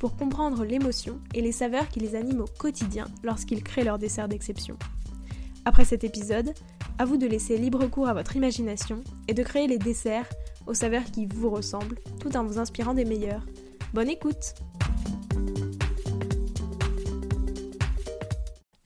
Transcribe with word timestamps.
pour 0.00 0.16
comprendre 0.16 0.64
l'émotion 0.64 1.20
et 1.34 1.42
les 1.42 1.52
saveurs 1.52 1.88
qui 1.88 2.00
les 2.00 2.16
animent 2.16 2.40
au 2.40 2.58
quotidien 2.58 3.06
lorsqu'ils 3.22 3.62
créent 3.62 3.84
leur 3.84 3.98
dessert 3.98 4.28
d'exception. 4.28 4.76
Après 5.66 5.84
cet 5.84 6.04
épisode, 6.04 6.54
à 6.98 7.04
vous 7.04 7.18
de 7.18 7.26
laisser 7.26 7.58
libre 7.58 7.86
cours 7.86 8.08
à 8.08 8.14
votre 8.14 8.34
imagination 8.34 9.02
et 9.28 9.34
de 9.34 9.42
créer 9.42 9.68
les 9.68 9.78
desserts 9.78 10.28
aux 10.66 10.74
saveurs 10.74 11.04
qui 11.04 11.26
vous 11.26 11.50
ressemblent 11.50 12.00
tout 12.18 12.34
en 12.36 12.44
vous 12.44 12.58
inspirant 12.58 12.94
des 12.94 13.04
meilleurs. 13.04 13.44
Bonne 13.92 14.08
écoute 14.08 14.54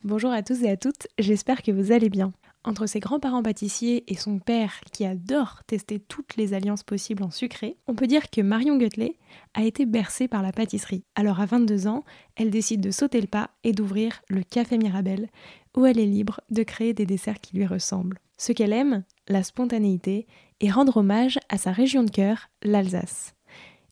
Bonjour 0.02 0.32
à 0.32 0.42
tous 0.42 0.62
et 0.64 0.70
à 0.70 0.76
toutes, 0.76 1.06
j'espère 1.18 1.62
que 1.62 1.72
vous 1.72 1.92
allez 1.92 2.10
bien. 2.10 2.32
Entre 2.66 2.86
ses 2.86 2.98
grands-parents 2.98 3.42
pâtissiers 3.42 4.10
et 4.10 4.16
son 4.16 4.38
père 4.38 4.80
qui 4.90 5.04
adore 5.04 5.62
tester 5.66 6.00
toutes 6.00 6.36
les 6.36 6.54
alliances 6.54 6.82
possibles 6.82 7.22
en 7.22 7.30
sucré, 7.30 7.76
on 7.86 7.94
peut 7.94 8.06
dire 8.06 8.30
que 8.30 8.40
Marion 8.40 8.78
Gutley 8.78 9.18
a 9.52 9.64
été 9.64 9.84
bercée 9.84 10.28
par 10.28 10.42
la 10.42 10.50
pâtisserie. 10.50 11.04
Alors 11.14 11.40
à 11.40 11.46
22 11.46 11.86
ans, 11.88 12.04
elle 12.36 12.50
décide 12.50 12.80
de 12.80 12.90
sauter 12.90 13.20
le 13.20 13.26
pas 13.26 13.50
et 13.64 13.72
d'ouvrir 13.72 14.22
le 14.30 14.42
Café 14.42 14.78
Mirabelle, 14.78 15.28
où 15.76 15.84
elle 15.84 15.98
est 15.98 16.06
libre 16.06 16.40
de 16.50 16.62
créer 16.62 16.94
des 16.94 17.04
desserts 17.04 17.40
qui 17.40 17.54
lui 17.54 17.66
ressemblent. 17.66 18.18
Ce 18.38 18.52
qu'elle 18.52 18.72
aime, 18.72 19.04
la 19.28 19.42
spontanéité, 19.42 20.26
et 20.60 20.70
rendre 20.70 20.96
hommage 20.96 21.38
à 21.50 21.58
sa 21.58 21.70
région 21.70 22.02
de 22.02 22.10
cœur, 22.10 22.48
l'Alsace. 22.62 23.34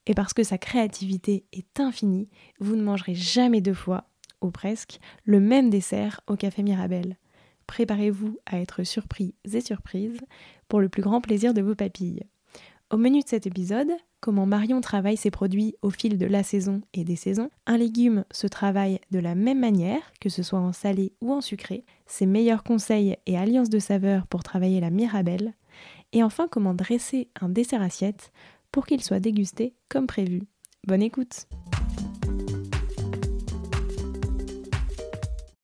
Et 0.06 0.14
parce 0.14 0.32
que 0.32 0.44
sa 0.44 0.56
créativité 0.56 1.44
est 1.52 1.78
infinie, 1.78 2.30
vous 2.58 2.76
ne 2.76 2.82
mangerez 2.82 3.14
jamais 3.14 3.60
deux 3.60 3.74
fois, 3.74 4.08
ou 4.40 4.50
presque, 4.50 4.98
le 5.24 5.40
même 5.40 5.68
dessert 5.68 6.22
au 6.26 6.36
Café 6.36 6.62
Mirabelle 6.62 7.18
préparez-vous 7.66 8.38
à 8.46 8.60
être 8.60 8.84
surpris 8.84 9.34
et 9.44 9.60
surprises 9.60 10.20
pour 10.68 10.80
le 10.80 10.88
plus 10.88 11.02
grand 11.02 11.20
plaisir 11.20 11.54
de 11.54 11.62
vos 11.62 11.74
papilles. 11.74 12.22
Au 12.90 12.98
menu 12.98 13.20
de 13.20 13.28
cet 13.28 13.46
épisode, 13.46 13.90
comment 14.20 14.44
Marion 14.44 14.82
travaille 14.82 15.16
ses 15.16 15.30
produits 15.30 15.74
au 15.80 15.88
fil 15.88 16.18
de 16.18 16.26
la 16.26 16.42
saison 16.42 16.82
et 16.92 17.04
des 17.04 17.16
saisons. 17.16 17.50
Un 17.66 17.78
légume 17.78 18.24
se 18.30 18.46
travaille 18.46 19.00
de 19.10 19.18
la 19.18 19.34
même 19.34 19.58
manière, 19.58 20.02
que 20.20 20.28
ce 20.28 20.42
soit 20.42 20.58
en 20.58 20.72
salé 20.72 21.14
ou 21.22 21.32
en 21.32 21.40
sucré. 21.40 21.84
Ses 22.06 22.26
meilleurs 22.26 22.62
conseils 22.62 23.16
et 23.24 23.38
alliances 23.38 23.70
de 23.70 23.78
saveurs 23.78 24.26
pour 24.26 24.42
travailler 24.42 24.80
la 24.80 24.90
mirabelle. 24.90 25.54
Et 26.12 26.22
enfin, 26.22 26.48
comment 26.48 26.74
dresser 26.74 27.30
un 27.40 27.48
dessert 27.48 27.80
assiette 27.80 28.30
pour 28.70 28.84
qu'il 28.84 29.02
soit 29.02 29.20
dégusté 29.20 29.74
comme 29.88 30.06
prévu. 30.06 30.42
Bonne 30.86 31.02
écoute! 31.02 31.46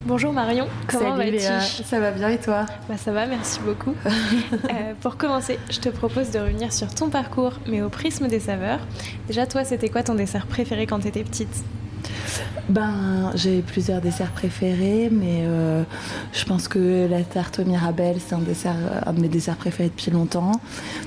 Bonjour 0.08 0.32
Marion, 0.32 0.66
comment 0.86 1.16
vas-tu 1.16 1.84
Ça 1.84 2.00
va 2.00 2.12
bien 2.12 2.30
et 2.30 2.38
toi? 2.38 2.64
Bah, 2.88 2.96
Ça 2.96 3.12
va, 3.12 3.26
merci 3.26 3.60
beaucoup. 3.60 3.94
Euh, 4.70 4.94
pour 5.00 5.16
commencer, 5.16 5.58
je 5.70 5.80
te 5.80 5.88
propose 5.90 6.30
de 6.30 6.38
revenir 6.38 6.72
sur 6.72 6.94
ton 6.94 7.10
parcours, 7.10 7.52
mais 7.66 7.82
au 7.82 7.90
prisme 7.90 8.26
des 8.26 8.40
saveurs. 8.40 8.80
Déjà, 9.26 9.46
toi, 9.46 9.64
c'était 9.64 9.88
quoi 9.88 10.02
ton 10.02 10.14
dessert 10.14 10.46
préféré 10.46 10.86
quand 10.86 11.00
tu 11.00 11.08
étais 11.08 11.24
petite? 11.24 11.64
Ben, 12.68 13.32
j'ai 13.34 13.60
plusieurs 13.60 14.00
desserts 14.00 14.30
préférés, 14.30 15.10
mais 15.12 15.42
euh, 15.42 15.82
je 16.32 16.44
pense 16.44 16.68
que 16.68 17.06
la 17.08 17.22
tarte 17.22 17.58
au 17.58 17.64
Mirabelle, 17.64 18.16
c'est 18.26 18.34
un, 18.34 18.40
dessert, 18.40 18.76
un 19.04 19.12
de 19.12 19.20
mes 19.20 19.28
desserts 19.28 19.56
préférés 19.56 19.90
depuis 19.90 20.10
longtemps. 20.10 20.52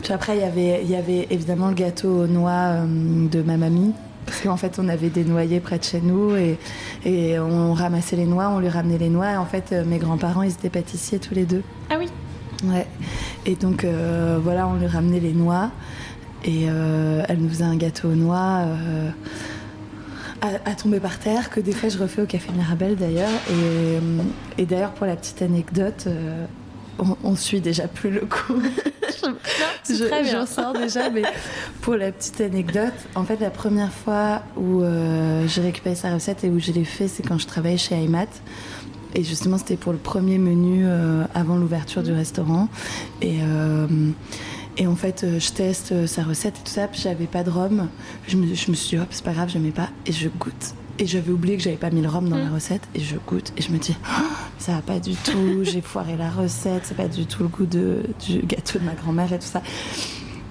Puis 0.04 0.14
après, 0.14 0.38
y 0.38 0.82
il 0.84 0.90
y 0.90 0.96
avait 0.96 1.28
évidemment 1.32 1.70
le 1.70 1.76
gâteau 1.76 2.24
aux 2.24 2.28
noix 2.28 2.52
euh, 2.52 2.86
de 3.30 3.42
ma 3.42 3.58
mamie, 3.58 3.94
parce 4.26 4.42
qu'en 4.42 4.58
fait, 4.58 4.80
on 4.80 4.88
avait 4.88 5.10
des 5.10 5.24
noyers 5.24 5.60
près 5.60 5.80
de 5.80 5.84
chez 5.84 6.02
nous 6.02 6.36
et, 6.36 6.58
et, 7.06 7.40
on 7.40 7.74
ramassait 7.74 8.16
les 8.16 8.26
noix, 8.26 8.50
on 8.50 8.60
lui 8.60 8.70
ramenait 8.70 8.98
les 8.98 9.10
noix. 9.10 9.32
Et 9.32 9.38
en 9.38 9.46
fait, 9.46 9.72
euh, 9.72 9.84
mes 9.86 9.98
grands-parents, 9.98 10.44
ils 10.44 10.52
étaient 10.52 10.70
pâtissiers 10.70 11.20
tous 11.20 11.34
les 11.34 11.46
deux. 11.46 11.64
Ah 11.90 11.96
oui 12.00 12.08
Ouais. 12.64 12.86
Et 13.46 13.56
donc, 13.56 13.84
euh, 13.84 14.40
voilà, 14.42 14.68
on 14.68 14.76
lui 14.76 14.86
ramenait 14.86 15.20
les 15.20 15.34
noix 15.34 15.72
et 16.44 16.66
euh, 16.70 17.24
elle 17.28 17.40
nous 17.40 17.50
faisait 17.50 17.64
un 17.64 17.76
gâteau 17.76 18.10
aux 18.10 18.16
noix. 18.16 18.66
à, 20.42 20.76
tomber 20.76 21.00
par 21.00 21.20
terre, 21.20 21.50
que 21.50 21.60
des 21.60 21.72
fois 21.72 21.90
je 21.90 22.00
refais 22.00 22.22
au 22.22 22.26
Café 22.26 22.52
Mirabel 22.52 22.96
d'ailleurs. 22.96 23.30
Et, 23.50 24.62
et 24.62 24.66
d'ailleurs, 24.66 24.92
pour 24.92 25.06
la 25.06 25.16
petite 25.16 25.42
anecdote, 25.42 26.08
on, 27.00 27.36
suit 27.36 27.62
déjà 27.62 27.88
plus 27.88 28.10
le 28.10 28.22
coup. 28.22 28.62
je. 29.90 30.30
J'en 30.32 30.46
sors 30.46 30.74
déjà, 30.74 31.10
mais 31.10 31.24
pour 31.82 31.96
la 31.96 32.12
petite 32.12 32.42
anecdote, 32.42 32.94
en 33.16 33.24
fait, 33.24 33.40
la 33.40 33.50
première 33.50 33.92
fois 33.92 34.44
où 34.56 34.82
euh, 34.82 35.48
j'ai 35.48 35.62
récupéré 35.62 35.96
sa 35.96 36.14
recette 36.14 36.44
et 36.44 36.50
où 36.50 36.60
je 36.60 36.72
l'ai 36.72 36.86
fait, 36.86 37.08
c'est 37.08 37.24
quand 37.24 37.38
je 37.38 37.48
travaillais 37.48 37.78
chez 37.78 37.96
Aymat. 37.96 38.28
Et 39.14 39.24
justement, 39.24 39.58
c'était 39.58 39.76
pour 39.76 39.92
le 39.92 39.98
premier 39.98 40.38
menu 40.38 40.84
euh, 40.86 41.24
avant 41.34 41.58
l'ouverture 41.58 42.04
du 42.04 42.14
restaurant. 42.14 42.70
Et. 43.22 43.40
Euh, 43.42 43.88
et 44.78 44.88
en 44.88 44.96
fait, 44.96 45.26
je 45.38 45.52
teste 45.52 46.08
sa 46.08 46.24
recette 46.24 46.56
et 46.58 46.64
tout 46.64 46.72
ça, 46.72 46.88
puis 46.88 47.02
j'avais 47.02 47.26
pas 47.26 47.44
de 47.44 47.50
rhum. 47.50 47.90
Je 48.26 48.38
me, 48.38 48.56
je 48.56 48.72
me 48.72 48.76
suis 48.76 48.96
dit, 48.96 49.04
hop, 49.04 49.10
c'est 49.12 49.24
pas 49.24 49.34
grave, 49.34 49.50
je 49.54 49.60
mets 49.60 49.70
pas. 49.70 49.90
Et 50.06 50.14
je 50.14 50.30
goûte. 50.30 50.74
Et 51.02 51.08
j'avais 51.08 51.32
oublié 51.32 51.58
que 51.58 51.64
j'avais 51.64 51.78
pas 51.78 51.90
mis 51.90 52.02
le 52.02 52.08
rhum 52.08 52.30
dans 52.30 52.38
la 52.38 52.46
mm. 52.46 52.54
recette. 52.54 52.84
Et 52.94 53.00
je 53.00 53.16
goûte 53.18 53.52
et 53.58 53.64
je 53.64 53.72
me 53.72 53.80
dis, 53.80 53.98
oh, 54.06 54.24
ça 54.60 54.74
va 54.74 54.82
pas 54.84 55.00
du 55.00 55.16
tout, 55.16 55.64
j'ai 55.64 55.82
foiré 55.82 56.16
la 56.16 56.30
recette, 56.30 56.84
c'est 56.86 56.96
pas 56.96 57.08
du 57.08 57.26
tout 57.26 57.42
le 57.42 57.50
goût 57.50 57.66
de, 57.66 58.04
du 58.24 58.42
gâteau 58.46 58.78
de 58.78 58.86
ma 58.86 58.94
grand-mère 58.94 59.34
et 59.34 59.40
tout 59.40 59.48
ça. 59.48 59.64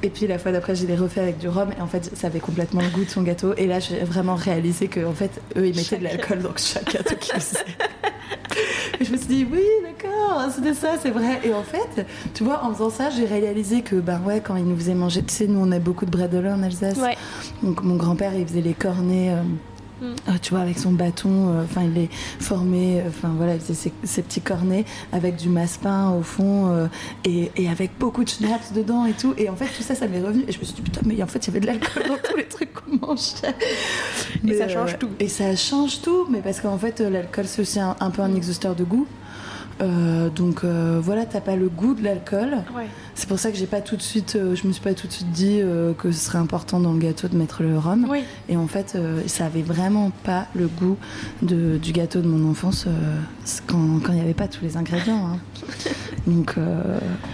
Et 0.02 0.10
puis 0.10 0.26
la 0.26 0.40
fois 0.40 0.50
d'après, 0.50 0.74
je 0.74 0.86
l'ai 0.86 0.96
refait 0.96 1.20
avec 1.20 1.38
du 1.38 1.46
rhum 1.46 1.70
et 1.78 1.80
en 1.80 1.86
fait, 1.86 2.10
ça 2.16 2.26
avait 2.26 2.40
complètement 2.40 2.80
le 2.80 2.88
goût 2.88 3.04
de 3.04 3.10
son 3.10 3.22
gâteau. 3.22 3.54
Et 3.56 3.68
là, 3.68 3.78
j'ai 3.78 4.00
vraiment 4.00 4.34
réalisé 4.34 4.88
que 4.88 5.06
en 5.06 5.12
fait, 5.12 5.40
eux, 5.56 5.68
ils 5.68 5.76
mettaient 5.76 5.98
de 5.98 6.04
l'alcool 6.04 6.40
dans 6.40 6.56
chaque 6.56 6.92
gâteau 6.92 7.14
qu'ils 7.14 7.34
faisaient. 7.34 7.64
et 8.98 9.04
je 9.04 9.12
me 9.12 9.18
suis 9.18 9.26
dit, 9.28 9.46
oui, 9.52 9.62
d'accord, 9.84 10.50
c'était 10.52 10.74
ça, 10.74 10.94
c'est 11.00 11.10
vrai. 11.10 11.42
Et 11.44 11.54
en 11.54 11.62
fait, 11.62 12.06
tu 12.34 12.42
vois, 12.42 12.64
en 12.64 12.74
faisant 12.74 12.90
ça, 12.90 13.10
j'ai 13.10 13.26
réalisé 13.26 13.82
que, 13.82 13.94
ben 13.94 14.20
ouais, 14.26 14.40
quand 14.40 14.56
ils 14.56 14.64
nous 14.64 14.76
faisaient 14.76 14.94
manger, 14.94 15.22
tu 15.22 15.32
sais, 15.32 15.46
nous, 15.46 15.60
on 15.60 15.70
a 15.70 15.78
beaucoup 15.78 16.06
de 16.06 16.10
bredel 16.10 16.48
en 16.48 16.62
Alsace. 16.64 16.98
Donc 17.62 17.84
mon 17.84 17.94
grand-père, 17.94 18.34
il 18.34 18.44
faisait 18.48 18.62
les 18.62 18.74
cornets. 18.74 19.30
Euh, 19.30 19.42
euh, 20.02 20.32
tu 20.40 20.50
vois, 20.50 20.60
avec 20.60 20.78
son 20.78 20.92
bâton, 20.92 21.50
euh, 21.50 21.64
enfin, 21.64 21.82
il 21.82 21.96
est 21.98 22.08
formé, 22.40 23.00
euh, 23.00 23.08
enfin 23.08 23.32
voilà, 23.36 23.54
il 23.54 23.60
faisait 23.60 23.92
ses, 24.04 24.22
petits 24.22 24.40
cornets 24.40 24.84
avec 25.12 25.36
du 25.36 25.48
masse-pain 25.48 26.10
au 26.10 26.22
fond 26.22 26.88
et, 27.24 27.50
avec 27.68 27.98
beaucoup 27.98 28.24
de 28.24 28.28
schnapps 28.28 28.72
dedans 28.72 29.04
et 29.04 29.12
tout. 29.12 29.34
Et 29.36 29.48
en 29.48 29.56
fait, 29.56 29.66
tout 29.66 29.82
ça, 29.82 29.94
ça 29.94 30.08
m'est 30.08 30.20
revenu. 30.20 30.44
Et 30.48 30.52
je 30.52 30.58
me 30.58 30.64
suis 30.64 30.74
dit, 30.74 30.82
putain, 30.82 31.00
mais 31.04 31.22
en 31.22 31.26
fait, 31.26 31.46
il 31.46 31.46
y 31.48 31.50
avait 31.50 31.60
de 31.60 31.66
l'alcool 31.66 32.04
dans 32.08 32.18
tous 32.22 32.36
les 32.36 32.46
trucs 32.46 32.72
qu'on 32.72 33.06
mangeait. 33.06 33.54
et 34.46 34.54
ça 34.54 34.68
change 34.68 34.98
tout. 34.98 35.10
Et 35.18 35.28
ça 35.28 35.54
change 35.56 36.00
tout, 36.02 36.26
mais 36.30 36.40
parce 36.40 36.60
qu'en 36.60 36.78
fait, 36.78 37.00
l'alcool, 37.00 37.46
c'est 37.46 37.62
aussi 37.62 37.80
un, 37.80 37.94
peu 38.10 38.22
un 38.22 38.34
exhausteur 38.34 38.74
de 38.74 38.84
goût. 38.84 39.06
Donc 39.80 40.64
voilà, 40.64 41.26
t'as 41.26 41.40
pas 41.40 41.56
le 41.56 41.68
goût 41.68 41.94
de 41.94 42.02
l'alcool. 42.04 42.58
C'est 43.14 43.28
pour 43.28 43.38
ça 43.38 43.50
que 43.50 43.56
j'ai 43.56 43.66
pas 43.66 43.80
tout 43.80 43.96
de 43.96 44.02
suite, 44.02 44.36
je 44.36 44.66
me 44.66 44.72
suis 44.72 44.82
pas 44.82 44.94
tout 44.94 45.06
de 45.06 45.12
suite 45.12 45.30
dit 45.30 45.60
que 45.98 46.12
ce 46.12 46.18
serait 46.18 46.38
important 46.38 46.80
dans 46.80 46.92
le 46.92 46.98
gâteau 46.98 47.28
de 47.28 47.36
mettre 47.36 47.62
le 47.62 47.78
rhum. 47.78 48.06
Et 48.48 48.56
en 48.56 48.66
fait, 48.66 48.96
ça 49.26 49.46
avait 49.46 49.62
vraiment 49.62 50.10
pas 50.24 50.46
le 50.54 50.68
goût 50.68 50.96
de, 51.42 51.78
du 51.78 51.92
gâteau 51.92 52.20
de 52.20 52.28
mon 52.28 52.50
enfance 52.50 52.86
quand 53.66 54.00
il 54.08 54.14
n'y 54.14 54.20
avait 54.20 54.34
pas 54.34 54.48
tous 54.48 54.64
les 54.64 54.76
ingrédients. 54.76 55.26
Hein. 55.26 55.38
Donc 56.26 56.54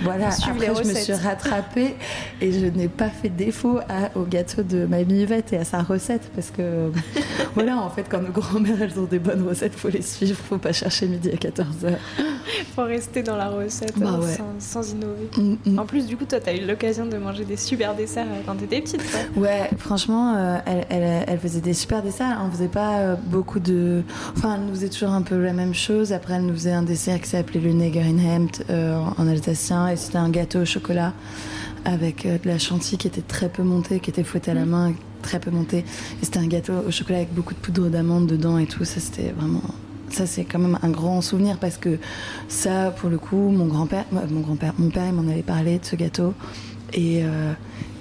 voilà, 0.02 0.28
après 0.28 0.74
je 0.74 0.88
me 0.88 0.94
suis 0.94 1.12
rattrapée 1.12 1.96
et 2.40 2.52
je 2.52 2.66
n'ai 2.66 2.88
pas 2.88 3.08
fait 3.08 3.28
défaut 3.28 3.78
à, 3.88 4.16
au 4.16 4.22
gâteau 4.22 4.62
de 4.62 4.86
ma 4.86 5.00
Yvette 5.00 5.52
et 5.52 5.58
à 5.58 5.64
sa 5.64 5.82
recette 5.82 6.30
parce 6.34 6.50
que 6.50 6.90
voilà, 7.54 7.78
en 7.78 7.90
fait, 7.90 8.06
quand 8.08 8.20
nos 8.20 8.32
grand-mères 8.32 8.80
elles 8.82 8.98
ont 8.98 9.04
des 9.04 9.18
bonnes 9.18 9.46
recettes, 9.46 9.74
faut 9.74 9.88
les 9.88 10.02
suivre, 10.02 10.36
faut 10.36 10.58
pas 10.58 10.72
chercher 10.72 11.06
midi 11.06 11.30
à 11.30 11.36
14h. 11.36 11.96
faut 12.74 12.84
rester 12.84 13.22
dans 13.22 13.36
la 13.36 13.48
recette 13.48 13.98
bah 13.98 14.20
hein, 14.20 14.44
sans, 14.58 14.92
innover. 14.92 15.28
Mm, 15.36 15.56
mm. 15.64 15.78
En 15.78 15.86
plus, 15.86 16.06
du 16.06 16.16
coup, 16.16 16.24
toi, 16.24 16.40
tu 16.40 16.50
as 16.50 16.56
eu 16.56 16.66
l'occasion 16.66 17.06
de 17.06 17.16
manger 17.16 17.44
des 17.44 17.56
super 17.56 17.94
desserts 17.94 18.26
euh, 18.26 18.42
quand 18.46 18.56
tu 18.56 18.64
étais 18.64 18.80
petite. 18.80 19.02
Ouais, 19.36 19.70
franchement, 19.78 20.34
euh, 20.36 20.58
elle, 20.66 20.86
elle, 20.90 21.24
elle, 21.26 21.38
faisait 21.38 21.60
des 21.60 21.74
super 21.74 22.02
desserts. 22.02 22.38
On 22.44 22.50
faisait 22.50 22.68
pas 22.68 22.98
euh, 22.98 23.16
beaucoup 23.26 23.60
de. 23.60 24.02
Enfin, 24.36 24.56
elle 24.56 24.66
nous 24.66 24.74
faisait 24.74 24.88
toujours 24.88 25.10
un 25.10 25.22
peu 25.22 25.42
la 25.42 25.52
même 25.52 25.74
chose. 25.74 26.12
Après, 26.12 26.34
elle 26.34 26.46
nous 26.46 26.54
faisait 26.54 26.72
un 26.72 26.82
dessert 26.82 27.20
qui 27.20 27.28
s'appelait 27.28 27.60
le 27.60 27.72
Negerhemt 27.72 28.64
euh, 28.70 28.75
en 29.18 29.26
alsacien 29.26 29.88
et 29.88 29.96
c'était 29.96 30.18
un 30.18 30.30
gâteau 30.30 30.60
au 30.60 30.64
chocolat 30.64 31.12
avec 31.84 32.26
de 32.26 32.48
la 32.48 32.58
chantilly 32.58 32.98
qui 32.98 33.06
était 33.06 33.22
très 33.22 33.48
peu 33.48 33.62
montée, 33.62 34.00
qui 34.00 34.10
était 34.10 34.24
fouettée 34.24 34.50
à 34.50 34.54
la 34.54 34.64
mm. 34.64 34.70
main, 34.70 34.92
très 35.22 35.38
peu 35.38 35.50
montée. 35.50 35.84
Et 36.20 36.24
c'était 36.24 36.38
un 36.38 36.46
gâteau 36.46 36.72
au 36.86 36.90
chocolat 36.90 37.18
avec 37.18 37.32
beaucoup 37.32 37.54
de 37.54 37.58
poudre 37.58 37.88
d'amande 37.88 38.26
dedans 38.26 38.58
et 38.58 38.66
tout. 38.66 38.84
Ça, 38.84 39.00
c'était 39.00 39.32
vraiment 39.32 39.62
ça 40.10 40.24
c'est 40.24 40.44
quand 40.44 40.60
même 40.60 40.78
un 40.82 40.90
grand 40.90 41.20
souvenir 41.20 41.58
parce 41.58 41.76
que 41.76 41.98
ça 42.48 42.90
pour 42.90 43.10
le 43.10 43.18
coup 43.18 43.50
mon 43.50 43.66
grand-père 43.66 44.04
mon 44.12 44.40
grand-père 44.40 44.72
mon 44.78 44.88
père 44.88 45.06
il 45.06 45.12
m'en 45.12 45.28
avait 45.30 45.42
parlé 45.42 45.78
de 45.78 45.84
ce 45.84 45.96
gâteau 45.96 46.32
et, 46.92 47.24
euh, 47.24 47.52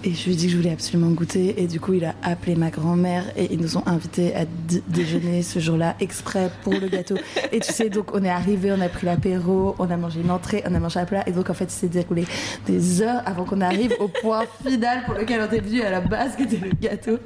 Et 0.07 0.13
je 0.13 0.25
lui 0.25 0.33
ai 0.33 0.35
dit 0.35 0.45
que 0.45 0.51
je 0.51 0.57
voulais 0.57 0.71
absolument 0.71 1.09
goûter. 1.09 1.59
Et 1.59 1.65
du 1.65 1.79
coup, 1.79 1.93
il 1.93 2.05
a 2.05 2.13
appelé 2.21 2.55
ma 2.55 2.69
grand-mère 2.69 3.23
et 3.35 3.51
ils 3.51 3.59
nous 3.59 3.75
ont 3.75 3.83
invités 3.87 4.35
à 4.35 4.45
déjeuner 4.87 5.41
ce 5.41 5.57
jour-là 5.57 5.95
exprès 5.99 6.51
pour 6.61 6.73
le 6.73 6.87
gâteau. 6.87 7.15
Et 7.51 7.59
tu 7.59 7.73
sais, 7.73 7.89
donc 7.89 8.13
on 8.13 8.23
est 8.23 8.29
arrivé, 8.29 8.71
on 8.71 8.81
a 8.81 8.87
pris 8.87 9.07
l'apéro, 9.07 9.73
on 9.79 9.89
a 9.89 9.97
mangé 9.97 10.21
une 10.21 10.29
entrée, 10.29 10.63
on 10.69 10.75
a 10.75 10.79
mangé 10.79 10.99
un 10.99 11.05
plat. 11.05 11.23
Et 11.27 11.31
donc 11.31 11.49
en 11.49 11.55
fait, 11.55 11.65
il 11.65 11.71
s'est 11.71 11.87
déroulé 11.87 12.25
des 12.67 13.01
heures 13.01 13.23
avant 13.25 13.45
qu'on 13.45 13.61
arrive 13.61 13.95
au 13.99 14.07
point 14.07 14.43
final 14.63 15.05
pour 15.05 15.15
lequel 15.15 15.41
on 15.41 15.45
était 15.45 15.59
venu 15.59 15.81
à 15.81 15.89
la 15.89 16.01
base, 16.01 16.35
qui 16.35 16.43
était 16.43 16.59
le 16.63 16.69
gâteau. 16.79 17.17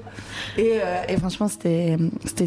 Et, 0.58 0.80
euh, 0.82 1.02
et 1.10 1.18
franchement, 1.18 1.50
c'était 1.50 1.98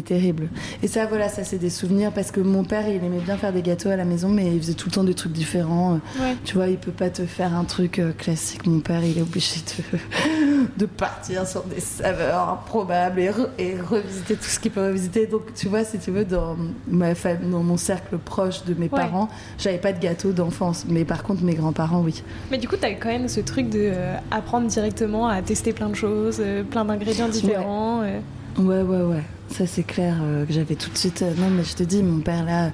terrible. 0.03 0.49
Et 0.81 0.87
ça, 0.87 1.05
voilà, 1.05 1.29
ça 1.29 1.43
c'est 1.43 1.59
des 1.59 1.69
souvenirs 1.69 2.11
parce 2.11 2.31
que 2.31 2.39
mon 2.39 2.63
père, 2.63 2.87
il 2.89 2.95
aimait 2.95 3.21
bien 3.23 3.37
faire 3.37 3.53
des 3.53 3.61
gâteaux 3.61 3.89
à 3.89 3.97
la 3.97 4.05
maison, 4.05 4.29
mais 4.29 4.47
il 4.47 4.59
faisait 4.59 4.73
tout 4.73 4.89
le 4.89 4.95
temps 4.95 5.03
des 5.03 5.13
trucs 5.13 5.33
différents. 5.33 5.99
Tu 6.43 6.55
vois, 6.55 6.69
il 6.69 6.77
peut 6.77 6.91
pas 6.91 7.11
te 7.11 7.23
faire 7.23 7.55
un 7.55 7.65
truc 7.65 7.99
euh, 7.99 8.13
classique. 8.13 8.65
Mon 8.65 8.79
père, 8.79 9.03
il 9.03 9.19
est 9.19 9.21
obligé 9.21 9.57
de 9.59 9.99
de 10.77 10.85
partir 10.85 11.47
sur 11.47 11.63
des 11.63 11.79
saveurs 11.79 12.49
improbables 12.49 13.19
et, 13.19 13.31
et, 13.57 13.75
revisiter 13.79 14.35
tout 14.35 14.43
ce 14.43 14.59
qu'il 14.59 14.71
peut 14.71 14.85
revisiter. 14.85 15.27
Donc, 15.27 15.53
tu 15.53 15.67
vois, 15.67 15.83
si 15.83 15.99
tu 15.99 16.11
veux, 16.11 16.25
dans, 16.25 16.55
ma 16.87 17.15
famille, 17.15 17.49
dans 17.49 17.63
mon 17.63 17.77
cercle 17.77 18.17
proche 18.17 18.63
de 18.65 18.73
mes 18.73 18.89
parents, 18.89 19.29
j'avais 19.57 19.77
pas 19.77 19.93
de 19.93 19.99
gâteau 19.99 20.31
d'enfance. 20.31 20.85
Mais 20.87 21.05
par 21.05 21.23
contre, 21.23 21.43
mes 21.43 21.55
grands-parents, 21.55 22.01
oui. 22.01 22.23
Mais 22.51 22.57
du 22.57 22.67
coup, 22.67 22.77
tu 22.77 22.85
as 22.85 22.93
quand 22.93 23.09
même 23.09 23.27
ce 23.27 23.39
truc 23.39 23.69
de 23.69 23.91
euh, 23.93 24.17
apprendre 24.31 24.67
directement 24.67 25.27
à 25.27 25.41
tester 25.41 25.73
plein 25.73 25.89
de 25.89 25.95
choses, 25.95 26.37
euh, 26.39 26.63
plein 26.63 26.85
d'ingrédients 26.85 27.29
différents. 27.29 28.01
Euh. 28.01 28.19
Ouais, 28.57 28.81
ouais, 28.81 29.01
ouais. 29.01 29.23
Ça, 29.49 29.65
c'est 29.67 29.83
clair 29.83 30.15
euh, 30.21 30.45
que 30.45 30.53
j'avais 30.53 30.75
tout 30.75 30.89
de 30.89 30.97
suite. 30.97 31.21
Euh, 31.21 31.33
non, 31.37 31.49
mais 31.49 31.63
je 31.63 31.75
te 31.75 31.83
dis, 31.83 32.01
mon 32.03 32.19
père, 32.19 32.43
là, 32.45 32.71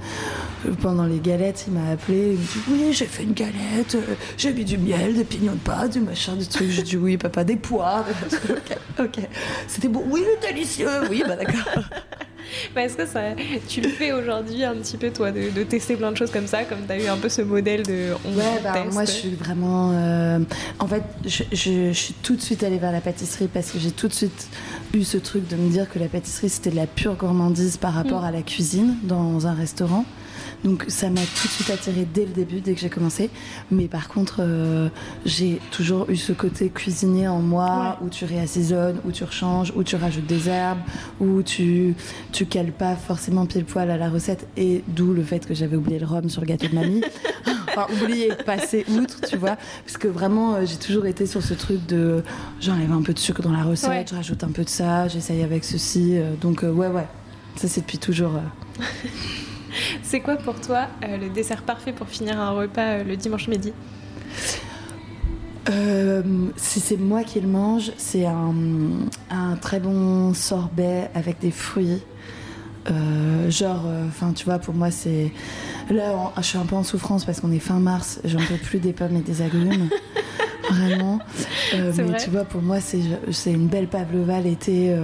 euh, 0.65 0.73
pendant 0.81 1.05
les 1.05 1.19
galettes, 1.19 1.65
il 1.67 1.73
m'a 1.73 1.91
appelé. 1.91 2.31
Il 2.33 2.37
me 2.37 2.37
dit 2.37 2.59
Oui, 2.69 2.93
j'ai 2.93 3.05
fait 3.05 3.23
une 3.23 3.33
galette, 3.33 3.97
j'ai 4.37 4.53
mis 4.53 4.65
du 4.65 4.77
miel, 4.77 5.15
des 5.15 5.23
pignons 5.23 5.53
de 5.53 5.57
pâte, 5.57 5.93
du 5.93 5.99
machin, 5.99 6.35
du 6.35 6.47
truc. 6.47 6.69
Je 6.69 6.81
dis 6.81 6.97
Oui, 6.97 7.17
papa, 7.17 7.43
des 7.43 7.55
poires. 7.55 8.05
ok, 8.49 8.77
ok. 8.99 9.19
C'était 9.67 9.87
bon. 9.87 10.03
Oui, 10.09 10.23
délicieux. 10.41 10.89
Oui, 11.09 11.23
bah 11.27 11.35
d'accord. 11.35 11.83
Est-ce 12.75 12.97
que 12.97 13.05
ça, 13.05 13.21
tu 13.67 13.81
le 13.81 13.89
fais 13.89 14.11
aujourd'hui 14.11 14.63
un 14.63 14.75
petit 14.75 14.97
peu, 14.97 15.11
toi, 15.11 15.31
de, 15.31 15.63
tester 15.63 15.95
plein 15.95 16.11
de 16.11 16.17
choses 16.17 16.31
comme 16.31 16.47
ça, 16.47 16.63
comme 16.63 16.85
tu 16.85 16.91
as 16.91 16.97
eu 16.97 17.07
un 17.07 17.17
peu 17.17 17.29
ce 17.29 17.41
modèle 17.41 17.83
de 17.83 18.13
on 18.25 18.37
ouais, 18.37 18.59
bah, 18.63 18.85
Moi, 18.91 19.05
je 19.05 19.11
suis 19.11 19.35
vraiment. 19.35 19.91
Euh, 19.93 20.39
en 20.79 20.87
fait, 20.87 21.03
je, 21.25 21.43
je, 21.51 21.91
suis 21.93 22.13
tout 22.23 22.35
de 22.35 22.41
suite 22.41 22.63
allée 22.63 22.77
vers 22.77 22.91
la 22.91 23.01
pâtisserie 23.01 23.49
parce 23.53 23.71
que 23.71 23.79
j'ai 23.79 23.91
tout 23.91 24.07
de 24.07 24.13
suite 24.13 24.49
eu 24.93 25.03
ce 25.03 25.17
truc 25.17 25.47
de 25.47 25.55
me 25.55 25.69
dire 25.69 25.89
que 25.89 25.99
la 25.99 26.07
pâtisserie, 26.07 26.49
c'était 26.49 26.71
de 26.71 26.75
la 26.75 26.87
pure 26.87 27.15
gourmandise 27.15 27.77
par 27.77 27.93
rapport 27.93 28.21
mm. 28.21 28.25
à 28.25 28.31
la 28.31 28.41
cuisine 28.41 28.95
dans 29.03 29.47
un 29.47 29.53
restaurant. 29.53 30.05
Donc 30.63 30.85
ça 30.87 31.09
m'a 31.09 31.21
tout 31.21 31.47
de 31.47 31.51
suite 31.51 31.69
attiré 31.69 32.05
dès 32.13 32.25
le 32.25 32.31
début, 32.31 32.59
dès 32.59 32.73
que 32.73 32.79
j'ai 32.79 32.89
commencé. 32.89 33.29
Mais 33.71 33.87
par 33.87 34.07
contre, 34.07 34.37
euh, 34.39 34.89
j'ai 35.25 35.59
toujours 35.71 36.09
eu 36.09 36.17
ce 36.17 36.33
côté 36.33 36.69
cuisinier 36.69 37.27
en 37.27 37.39
moi, 37.39 37.97
où 38.01 38.09
tu 38.09 38.25
réassaisonnes, 38.25 38.99
où 39.05 39.11
tu 39.11 39.23
rechanges, 39.23 39.71
où 39.75 39.83
tu 39.83 39.95
rajoutes 39.95 40.25
des 40.25 40.49
herbes, 40.49 40.79
où 41.19 41.41
tu 41.43 41.95
tu 42.31 42.45
cales 42.45 42.71
pas 42.71 42.95
forcément 42.95 43.45
pile 43.45 43.65
poil 43.65 43.89
à 43.89 43.97
la 43.97 44.09
recette. 44.09 44.47
Et 44.57 44.83
d'où 44.87 45.13
le 45.13 45.23
fait 45.23 45.45
que 45.45 45.53
j'avais 45.53 45.77
oublié 45.77 45.99
le 45.99 46.05
rhum 46.05 46.29
sur 46.29 46.41
le 46.41 46.47
gâteau 46.47 46.67
de 46.67 46.75
mamie. 46.75 47.01
enfin, 47.69 47.87
oublié, 48.01 48.31
passer 48.45 48.85
outre, 48.89 49.21
tu 49.27 49.37
vois. 49.37 49.57
Parce 49.85 49.97
que 49.97 50.07
vraiment, 50.07 50.55
euh, 50.55 50.65
j'ai 50.65 50.77
toujours 50.77 51.05
été 51.05 51.25
sur 51.25 51.41
ce 51.41 51.53
truc 51.53 51.85
de 51.85 52.21
j'enlève 52.59 52.91
un 52.91 53.01
peu 53.01 53.13
de 53.13 53.19
sucre 53.19 53.41
dans 53.41 53.51
la 53.51 53.63
recette, 53.63 54.09
je 54.09 54.15
rajoute 54.15 54.43
un 54.43 54.51
peu 54.51 54.63
de 54.63 54.69
ça, 54.69 55.07
j'essaye 55.07 55.41
avec 55.41 55.63
ceci. 55.63 56.17
Euh, 56.17 56.33
donc 56.41 56.63
ouais, 56.63 56.87
ouais. 56.87 57.07
Ça, 57.55 57.67
c'est 57.67 57.81
depuis 57.81 57.97
toujours. 57.97 58.33
C'est 60.03 60.19
quoi 60.19 60.35
pour 60.35 60.59
toi 60.59 60.87
euh, 61.03 61.17
le 61.17 61.29
dessert 61.29 61.63
parfait 61.63 61.93
pour 61.93 62.07
finir 62.07 62.39
un 62.39 62.51
repas 62.51 62.81
euh, 62.81 63.03
le 63.03 63.15
dimanche 63.15 63.47
midi? 63.47 63.73
Euh, 65.69 66.23
si 66.55 66.79
c'est 66.79 66.97
moi 66.97 67.23
qui 67.23 67.39
le 67.39 67.47
mange, 67.47 67.91
c'est 67.97 68.25
un, 68.25 69.55
très 69.61 69.79
bon 69.79 70.33
sorbet 70.33 71.09
avec 71.13 71.39
des 71.39 71.51
fruits. 71.51 72.01
genre, 73.49 73.85
enfin, 74.07 74.33
tu 74.33 74.45
vois, 74.45 74.57
pour 74.57 74.73
moi, 74.73 74.89
c'est. 74.89 75.31
Là, 75.91 76.31
je 76.37 76.41
suis 76.41 76.57
un 76.57 76.65
peu 76.65 76.75
en 76.75 76.83
souffrance 76.83 77.23
parce 77.23 77.39
qu'on 77.39 77.51
est 77.51 77.59
fin 77.59 77.79
mars, 77.79 78.19
j'en 78.25 78.39
peux 78.39 78.55
plus 78.55 78.79
des 78.79 78.93
pommes 78.93 79.17
et 79.17 79.21
des 79.21 79.43
agrumes. 79.43 79.89
Vraiment. 80.71 81.19
mais 81.73 82.17
tu 82.17 82.31
vois, 82.31 82.45
pour 82.45 82.63
moi, 82.63 82.77
c'est 82.79 83.51
une 83.51 83.67
belle 83.67 83.87
pavlova 83.87 84.39
l'été 84.39 84.95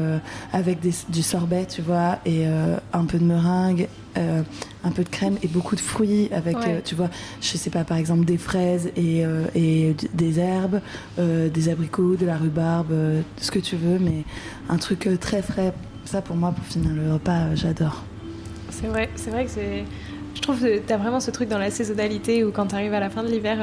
avec 0.51 0.79
du 0.79 1.21
sorbet, 1.21 1.68
tu 1.68 1.83
vois, 1.83 2.18
et 2.25 2.47
un 2.47 3.06
peu 3.06 3.19
de 3.19 3.25
meringue 3.25 3.88
euh, 4.17 4.41
un 4.83 4.91
peu 4.91 5.03
de 5.03 5.09
crème 5.09 5.38
et 5.44 5.47
beaucoup 5.47 5.75
de 5.75 5.81
fruits 5.81 6.29
avec, 6.31 6.56
euh, 6.56 6.79
tu 6.83 6.95
vois, 6.95 7.09
je 7.41 7.57
sais 7.57 7.69
pas, 7.69 7.83
par 7.83 7.97
exemple 7.97 8.25
des 8.25 8.38
fraises 8.38 8.91
et, 8.95 9.25
euh, 9.25 9.45
et 9.56 9.95
des 10.13 10.39
herbes, 10.39 10.79
des 11.17 11.69
abricots, 11.69 12.15
de 12.15 12.25
la 12.25 12.38
rhubarbe, 12.38 12.94
ce 13.38 13.51
que 13.51 13.59
tu 13.59 13.75
veux, 13.75 14.00
mais 14.00 14.23
un 14.69 14.77
truc 14.77 15.09
très 15.19 15.41
frais. 15.41 15.73
Ça, 16.06 16.21
pour 16.21 16.35
moi, 16.35 16.51
pour 16.51 16.65
finir 16.65 16.91
le 16.94 17.13
repas, 17.13 17.56
j'adore. 17.56 18.03
C'est 18.69 18.88
vrai, 18.88 19.09
c'est 19.15 19.31
vrai 19.31 19.45
que 19.45 19.51
c'est. 19.51 19.85
Je 20.35 20.41
trouve 20.41 20.59
que 20.59 20.79
tu 20.79 20.93
as 20.93 20.97
vraiment 20.97 21.19
ce 21.19 21.31
truc 21.31 21.49
dans 21.49 21.57
la 21.57 21.71
saisonnalité 21.71 22.43
où 22.43 22.51
quand 22.51 22.67
tu 22.67 22.75
arrives 22.75 22.93
à 22.93 22.99
la 22.99 23.09
fin 23.09 23.23
de 23.23 23.29
l'hiver, 23.29 23.57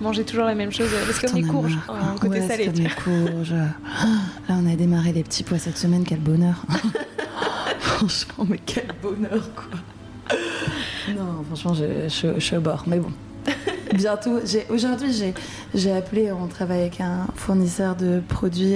manger 0.00 0.24
toujours 0.24 0.44
la 0.44 0.54
même 0.54 0.70
chose. 0.70 0.90
Parce 1.06 1.18
comme 1.18 1.34
les 1.34 1.42
courges, 1.42 1.78
en 1.88 2.18
côté 2.18 2.40
salé. 2.42 2.68
les 2.68 2.88
courges. 2.90 3.52
Là, 4.48 4.54
on 4.54 4.70
a 4.70 4.76
démarré 4.76 5.12
les 5.12 5.22
petits 5.22 5.42
pois 5.42 5.58
cette 5.58 5.78
semaine, 5.78 6.04
quel 6.06 6.20
bonheur. 6.20 6.62
franchement, 7.80 8.46
mais 8.48 8.60
quel 8.64 8.88
bonheur, 9.02 9.48
quoi. 9.54 10.36
Non, 11.08 11.44
franchement, 11.46 11.74
je, 11.74 12.38
suis 12.38 12.56
au 12.56 12.60
bord, 12.60 12.84
mais 12.86 12.98
bon. 12.98 13.12
Bientôt, 14.06 14.40
aujourd'hui, 14.68 15.32
j'ai 15.74 15.92
appelé, 15.92 16.30
on 16.30 16.46
travaille 16.48 16.80
avec 16.80 17.00
un 17.00 17.26
fournisseur 17.34 17.96
de 17.96 18.20
produits 18.26 18.74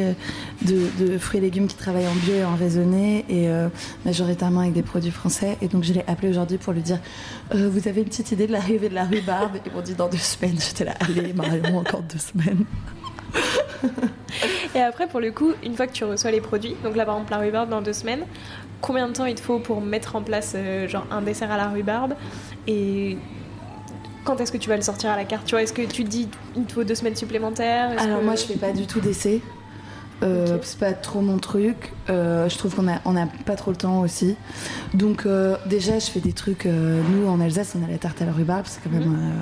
de, 0.62 1.18
fruits 1.18 1.38
et 1.38 1.42
légumes 1.42 1.66
qui 1.66 1.76
travaille 1.76 2.06
en 2.06 2.14
bio 2.14 2.34
et 2.34 2.44
en 2.44 2.56
raisonné, 2.56 3.24
et 3.28 3.48
euh, 3.48 3.68
majoritairement 4.04 4.60
avec 4.60 4.72
des 4.72 4.82
produits 4.82 5.10
français. 5.10 5.58
Et 5.60 5.68
donc, 5.68 5.84
je 5.84 5.92
l'ai 5.92 6.04
appelé 6.06 6.30
aujourd'hui 6.30 6.58
pour 6.58 6.72
lui 6.72 6.80
dire 6.80 6.98
euh, 7.54 7.68
Vous 7.70 7.86
avez 7.86 8.00
une 8.00 8.08
petite 8.08 8.32
idée 8.32 8.46
de 8.46 8.52
l'arrivée 8.52 8.88
de 8.88 8.94
la 8.94 9.04
rhubarbe 9.04 9.58
Ils 9.66 9.72
m'ont 9.72 9.82
dit 9.82 9.94
Dans 9.94 10.08
deux 10.08 10.16
semaines. 10.16 10.56
J'étais 10.58 10.84
là, 10.84 10.94
allez, 11.00 11.32
Marion, 11.32 11.78
encore 11.78 12.02
deux 12.02 12.18
semaines. 12.18 12.64
et 14.74 14.80
après, 14.80 15.06
pour 15.06 15.20
le 15.20 15.32
coup, 15.32 15.52
une 15.62 15.74
fois 15.74 15.86
que 15.86 15.92
tu 15.92 16.04
reçois 16.04 16.30
les 16.30 16.40
produits, 16.40 16.76
donc 16.82 16.96
là 16.96 17.04
par 17.04 17.16
exemple 17.16 17.32
la 17.32 17.38
rhubarbe 17.38 17.70
dans 17.70 17.82
deux 17.82 17.92
semaines, 17.92 18.24
combien 18.80 19.08
de 19.08 19.12
temps 19.12 19.26
il 19.26 19.34
te 19.34 19.40
faut 19.40 19.58
pour 19.58 19.80
mettre 19.80 20.16
en 20.16 20.22
place 20.22 20.54
euh, 20.56 20.88
genre 20.88 21.06
un 21.10 21.22
dessert 21.22 21.50
à 21.50 21.56
la 21.56 21.68
rhubarbe? 21.68 22.14
Et 22.66 23.18
quand 24.24 24.40
est-ce 24.40 24.52
que 24.52 24.58
tu 24.58 24.68
vas 24.68 24.76
le 24.76 24.82
sortir 24.82 25.10
à 25.10 25.16
la 25.16 25.24
carte 25.24 25.46
Tu 25.46 25.54
vois, 25.54 25.62
est-ce 25.62 25.72
que 25.72 25.82
tu 25.82 26.04
te 26.04 26.08
dis 26.08 26.28
il 26.56 26.64
te 26.64 26.72
faut 26.72 26.84
deux 26.84 26.94
semaines 26.94 27.16
supplémentaires 27.16 27.90
Alors 27.98 28.22
moi 28.22 28.34
je 28.36 28.44
fais 28.44 28.56
pas 28.56 28.72
du 28.72 28.86
tout 28.86 29.00
d'essai. 29.00 29.40
Euh, 30.22 30.58
C'est 30.62 30.78
pas 30.78 30.92
trop 30.92 31.20
mon 31.20 31.38
truc. 31.38 31.92
Euh, 32.10 32.48
je 32.48 32.58
trouve 32.58 32.74
qu'on 32.74 32.88
a, 32.88 33.00
on 33.04 33.16
a 33.16 33.26
pas 33.26 33.56
trop 33.56 33.70
le 33.70 33.76
temps 33.76 34.00
aussi. 34.00 34.36
Donc 34.92 35.24
euh, 35.24 35.56
déjà 35.66 35.98
je 35.98 36.10
fais 36.10 36.20
des 36.20 36.32
trucs. 36.32 36.66
nous 36.66 37.26
en 37.26 37.40
Alsace 37.40 37.74
on 37.80 37.84
a 37.84 37.88
la 37.88 37.98
tarte 37.98 38.20
à 38.22 38.26
la 38.26 38.32
rhubarbe, 38.32 38.66
c'est 38.66 38.82
quand 38.82 38.90
même 38.90 39.08
mhm. 39.08 39.32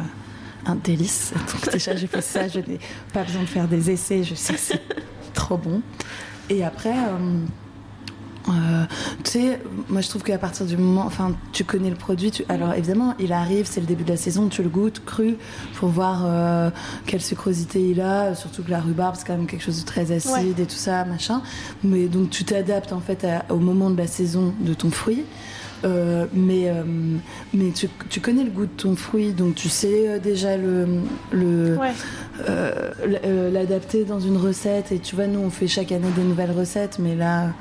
un 0.67 0.75
délice. 0.77 1.33
Donc 1.53 1.73
déjà 1.73 1.97
j'ai 1.97 2.07
fait 2.07 2.23
ça, 2.23 2.49
je 2.49 2.61
n'ai 2.61 2.79
pas 3.13 3.25
besoin 3.25 3.43
de 3.43 3.49
faire 3.49 3.67
des 3.67 3.91
essais, 3.91 4.23
je 4.23 4.35
sais 4.35 4.55
que 4.55 4.61
c'est 4.61 4.83
trop 5.35 5.57
bon. 5.57 5.83
Et 6.51 6.65
après 6.65 6.95
euh, 8.51 8.85
tu 9.25 9.31
sais, 9.31 9.61
moi 9.89 10.01
je 10.01 10.09
trouve 10.09 10.23
qu'à 10.23 10.39
partir 10.39 10.67
du 10.67 10.77
moment, 10.77 11.05
enfin, 11.07 11.35
tu 11.53 11.65
connais 11.65 11.91
le 11.91 11.97
produit. 11.97 12.33
alors 12.49 12.75
évidemment, 12.75 13.15
il 13.19 13.33
arrive, 13.33 13.67
c'est 13.67 13.81
le 13.81 13.87
début 13.87 14.05
de 14.05 14.11
la 14.11 14.17
saison, 14.17 14.49
tu 14.49 14.63
le 14.63 14.69
goûtes 14.69 15.05
cru 15.05 15.37
pour 15.75 15.89
voir 15.89 16.23
euh, 16.25 16.71
quelle 17.07 17.21
sucrosité 17.21 17.81
il 17.81 18.01
a. 18.01 18.35
Surtout 18.35 18.63
que 18.63 18.71
la 18.71 18.81
rhubarbe 18.81 19.17
c'est 19.19 19.27
quand 19.27 19.37
même 19.37 19.47
quelque 19.47 19.65
chose 19.65 19.81
de 19.81 19.87
très 19.87 20.13
acide 20.13 20.59
et 20.59 20.67
tout 20.67 20.77
ça, 20.77 21.05
machin. 21.05 21.43
Mais 21.85 22.07
donc 22.07 22.31
tu 22.31 22.45
t'adaptes 22.45 22.93
en 22.93 23.01
fait 23.01 23.27
au 23.51 23.59
moment 23.59 23.91
de 23.91 23.97
la 23.97 24.07
saison 24.07 24.55
de 24.61 24.75
ton 24.75 24.91
fruit. 24.91 25.25
Euh, 25.85 26.27
mais 26.33 26.73
mais 27.55 27.71
tu, 27.71 27.89
tu, 28.11 28.21
connais 28.21 28.43
le 28.43 28.51
goût 28.51 28.67
de 28.67 28.77
ton 28.77 28.97
fruit, 28.97 29.31
donc 29.31 29.55
tu 29.55 29.69
sais 29.69 30.19
déjà 30.19 30.57
le 30.57 30.87
l'adapter 33.53 34.05
dans 34.05 34.21
une 34.21 34.37
recette. 34.37 34.91
Et 34.91 34.99
tu 34.99 35.15
vois, 35.15 35.27
nous 35.27 35.41
on 35.41 35.51
fait 35.51 35.69
chaque 35.69 35.93
année 35.93 36.11
des 36.17 36.25
nouvelles 36.25 36.53
recettes, 36.53 36.99
mais 36.99 37.15
là 37.15 37.53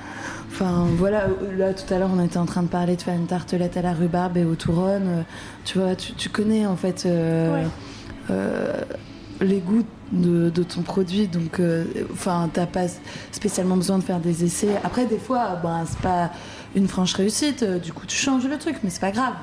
Enfin 0.51 0.88
voilà, 0.98 1.27
là 1.58 1.74
tout 1.74 1.94
à 1.94 2.00
l'heure 2.00 2.10
on 2.13 2.24
était 2.24 2.38
en 2.38 2.46
train 2.46 2.63
de 2.63 2.68
parler 2.68 2.96
de 2.96 3.01
faire 3.01 3.16
une 3.16 3.27
tartelette 3.27 3.77
à 3.77 3.82
la 3.82 3.94
rhubarbe 3.94 4.38
et 4.38 4.46
au 4.46 4.56
touronne. 4.56 5.08
Euh, 5.08 5.22
tu 5.66 5.77
vois, 5.77 5.96
tu, 5.96 6.30
connais 6.30 6.66
en 6.66 6.75
fait 6.75 7.06
euh, 7.06 7.63
euh, 8.30 8.74
les 9.42 9.60
goûts 9.60 9.84
de, 10.12 10.50
ton 10.63 10.82
produit, 10.84 11.27
donc 11.27 11.62
enfin 12.13 12.50
t'as 12.51 12.66
pas 12.66 12.86
spécialement 13.32 13.75
besoin 13.75 13.98
de 13.98 14.04
faire 14.04 14.20
des 14.20 14.46
essais. 14.46 14.75
Après 14.84 15.06
des 15.06 15.20
fois, 15.20 15.60
ben 15.62 15.84
c'est 15.86 16.00
pas 16.00 16.32
une 16.75 16.88
franche 16.88 17.13
réussite, 17.13 17.63
du 17.63 17.92
coup 17.92 18.06
tu 18.08 18.16
changes 18.16 18.48
le 18.48 18.58
truc, 18.58 18.77
mais 18.84 18.89
c'est 18.89 19.01
pas 19.01 19.12
grave. 19.12 19.34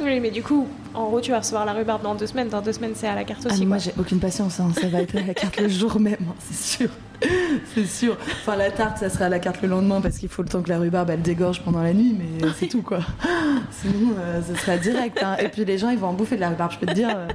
Oui, 0.00 0.20
mais 0.20 0.30
du 0.30 0.42
coup, 0.42 0.66
en 0.94 1.08
gros, 1.08 1.20
tu 1.20 1.30
vas 1.30 1.40
recevoir 1.40 1.66
la 1.66 1.74
rhubarbe 1.74 2.02
dans 2.02 2.14
deux 2.14 2.26
semaines. 2.26 2.48
Dans 2.48 2.62
deux 2.62 2.72
semaines, 2.72 2.92
c'est 2.94 3.06
à 3.06 3.14
la 3.14 3.24
carte 3.24 3.44
aussi. 3.44 3.60
Ah, 3.62 3.66
moi, 3.66 3.76
j'ai 3.76 3.92
aucune 3.98 4.20
patience. 4.20 4.58
Hein. 4.58 4.70
Ça 4.80 4.88
va 4.88 5.02
être 5.02 5.14
à 5.16 5.20
la 5.20 5.34
carte 5.34 5.60
le 5.60 5.68
jour 5.68 6.00
même, 6.00 6.16
hein, 6.22 6.34
c'est 6.38 6.78
sûr. 6.78 6.88
c'est 7.74 7.86
sûr. 7.86 8.16
Enfin, 8.42 8.56
la 8.56 8.70
tarte, 8.70 8.98
ça 8.98 9.10
sera 9.10 9.26
à 9.26 9.28
la 9.28 9.38
carte 9.38 9.62
le 9.62 9.68
lendemain 9.68 10.00
parce 10.00 10.18
qu'il 10.18 10.28
faut 10.28 10.42
le 10.42 10.48
temps 10.48 10.62
que 10.62 10.68
la 10.68 10.78
rhubarbe 10.78 11.10
elle 11.10 11.22
dégorge 11.22 11.62
pendant 11.62 11.82
la 11.82 11.92
nuit, 11.92 12.16
mais 12.18 12.48
c'est 12.58 12.68
tout 12.68 12.82
quoi. 12.82 13.00
Sinon, 13.70 14.14
euh, 14.18 14.40
ce 14.46 14.54
sera 14.54 14.76
direct. 14.76 15.22
Hein. 15.22 15.36
Et 15.38 15.48
puis 15.48 15.64
les 15.64 15.78
gens, 15.78 15.90
ils 15.90 15.98
vont 15.98 16.08
en 16.08 16.12
bouffer 16.12 16.36
de 16.36 16.40
la 16.40 16.50
rhubarbe, 16.50 16.72
je 16.72 16.78
peux 16.78 16.86
te 16.86 16.94
dire. 16.94 17.10
Euh. 17.14 17.28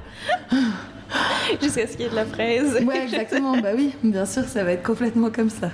Jusqu'à 1.62 1.86
ce 1.86 1.92
qu'il 1.92 2.02
y 2.02 2.04
ait 2.04 2.10
de 2.10 2.16
la 2.16 2.26
fraise. 2.26 2.84
Ouais, 2.84 3.04
exactement. 3.04 3.56
bah 3.58 3.70
oui, 3.74 3.94
bien 4.02 4.26
sûr, 4.26 4.44
ça 4.44 4.64
va 4.64 4.72
être 4.72 4.82
complètement 4.82 5.30
comme 5.30 5.50
ça. 5.50 5.70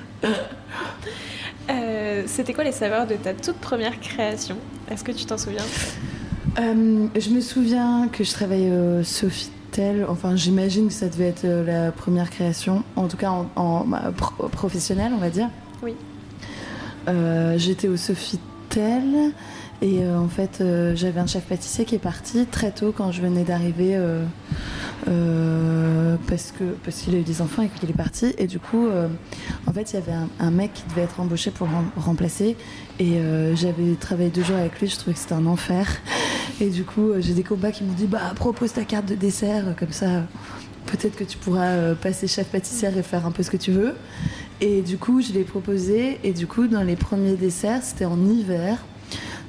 Euh, 1.70 2.22
C'était 2.26 2.52
quoi 2.52 2.64
les 2.64 2.72
saveurs 2.72 3.06
de 3.06 3.14
ta 3.14 3.34
toute 3.34 3.56
première 3.56 3.98
création? 3.98 4.56
Est-ce 4.90 5.02
que 5.02 5.12
tu 5.12 5.24
t'en 5.24 5.38
souviens? 5.38 5.64
Euh, 6.58 7.06
je 7.16 7.30
me 7.30 7.40
souviens 7.40 8.08
que 8.12 8.22
je 8.22 8.32
travaillais 8.32 8.70
au 8.70 9.02
Enfin, 10.08 10.36
j'imagine 10.36 10.88
que 10.88 10.92
ça 10.92 11.08
devait 11.08 11.28
être 11.28 11.44
euh, 11.44 11.64
la 11.64 11.92
première 11.92 12.30
création, 12.30 12.82
en 12.96 13.08
tout 13.08 13.16
cas 13.16 13.30
en, 13.30 13.48
en- 13.56 13.84
bah, 13.84 14.12
pro- 14.16 14.48
professionnelle, 14.48 15.12
on 15.14 15.18
va 15.20 15.30
dire. 15.30 15.48
Oui. 15.82 15.94
Euh, 17.08 17.58
J'étais 17.58 17.88
au 17.88 17.96
Sofitel 17.96 19.32
et 19.82 20.00
euh, 20.02 20.18
en 20.18 20.28
fait, 20.28 20.58
euh, 20.60 20.94
j'avais 20.96 21.20
un 21.20 21.26
chef 21.26 21.44
pâtissier 21.44 21.84
qui 21.84 21.94
est 21.96 21.98
parti 21.98 22.46
très 22.46 22.70
tôt 22.70 22.94
quand 22.96 23.12
je 23.12 23.20
venais 23.20 23.44
d'arriver 23.44 23.98
parce 26.26 26.52
que 26.52 26.64
parce 26.84 27.02
qu'il 27.02 27.14
a 27.14 27.18
eu 27.18 27.22
des 27.22 27.42
enfants 27.42 27.62
et 27.62 27.68
qu'il 27.68 27.90
est 27.90 27.94
parti. 27.94 28.32
Et 28.38 28.46
du 28.46 28.58
coup, 28.58 28.86
en 29.66 29.72
fait, 29.72 29.92
il 29.92 29.94
y 29.94 29.98
avait 29.98 30.12
un, 30.12 30.28
un 30.40 30.50
mec 30.50 30.72
qui 30.72 30.82
devait 30.88 31.02
être 31.02 31.20
embauché 31.20 31.50
pour 31.50 31.66
rem- 31.68 31.90
remplacer. 31.96 32.56
Et 32.98 33.18
j'avais 33.54 33.94
travaillé 34.00 34.30
deux 34.30 34.42
jours 34.44 34.56
avec 34.56 34.80
lui. 34.80 34.88
Je 34.88 34.96
trouvais 34.96 35.12
que 35.14 35.18
c'était 35.18 35.34
un 35.34 35.46
enfer. 35.46 35.86
Et 36.60 36.70
du 36.70 36.84
coup, 36.84 37.10
euh, 37.10 37.20
j'ai 37.20 37.34
des 37.34 37.42
combats 37.42 37.72
qui 37.72 37.84
m'ont 37.84 37.92
dit 37.92 38.06
bah 38.06 38.32
propose 38.34 38.72
ta 38.72 38.84
carte 38.84 39.06
de 39.06 39.14
dessert 39.14 39.74
comme 39.78 39.92
ça. 39.92 40.22
Peut-être 40.86 41.16
que 41.16 41.24
tu 41.24 41.38
pourras 41.38 41.68
euh, 41.68 41.94
passer 41.94 42.26
chef 42.26 42.48
pâtissière 42.48 42.96
et 42.96 43.02
faire 43.02 43.26
un 43.26 43.30
peu 43.30 43.42
ce 43.42 43.50
que 43.50 43.56
tu 43.56 43.72
veux. 43.72 43.94
Et 44.60 44.82
du 44.82 44.98
coup, 44.98 45.20
je 45.20 45.32
l'ai 45.32 45.44
proposé. 45.44 46.20
Et 46.22 46.32
du 46.32 46.46
coup, 46.46 46.66
dans 46.68 46.82
les 46.82 46.96
premiers 46.96 47.36
desserts, 47.36 47.82
c'était 47.82 48.04
en 48.04 48.18
hiver. 48.24 48.78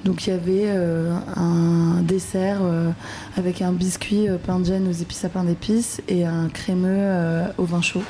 Donc 0.05 0.27
il 0.27 0.29
y 0.29 0.33
avait 0.33 0.65
euh, 0.67 1.17
un 1.35 2.01
dessert 2.03 2.59
euh, 2.61 2.91
avec 3.37 3.63
un 3.63 3.71
biscuit 3.71 4.29
euh, 4.29 4.37
pain 4.37 4.59
de 4.59 4.65
gêne 4.65 4.87
aux 4.87 4.91
épices 4.91 5.25
à 5.25 5.29
pain 5.29 5.43
d'épices 5.43 5.99
et 6.07 6.25
un 6.25 6.47
crémeux 6.47 6.89
euh, 6.91 7.47
au 7.57 7.63
vin 7.63 7.81
chaud 7.81 8.03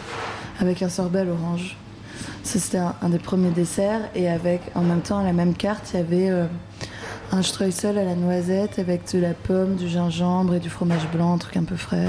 avec 0.60 0.82
un 0.82 0.90
sorbet 0.90 1.20
à 1.20 1.24
l'orange. 1.24 1.78
Ça 2.44 2.60
c'était 2.60 2.80
un, 2.80 3.10
des 3.10 3.18
premiers 3.18 3.50
desserts 3.50 4.02
et 4.14 4.30
avec 4.30 4.62
en 4.76 4.82
même 4.82 5.00
temps 5.00 5.20
à 5.20 5.24
la 5.24 5.32
même 5.32 5.54
carte 5.54 5.92
il 5.94 5.98
y 5.98 6.00
avait 6.02 6.30
euh, 6.30 6.48
un 7.32 7.42
streusel 7.42 7.98
à 7.98 8.04
la 8.04 8.16
noisette 8.16 8.80
avec 8.80 9.12
de 9.14 9.20
la 9.20 9.34
pomme, 9.34 9.76
du 9.76 9.88
gingembre 9.88 10.56
et 10.56 10.60
du 10.60 10.70
fromage 10.70 11.08
blanc, 11.14 11.34
un 11.34 11.38
truc 11.38 11.58
un 11.58 11.64
peu 11.64 11.76
frais. 11.76 12.08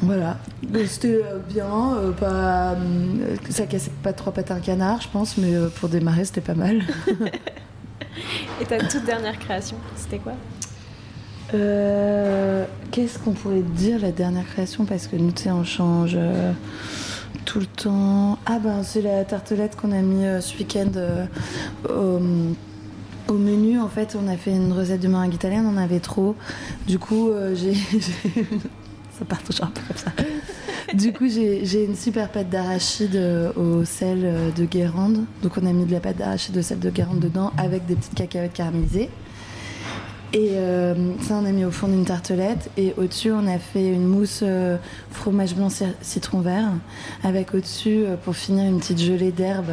Voilà, 0.00 0.38
c'était 0.86 1.22
euh, 1.24 1.38
bien, 1.48 1.96
euh, 1.96 2.12
pas, 2.12 2.76
ça 3.50 3.66
cassait 3.66 3.90
pas 4.02 4.12
trois 4.12 4.32
pattes 4.32 4.52
à 4.52 4.54
un 4.54 4.60
canard, 4.60 5.00
je 5.00 5.08
pense, 5.08 5.36
mais 5.38 5.54
euh, 5.54 5.68
pour 5.68 5.88
démarrer 5.88 6.24
c'était 6.24 6.40
pas 6.40 6.54
mal. 6.54 6.82
Et 8.60 8.64
ta 8.64 8.78
toute 8.78 9.04
dernière 9.04 9.38
création, 9.38 9.76
c'était 9.96 10.18
quoi? 10.18 10.34
Euh, 11.54 12.64
Qu'est-ce 12.90 13.18
qu'on 13.18 13.32
pourrait 13.32 13.62
dire 13.62 14.00
la 14.00 14.12
dernière 14.12 14.46
création? 14.46 14.84
Parce 14.84 15.06
que 15.06 15.16
nous, 15.16 15.32
tu 15.32 15.44
sais, 15.44 15.50
on 15.50 15.64
change 15.64 16.12
euh, 16.14 16.52
tout 17.44 17.60
le 17.60 17.66
temps. 17.66 18.38
Ah 18.46 18.58
ben, 18.58 18.82
c'est 18.82 19.02
la 19.02 19.24
tartelette 19.24 19.76
qu'on 19.76 19.92
a 19.92 20.00
mis 20.00 20.24
euh, 20.24 20.40
ce 20.40 20.56
week-end 20.58 20.90
euh, 20.96 21.26
au, 21.88 22.20
au 23.28 23.34
menu. 23.34 23.78
En 23.80 23.88
fait, 23.88 24.16
on 24.20 24.28
a 24.28 24.36
fait 24.36 24.50
une 24.52 24.72
recette 24.72 25.00
de 25.00 25.08
meringue 25.08 25.34
italienne, 25.34 25.64
on 25.66 25.74
en 25.78 25.82
avait 25.82 26.00
trop. 26.00 26.34
Du 26.86 26.98
coup, 26.98 27.28
euh, 27.30 27.54
j'ai... 27.54 27.74
ça 29.18 29.24
part 29.28 29.42
toujours 29.42 29.66
un 29.66 29.70
peu 29.70 29.80
comme 29.86 29.96
ça. 29.96 30.12
Du 30.94 31.12
coup, 31.12 31.28
j'ai 31.28 31.84
une 31.84 31.96
super 31.96 32.30
pâte 32.30 32.48
d'arachide 32.48 33.16
euh, 33.16 33.52
au 33.56 33.84
sel 33.84 34.20
euh, 34.24 34.50
de 34.50 34.64
Guérande. 34.64 35.24
Donc, 35.42 35.52
on 35.60 35.66
a 35.66 35.72
mis 35.72 35.84
de 35.84 35.92
la 35.92 36.00
pâte 36.00 36.16
d'arachide 36.16 36.56
au 36.56 36.62
sel 36.62 36.78
de 36.78 36.90
Guérande 36.90 37.20
dedans 37.20 37.52
avec 37.58 37.86
des 37.86 37.94
petites 37.94 38.14
cacahuètes 38.14 38.54
caramélisées. 38.54 39.10
Et 40.34 40.50
ça, 41.22 41.36
on 41.40 41.46
a 41.46 41.52
mis 41.52 41.64
au 41.64 41.70
fond 41.70 41.88
d'une 41.88 42.04
tartelette. 42.04 42.68
Et 42.76 42.92
au-dessus, 42.98 43.32
on 43.32 43.46
a 43.46 43.58
fait 43.58 43.88
une 43.88 44.06
mousse 44.06 44.44
fromage 45.10 45.54
blanc 45.54 45.70
ci- 45.70 45.84
citron 46.02 46.40
vert. 46.42 46.68
Avec 47.24 47.54
au-dessus, 47.54 48.04
pour 48.26 48.36
finir, 48.36 48.66
une 48.66 48.78
petite 48.78 48.98
gelée 49.00 49.32
d'herbe 49.32 49.70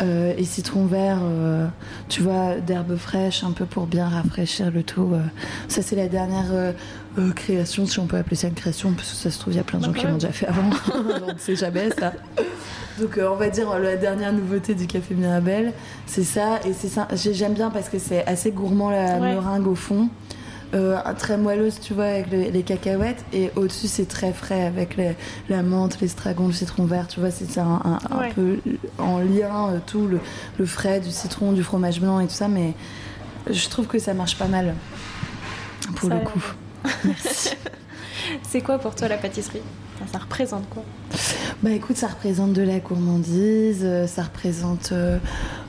euh, 0.00 0.34
et 0.36 0.44
citron 0.44 0.86
vert, 0.86 1.18
euh, 1.22 1.66
tu 2.08 2.22
vois, 2.22 2.54
d'herbe 2.56 2.96
fraîche, 2.96 3.44
un 3.44 3.52
peu 3.52 3.64
pour 3.66 3.86
bien 3.86 4.08
rafraîchir 4.08 4.70
le 4.70 4.82
tout. 4.82 5.10
euh. 5.14 5.20
Ça, 5.68 5.82
c'est 5.82 5.96
la 5.96 6.08
dernière 6.08 6.72
création, 7.36 7.86
si 7.86 7.98
on 7.98 8.06
peut 8.06 8.16
appeler 8.16 8.36
ça 8.36 8.48
une 8.48 8.54
création, 8.54 8.92
parce 8.92 9.10
que 9.10 9.16
ça 9.16 9.30
se 9.30 9.38
trouve, 9.38 9.52
il 9.52 9.56
y 9.56 9.60
a 9.60 9.64
plein 9.64 9.78
de 9.78 9.86
Bah, 9.86 9.92
gens 9.94 10.00
qui 10.00 10.06
l'ont 10.06 10.14
déjà 10.14 10.32
fait 10.32 10.46
avant. 10.46 10.62
Donc, 11.20 11.34
c'est 11.38 11.56
jamais 11.56 11.90
ça. 11.90 12.12
Donc 13.00 13.18
on 13.22 13.36
va 13.36 13.48
dire 13.48 13.78
la 13.78 13.96
dernière 13.96 14.34
nouveauté 14.34 14.74
du 14.74 14.86
café 14.86 15.14
Mirabelle, 15.14 15.72
c'est 16.04 16.24
ça 16.24 16.60
et 16.66 16.74
c'est 16.74 16.88
ça. 16.88 17.08
j'ai- 17.14 17.32
J'aime 17.32 17.54
bien 17.54 17.70
parce 17.70 17.88
que 17.88 17.98
c'est 17.98 18.24
assez 18.26 18.50
gourmand 18.52 18.90
la 18.90 19.14
Ouais. 19.18 19.34
meringue 19.34 19.66
au 19.66 19.74
fond, 19.74 20.10
Euh, 20.74 20.96
très 21.18 21.36
moelleuse 21.36 21.78
tu 21.80 21.92
vois 21.92 22.06
avec 22.06 22.30
le- 22.30 22.48
les 22.50 22.62
cacahuètes 22.62 23.22
et 23.34 23.50
au-dessus 23.56 23.88
c'est 23.88 24.06
très 24.08 24.32
frais 24.32 24.64
avec 24.64 24.96
les- 24.96 25.14
la 25.50 25.62
menthe, 25.62 26.00
l'estragon, 26.00 26.46
le 26.46 26.52
citron 26.54 26.86
vert. 26.86 27.06
Tu 27.08 27.20
vois 27.20 27.30
c'est 27.30 27.58
un, 27.60 27.80
un- 27.84 27.98
un 28.10 28.18
Ouais. 28.18 28.32
peu 28.34 28.58
en 28.98 29.18
lien 29.18 29.68
euh, 29.68 29.78
tout 29.86 30.06
le, 30.06 30.18
le 30.58 30.64
frais 30.64 31.00
du 31.00 31.10
citron, 31.10 31.52
du 31.52 31.62
fromage 31.62 32.00
blanc 32.00 32.20
et 32.20 32.26
tout 32.26 32.32
ça, 32.32 32.48
mais 32.48 32.72
je 33.50 33.68
trouve 33.68 33.86
que 33.86 33.98
ça 33.98 34.14
marche 34.14 34.38
pas 34.38 34.46
mal 34.48 34.74
pour 35.96 36.08
Ça 36.08 36.14
le 36.14 36.20
coup. 36.22 36.42
Merci. 37.04 37.50
C'est 38.42 38.62
quoi 38.62 38.78
pour 38.78 38.94
toi 38.94 39.08
la 39.08 39.18
pâtisserie? 39.18 39.60
Enfin, 40.02 40.12
Ça 40.12 40.24
représente 40.24 40.68
quoi 40.68 40.82
Bah 41.62 41.70
écoute, 41.70 41.96
ça 41.96 42.08
représente 42.08 42.52
de 42.52 42.62
la 42.62 42.78
gourmandise, 42.80 43.80
euh, 43.82 44.06
ça 44.06 44.22
représente 44.22 44.92
euh, 44.92 45.18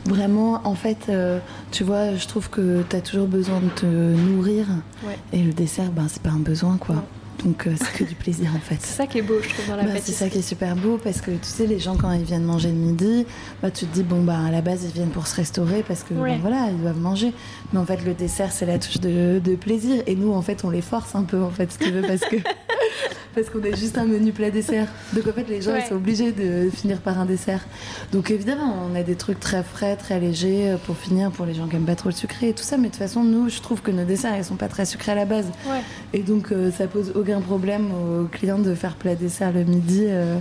vraiment, 0.06 0.62
en 0.66 0.76
fait, 0.76 1.06
euh, 1.10 1.40
tu 1.72 1.84
vois, 1.84 2.16
je 2.16 2.28
trouve 2.28 2.50
que 2.50 2.84
tu 2.90 2.96
as 2.96 3.02
toujours 3.02 3.28
besoin 3.28 3.60
de 3.60 3.70
te 3.70 3.86
nourrir. 3.86 4.66
Ouais. 5.06 5.18
Et 5.32 5.44
le 5.44 5.54
dessert, 5.54 5.92
ben, 5.92 6.08
c'est 6.10 6.22
pas 6.22 6.32
un 6.32 6.40
besoin, 6.40 6.78
quoi. 6.78 6.96
Ouais. 6.96 7.02
Donc 7.44 7.68
euh, 7.68 7.74
c'est 7.78 7.92
que 7.98 8.04
du 8.08 8.16
plaisir, 8.16 8.50
en 8.56 8.60
fait. 8.60 8.78
C'est 8.80 8.96
ça 8.96 9.08
qui 9.08 9.18
est 9.18 9.22
beau, 9.22 9.36
je 9.42 9.50
trouve, 9.50 9.68
dans 9.68 9.76
la 9.76 9.84
Bah, 9.84 9.90
c'est 10.02 10.12
ça 10.14 10.30
qui 10.30 10.38
est 10.40 10.42
super 10.42 10.76
beau 10.76 10.98
parce 11.04 11.20
que 11.22 11.32
tu 11.32 11.38
sais 11.44 11.66
les 11.68 11.80
gens 11.80 11.96
quand 11.98 12.12
ils 12.12 12.24
viennent 12.24 12.44
manger 12.46 12.70
le 12.70 12.76
midi 12.76 13.26
bah 13.62 13.72
tu 13.72 13.86
te 13.86 13.94
dis 13.94 14.04
bon 14.04 14.22
bah 14.24 14.38
à 14.48 14.52
la 14.52 14.62
base 14.62 14.84
ils 14.86 14.92
viennent 14.92 15.10
pour 15.10 15.28
se 15.28 15.36
restaurer 15.36 15.84
parce 15.88 16.04
que 16.04 16.14
Ouais. 16.14 16.32
ben, 16.36 16.40
voilà 16.42 16.68
ils 16.72 16.80
doivent 16.82 17.00
manger 17.00 17.34
mais 17.74 17.80
en 17.80 17.86
fait 17.86 18.04
le 18.06 18.14
dessert 18.14 18.52
c'est 18.52 18.66
la 18.66 18.78
touche 18.80 19.00
de, 19.00 19.40
de 19.44 19.56
plaisir 19.56 20.04
et 20.08 20.16
nous 20.16 20.32
en 20.34 20.42
fait 20.42 20.64
on 20.64 20.70
les 20.70 20.82
force 20.82 21.16
un 21.16 21.24
peu 21.24 21.42
en 21.42 21.50
fait 21.50 21.72
si 21.72 21.78
tu 21.80 21.92
veux 21.92 22.02
parce 22.02 22.22
que 22.22 22.36
parce 23.36 23.50
qu'on 23.50 23.64
a 23.64 23.76
juste 23.76 23.98
un 23.98 24.06
menu 24.06 24.32
plat 24.32 24.52
dessert 24.52 24.88
donc 25.14 25.26
en 25.28 25.34
fait 25.34 25.48
les 25.50 25.62
gens 25.62 25.72
Ouais. 25.72 25.82
ils 25.84 25.90
sont 25.90 25.96
obligés 25.96 26.32
de 26.32 26.70
finir 26.70 27.00
par 27.02 27.20
un 27.20 27.26
dessert 27.26 27.66
donc 28.12 28.30
évidemment 28.32 28.76
on 28.92 28.96
a 28.96 29.02
des 29.04 29.16
trucs 29.16 29.40
très 29.40 29.64
frais 29.64 29.96
très 29.96 30.20
légers 30.20 30.72
euh, 30.72 30.78
pour 30.78 30.96
finir 30.98 31.32
pour 31.32 31.46
les 31.48 31.54
gens 31.56 31.68
qui 31.68 31.76
aiment 31.78 31.86
pas 31.86 31.96
trop 31.96 32.10
le 32.10 32.16
sucré 32.16 32.50
et 32.50 32.54
tout 32.54 32.64
ça 32.64 32.78
mais 32.78 32.88
de 32.88 32.94
toute 32.94 33.00
façon 33.00 33.24
nous 33.24 33.50
je 33.50 33.60
trouve 33.62 33.82
que 33.82 33.90
nos 33.92 34.04
desserts 34.06 34.38
ils 34.38 34.44
sont 34.46 34.56
pas 34.56 34.68
très 34.68 34.86
sucrés 34.86 35.14
à 35.14 35.16
la 35.16 35.26
base 35.26 35.46
Ouais. 35.70 35.82
et 36.14 36.20
donc, 36.20 36.52
euh, 36.52 36.72
ça 36.72 36.88
pose 36.88 37.12
aucun 37.16 37.33
problème 37.42 37.92
aux 37.92 38.26
clients 38.26 38.60
de 38.60 38.74
faire 38.76 38.96
plat 38.96 39.16
dessert 39.16 39.52
le 39.52 39.64
midi. 39.64 40.06
euh, 40.08 40.38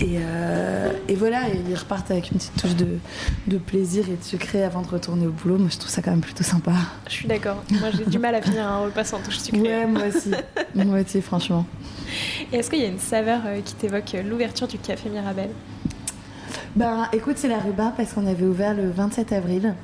et, 0.00 0.16
euh, 0.18 0.90
et 1.08 1.14
voilà, 1.14 1.42
ils 1.68 1.74
repartent 1.76 2.10
avec 2.10 2.30
une 2.32 2.38
petite 2.38 2.56
touche 2.60 2.74
de, 2.74 2.98
de 3.46 3.58
plaisir 3.58 4.04
et 4.08 4.16
de 4.16 4.22
sucré 4.24 4.64
avant 4.64 4.82
de 4.82 4.88
retourner 4.88 5.26
au 5.26 5.30
boulot. 5.30 5.58
Moi, 5.58 5.68
je 5.70 5.78
trouve 5.78 5.90
ça 5.90 6.02
quand 6.02 6.10
même 6.10 6.20
plutôt 6.20 6.42
sympa. 6.42 6.72
Je 7.06 7.12
suis 7.12 7.28
d'accord. 7.28 7.62
Moi, 7.70 7.90
j'ai 7.96 8.04
du 8.04 8.18
mal 8.18 8.34
à 8.34 8.42
finir 8.42 8.66
un 8.66 8.78
repas 8.78 9.04
sans 9.04 9.20
touche 9.20 9.38
sucrée. 9.38 9.60
Ouais, 9.60 9.86
moi 9.86 10.02
aussi. 10.08 10.30
moi 10.74 10.98
aussi, 11.00 11.22
franchement. 11.22 11.64
Et 12.52 12.56
est-ce 12.56 12.70
qu'il 12.70 12.80
y 12.80 12.84
a 12.84 12.88
une 12.88 12.98
saveur 12.98 13.40
euh, 13.46 13.60
qui 13.64 13.74
t'évoque 13.74 14.16
l'ouverture 14.28 14.66
du 14.66 14.78
café 14.78 15.08
Mirabelle 15.08 15.50
Ben, 16.74 17.08
écoute, 17.12 17.36
c'est 17.38 17.48
la 17.48 17.58
rhubarbe 17.58 17.94
parce 17.96 18.12
qu'on 18.12 18.26
avait 18.26 18.44
ouvert 18.46 18.74
le 18.74 18.90
27 18.90 19.32
avril. 19.32 19.74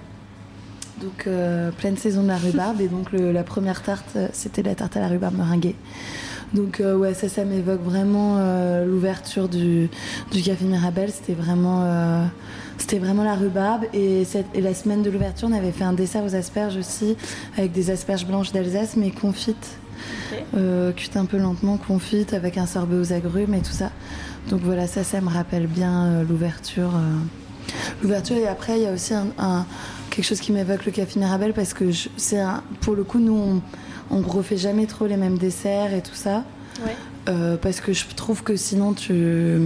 Donc, 1.02 1.24
euh, 1.26 1.70
pleine 1.72 1.96
saison 1.96 2.22
de 2.22 2.28
la 2.28 2.36
rhubarbe. 2.36 2.80
et 2.80 2.88
donc, 2.88 3.10
le- 3.12 3.32
la 3.32 3.42
première 3.42 3.82
tarte, 3.82 4.10
euh, 4.16 4.28
c'était 4.32 4.62
la 4.62 4.74
tarte 4.74 4.96
à 4.96 5.00
la 5.00 5.08
rhubarbe 5.08 5.36
meringuée. 5.36 5.74
Donc, 6.54 6.80
euh, 6.80 6.96
ouais, 6.96 7.14
ça, 7.14 7.28
ça 7.28 7.44
m'évoque 7.44 7.82
vraiment 7.82 8.36
euh, 8.38 8.84
l'ouverture 8.86 9.48
du, 9.48 9.88
du 10.32 10.42
Café 10.42 10.64
Mirabelle. 10.64 11.10
C'était 11.10 11.32
vraiment, 11.32 11.84
c'était 12.78 12.98
vraiment 12.98 13.24
la 13.24 13.34
rhubarbe. 13.34 13.84
Et, 13.94 14.24
cette- 14.24 14.46
et 14.54 14.60
la 14.60 14.74
semaine 14.74 15.02
de 15.02 15.10
l'ouverture, 15.10 15.48
on 15.50 15.56
avait 15.56 15.72
fait 15.72 15.84
un 15.84 15.92
dessert 15.94 16.22
aux 16.24 16.34
asperges 16.34 16.76
aussi, 16.76 17.16
avec 17.56 17.72
des 17.72 17.90
asperges 17.90 18.26
blanches 18.26 18.52
d'Alsace, 18.52 18.96
mais 18.96 19.10
confites. 19.10 19.78
Ok. 20.32 20.38
Euh, 20.56 20.92
cuites 20.92 21.16
un 21.16 21.24
peu 21.24 21.38
lentement, 21.38 21.78
confites, 21.78 22.34
avec 22.34 22.58
un 22.58 22.66
sorbet 22.66 22.96
aux 22.96 23.12
agrumes 23.12 23.54
et 23.54 23.60
tout 23.62 23.72
ça. 23.72 23.90
Donc 24.50 24.60
voilà, 24.62 24.86
ça, 24.86 25.04
ça 25.04 25.20
me 25.20 25.28
rappelle 25.30 25.66
bien 25.66 26.04
euh, 26.06 26.22
l'ouverture. 26.28 26.90
euh, 26.94 27.18
L'ouverture, 28.02 28.36
et 28.36 28.46
après, 28.48 28.76
il 28.78 28.82
y 28.82 28.86
a 28.86 28.92
aussi 28.92 29.14
un, 29.14 29.28
un- 29.38 29.64
quelque 30.12 30.24
chose 30.24 30.40
qui 30.40 30.52
m'évoque 30.52 30.84
le 30.84 30.92
café 30.92 31.18
Mirabelle 31.18 31.54
parce 31.54 31.74
que 31.74 31.86
c'est 32.16 32.42
pour 32.80 32.94
le 32.94 33.02
coup, 33.02 33.18
nous, 33.18 33.34
on, 34.10 34.16
on 34.16 34.20
refait 34.20 34.56
jamais 34.56 34.86
trop 34.86 35.06
les 35.06 35.16
mêmes 35.16 35.38
desserts 35.38 35.94
et 35.94 36.02
tout 36.02 36.14
ça. 36.14 36.44
Ouais. 36.84 36.94
Euh, 37.28 37.56
parce 37.56 37.80
que 37.80 37.92
je 37.92 38.04
trouve 38.16 38.42
que 38.42 38.56
sinon 38.56 38.94
tu 38.94 39.60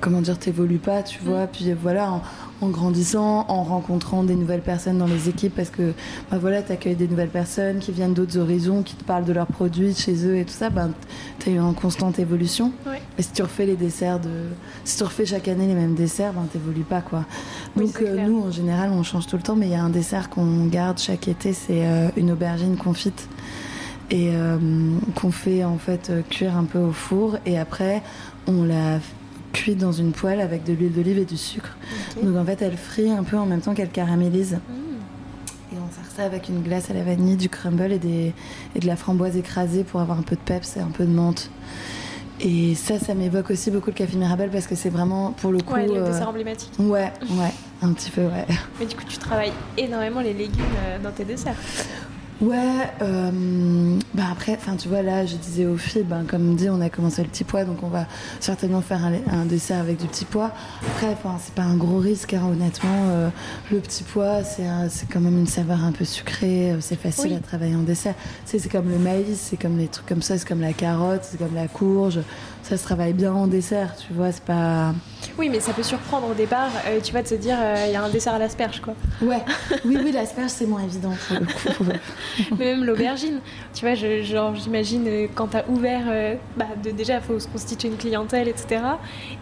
comment 0.00 0.20
dire 0.20 0.38
t'évolues 0.38 0.78
pas 0.78 1.02
tu 1.02 1.18
vois 1.24 1.48
puis 1.48 1.72
voilà 1.72 2.22
en, 2.64 2.68
grandissant 2.68 3.44
en 3.48 3.62
rencontrant 3.62 4.24
des 4.24 4.34
nouvelles 4.34 4.62
personnes 4.62 4.98
dans 4.98 5.06
les 5.06 5.28
équipes 5.28 5.54
parce 5.54 5.70
que 5.70 5.92
bah 6.30 6.38
voilà 6.38 6.62
t'accueilles 6.62 6.96
des 6.96 7.08
nouvelles 7.08 7.28
personnes 7.28 7.78
qui 7.78 7.92
viennent 7.92 8.14
d'autres 8.14 8.38
horizons 8.38 8.82
qui 8.82 8.94
te 8.94 9.04
parlent 9.04 9.24
de 9.24 9.32
leurs 9.32 9.46
produits 9.46 9.92
de 9.92 9.98
chez 9.98 10.26
eux 10.26 10.36
et 10.36 10.44
tout 10.44 10.52
ça 10.52 10.70
ben 10.70 10.92
t'as 11.38 11.50
eu 11.50 11.60
en 11.60 11.72
constante 11.72 12.18
évolution. 12.18 12.72
Et 13.18 13.22
si 13.22 13.32
tu 13.32 13.42
refais 13.42 13.66
les 13.66 13.76
desserts 13.76 14.20
de 14.20 14.30
si 14.84 14.96
tu 14.96 15.04
refais 15.04 15.26
chaque 15.26 15.48
année 15.48 15.66
les 15.66 15.74
mêmes 15.74 15.94
desserts 15.94 16.32
ben 16.32 16.46
t'évolues 16.52 16.82
pas 16.82 17.00
quoi. 17.00 17.24
Oui, 17.76 17.86
donc 17.86 18.02
euh, 18.02 18.26
nous 18.26 18.42
en 18.42 18.50
général 18.50 18.90
on 18.92 19.02
change 19.02 19.26
tout 19.26 19.36
le 19.36 19.42
temps 19.42 19.56
mais 19.56 19.66
il 19.66 19.72
y 19.72 19.76
a 19.76 19.82
un 19.82 19.90
dessert 19.90 20.30
qu'on 20.30 20.66
garde 20.66 20.98
chaque 20.98 21.28
été 21.28 21.52
c'est 21.52 21.86
euh, 21.86 22.08
une 22.16 22.30
aubergine 22.30 22.76
confite. 22.76 23.28
Et 24.10 24.32
euh, 24.34 24.58
qu'on 25.14 25.30
fait 25.30 25.64
en 25.64 25.78
fait 25.78 26.12
cuire 26.28 26.58
un 26.58 26.64
peu 26.64 26.78
au 26.78 26.92
four 26.92 27.38
et 27.46 27.58
après 27.58 28.02
on 28.46 28.62
la 28.62 29.00
cuit 29.54 29.74
dans 29.74 29.92
une 29.92 30.12
poêle 30.12 30.40
avec 30.40 30.64
de 30.64 30.74
l'huile 30.74 30.92
d'olive 30.92 31.18
et 31.18 31.24
du 31.24 31.38
sucre. 31.38 31.76
Donc 32.22 32.36
en 32.36 32.44
fait 32.44 32.60
elle 32.60 32.76
frit 32.76 33.10
un 33.10 33.22
peu 33.22 33.38
en 33.38 33.46
même 33.46 33.60
temps 33.60 33.72
qu'elle 33.72 33.90
caramélise. 33.90 34.54
Mmh. 34.54 35.74
Et 35.74 35.76
on 35.76 35.94
sert 35.94 36.10
ça 36.14 36.24
avec 36.24 36.48
une 36.48 36.62
glace 36.62 36.90
à 36.90 36.94
la 36.94 37.02
vanille, 37.02 37.36
du 37.36 37.48
crumble 37.48 37.92
et, 37.92 37.98
des, 37.98 38.32
et 38.74 38.80
de 38.80 38.86
la 38.86 38.96
framboise 38.96 39.36
écrasée 39.36 39.84
pour 39.84 40.00
avoir 40.00 40.18
un 40.18 40.22
peu 40.22 40.36
de 40.36 40.40
peps 40.40 40.76
et 40.76 40.80
un 40.80 40.90
peu 40.90 41.04
de 41.04 41.12
menthe. 41.12 41.50
Et 42.40 42.74
ça, 42.74 42.98
ça 42.98 43.14
m'évoque 43.14 43.50
aussi 43.50 43.70
beaucoup 43.70 43.90
le 43.90 43.94
café 43.94 44.16
Mirabelle 44.16 44.50
parce 44.50 44.66
que 44.66 44.74
c'est 44.74 44.90
vraiment 44.90 45.32
pour 45.32 45.52
le 45.52 45.60
coup. 45.60 45.74
Ouais, 45.74 45.86
le 45.86 45.96
euh, 45.96 46.06
dessert 46.10 46.28
emblématique. 46.28 46.72
Ouais, 46.78 47.12
ouais, 47.30 47.52
un 47.80 47.92
petit 47.92 48.10
peu, 48.10 48.22
ouais. 48.22 48.46
Mais 48.80 48.86
du 48.86 48.96
coup, 48.96 49.04
tu 49.08 49.18
travailles 49.18 49.52
énormément 49.78 50.20
les 50.20 50.32
légumes 50.32 50.64
euh, 50.84 50.98
dans 50.98 51.12
tes 51.12 51.24
desserts. 51.24 51.56
Ouais, 52.44 52.90
euh, 53.00 53.96
bah 54.12 54.24
après, 54.30 54.52
enfin 54.60 54.76
tu 54.76 54.88
vois 54.88 55.00
là, 55.00 55.24
je 55.24 55.36
disais 55.36 55.64
aux 55.64 55.78
filles, 55.78 56.02
ben, 56.02 56.24
comme 56.28 56.56
dit, 56.56 56.68
on 56.68 56.80
a 56.82 56.90
commencé 56.90 57.22
le 57.22 57.28
petit 57.28 57.44
pois, 57.44 57.64
donc 57.64 57.82
on 57.82 57.88
va 57.88 58.06
certainement 58.38 58.82
faire 58.82 59.00
un, 59.02 59.14
un 59.32 59.46
dessert 59.46 59.80
avec 59.80 59.98
du 59.98 60.06
petit 60.06 60.26
pois. 60.26 60.50
Après, 60.86 61.08
enfin 61.12 61.36
c'est 61.42 61.54
pas 61.54 61.62
un 61.62 61.76
gros 61.76 61.98
risque, 61.98 62.34
hein, 62.34 62.42
honnêtement. 62.50 62.90
euh, 63.08 63.30
le 63.72 63.78
petit 63.78 64.02
pois, 64.02 64.42
c'est 64.44 64.66
quand 65.10 65.20
même 65.20 65.38
une 65.38 65.46
saveur 65.46 65.82
un 65.84 65.92
peu 65.92 66.04
sucrée, 66.04 66.72
euh, 66.72 66.78
c'est 66.80 67.00
facile 67.00 67.30
Oui. 67.30 67.36
à 67.36 67.40
travailler 67.40 67.76
en 67.76 67.82
dessert. 67.82 68.14
C'est 68.44 68.70
comme 68.70 68.90
le 68.90 68.98
maïs, 68.98 69.38
c'est 69.40 69.56
comme 69.56 69.78
les 69.78 69.88
trucs 69.88 70.06
comme 70.06 70.22
ça, 70.22 70.36
c'est 70.36 70.46
comme 70.46 70.60
la 70.60 70.72
carotte, 70.74 71.20
c'est 71.22 71.38
comme 71.38 71.54
la 71.54 71.68
courge. 71.68 72.18
Ça 72.64 72.78
se 72.78 72.84
travaille 72.84 73.12
bien 73.12 73.30
en 73.34 73.46
dessert, 73.46 73.94
tu 73.94 74.14
vois, 74.14 74.32
c'est 74.32 74.42
pas. 74.42 74.94
Oui, 75.38 75.50
mais 75.50 75.60
ça 75.60 75.74
peut 75.74 75.82
surprendre 75.82 76.28
au 76.30 76.32
départ, 76.34 76.70
euh, 76.86 76.98
tu 76.98 77.12
vas 77.12 77.22
te 77.22 77.34
dire, 77.34 77.58
il 77.86 77.92
y 77.92 77.94
a 77.94 78.02
un 78.02 78.08
dessert 78.08 78.32
à 78.32 78.38
l'asperge, 78.38 78.80
quoi. 78.80 78.94
Ouais, 79.20 79.42
oui, 79.84 79.98
oui, 80.02 80.12
l'asperge 80.12 80.48
c'est 80.50 80.64
moins 80.64 80.82
évident 80.82 81.12
pour 81.28 81.36
le 81.40 81.44
coup. 81.44 81.84
Mais 82.58 82.64
même 82.74 82.84
l'aubergine, 82.84 83.40
tu 83.74 83.84
vois, 83.84 83.94
je- 83.94 84.22
genre 84.22 84.54
j'imagine 84.54 85.04
euh, 85.06 85.26
quand 85.34 85.48
t'as 85.48 85.64
ouvert, 85.68 86.04
euh, 86.08 86.36
bah 86.56 86.64
de, 86.82 86.90
déjà 86.90 87.20
faut 87.20 87.38
se 87.38 87.48
constituer 87.48 87.88
une 87.88 87.96
clientèle, 87.98 88.48
etc. 88.48 88.80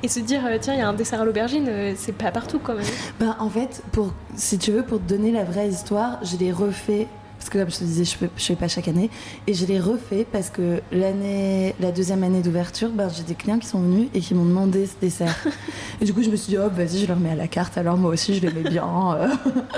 Et 0.02 0.08
se 0.08 0.18
dire, 0.18 0.40
euh, 0.44 0.58
tiens, 0.60 0.74
il 0.74 0.80
y 0.80 0.82
a 0.82 0.88
un 0.88 0.92
dessert 0.92 1.20
à 1.20 1.24
l'aubergine, 1.24 1.66
euh, 1.68 1.92
c'est 1.96 2.16
pas 2.16 2.32
partout 2.32 2.58
quand 2.60 2.74
même. 2.74 2.84
Ben, 3.20 3.36
en 3.38 3.48
fait, 3.48 3.82
pour, 3.92 4.12
si 4.34 4.58
tu 4.58 4.72
veux, 4.72 4.82
pour 4.82 4.98
te 4.98 5.08
donner 5.08 5.30
la 5.30 5.44
vraie 5.44 5.68
histoire, 5.68 6.18
je 6.24 6.36
l'ai 6.38 6.50
refait. 6.50 7.06
Parce 7.42 7.50
que 7.50 7.58
comme 7.58 7.70
je 7.72 7.78
te 7.78 7.82
disais, 7.84 8.04
je 8.04 8.14
je 8.36 8.44
fais 8.44 8.54
pas 8.54 8.68
chaque 8.68 8.86
année. 8.86 9.10
Et 9.48 9.54
je 9.54 9.66
l'ai 9.66 9.80
refait 9.80 10.24
parce 10.30 10.48
que 10.48 10.80
l'année, 10.92 11.74
la 11.80 11.90
deuxième 11.90 12.22
année 12.22 12.40
d'ouverture, 12.40 12.90
ben, 12.90 13.08
j'ai 13.08 13.24
des 13.24 13.34
clients 13.34 13.58
qui 13.58 13.66
sont 13.66 13.80
venus 13.80 14.08
et 14.14 14.20
qui 14.20 14.32
m'ont 14.34 14.44
demandé 14.44 14.86
ce 14.86 14.92
dessert. 15.00 15.34
et 16.00 16.04
du 16.04 16.14
coup, 16.14 16.22
je 16.22 16.30
me 16.30 16.36
suis 16.36 16.50
dit, 16.52 16.58
oh, 16.58 16.68
vas-y, 16.72 16.98
je 16.98 17.06
le 17.08 17.14
remets 17.14 17.30
à 17.32 17.34
la 17.34 17.48
carte. 17.48 17.76
Alors 17.78 17.96
moi 17.96 18.12
aussi, 18.12 18.34
je 18.36 18.46
l'aimais 18.46 18.70
bien. 18.70 18.84
euh. 19.16 19.28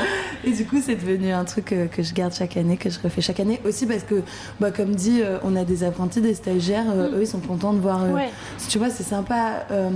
et 0.45 0.51
du 0.53 0.67
coup, 0.67 0.77
c'est 0.85 0.97
devenu 0.97 1.33
un 1.33 1.45
truc 1.47 1.65
que, 1.65 1.87
que 1.87 2.03
je 2.03 2.13
garde 2.13 2.35
chaque 2.35 2.59
année, 2.59 2.77
que 2.77 2.91
je 2.91 2.99
refais 3.03 3.23
chaque 3.23 3.41
année. 3.41 3.59
Aussi 3.65 3.87
parce 3.87 4.03
que, 4.03 4.17
bah, 4.61 4.71
comme 4.71 4.95
dit, 4.95 5.23
euh, 5.23 5.39
on 5.43 5.57
a 5.57 5.65
des 5.65 5.85
apprentis, 5.85 6.21
des 6.21 6.35
stagiaires. 6.35 6.85
euh, 6.95 7.09
Mm. 7.09 7.15
Eux, 7.15 7.23
ils 7.23 7.27
sont 7.27 7.41
contents 7.41 7.73
de 7.73 7.79
voir. 7.81 8.05
euh, 8.05 8.11
Ouais, 8.13 8.29
Tu 8.69 8.77
vois, 8.79 8.91
c'est 8.91 9.05
sympa, 9.05 9.65
euh, 9.71 9.89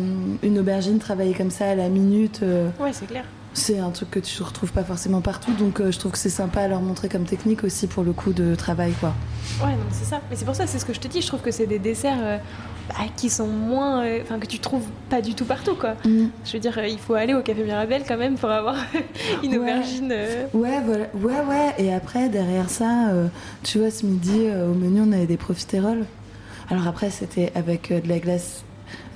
une 0.42 0.58
aubergine 0.58 0.98
travailler 0.98 1.34
comme 1.34 1.50
ça 1.50 1.66
à 1.70 1.74
la 1.74 1.90
minute. 1.90 2.40
euh, 2.42 2.70
ouais, 2.80 2.92
c'est 2.94 3.06
clair. 3.06 3.24
C'est 3.58 3.78
un 3.78 3.90
truc 3.90 4.10
que 4.10 4.18
tu 4.20 4.42
retrouves 4.42 4.72
pas 4.72 4.84
forcément 4.84 5.20
partout, 5.20 5.52
donc 5.52 5.80
euh, 5.80 5.90
je 5.92 5.98
trouve 5.98 6.12
que 6.12 6.18
c'est 6.18 6.30
sympa 6.30 6.60
à 6.62 6.68
leur 6.68 6.80
montrer 6.80 7.08
comme 7.08 7.24
technique 7.24 7.64
aussi 7.64 7.86
pour 7.86 8.02
le 8.04 8.12
coup 8.12 8.32
de 8.32 8.54
travail, 8.54 8.92
quoi. 9.00 9.12
Ouais, 9.62 9.72
donc 9.72 9.86
c'est 9.92 10.04
ça. 10.04 10.20
Mais 10.30 10.36
c'est 10.36 10.44
pour 10.44 10.54
ça, 10.54 10.66
c'est 10.66 10.78
ce 10.78 10.84
que 10.84 10.92
je 10.94 11.00
te 11.00 11.08
dis, 11.08 11.20
je 11.20 11.26
trouve 11.26 11.40
que 11.40 11.50
c'est 11.50 11.66
des 11.66 11.78
desserts 11.78 12.18
euh, 12.22 12.38
bah, 12.88 12.94
qui 13.16 13.28
sont 13.28 13.46
moins. 13.48 14.04
euh, 14.04 14.20
Enfin, 14.22 14.38
que 14.38 14.46
tu 14.46 14.58
trouves 14.58 14.84
pas 15.10 15.20
du 15.20 15.34
tout 15.34 15.44
partout, 15.44 15.74
quoi. 15.74 15.94
Je 16.04 16.52
veux 16.52 16.58
dire, 16.58 16.78
il 16.86 16.98
faut 16.98 17.14
aller 17.14 17.34
au 17.34 17.42
Café 17.42 17.64
Mirabelle 17.64 18.02
quand 18.06 18.16
même 18.18 18.36
pour 18.36 18.50
avoir 18.50 18.76
une 19.42 19.52
Ouais. 19.52 19.58
aubergine. 19.58 20.12
Ouais, 20.54 20.80
voilà. 20.84 21.04
ouais, 21.14 21.44
ouais. 21.48 21.74
Et 21.78 21.92
après, 21.92 22.28
derrière 22.28 22.70
ça, 22.70 23.10
tu 23.64 23.78
vois, 23.78 23.90
ce 23.90 24.06
midi, 24.06 24.46
au 24.50 24.74
menu, 24.74 25.00
on 25.04 25.12
avait 25.12 25.26
des 25.26 25.36
profiteroles. 25.36 26.04
Alors 26.70 26.86
après, 26.86 27.10
c'était 27.10 27.50
avec 27.54 27.90
de 27.90 28.08
la 28.08 28.18
glace 28.18 28.62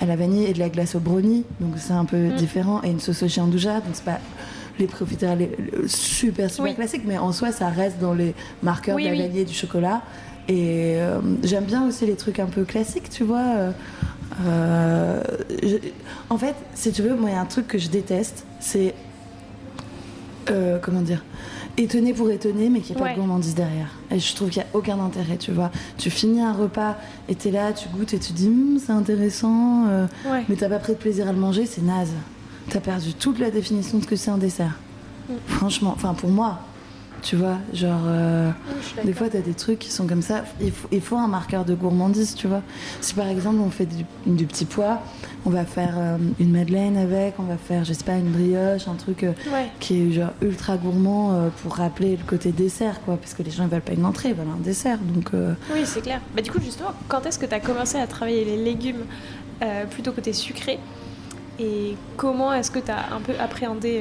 à 0.01 0.07
la 0.07 0.17
vanille 0.17 0.45
et 0.47 0.53
de 0.53 0.59
la 0.59 0.69
glace 0.69 0.95
au 0.95 1.01
brownie, 1.01 1.45
donc 1.61 1.75
c'est 1.79 1.93
un 1.93 2.05
peu 2.05 2.29
Mm. 2.29 2.37
différent, 2.37 2.81
et 2.83 2.91
une 2.91 3.01
sauce 3.01 3.23
au 3.23 3.29
giandouja, 3.29 3.75
donc 3.81 3.91
c'est 3.95 4.05
pas 4.05 4.19
les 4.79 4.87
profiteroles 4.87 5.39
les- 5.39 5.57
le- 5.73 5.87
super, 5.89 6.51
super 6.51 6.65
Oui. 6.65 6.75
classiques, 6.75 7.03
mais 7.07 7.19
en 7.19 7.33
soi, 7.33 7.53
ça 7.53 7.69
reste 7.69 7.99
dans 8.01 8.15
les 8.15 8.35
marqueurs 8.63 8.97
Oui, 8.97 9.05
de 9.05 9.09
la 9.09 9.15
oui. 9.15 9.23
vanille 9.23 9.41
et 9.41 9.45
du 9.45 9.55
chocolat. 9.55 10.03
Et 10.49 10.97
euh, 10.97 11.21
j'aime 11.45 11.65
bien 11.65 11.87
aussi 11.87 12.05
les 12.07 12.17
trucs 12.17 12.39
un 12.41 12.47
peu 12.47 12.65
classiques, 12.65 13.11
tu 13.11 13.23
vois. 13.25 13.39
euh, 13.57 13.71
euh, 14.47 15.23
je- 15.63 15.77
en 16.31 16.39
fait, 16.39 16.55
si 16.75 16.91
tu 16.91 17.03
veux, 17.03 17.15
moi, 17.15 17.31
il 17.31 17.35
y 17.35 17.37
a 17.37 17.41
un 17.41 17.45
truc 17.47 17.69
que 17.69 17.79
je 17.79 17.89
déteste, 17.89 18.45
c'est. 18.61 18.95
euh, 20.51 20.79
comment 20.83 21.03
dire? 21.03 21.23
Étonner 21.79 22.13
pour 22.13 22.31
étonner, 22.31 22.69
mais 22.69 22.81
qu'il 22.81 22.95
n'y 22.97 23.01
ait 23.03 23.05
pas 23.05 23.11
de 23.13 23.17
gourmandise 23.19 23.55
derrière. 23.55 23.89
Et 24.11 24.19
je 24.19 24.35
trouve 24.37 24.51
qu'il 24.51 24.63
n'y 24.63 24.69
a 24.69 24.77
aucun 24.77 25.01
intérêt, 25.01 25.39
tu 25.39 25.53
vois. 25.53 25.71
Tu 25.97 26.11
finis 26.11 26.43
un 26.43 26.53
repas 26.53 26.97
et 27.31 27.35
t'es 27.35 27.51
là, 27.51 27.73
tu 27.73 27.89
goûtes 27.89 28.13
et 28.13 28.19
tu 28.19 28.33
dis, 28.35 28.49
Hum, 28.49 28.79
c'est 28.85 28.93
intéressant, 28.93 29.87
euh, 29.89 30.07
Ouais. 30.31 30.45
mais 30.49 30.57
t'as 30.57 30.69
pas 30.69 30.79
pris 30.79 30.93
de 30.93 30.99
plaisir 30.99 31.27
à 31.29 31.33
le 31.33 31.39
manger, 31.39 31.65
c'est 31.65 31.83
naze. 31.83 32.13
T'as 32.69 32.81
perdu 32.81 33.15
toute 33.15 33.39
la 33.39 33.51
définition 33.51 33.99
de 33.99 34.03
ce 34.03 34.09
que 34.09 34.17
c'est 34.17 34.31
un 34.31 34.37
dessert. 34.39 34.77
Mm. 35.29 35.33
Franchement, 35.47 35.93
enfin 35.97 36.13
pour 36.15 36.29
moi, 36.31 36.59
tu 37.23 37.37
vois, 37.37 37.59
genre. 37.73 38.03
euh, 38.07 38.51
Oui, 38.99 39.05
des 39.05 39.13
fois, 39.13 39.29
tu 39.31 39.37
as 39.37 39.41
des 39.41 39.55
trucs 39.55 39.79
qui 39.79 39.91
sont 39.91 40.07
comme 40.07 40.23
ça. 40.23 40.45
Il 40.61 40.73
faut, 40.73 40.89
il 40.91 41.01
faut 41.01 41.17
un 41.17 41.29
marqueur 41.29 41.65
de 41.65 41.75
gourmandise, 41.75 42.35
tu 42.35 42.49
vois. 42.49 42.63
Si 43.01 43.15
par 43.15 43.29
exemple, 43.29 43.59
on 43.65 43.71
fait 43.71 43.87
du, 43.87 44.05
du 44.27 44.45
petit 44.45 44.65
pois, 44.65 45.01
on 45.47 45.51
va 45.51 45.65
faire 45.65 45.95
euh, 45.97 46.17
une 46.41 46.51
madeleine 46.53 46.97
avec, 46.97 47.35
on 47.39 47.45
va 47.45 47.57
faire, 47.57 47.85
je 47.85 47.93
sais 47.93 48.05
pas, 48.05 48.17
une 48.17 48.31
brioche, 48.31 48.89
un 48.89 48.95
truc 48.95 49.23
euh, 49.25 49.33
Ouais. 49.53 49.69
qui 49.81 50.03
est 50.03 50.13
genre 50.13 50.31
ultra 50.43 50.77
gourmand 50.77 51.51
pour 51.63 51.75
rappeler 51.77 52.17
le 52.17 52.25
côté 52.25 52.51
dessert, 52.53 53.01
quoi. 53.05 53.17
Parce 53.17 53.35
que 53.35 53.43
les 53.43 53.51
gens, 53.53 53.65
ils 53.65 53.71
veulent 53.71 53.81
pas 53.81 53.93
une 53.93 54.05
entrée, 54.07 54.31
ils 54.31 54.35
veulent 54.35 54.47
un 54.53 54.61
dessert. 54.63 54.99
Donc, 54.99 55.31
Oui, 55.73 55.81
c'est 55.85 56.01
clair. 56.01 56.21
Bah, 56.35 56.43
du 56.43 56.51
coup, 56.51 56.61
justement, 56.61 56.91
quand 57.09 57.25
est-ce 57.27 57.39
que 57.39 57.47
tu 57.47 57.55
as 57.55 57.61
commencé 57.61 57.99
à 57.99 58.07
travailler 58.07 58.45
les 58.45 58.57
légumes 58.57 59.05
plutôt 59.91 60.11
côté 60.13 60.33
sucré? 60.33 60.79
Et 61.61 61.97
comment 62.17 62.53
est-ce 62.53 62.71
que 62.71 62.81
tu 62.81 62.91
as 62.91 63.15
un 63.15 63.21
peu 63.21 63.33
appréhendé 63.39 64.01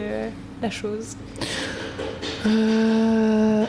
la 0.62 0.70
chose? 0.72 1.16
Euh, 2.48 3.66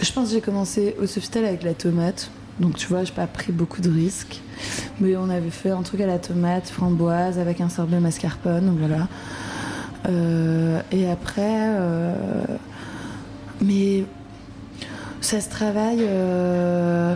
Je 0.00 0.12
pense 0.12 0.28
que 0.28 0.34
j'ai 0.34 0.40
commencé 0.40 0.96
au 1.00 1.06
Sofitel 1.06 1.44
avec 1.44 1.62
la 1.62 1.74
tomate. 1.74 2.30
Donc 2.60 2.76
tu 2.76 2.86
vois, 2.86 3.04
j'ai 3.04 3.12
pas 3.12 3.26
pris 3.26 3.52
beaucoup 3.52 3.80
de 3.80 3.90
risques. 3.90 4.40
Mais 5.00 5.16
on 5.16 5.30
avait 5.30 5.50
fait 5.50 5.70
un 5.70 5.82
truc 5.82 6.00
à 6.00 6.06
la 6.06 6.18
tomate, 6.18 6.68
framboise, 6.68 7.38
avec 7.38 7.60
un 7.60 7.68
sorbet 7.68 7.98
mascarpone, 8.00 8.76
voilà. 8.78 9.08
Euh, 10.08 10.80
et 10.90 11.10
après... 11.10 11.40
euh, 11.46 12.44
Mais 13.62 14.04
ça 15.20 15.40
se 15.40 15.48
travaille... 15.48 16.00
euh, 16.02 17.14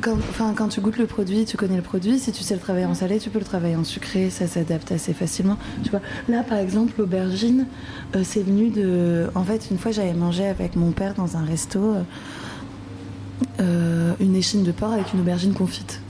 Quand, 0.00 0.68
tu 0.68 0.80
goûtes 0.80 0.96
le 0.96 1.06
produit, 1.06 1.44
tu 1.44 1.56
connais 1.56 1.76
le 1.76 1.82
produit. 1.82 2.18
Si 2.18 2.32
tu 2.32 2.42
sais 2.42 2.54
le 2.54 2.60
travailler 2.60 2.86
en 2.86 2.94
salé, 2.94 3.18
tu 3.18 3.28
peux 3.28 3.38
le 3.38 3.44
travailler 3.44 3.76
en 3.76 3.84
sucré. 3.84 4.30
Ça 4.30 4.46
s'adapte 4.46 4.92
assez 4.92 5.12
facilement. 5.12 5.58
Tu 5.82 5.90
vois, 5.90 6.00
là, 6.28 6.42
par 6.42 6.58
exemple, 6.58 6.94
l'aubergine, 6.98 7.66
euh, 8.16 8.22
c'est 8.24 8.42
venu 8.42 8.70
de. 8.70 9.28
En 9.34 9.44
fait, 9.44 9.68
une 9.70 9.78
fois, 9.78 9.90
j'avais 9.90 10.14
mangé 10.14 10.46
avec 10.46 10.76
mon 10.76 10.92
père 10.92 11.14
dans 11.14 11.36
un 11.36 11.44
resto 11.44 11.80
euh, 11.80 12.02
euh, 13.60 14.14
une 14.20 14.36
échine 14.36 14.62
de 14.62 14.72
porc 14.72 14.92
avec 14.92 15.12
une 15.12 15.20
aubergine 15.20 15.52
confite, 15.52 16.00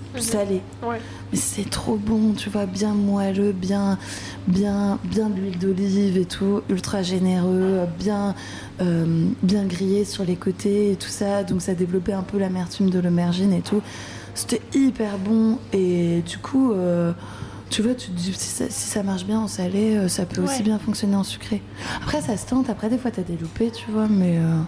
Ouais. 0.82 1.00
Mais 1.32 1.38
c'est 1.38 1.68
trop 1.68 1.96
bon, 1.96 2.32
tu 2.32 2.50
vois, 2.50 2.66
bien 2.66 2.94
moelleux, 2.94 3.52
bien, 3.52 3.98
bien, 4.48 4.98
bien 5.04 5.28
de 5.30 5.36
l'huile 5.40 5.58
d'olive 5.58 6.16
et 6.16 6.24
tout, 6.24 6.62
ultra 6.68 7.02
généreux, 7.02 7.86
bien, 7.98 8.34
euh, 8.80 9.28
bien 9.42 9.64
grillé 9.64 10.04
sur 10.04 10.24
les 10.24 10.36
côtés 10.36 10.92
et 10.92 10.96
tout 10.96 11.08
ça. 11.08 11.44
Donc 11.44 11.62
ça 11.62 11.74
développait 11.74 12.12
un 12.12 12.22
peu 12.22 12.38
l'amertume 12.38 12.90
de 12.90 12.98
l'aubergine 12.98 13.52
et 13.52 13.62
tout. 13.62 13.82
C'était 14.34 14.62
hyper 14.74 15.18
bon 15.18 15.58
et 15.72 16.22
du 16.26 16.38
coup, 16.38 16.72
euh, 16.72 17.12
tu 17.68 17.82
vois, 17.82 17.94
tu 17.94 18.08
te 18.08 18.16
dis 18.16 18.32
si 18.32 18.48
ça, 18.48 18.64
si 18.68 18.88
ça 18.88 19.02
marche 19.02 19.24
bien 19.24 19.38
en 19.38 19.48
salé, 19.48 19.96
euh, 19.96 20.08
ça 20.08 20.26
peut 20.26 20.42
aussi 20.42 20.62
bien 20.62 20.78
fonctionner 20.78 21.16
en 21.16 21.24
sucré. 21.24 21.62
Après, 22.02 22.20
ça 22.20 22.36
se 22.36 22.46
tente. 22.46 22.68
Après, 22.68 22.88
des 22.88 22.98
fois, 22.98 23.10
t'as 23.10 23.22
des 23.22 23.36
loupés, 23.36 23.70
tu 23.70 23.90
vois, 23.90 24.08
mais 24.08 24.38
euh, 24.38 24.60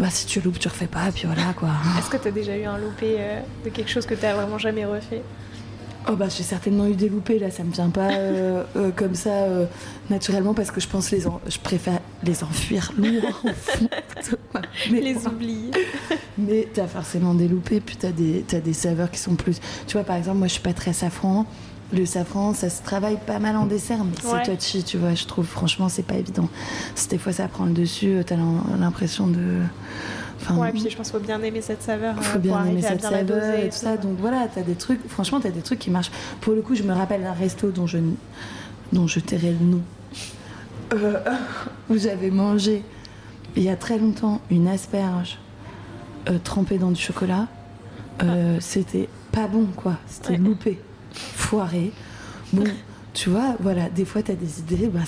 bah 0.00 0.08
si 0.10 0.26
tu 0.26 0.40
loupes, 0.40 0.58
tu 0.58 0.66
refais 0.68 0.86
pas, 0.86 1.12
puis 1.14 1.26
voilà 1.26 1.52
quoi. 1.54 1.68
Est-ce 1.98 2.08
que 2.10 2.16
tu 2.16 2.28
as 2.28 2.30
déjà 2.30 2.56
eu 2.56 2.64
un 2.64 2.78
loupé 2.78 3.16
euh, 3.18 3.40
de 3.64 3.68
quelque 3.70 3.90
chose 3.90 4.06
que 4.06 4.14
tu 4.14 4.20
vraiment 4.22 4.58
jamais 4.58 4.84
refait? 4.86 5.22
Oh 6.08 6.16
bah 6.16 6.28
j'ai 6.34 6.42
certainement 6.42 6.86
eu 6.86 6.94
des 6.94 7.10
loupés 7.10 7.38
là, 7.38 7.50
ça 7.50 7.62
me 7.62 7.70
vient 7.70 7.90
pas 7.90 8.10
euh, 8.12 8.64
euh, 8.76 8.90
comme 8.96 9.14
ça 9.14 9.30
euh, 9.44 9.66
naturellement 10.08 10.54
parce 10.54 10.70
que 10.70 10.80
je 10.80 10.88
pense 10.88 11.10
les 11.10 11.26
en- 11.26 11.42
je 11.46 11.58
préfère 11.58 12.00
les 12.22 12.42
enfuir 12.42 12.90
loin 12.96 13.30
fond. 13.54 13.86
mais, 14.90 15.00
Les 15.02 15.26
oublier 15.26 15.70
mais 16.38 16.66
t'as 16.72 16.86
forcément 16.86 17.34
des 17.34 17.48
loupés, 17.48 17.80
puis 17.80 17.96
t'as 17.96 18.12
des 18.12 18.42
t'as 18.48 18.60
des 18.60 18.72
saveurs 18.72 19.10
qui 19.10 19.18
sont 19.18 19.34
plus. 19.34 19.60
Tu 19.86 19.92
vois 19.98 20.04
par 20.04 20.16
exemple 20.16 20.38
moi 20.38 20.46
je 20.46 20.54
suis 20.54 20.62
pas 20.62 20.72
très 20.72 20.94
safran. 20.94 21.44
Le 21.92 22.06
safran, 22.06 22.54
ça 22.54 22.70
se 22.70 22.82
travaille 22.82 23.18
pas 23.26 23.38
mal 23.40 23.56
en 23.56 23.66
dessert, 23.66 23.98
mais 24.04 24.12
Ouais. 24.32 24.42
c'est 24.44 24.56
touchy, 24.56 24.84
tu 24.84 24.96
vois. 24.96 25.14
Je 25.14 25.24
trouve, 25.26 25.44
franchement, 25.46 25.88
c'est 25.88 26.04
pas 26.04 26.14
évident. 26.14 26.48
Si 26.94 27.08
des 27.08 27.18
fois 27.18 27.32
ça 27.32 27.48
prend 27.48 27.64
le 27.64 27.72
dessus, 27.72 28.14
euh, 28.14 28.22
t'as 28.24 28.36
l'im- 28.36 28.62
l'impression 28.78 29.26
de. 29.26 29.58
Enfin, 30.40 30.56
Ouais, 30.56 30.70
puis 30.70 30.80
je 30.88 30.96
pense 30.96 31.10
qu'il 31.10 31.18
faut 31.18 31.24
bien 31.26 31.42
aimer 31.42 31.60
cette 31.60 31.82
saveur 31.82 32.16
euh, 32.16 32.22
faut 32.22 32.32
pour 32.34 32.40
bien 32.42 32.54
arriver 32.56 32.72
aimer 32.78 32.82
cette 32.82 33.00
bien 33.00 33.10
saveur 33.10 33.54
et 33.58 33.68
tout 33.68 33.76
ça. 33.76 33.96
Donc 33.96 34.16
voilà, 34.20 34.46
t'as 34.54 34.62
des 34.62 34.74
trucs. 34.76 35.00
Franchement, 35.08 35.40
t'as 35.40 35.50
des 35.50 35.60
trucs 35.62 35.80
qui 35.80 35.90
marchent. 35.90 36.12
Pour 36.40 36.54
le 36.54 36.62
coup, 36.62 36.74
je 36.76 36.82
me 36.84 36.92
rappelle 36.92 37.22
d'un 37.22 37.32
resto 37.32 37.70
dont 37.70 37.86
je 37.86 37.98
dont 38.92 39.06
je 39.06 39.18
tairai 39.20 39.50
le 39.52 39.64
nom, 39.66 39.80
Euh, 40.94 41.20
où 41.90 41.96
j'avais 41.96 42.30
mangé 42.30 42.82
il 43.56 43.62
y 43.64 43.68
a 43.68 43.76
très 43.76 43.98
longtemps, 43.98 44.40
une 44.50 44.68
asperge 44.68 45.38
euh, 46.28 46.38
trempée 46.42 46.78
dans 46.78 46.90
du 46.92 47.00
chocolat, 47.00 47.48
euh, 48.22 48.58
c'était 48.60 49.08
pas 49.32 49.46
bon, 49.48 49.66
quoi. 49.76 49.96
C'était 50.06 50.30
Ouais. 50.32 50.36
loupé, 50.38 50.78
foiré. 51.50 51.90
Bon, 52.52 52.64
tu 53.14 53.30
vois, 53.30 53.56
voilà, 53.60 53.88
des 53.88 54.04
fois, 54.04 54.22
t'as 54.22 54.34
des 54.34 54.60
idées, 54.60 54.88
bah, 54.88 55.00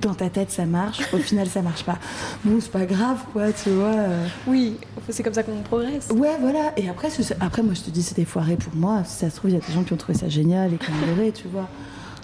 dans 0.00 0.14
ta 0.14 0.28
tête, 0.30 0.50
ça 0.50 0.64
marche, 0.66 1.00
au 1.12 1.18
final, 1.18 1.46
ça 1.48 1.62
marche 1.62 1.84
pas. 1.84 1.98
Bon, 2.44 2.58
c'est 2.60 2.72
pas 2.72 2.86
grave, 2.86 3.18
quoi, 3.32 3.52
tu 3.52 3.70
vois. 3.70 3.86
euh. 3.94 4.26
Oui, 4.48 4.76
c'est 5.08 5.22
comme 5.22 5.34
ça 5.34 5.42
qu'on 5.44 5.60
progresse. 5.62 6.08
Ouais, 6.10 6.36
voilà. 6.40 6.72
Et 6.76 6.88
après, 6.88 7.08
après, 7.40 7.62
moi, 7.62 7.74
je 7.74 7.82
te 7.82 7.90
dis, 7.90 8.02
c'était 8.02 8.24
foiré 8.24 8.56
pour 8.56 8.74
moi. 8.74 9.02
Si 9.04 9.18
ça 9.18 9.30
se 9.30 9.36
trouve, 9.36 9.50
il 9.50 9.54
y 9.54 9.56
a 9.56 9.64
des 9.64 9.72
gens 9.72 9.84
qui 9.84 9.92
ont 9.92 9.96
trouvé 9.96 10.18
ça 10.18 10.28
génial 10.28 10.72
et 10.74 10.76
qui 10.76 10.90
ont 10.90 11.02
adoré, 11.08 11.30
tu 11.32 11.46
vois. 11.48 11.68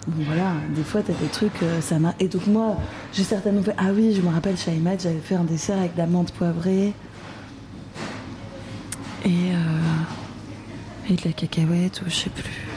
Bon, 0.07 0.23
voilà, 0.25 0.51
des 0.75 0.83
fois, 0.83 1.01
t'as 1.01 1.13
des 1.13 1.27
trucs, 1.31 1.61
euh, 1.63 1.79
ça 1.81 1.99
m'a. 1.99 2.15
Et 2.19 2.27
donc, 2.27 2.47
moi, 2.47 2.75
j'ai 3.13 3.23
certainement 3.23 3.61
fait. 3.63 3.75
Ah 3.77 3.91
oui, 3.95 4.13
je 4.13 4.21
me 4.21 4.29
rappelle, 4.33 4.57
chez 4.57 4.71
Imad, 4.73 4.99
j'avais 5.01 5.19
fait 5.19 5.35
un 5.35 5.43
dessert 5.45 5.77
avec 5.77 5.93
de 5.93 5.99
la 5.99 6.07
menthe 6.07 6.31
poivrée. 6.33 6.93
Et. 9.25 9.29
euh, 9.29 11.09
Et 11.09 11.13
de 11.15 11.21
la 11.25 11.31
cacahuète, 11.33 12.01
ou 12.01 12.09
je 12.09 12.15
sais 12.15 12.29
plus. 12.29 12.67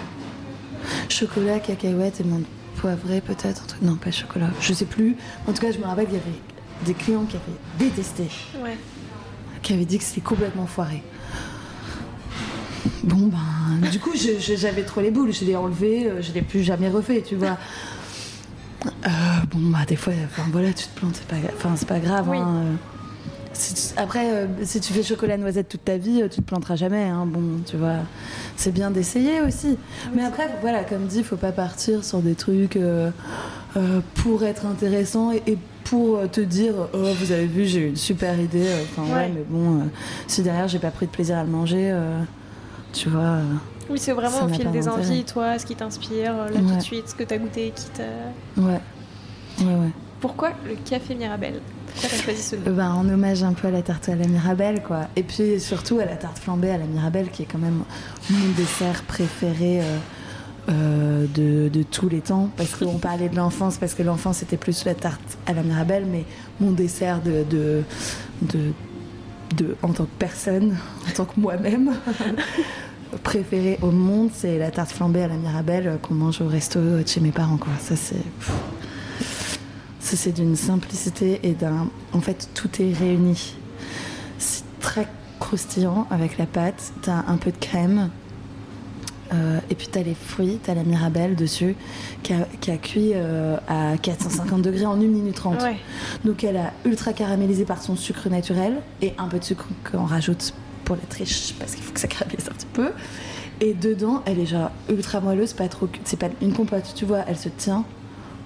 Chocolat, 1.13 1.61
cacahuète 1.61 2.21
et 2.21 2.25
menthe 2.25 2.45
poivrée, 2.77 3.21
peut-être. 3.21 3.63
un 3.63 3.67
truc- 3.67 3.83
Non, 3.83 3.97
pas 3.97 4.11
chocolat. 4.11 4.49
Je 4.61 4.73
sais 4.73 4.87
plus. 4.87 5.17
En 5.47 5.53
tout 5.53 5.61
cas, 5.61 5.71
je 5.71 5.79
me 5.79 5.85
rappelle 5.85 6.07
qu'il 6.07 6.15
y 6.15 6.21
avait 6.21 6.39
des 6.87 6.95
clients 6.95 7.25
qui 7.25 7.37
avaient 7.37 7.59
détesté 7.91 8.29
Ouais. 8.63 8.77
qui 9.63 9.75
avait 9.75 9.85
dit 9.85 9.99
que 9.99 10.05
c'était 10.05 10.23
complètement 10.23 10.67
foiré. 10.67 11.03
Bon 13.05 13.29
ben, 13.31 13.89
du 13.91 13.99
coup, 14.01 14.11
j'avais 14.15 14.83
trop 14.83 15.01
les 15.01 15.11
boules, 15.11 15.33
je 15.33 15.45
l'ai 15.45 15.55
enlevé, 15.55 16.07
euh, 16.09 16.23
je 16.23 16.33
l'ai 16.33 16.43
plus 16.43 16.63
jamais 16.63 16.89
refait, 16.89 17.23
tu 17.23 17.37
vois. 17.37 17.59
Euh, 18.87 19.09
bon 19.51 19.61
bah 19.71 19.85
des 19.87 19.95
fois, 19.97 20.13
enfin 20.25 20.43
voilà, 20.51 20.73
tu 20.73 20.87
te 20.87 20.99
plantes, 20.99 21.17
c'est 21.17 21.27
pas, 21.29 21.37
enfin 21.57 21.75
c'est 21.77 21.87
pas 21.87 22.01
grave. 22.01 22.29
Oui. 22.29 22.39
hein, 22.39 22.63
euh. 22.65 22.75
Si 23.55 23.75
tu- 23.75 23.99
après, 24.01 24.31
euh, 24.33 24.47
si 24.65 24.81
tu 24.81 24.93
fais 24.93 25.03
chocolat 25.03 25.37
noisette 25.37 25.69
toute 25.69 25.85
ta 25.85 25.97
vie, 25.99 26.23
euh, 26.23 26.29
tu 26.29 26.41
te 26.41 26.47
planteras 26.47 26.77
jamais. 26.77 27.05
hein, 27.05 27.27
bon, 27.27 27.61
tu 27.67 27.77
vois, 27.77 27.97
c'est 28.57 28.73
bien 28.73 28.91
d'essayer 28.91 29.41
aussi. 29.43 29.77
Mais 30.15 30.25
après, 30.25 30.49
voilà, 30.61 30.85
comme 30.85 31.07
dit, 31.07 31.23
faut 31.23 31.37
pas 31.37 31.53
partir 31.53 32.05
sur 32.05 32.21
des 32.21 32.35
trucs 32.35 32.77
euh, 32.77 33.11
euh, 33.77 34.01
pour 34.17 34.43
être 34.45 34.65
intéressant 34.67 35.33
et, 35.33 35.43
et 35.47 35.59
pour 35.85 36.21
te 36.31 36.41
dire, 36.41 36.75
oh 36.95 37.09
vous 37.21 37.33
avez 37.33 37.47
vu, 37.47 37.67
j'ai 37.67 37.81
eu 37.81 37.89
une 37.89 37.97
super 37.97 38.39
idée. 38.41 38.69
Enfin 38.85 39.03
ouais. 39.13 39.13
Ouais. 39.21 39.33
mais 39.35 39.45
bon, 39.49 39.81
euh, 39.81 39.85
si 40.29 40.43
derrière 40.43 40.69
j'ai 40.69 40.79
pas 40.79 40.91
pris 40.91 41.07
de 41.07 41.11
plaisir 41.11 41.37
à 41.37 41.45
le 41.45 41.51
manger, 41.51 41.91
euh, 41.93 42.23
tu 42.95 43.09
vois. 43.11 43.21
euh, 43.21 43.43
Oui, 43.91 43.99
c'est 43.99 44.13
vraiment 44.13 44.45
au 44.45 44.49
fil 44.49 44.71
des 44.71 44.89
envies, 44.89 45.25
toi, 45.25 45.59
ce 45.59 45.67
qui 45.67 45.75
t'inspire, 45.77 46.35
là 46.37 46.47
tout 46.51 46.65
Ouais. 46.71 46.77
de 46.77 46.83
suite, 46.83 47.09
ce 47.09 47.15
que 47.15 47.25
t'as 47.25 47.37
goûté, 47.37 47.73
qui 47.77 47.87
t'a... 47.91 48.63
ouais, 48.63 48.81
ouais, 49.61 49.65
ouais. 49.75 49.91
Pourquoi 50.23 50.53
le 50.67 50.77
café 50.89 51.15
Mirabelle 51.15 51.61
Pourquoi 51.93 52.09
t'as 52.09 52.17
choisi 52.23 52.43
ce 52.43 52.57
nom? 52.57 52.63
Euh, 52.69 52.71
ben, 52.73 52.91
en 52.93 53.07
hommage 53.09 53.43
un 53.43 53.53
peu 53.53 53.69
à 53.69 53.71
la 53.71 53.83
tarte 53.83 54.09
à 54.09 54.15
la 54.17 54.27
Mirabelle, 54.27 54.83
quoi. 54.83 55.09
Et 55.17 55.23
puis 55.23 55.61
surtout 55.61 55.99
à 55.99 56.07
la 56.07 56.17
tarte 56.17 56.39
flambée 56.39 56.71
à 56.71 56.79
la 56.79 56.87
Mirabelle, 56.87 57.29
qui 57.31 57.43
est 57.43 57.47
quand 57.47 57.59
même 57.59 57.83
mon 58.31 58.49
dessert 58.57 59.03
préféré 59.03 59.81
euh, 59.83 59.99
euh, 60.71 61.27
de, 61.35 61.69
de 61.69 61.83
tous 61.83 62.09
les 62.09 62.21
temps. 62.21 62.49
Parce 62.57 62.75
qu'on 62.77 62.99
parlait 62.99 63.29
de 63.29 63.37
l'enfance, 63.37 63.77
parce 63.79 63.93
que 63.95 64.03
l'enfance 64.03 64.39
c'était 64.39 64.57
plus 64.57 64.85
la 64.87 64.95
tarte 64.95 65.21
à 65.47 65.53
la 65.53 65.63
Mirabelle, 65.63 66.07
mais 66.11 66.25
mon 66.61 66.71
dessert 66.71 67.21
de, 67.21 67.45
de, 67.51 67.83
de, 68.43 68.73
de- 69.57 69.77
en 69.83 69.89
tant 69.93 70.05
que 70.05 70.11
personne, 70.19 70.77
en 71.09 71.13
tant 71.15 71.25
que 71.27 71.39
moi-même. 71.39 71.93
préféré 73.25 73.79
au 73.83 73.91
monde, 73.91 74.31
c'est 74.33 74.57
la 74.59 74.71
tarte 74.71 74.91
flambée 74.93 75.23
à 75.23 75.29
la 75.29 75.35
Mirabelle 75.37 75.99
qu'on 76.01 76.15
mange 76.15 76.41
au 76.41 76.47
resto 76.49 76.81
de 76.81 77.03
chez 77.07 77.21
mes 77.21 77.31
parents, 77.33 77.59
quoi. 77.59 77.73
Ça, 77.79 77.95
c'est. 77.95 78.17
C'est 80.17 80.33
d'une 80.33 80.57
simplicité 80.57 81.41
et 81.43 81.53
d'un. 81.53 81.89
En 82.13 82.21
fait, 82.21 82.49
tout 82.55 82.71
est 82.81 82.93
réuni. 82.93 83.55
C'est 84.39 84.65
très 84.81 85.07
croustillant 85.41 86.07
avec 86.11 86.39
la 86.39 86.47
pâte. 86.47 86.93
T'as 87.03 87.25
un 87.29 87.37
peu 87.37 87.51
de 87.51 87.57
crème. 87.59 88.11
euh, 89.33 89.59
et 89.71 89.75
puis 89.75 89.89
t'as 89.91 90.03
les 90.03 90.15
fruits, 90.15 90.59
t'as 90.63 90.75
la 90.75 90.85
mirabelle 90.85 91.35
dessus, 91.37 91.75
qui 92.23 92.35
a, 92.35 92.47
qui 92.61 92.71
a 92.71 92.77
cuit 92.77 93.13
euh, 93.15 93.57
à 93.67 93.97
450 93.97 94.61
degrés 94.61 94.85
en 94.85 94.93
1 94.93 94.97
minute 94.97 95.35
30. 95.37 95.63
Ouais. 95.63 95.77
Donc 96.25 96.45
elle 96.45 96.59
a 96.59 96.73
ultra 96.85 97.13
caramélisé 97.15 97.65
par 97.65 97.81
son 97.83 97.97
sucre 97.97 98.29
naturel 98.29 98.83
et 99.01 99.15
un 99.19 99.29
peu 99.29 99.39
de 99.39 99.45
sucre 99.45 99.67
qu'on 99.91 100.05
rajoute 100.05 100.53
pour 100.85 100.97
la 100.97 101.03
triche 101.09 101.55
parce 101.59 101.75
qu'il 101.75 101.83
faut 101.83 101.93
que 101.93 102.01
ça 102.01 102.09
caramélise 102.09 102.49
un 102.49 102.53
petit 102.55 102.67
peu. 102.75 102.91
Et 103.63 103.73
dedans, 103.75 104.23
elle 104.27 104.39
est 104.39 104.47
genre 104.47 104.71
ultra 104.91 105.21
moelleuse, 105.21 105.53
pas 105.55 105.69
trop. 105.69 105.89
C'est 106.05 106.19
pas 106.19 106.29
une 106.43 106.53
compote, 106.53 106.93
tu 106.95 107.05
vois, 107.07 107.21
elle 107.27 107.39
se 107.39 107.49
tient. 107.49 107.85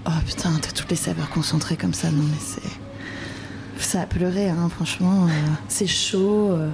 Oh 0.07 0.11
putain, 0.25 0.51
t'as 0.61 0.71
toutes 0.71 0.91
les 0.91 0.97
saveurs 0.97 1.29
concentrées 1.31 1.77
comme 1.77 1.95
ça, 1.95 2.11
non 2.11 2.23
mais 2.23 2.39
c'est. 2.41 3.83
Ça 3.83 4.03
a 4.03 4.07
pleuré, 4.07 4.49
hein, 4.49 4.69
franchement. 4.75 5.27
euh, 5.27 5.31
c'est 5.69 5.87
chaud. 5.87 6.51
euh. 6.53 6.71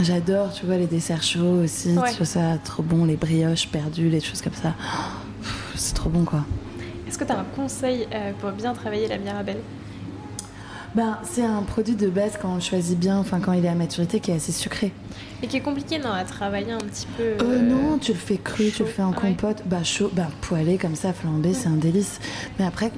J'adore, 0.00 0.52
tu 0.52 0.64
vois, 0.66 0.76
les 0.76 0.86
desserts 0.86 1.22
chauds 1.22 1.62
aussi. 1.64 1.90
Ouais. 1.96 2.10
Tu 2.10 2.16
vois 2.18 2.26
ça 2.26 2.58
trop 2.64 2.82
bon, 2.82 3.04
les 3.04 3.16
brioches 3.16 3.68
perdues, 3.68 4.08
les 4.08 4.20
choses 4.20 4.40
comme 4.40 4.54
ça. 4.54 4.74
C'est 5.74 5.94
trop 5.94 6.08
bon, 6.10 6.24
quoi. 6.24 6.44
Est-ce 7.08 7.18
que 7.18 7.24
t'as 7.24 7.38
un 7.38 7.44
conseil 7.56 8.06
euh, 8.14 8.32
pour 8.40 8.50
bien 8.52 8.72
travailler 8.72 9.08
la 9.08 9.18
Mirabelle 9.18 9.58
Ben, 10.94 11.18
c'est 11.24 11.44
un 11.44 11.62
produit 11.62 11.96
de 11.96 12.08
base 12.08 12.38
quand 12.40 12.52
on 12.52 12.54
le 12.56 12.60
choisit 12.60 12.98
bien, 12.98 13.18
enfin 13.18 13.40
quand 13.40 13.52
il 13.52 13.64
est 13.64 13.68
à 13.68 13.74
maturité, 13.74 14.20
qui 14.20 14.30
est 14.30 14.36
assez 14.36 14.52
sucré. 14.52 14.92
Et 15.42 15.46
qui 15.46 15.56
est 15.56 15.60
compliqué, 15.60 15.98
non, 15.98 16.10
à 16.12 16.24
travailler 16.24 16.72
un 16.72 16.78
petit 16.78 17.06
peu 17.16 17.22
Euh, 17.42 17.60
non, 17.62 17.96
tu 17.98 18.12
le 18.12 18.18
fais 18.18 18.36
cru, 18.36 18.70
tu 18.74 18.82
le 18.82 18.88
fais 18.88 19.02
en 19.02 19.10
ouais. 19.10 19.16
compote, 19.16 19.62
bah 19.66 19.82
chaud, 19.82 20.10
bah 20.12 20.28
poêlé 20.42 20.76
comme 20.76 20.94
ça, 20.94 21.12
flambé, 21.14 21.54
c'est 21.54 21.68
un 21.68 21.76
délice. 21.76 22.20
Mais 22.58 22.66
après, 22.66 22.92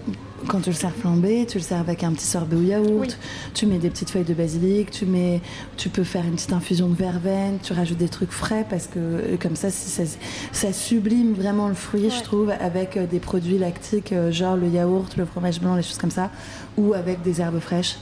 quand 0.48 0.61
tu 0.61 0.70
le 0.70 0.74
sers 0.74 0.90
flambé, 0.92 1.46
tu 1.48 1.59
le 1.59 1.62
sers 1.62 1.78
avec 1.78 2.02
un 2.02 2.12
petit 2.12 2.26
sorbet 2.26 2.57
au 2.57 2.62
yaourt, 2.62 2.88
Oui. 3.00 3.09
tu 3.55 3.66
mets 3.66 3.78
des 3.78 3.90
petites 3.90 4.11
feuilles 4.11 4.24
de 4.24 4.35
basilic, 4.35 4.90
tu 4.90 5.07
mets, 5.07 5.40
tu 5.76 5.88
peux 5.88 6.02
faire 6.02 6.24
une 6.24 6.33
petite 6.35 6.52
infusion 6.52 6.88
de 6.88 6.96
verveine, 6.96 7.59
tu 7.62 7.72
rajoutes 7.74 7.98
des 7.98 8.09
trucs 8.09 8.33
frais 8.33 8.66
parce 8.68 8.88
que 8.88 8.98
euh, 8.98 9.37
comme 9.40 9.55
ça, 9.55 9.70
ça, 9.70 10.02
ça 10.50 10.72
sublime 10.72 11.35
vraiment 11.35 11.68
le 11.68 11.74
fruit, 11.74 12.07
Ouais. 12.07 12.11
je 12.11 12.22
trouve, 12.24 12.50
avec 12.61 12.96
euh, 12.96 13.07
des 13.07 13.20
produits 13.20 13.59
lactiques, 13.59 14.12
euh, 14.12 14.33
genre 14.33 14.57
le 14.57 14.66
yaourt, 14.66 15.16
le 15.16 15.26
fromage 15.26 15.61
blanc, 15.61 15.76
les 15.76 15.83
choses 15.83 15.98
comme 15.98 16.11
ça, 16.11 16.28
ou 16.76 16.92
avec 16.92 17.22
des 17.22 17.40
herbes 17.40 17.61
fraîches. 17.61 17.98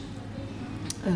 Euh, 1.06 1.10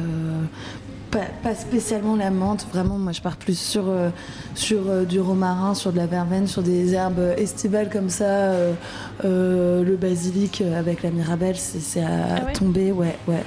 pas, 1.15 1.51
pas 1.51 1.55
spécialement 1.55 2.17
la 2.17 2.31
menthe, 2.31 2.67
vraiment, 2.73 2.99
moi 2.99 3.13
je 3.13 3.21
pars 3.23 3.37
plus 3.37 3.59
sur, 3.59 3.85
euh, 3.89 4.11
sur 4.55 4.83
euh, 4.91 5.05
du 5.05 5.21
romarin, 5.21 5.75
sur 5.75 5.93
de 5.93 5.97
la 5.97 6.07
verveine, 6.07 6.47
sur 6.47 6.63
des 6.63 6.93
herbes 6.95 7.33
estivales 7.39 7.89
comme 7.91 8.11
ça. 8.11 8.25
euh, 8.25 8.73
euh, 9.25 9.83
le 9.85 9.97
basilic 9.97 10.61
euh, 10.61 10.79
avec 10.79 11.03
la 11.03 11.11
mirabelle, 11.11 11.57
c'est 11.57 11.81
c'est 11.81 12.03
à 12.03 12.09
Ah 12.43 12.45
ouais? 12.47 12.53
tomber, 12.53 12.93
ouais, 12.93 13.17
ouais. 13.29 13.43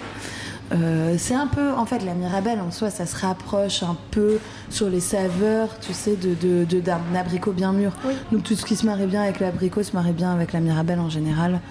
Euh, 0.73 1.15
c'est 1.17 1.33
un 1.33 1.47
peu, 1.47 1.71
en 1.71 1.85
fait, 1.85 2.03
la 2.05 2.13
mirabelle 2.13 2.59
en 2.59 2.71
soi, 2.71 2.89
ça 2.89 3.05
se 3.05 3.15
rapproche 3.25 3.83
un 3.83 3.95
peu 4.11 4.37
sur 4.69 4.89
les 4.89 4.99
saveurs, 4.99 5.69
tu 5.79 5.93
sais, 5.93 6.17
de, 6.17 6.33
de, 6.35 6.65
de- 6.65 6.81
d'un 6.81 6.99
abricot 7.17 7.53
bien 7.53 7.71
mûr. 7.71 7.91
Oui. 8.05 8.13
Donc 8.33 8.43
tout 8.43 8.55
ce 8.55 8.65
qui 8.65 8.75
se 8.75 8.85
marie 8.85 9.05
bien 9.05 9.21
avec 9.21 9.39
l'abricot 9.39 9.81
se 9.83 9.93
marie 9.93 10.11
bien 10.11 10.31
avec 10.33 10.51
la 10.51 10.59
mirabelle 10.59 10.99
en 10.99 11.09
général. 11.09 11.61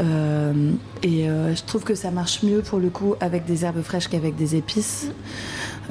Euh, 0.00 0.72
et 1.02 1.28
euh, 1.28 1.54
je 1.54 1.62
trouve 1.64 1.84
que 1.84 1.94
ça 1.94 2.10
marche 2.10 2.42
mieux 2.42 2.60
pour 2.60 2.78
le 2.78 2.90
coup 2.90 3.14
avec 3.20 3.44
des 3.44 3.64
herbes 3.64 3.82
fraîches 3.82 4.08
qu'avec 4.08 4.36
des 4.36 4.56
épices. 4.56 5.08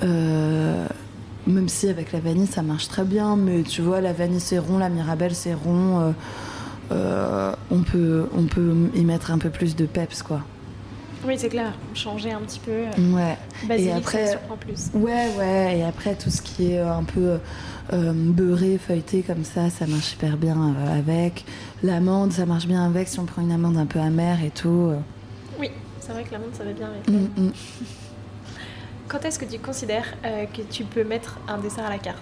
Euh, 0.04 0.86
même 1.48 1.70
si 1.70 1.90
avec 1.90 2.12
la 2.12 2.20
vanille 2.20 2.48
ça 2.48 2.62
marche 2.62 2.88
très 2.90 3.04
bien, 3.04 3.36
mais 3.36 3.64
tu 3.64 3.82
vois, 3.82 4.02
la 4.02 4.14
vanille 4.14 4.40
c'est 4.40 4.60
rond, 4.60 4.78
la 4.78 4.90
mirabelle 4.90 5.36
c'est 5.36 5.54
rond. 5.54 6.14
on, 6.92 7.82
peut, 7.84 8.28
on 8.36 8.44
peut 8.44 8.74
y 8.96 9.04
mettre 9.06 9.32
un 9.32 9.38
peu 9.38 9.50
plus 9.50 9.76
de 9.76 9.86
peps 9.86 10.22
quoi. 10.22 10.42
Oui, 11.26 11.36
c'est 11.38 11.50
clair, 11.50 11.74
changer 11.94 12.32
un 12.32 12.40
petit 12.40 12.60
peu. 12.60 12.72
euh, 12.72 13.14
Ouais. 13.16 13.38
Basilic, 13.68 13.94
après- 13.98 14.26
ça 14.26 14.32
surprend 14.32 14.56
plus. 14.58 14.90
Ouais, 14.94 15.28
ouais, 15.38 15.80
et 15.80 15.84
après 15.84 16.16
tout 16.16 16.30
ce 16.30 16.42
qui 16.42 16.72
est 16.72 16.80
euh, 16.80 16.94
un 16.94 17.04
peu 17.04 17.40
euh, 17.92 18.14
beurré, 18.16 18.78
feuilleté 18.78 19.22
comme 19.22 19.44
ça, 19.44 19.70
ça 19.70 19.86
marche 19.86 20.14
hyper 20.14 20.38
bien 20.38 20.58
euh, 20.78 20.98
avec. 21.00 21.44
L'amande, 21.84 22.32
ça 22.32 22.46
marche 22.46 22.68
bien 22.68 22.86
avec 22.86 23.08
si 23.10 23.20
on 23.20 23.26
prend 23.26 23.42
une 23.42 23.52
amande 23.52 23.78
un 23.78 23.86
peu 23.86 24.00
amère 24.00 24.42
et 24.44 24.50
tout. 24.50 24.92
euh. 24.92 24.98
Oui, 25.60 25.70
c'est 26.00 26.14
vrai 26.14 26.24
que 26.24 26.32
la 26.32 26.40
menthe, 26.40 26.56
ça 26.56 26.64
va 26.64 26.72
bien 26.72 26.88
avec. 26.88 27.08
Mm, 27.10 27.42
mm. 27.48 27.52
Quand 29.10 29.26
est-ce 29.26 29.40
que 29.40 29.46
tu 29.46 29.60
considères 29.60 30.06
euh, 30.24 30.46
que 30.46 30.62
tu 30.62 30.84
peux 30.86 31.04
mettre 31.04 31.40
un 31.48 31.58
dessert 31.58 31.86
à 31.86 31.90
la 31.90 31.98
carte? 31.98 32.18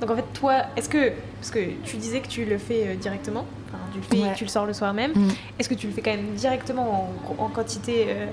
Donc 0.00 0.10
en 0.10 0.16
fait, 0.16 0.24
toi, 0.34 0.64
est-ce 0.76 0.88
que. 0.88 1.12
Parce 1.40 1.50
que 1.50 1.60
tu 1.84 1.96
disais 1.96 2.20
que 2.20 2.28
tu 2.28 2.44
le 2.44 2.58
fais 2.58 2.88
euh, 2.88 2.94
directement, 2.96 3.46
enfin, 3.68 3.81
tu 3.92 3.98
le 3.98 4.04
fais 4.04 4.22
Ouais. 4.26 4.32
et 4.32 4.36
tu 4.36 4.44
le 4.44 4.50
sors 4.50 4.66
le 4.66 4.72
soir 4.72 4.92
même. 4.94 5.12
Mm. 5.14 5.28
Est-ce 5.58 5.68
que 5.68 5.74
tu 5.74 5.86
le 5.86 5.92
fais 5.92 6.02
quand 6.02 6.10
même 6.12 6.34
directement 6.36 7.10
en, 7.38 7.44
en 7.44 7.48
quantité 7.48 8.06
euh, 8.08 8.26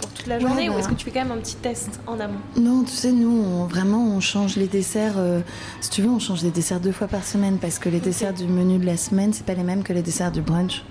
pour 0.00 0.10
toute 0.10 0.26
la 0.26 0.36
Ouais, 0.36 0.40
journée 0.42 0.68
ou 0.68 0.72
bah. 0.74 0.78
est-ce 0.80 0.88
que 0.88 0.94
tu 0.94 1.04
fais 1.04 1.10
quand 1.10 1.24
même 1.24 1.32
un 1.32 1.40
petit 1.40 1.56
test 1.56 2.00
en 2.06 2.18
amont? 2.20 2.34
Non, 2.56 2.82
tu 2.84 2.92
sais, 2.92 3.12
nous, 3.12 3.30
on- 3.30 3.66
vraiment, 3.66 4.04
on 4.04 4.20
change 4.20 4.56
les 4.56 4.66
desserts. 4.66 5.14
euh, 5.18 5.40
si 5.80 5.90
tu 5.90 6.02
veux, 6.02 6.08
on 6.10 6.18
change 6.18 6.42
les 6.42 6.50
desserts 6.50 6.80
deux 6.80 6.92
fois 6.92 7.06
par 7.08 7.24
semaine 7.24 7.58
parce 7.58 7.78
que 7.78 7.88
les 7.88 8.00
desserts 8.00 8.34
du 8.34 8.44
menu 8.46 8.78
de 8.78 8.86
la 8.86 8.96
semaine, 8.96 9.32
c'est 9.32 9.46
pas 9.46 9.54
les 9.54 9.62
mêmes 9.64 9.82
que 9.82 9.92
les 9.92 10.02
desserts 10.02 10.32
du 10.32 10.40
brunch. 10.42 10.82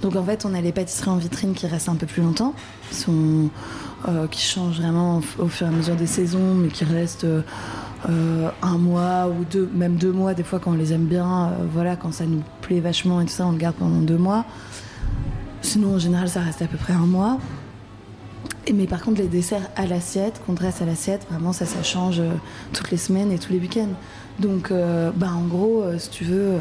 Donc 0.00 0.16
en 0.16 0.24
fait, 0.24 0.44
on 0.46 0.54
a 0.54 0.60
les 0.60 0.72
pâtisseries 0.72 1.10
en 1.10 1.16
vitrine 1.16 1.52
qui 1.52 1.66
restent 1.66 1.88
un 1.90 1.94
peu 1.96 2.06
plus 2.06 2.22
longtemps, 2.22 2.54
sont, 2.90 3.50
euh, 4.08 4.26
qui 4.28 4.40
changent 4.40 4.78
vraiment 4.80 5.20
au, 5.38 5.42
au 5.44 5.48
fur 5.48 5.66
et 5.66 5.70
à 5.70 5.72
mesure 5.72 5.94
des 5.96 6.06
saisons, 6.06 6.54
mais 6.54 6.68
qui 6.68 6.84
restent 6.84 7.26
euh, 8.08 8.50
un 8.62 8.78
mois 8.78 9.28
ou 9.28 9.44
deux, 9.44 9.68
même 9.74 9.96
deux 9.96 10.12
mois 10.12 10.34
des 10.34 10.42
fois 10.42 10.58
quand 10.58 10.72
on 10.72 10.76
les 10.76 10.92
aime 10.92 11.06
bien. 11.06 11.48
euh, 11.48 11.66
voilà, 11.72 11.96
quand 11.96 12.12
ça 12.12 12.24
nous 12.26 12.42
plaît 12.60 12.80
vachement 12.80 13.20
et 13.20 13.24
tout 13.26 13.32
ça, 13.32 13.46
on 13.46 13.52
le 13.52 13.58
garde 13.58 13.76
pendant 13.76 14.00
deux 14.00 14.16
mois. 14.16 14.44
Sinon, 15.60 15.94
en 15.94 15.98
général, 15.98 16.28
ça 16.28 16.40
reste 16.40 16.62
à 16.62 16.66
peu 16.66 16.76
près 16.76 16.92
un 16.92 17.06
mois. 17.06 17.38
Et, 18.66 18.72
mais 18.72 18.86
par 18.86 19.02
contre, 19.02 19.20
les 19.20 19.28
desserts 19.28 19.68
à 19.76 19.86
l'assiette, 19.86 20.40
qu'on 20.44 20.52
dresse 20.52 20.82
à 20.82 20.84
l'assiette, 20.84 21.26
vraiment, 21.30 21.52
ça, 21.52 21.66
ça 21.66 21.82
change 21.82 22.20
euh, 22.20 22.32
toutes 22.72 22.90
les 22.90 22.96
semaines 22.96 23.30
et 23.30 23.38
tous 23.38 23.52
les 23.52 23.58
week-ends. 23.58 23.94
Donc, 24.40 24.72
bah, 24.72 25.28
en 25.36 25.46
gros, 25.46 25.84
si 25.98 26.08
tu 26.08 26.24
veux, 26.24 26.54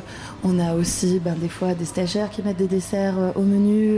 on 0.44 0.60
a 0.60 0.74
aussi 0.74 1.22
ben, 1.24 1.36
des 1.40 1.48
fois 1.48 1.74
des 1.74 1.86
stagiaires 1.86 2.30
qui 2.30 2.44
mettent 2.44 2.58
des 2.58 2.68
desserts 2.68 3.16
au 3.36 3.44
menu, 3.44 3.98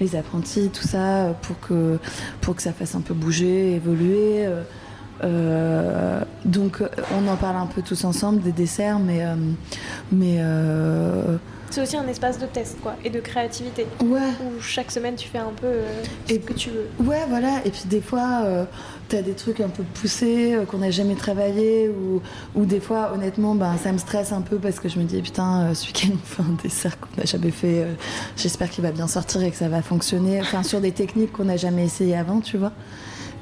les 0.00 0.16
apprentis, 0.16 0.68
tout 0.68 0.86
ça, 0.86 1.34
pour 1.40 1.58
que, 1.58 1.98
pour 2.42 2.54
que 2.54 2.60
ça 2.60 2.74
fasse 2.74 2.94
un 2.94 3.00
peu 3.00 3.14
bouger, 3.14 3.74
évoluer. 3.74 4.46
Euh, 5.24 6.20
donc, 6.44 6.82
on 7.16 7.28
en 7.28 7.36
parle 7.36 7.56
un 7.56 7.66
peu 7.66 7.82
tous 7.82 8.04
ensemble 8.04 8.40
des 8.42 8.52
desserts, 8.52 8.98
mais. 8.98 9.24
euh, 9.24 9.34
mais 10.12 10.36
euh, 10.38 11.36
C'est 11.70 11.82
aussi 11.82 11.96
un 11.96 12.06
espace 12.06 12.38
de 12.38 12.46
test, 12.46 12.76
quoi, 12.80 12.94
et 13.04 13.10
de 13.10 13.18
créativité. 13.20 13.86
ouais. 14.04 14.20
Où 14.44 14.60
chaque 14.60 14.90
semaine, 14.90 15.16
tu 15.16 15.28
fais 15.28 15.38
un 15.38 15.52
peu 15.60 15.72
ce 16.28 16.34
Et- 16.34 16.38
que 16.40 16.52
tu 16.52 16.70
veux. 16.70 16.86
Ouais, 17.04 17.22
voilà. 17.28 17.60
Et 17.64 17.70
puis 17.70 17.82
des 17.86 18.00
fois, 18.00 18.42
euh, 18.44 18.64
t'as 19.08 19.22
des 19.22 19.32
trucs 19.32 19.60
un 19.60 19.68
peu 19.68 19.82
poussés 20.00 20.56
qu'on 20.70 20.78
n'a 20.78 20.90
jamais 20.92 21.16
travaillé 21.16 21.88
ou, 21.88 22.20
ou 22.54 22.64
des 22.64 22.78
fois, 22.80 23.10
honnêtement, 23.14 23.54
ben, 23.56 23.74
ça 23.82 23.90
me 23.92 23.98
stresse 23.98 24.32
un 24.32 24.42
peu 24.42 24.56
parce 24.58 24.78
que 24.78 24.88
je 24.88 24.98
me 24.98 25.04
dis 25.04 25.20
putain, 25.22 25.74
ce 25.74 25.86
week-end 25.88 26.10
on 26.14 26.24
fait 26.26 26.42
un 26.42 26.56
dessert 26.62 26.98
qu'on 27.00 27.08
n'a 27.20 27.24
jamais 27.26 27.50
fait. 27.50 27.86
J'espère 28.36 28.70
qu'il 28.70 28.84
va 28.84 28.92
bien 28.92 29.08
sortir 29.08 29.42
et 29.42 29.50
que 29.50 29.56
ça 29.56 29.68
va 29.68 29.82
fonctionner. 29.82 30.40
Enfin, 30.40 30.62
sur 30.62 30.80
des 30.80 30.92
techniques 30.92 31.32
qu'on 31.32 31.44
n'a 31.46 31.56
jamais 31.56 31.84
essayé 31.84 32.16
avant, 32.16 32.40
tu 32.40 32.56
vois. 32.58 32.72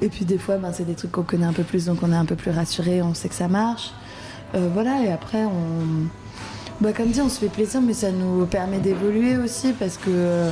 Et 0.01 0.09
puis 0.09 0.25
des 0.25 0.37
fois, 0.37 0.57
ben, 0.57 0.71
c'est 0.73 0.85
des 0.85 0.95
trucs 0.95 1.11
qu'on 1.11 1.23
connaît 1.23 1.45
un 1.45 1.53
peu 1.53 1.63
plus, 1.63 1.85
donc 1.85 1.99
on 2.03 2.11
est 2.11 2.15
un 2.15 2.25
peu 2.25 2.35
plus 2.35 2.51
rassuré, 2.51 3.01
on 3.01 3.13
sait 3.13 3.29
que 3.29 3.35
ça 3.35 3.47
marche. 3.47 3.91
Euh, 4.53 4.69
voilà. 4.73 5.03
Et 5.03 5.11
après, 5.11 5.43
on 5.45 6.07
bah, 6.81 6.91
comme 6.91 7.09
dit, 7.09 7.21
on 7.21 7.29
se 7.29 7.39
fait 7.39 7.47
plaisir, 7.47 7.81
mais 7.81 7.93
ça 7.93 8.11
nous 8.11 8.45
permet 8.45 8.79
d'évoluer 8.79 9.37
aussi 9.37 9.71
parce 9.71 9.97
que 9.97 10.51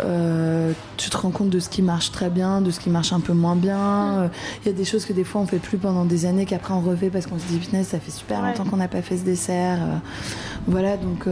euh, 0.00 0.72
tu 0.98 1.08
te 1.10 1.16
rends 1.16 1.30
compte 1.30 1.48
de 1.48 1.58
ce 1.58 1.70
qui 1.70 1.80
marche 1.80 2.12
très 2.12 2.28
bien, 2.28 2.60
de 2.60 2.70
ce 2.70 2.78
qui 2.78 2.90
marche 2.90 3.12
un 3.14 3.20
peu 3.20 3.32
moins 3.32 3.56
bien. 3.56 4.18
Euh, 4.18 4.28
Il 4.62 4.66
y 4.66 4.68
a 4.68 4.76
des 4.76 4.84
choses 4.84 5.06
que 5.06 5.14
des 5.14 5.24
fois 5.24 5.40
on 5.40 5.46
fait 5.46 5.58
plus 5.58 5.78
pendant 5.78 6.04
des 6.04 6.26
années 6.26 6.44
qu'après 6.44 6.74
on 6.74 6.80
refait 6.80 7.08
parce 7.08 7.26
qu'on 7.26 7.38
se 7.38 7.46
dit 7.46 7.58
putain, 7.58 7.82
ça 7.82 7.98
fait 7.98 8.10
super 8.10 8.42
longtemps 8.42 8.64
qu'on 8.64 8.76
n'a 8.76 8.88
pas 8.88 9.02
fait 9.02 9.16
ce 9.16 9.24
dessert. 9.24 9.78
Voilà, 10.66 10.96
donc. 10.98 11.26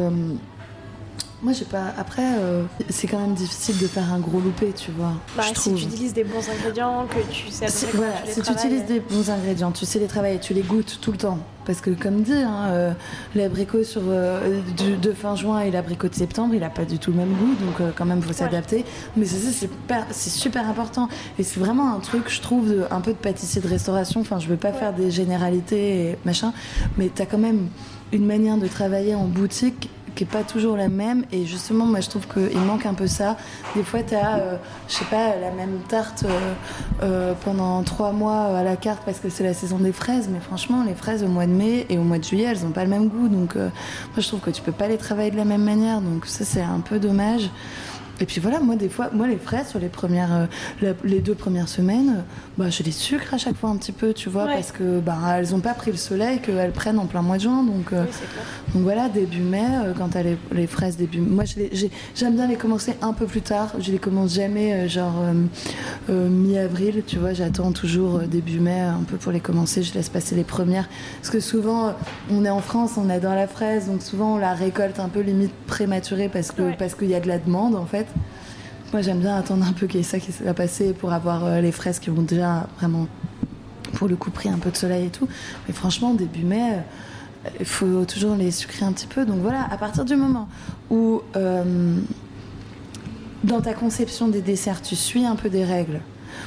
Euh, 1.41 1.45
moi, 1.45 1.53
j'ai 1.53 1.65
pas. 1.65 1.93
Après, 1.99 2.23
euh, 2.41 2.65
c'est 2.89 3.07
quand 3.07 3.19
même 3.21 3.35
difficile 3.35 3.79
de 3.79 3.87
faire 3.87 4.13
un 4.13 4.19
gros 4.19 4.41
loupé, 4.41 4.73
tu 4.73 4.91
vois. 4.91 5.13
Bah, 5.37 5.43
je 5.43 5.49
si 5.49 5.55
trouve. 5.55 5.77
tu 5.79 5.85
utilises 5.87 6.15
des 6.15 6.25
bons 6.25 6.49
ingrédients, 6.49 7.07
que 7.09 7.33
tu 7.33 7.51
sais 7.51 7.69
Si, 7.69 7.87
voilà, 7.95 8.13
tu 8.23 8.27
les 8.29 8.33
si 8.35 8.41
tu 8.43 8.53
utilises 8.53 8.85
des 8.87 9.01
bons 9.01 9.31
ingrédients, 9.31 9.71
tu 9.73 9.85
sais 9.87 9.99
les 9.99 10.07
travailler, 10.07 10.39
tu 10.41 10.55
les 10.55 10.63
goûtes 10.63 10.99
tout 11.01 11.13
le 11.13 11.19
temps. 11.19 11.39
Parce 11.67 11.81
que 11.81 11.91
comme 11.91 12.23
dit, 12.23 12.33
hein, 12.33 12.67
euh, 12.69 12.93
l'abricot 13.35 13.83
sur, 13.83 14.03
euh, 14.07 14.61
du- 14.77 14.97
de 14.97 15.13
fin 15.13 15.35
juin 15.35 15.61
et 15.63 15.73
l'abricot 15.73 16.07
de 16.09 16.15
septembre, 16.15 16.55
il 16.55 16.61
n'a 16.61 16.71
pas 16.71 16.85
du 16.85 16.99
tout 17.01 17.11
le 17.11 17.17
même 17.17 17.33
goût, 17.35 17.55
donc 17.65 17.81
euh, 17.81 17.91
quand 17.97 18.05
même 18.05 18.23
faut 18.23 18.33
s'adapter. 18.33 18.85
Mais 19.17 19.25
c'est 19.27 19.39
ça, 19.51 19.67
c'est 20.13 20.31
super, 20.31 20.69
important. 20.69 21.09
Et 21.41 21.43
c'est 21.43 21.59
vraiment 21.59 21.93
un 21.93 21.99
truc, 21.99 22.29
je 22.29 22.41
trouve, 22.41 22.69
de- 22.71 22.85
un 22.91 23.01
peu 23.01 23.11
de 23.11 23.17
pâtissier 23.19 23.61
de 23.61 23.67
restauration. 23.67 24.21
Enfin, 24.21 24.39
je 24.39 24.47
veux 24.47 24.57
pas 24.57 24.71
Ouais. 24.71 24.79
faire 24.79 24.93
des 24.93 25.11
généralités 25.11 26.11
et 26.13 26.19
machin, 26.25 26.53
mais 26.99 27.11
tu 27.15 27.21
as 27.21 27.27
quand 27.27 27.39
même 27.39 27.67
une 28.13 28.27
manière 28.27 28.59
de 28.59 28.69
travailler 28.69 29.17
en 29.17 29.25
boutique 29.25 29.91
qui 30.17 30.25
est 30.25 30.27
pas 30.27 30.43
toujours 30.43 30.77
la 30.77 30.89
même. 30.89 31.25
Et 31.31 31.47
justement 31.47 31.85
moi 31.87 32.01
je 32.01 32.09
trouve 32.09 32.27
qu'il 32.27 32.59
manque 32.61 32.87
un 32.87 32.95
peu 32.95 33.07
ça. 33.07 33.37
Des 33.77 33.85
fois 33.85 34.03
tu 34.03 34.15
as 34.15 34.59
je 34.89 34.95
sais 34.95 35.05
pas 35.05 35.37
la 35.37 35.51
même 35.53 35.79
tarte 35.89 36.25
euh, 36.25 36.55
euh, 37.03 37.35
pendant 37.45 37.83
trois 37.83 38.13
mois 38.13 38.59
à 38.59 38.63
la 38.65 38.77
carte 38.77 39.03
parce 39.05 39.19
que 39.19 39.29
c'est 39.29 39.45
la 39.45 39.55
saison 39.55 39.79
des 39.79 39.93
fraises. 39.93 40.29
Mais 40.33 40.41
franchement 40.41 40.83
les 40.85 40.95
fraises 40.95 41.23
au 41.23 41.29
mois 41.29 41.47
de 41.47 41.53
mai 41.53 41.87
et 41.89 41.99
au 41.99 42.03
mois 42.03 42.19
de 42.19 42.25
juillet 42.25 42.47
elles 42.51 42.65
ont 42.65 42.71
pas 42.71 42.85
le 42.85 42.91
même 42.91 43.09
goût. 43.09 43.29
Donc 43.29 43.55
euh, 43.55 43.69
moi 44.15 44.19
je 44.19 44.27
trouve 44.27 44.41
que 44.41 44.51
tu 44.51 44.63
peux 44.63 44.73
pas 44.73 44.89
les 44.89 44.99
travailler 44.99 45.31
de 45.31 45.37
la 45.37 45.45
même 45.45 45.63
manière. 45.63 46.01
Donc 46.01 46.27
ça 46.27 46.45
c'est 46.45 46.63
un 46.63 46.81
peu 46.81 46.99
dommage 46.99 47.51
et 48.21 48.27
puis 48.27 48.41
voilà, 48.41 48.61
moi 48.61 48.77
des 48.77 48.89
fois, 48.89 49.11
moi 49.13 49.27
les 49.27 49.37
fraises 49.37 49.69
sur 49.69 49.79
les 49.79 49.89
premières, 49.89 50.33
euh, 50.35 50.47
la- 50.83 50.95
les 51.05 51.21
deux 51.21 51.35
premières 51.35 51.69
semaines, 51.69 52.17
euh, 52.19 52.21
bah 52.59 52.71
je 52.71 52.83
les 52.83 52.91
sucre 52.93 53.35
à 53.35 53.39
chaque 53.39 53.57
fois 53.57 53.71
un 53.71 53.77
petit 53.77 53.93
peu, 53.93 54.13
tu 54.15 54.29
vois, 54.29 54.45
Ouais. 54.47 54.55
parce 54.55 54.73
que 54.73 55.01
bah 55.01 55.17
elles 55.37 55.55
ont 55.55 55.61
pas 55.61 55.75
pris 55.75 55.91
le 55.91 55.97
soleil 55.97 56.41
qu'elles 56.41 56.73
prennent 56.73 56.99
en 56.99 57.07
plein 57.07 57.23
mois 57.23 57.37
de 57.37 57.43
juin, 57.43 57.63
donc 57.63 57.93
euh, 57.93 58.05
Oui, 58.07 58.73
donc 58.75 58.83
voilà, 58.85 59.09
début 59.09 59.41
mai, 59.41 59.65
euh, 59.85 59.93
quand 59.97 60.09
t'as 60.09 60.23
les, 60.23 60.37
les 60.53 60.67
fraises 60.67 60.97
début 60.97 61.21
Moi, 61.21 61.45
les- 61.57 61.71
j'ai- 61.73 61.91
j'aime 62.15 62.35
bien 62.35 62.47
les 62.47 62.57
commencer 62.57 62.95
un 63.03 63.13
peu 63.13 63.27
plus 63.27 63.43
tard. 63.43 63.73
Je 63.79 63.93
les 63.93 63.99
commence 63.99 64.35
jamais, 64.35 64.89
genre 64.89 65.15
mi-avril, 66.09 67.03
tu 67.07 67.19
vois. 67.19 67.33
J'attends 67.33 67.73
toujours 67.73 68.21
début 68.21 68.61
mai 68.61 68.81
un 68.81 69.03
peu 69.07 69.17
pour 69.17 69.33
les 69.33 69.41
commencer. 69.41 69.83
Je 69.83 69.93
laisse 69.95 70.09
passer 70.09 70.35
les 70.35 70.45
premières. 70.45 70.89
Parce 71.21 71.31
que 71.31 71.41
souvent, 71.41 71.95
on 72.31 72.45
est 72.45 72.51
en 72.51 72.61
France, 72.61 72.93
on 72.97 73.09
adore 73.11 73.35
la 73.35 73.47
fraise, 73.49 73.87
donc 73.87 74.03
souvent 74.03 74.35
on 74.35 74.39
la 74.39 74.55
récolte 74.55 75.01
un 75.01 75.09
peu 75.09 75.21
limite 75.21 75.53
prématurée 75.67 76.29
parce 76.29 76.53
que 76.53 76.63
Ouais. 76.63 76.77
parce 76.79 76.95
qu'il 76.95 77.09
y 77.11 77.15
a 77.15 77.21
de 77.21 77.29
la 77.29 77.39
demande 77.39 77.75
en 77.75 77.87
fait. 77.87 78.06
Moi, 78.93 79.03
j'aime 79.03 79.21
bien 79.21 79.37
attendre 79.37 79.67
un 79.67 79.73
peu 79.73 79.87
qu'il 79.87 79.99
y 79.99 80.03
ait 80.03 80.07
ça 80.07 80.19
qui 80.19 80.31
va 80.43 80.55
passer 80.55 80.93
pour 80.93 81.13
avoir 81.13 81.45
euh, 81.45 81.61
les 81.61 81.73
fraises 81.73 81.99
qui 81.99 82.11
vont 82.11 82.23
déjà 82.23 82.69
vraiment, 82.79 83.09
pour 83.95 84.09
le 84.09 84.17
coup, 84.17 84.31
pris 84.31 84.49
un 84.49 84.59
peu 84.59 84.71
de 84.71 84.77
soleil 84.77 85.07
et 85.07 85.11
tout. 85.11 85.29
Mais 85.67 85.75
franchement, 85.75 86.15
début 86.15 86.45
mai. 86.45 86.75
euh, 86.75 86.81
il 87.61 87.67
faut 87.67 88.05
toujours 88.05 88.35
les 88.37 88.51
sucrer 88.51 88.85
un 88.85 88.93
petit 88.93 89.07
peu. 89.07 89.25
Donc 89.25 89.41
voilà, 89.41 89.67
à 89.71 89.77
partir 89.77 90.05
du 90.05 90.17
moment 90.17 90.49
où 90.91 91.23
euh, 91.37 91.97
dans 93.45 93.61
ta 93.61 93.75
conception 93.75 94.29
des 94.29 94.43
desserts, 94.43 94.83
tu 94.83 94.97
suis 94.97 95.25
un 95.25 95.37
peu 95.37 95.49
des 95.49 95.65
règles, 95.65 96.01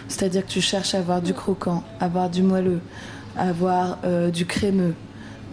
c'est-à-dire 0.08 0.46
que 0.46 0.52
tu 0.52 0.62
cherches 0.62 0.94
à 0.96 1.00
avoir 1.00 1.22
du 1.22 1.34
croquant, 1.34 1.84
à 2.00 2.06
avoir 2.06 2.30
du 2.30 2.44
moelleux, 2.44 2.82
à 3.38 3.50
avoir 3.50 4.00
euh, 4.04 4.30
du 4.30 4.46
crémeux, 4.46 4.94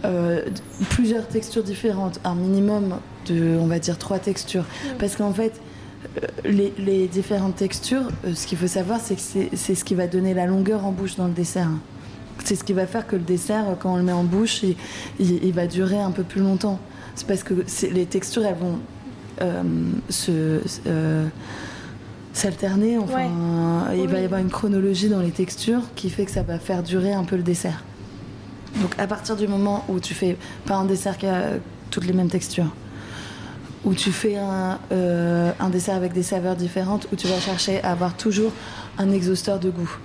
euh, 0.05 0.45
plusieurs 0.89 1.27
textures 1.27 1.63
différentes, 1.63 2.19
un 2.23 2.35
minimum 2.35 2.97
de, 3.27 3.57
on 3.59 3.67
va 3.67 3.79
dire, 3.79 3.97
trois 3.97 4.19
textures. 4.19 4.65
Parce 4.99 5.15
qu'en 5.15 5.33
fait, 5.33 5.59
les, 6.45 6.73
les 6.77 7.07
différentes 7.07 7.55
textures, 7.55 8.07
euh, 8.25 8.33
ce 8.35 8.47
qu'il 8.47 8.57
faut 8.57 8.67
savoir, 8.67 8.99
c'est 9.01 9.15
que 9.15 9.21
c'est 9.55 9.75
ce 9.75 9.83
qui 9.83 9.95
va 9.95 10.07
donner 10.07 10.33
la 10.33 10.45
longueur 10.45 10.85
en 10.85 10.91
bouche 10.91 11.15
dans 11.15 11.27
le 11.27 11.33
dessert. 11.33 11.69
C'est 12.43 12.55
ce 12.55 12.63
qui 12.63 12.73
va 12.73 12.85
faire 12.87 13.07
que 13.07 13.15
le 13.15 13.23
dessert, 13.23 13.69
euh, 13.69 13.73
quand 13.79 13.93
on 13.93 13.97
le 13.97 14.03
met 14.03 14.11
en 14.11 14.23
bouche, 14.23 14.63
il, 14.63 14.75
il- 15.19 15.43
il 15.43 15.53
va 15.53 15.67
durer 15.67 15.99
un 15.99 16.11
peu 16.11 16.23
plus 16.23 16.41
longtemps. 16.41 16.79
C'est 17.15 17.27
parce 17.27 17.43
que 17.43 17.53
les 17.91 18.05
textures, 18.05 18.45
elles 18.45 18.55
vont 18.55 18.79
euh, 19.41 19.63
se 20.09 20.61
euh, 20.87 21.25
s'alterner. 22.33 22.97
Enfin, 22.97 23.23
il 23.93 24.01
Oui. 24.01 24.07
va 24.07 24.19
y 24.19 24.25
avoir 24.25 24.39
une 24.39 24.49
chronologie 24.49 25.09
dans 25.09 25.19
les 25.21 25.31
textures 25.31 25.81
qui 25.95 26.09
fait 26.09 26.25
que 26.25 26.31
ça 26.31 26.43
va 26.43 26.59
faire 26.59 26.83
durer 26.83 27.13
un 27.13 27.23
peu 27.23 27.35
le 27.35 27.43
dessert. 27.43 27.83
Donc 28.81 28.91
à 28.99 29.07
partir 29.07 29.35
du 29.35 29.47
moment 29.47 29.83
où 29.89 29.99
tu 29.99 30.13
fais 30.13 30.37
pas 30.65 30.75
un 30.75 30.85
dessert 30.85 31.17
qui 31.17 31.25
a 31.25 31.53
toutes 31.89 32.05
les 32.05 32.13
mêmes 32.13 32.29
textures, 32.29 32.71
où 33.85 33.93
tu 33.93 34.11
fais 34.11 34.35
un, 34.37 34.79
euh, 34.91 35.51
un 35.59 35.69
dessert 35.69 35.95
avec 35.95 36.13
des 36.13 36.23
saveurs 36.23 36.55
différentes, 36.55 37.07
où 37.11 37.15
tu 37.15 37.27
vas 37.27 37.39
chercher 37.39 37.81
à 37.83 37.91
avoir 37.91 38.15
toujours 38.17 38.51
un 38.97 39.11
exhausteur 39.11 39.59
de 39.59 39.69
goût. 39.69 39.97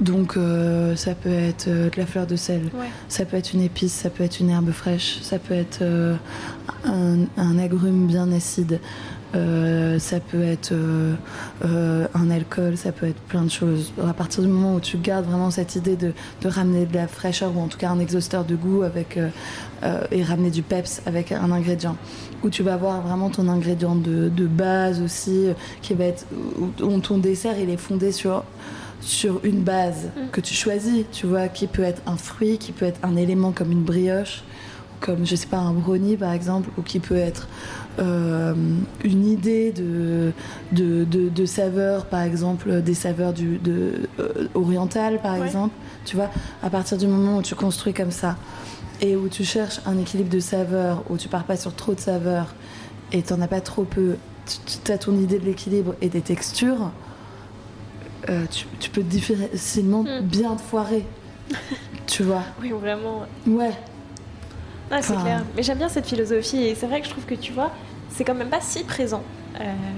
Donc 0.00 0.36
euh, 0.38 0.96
ça 0.96 1.14
peut 1.14 1.28
être 1.28 1.68
euh, 1.68 1.90
de 1.90 1.96
la 1.98 2.06
fleur 2.06 2.26
de 2.26 2.34
sel, 2.36 2.62
Ouais. 2.72 2.86
ça 3.08 3.26
peut 3.26 3.36
être 3.36 3.52
une 3.52 3.60
épice, 3.60 3.92
ça 3.92 4.08
peut 4.08 4.24
être 4.24 4.40
une 4.40 4.48
herbe 4.48 4.70
fraîche, 4.70 5.18
ça 5.20 5.38
peut 5.38 5.52
être 5.52 5.80
euh, 5.82 6.14
un, 6.84 7.18
un 7.36 7.58
agrume 7.58 8.06
bien 8.06 8.32
acide, 8.32 8.80
ça 9.32 10.18
peut 10.18 10.42
être 10.42 10.72
un 11.62 12.30
alcool, 12.30 12.76
ça 12.76 12.90
peut 12.90 13.06
être 13.06 13.20
plein 13.28 13.42
de 13.42 13.50
choses. 13.50 13.92
À 14.04 14.12
partir 14.12 14.42
du 14.42 14.48
moment 14.48 14.74
où 14.74 14.80
tu 14.80 14.96
gardes 14.96 15.24
vraiment 15.26 15.50
cette 15.52 15.76
idée 15.76 15.94
de, 15.96 16.12
de 16.42 16.48
ramener 16.48 16.84
de 16.86 16.94
la 16.94 17.06
fraîcheur 17.06 17.56
ou 17.56 17.60
en 17.60 17.68
tout 17.68 17.78
cas 17.78 17.90
un 17.90 18.00
exhausteur 18.00 18.44
de 18.44 18.56
goût 18.56 18.82
avec, 18.82 19.18
euh, 19.82 20.02
et 20.10 20.22
ramener 20.22 20.50
du 20.50 20.62
peps 20.62 21.00
avec 21.06 21.32
un 21.32 21.50
ingrédient, 21.52 21.96
où 22.42 22.50
tu 22.50 22.62
vas 22.62 22.74
avoir 22.74 23.00
vraiment 23.02 23.30
ton 23.30 23.48
ingrédient 23.48 23.94
de, 23.94 24.28
de 24.28 24.46
base 24.46 25.00
aussi, 25.02 25.46
euh, 25.48 25.52
qui 25.82 25.94
va 25.94 26.04
être 26.04 26.26
où- 26.58 26.98
ton 27.00 27.18
dessert 27.18 27.58
il 27.58 27.70
est 27.70 27.76
fondé 27.76 28.12
sur 28.12 28.44
sur 29.02 29.40
une 29.44 29.62
base 29.62 30.08
Mm. 30.14 30.20
que 30.30 30.42
tu 30.42 30.52
choisis, 30.52 31.04
tu 31.10 31.26
vois, 31.26 31.48
qui 31.48 31.66
peut 31.66 31.82
être 31.82 32.02
un 32.06 32.16
fruit, 32.18 32.58
qui 32.58 32.72
peut 32.72 32.84
être 32.84 33.00
un 33.02 33.16
élément 33.16 33.50
comme 33.50 33.72
une 33.72 33.82
brioche, 33.82 34.42
comme 35.00 35.24
je 35.24 35.34
sais 35.36 35.46
pas 35.46 35.56
un 35.56 35.72
brownie 35.72 36.18
par 36.18 36.32
exemple, 36.32 36.68
ou 36.76 36.82
qui 36.82 37.00
peut 37.00 37.16
être 37.16 37.48
euh, 37.98 38.52
une 39.02 39.26
idée 39.26 39.72
de, 39.72 40.32
de, 40.72 41.04
de, 41.04 41.30
de 41.30 41.46
saveurs, 41.46 42.04
par 42.06 42.20
exemple 42.20 42.82
des 42.82 42.92
saveurs 42.92 43.32
du, 43.32 43.56
de, 43.56 43.92
euh, 44.18 44.48
orientales 44.54 45.18
par 45.22 45.38
Ouais. 45.38 45.46
exemple, 45.46 45.74
tu 46.04 46.16
vois, 46.16 46.28
à 46.62 46.68
partir 46.68 46.98
du 46.98 47.06
moment 47.06 47.38
où 47.38 47.42
tu 47.42 47.54
construis 47.54 47.94
comme 47.94 48.10
ça 48.10 48.36
et 49.00 49.16
où 49.16 49.28
tu 49.28 49.44
cherches 49.44 49.80
un 49.86 49.98
équilibre 49.98 50.30
de 50.30 50.40
saveurs, 50.40 51.02
où 51.10 51.16
tu 51.16 51.28
pars 51.28 51.44
pas 51.44 51.56
sur 51.56 51.74
trop 51.74 51.94
de 51.94 52.00
saveurs 52.00 52.54
et 53.12 53.22
t'en 53.22 53.40
as 53.40 53.48
pas 53.48 53.60
trop 53.60 53.84
peu, 53.84 54.16
tu 54.84 54.92
as 54.92 54.98
ton 54.98 55.14
idée 55.18 55.38
de 55.38 55.44
l'équilibre 55.44 55.94
et 56.00 56.08
des 56.08 56.20
textures, 56.20 56.90
euh, 58.28 58.44
tu, 58.50 58.66
tu 58.78 58.90
peux 58.90 59.02
difficilement 59.02 60.02
Mm. 60.02 60.20
bien 60.22 60.56
te 60.56 60.60
foirer. 60.62 61.04
tu 62.06 62.22
vois? 62.22 62.42
Oui, 62.60 62.70
vraiment. 62.70 63.22
Ouais. 63.46 63.72
Ah, 64.90 65.00
c'est 65.02 65.12
Enfin- 65.14 65.22
clair. 65.22 65.44
Mais 65.56 65.62
j'aime 65.62 65.78
bien 65.78 65.88
cette 65.88 66.06
philosophie 66.06 66.62
et 66.64 66.74
c'est 66.74 66.86
vrai 66.86 67.00
que 67.00 67.06
je 67.06 67.10
trouve 67.12 67.24
que 67.24 67.34
tu 67.34 67.52
vois, 67.52 67.70
c'est 68.10 68.24
quand 68.24 68.34
même 68.34 68.50
pas 68.50 68.60
si 68.60 68.84
présent 68.84 69.22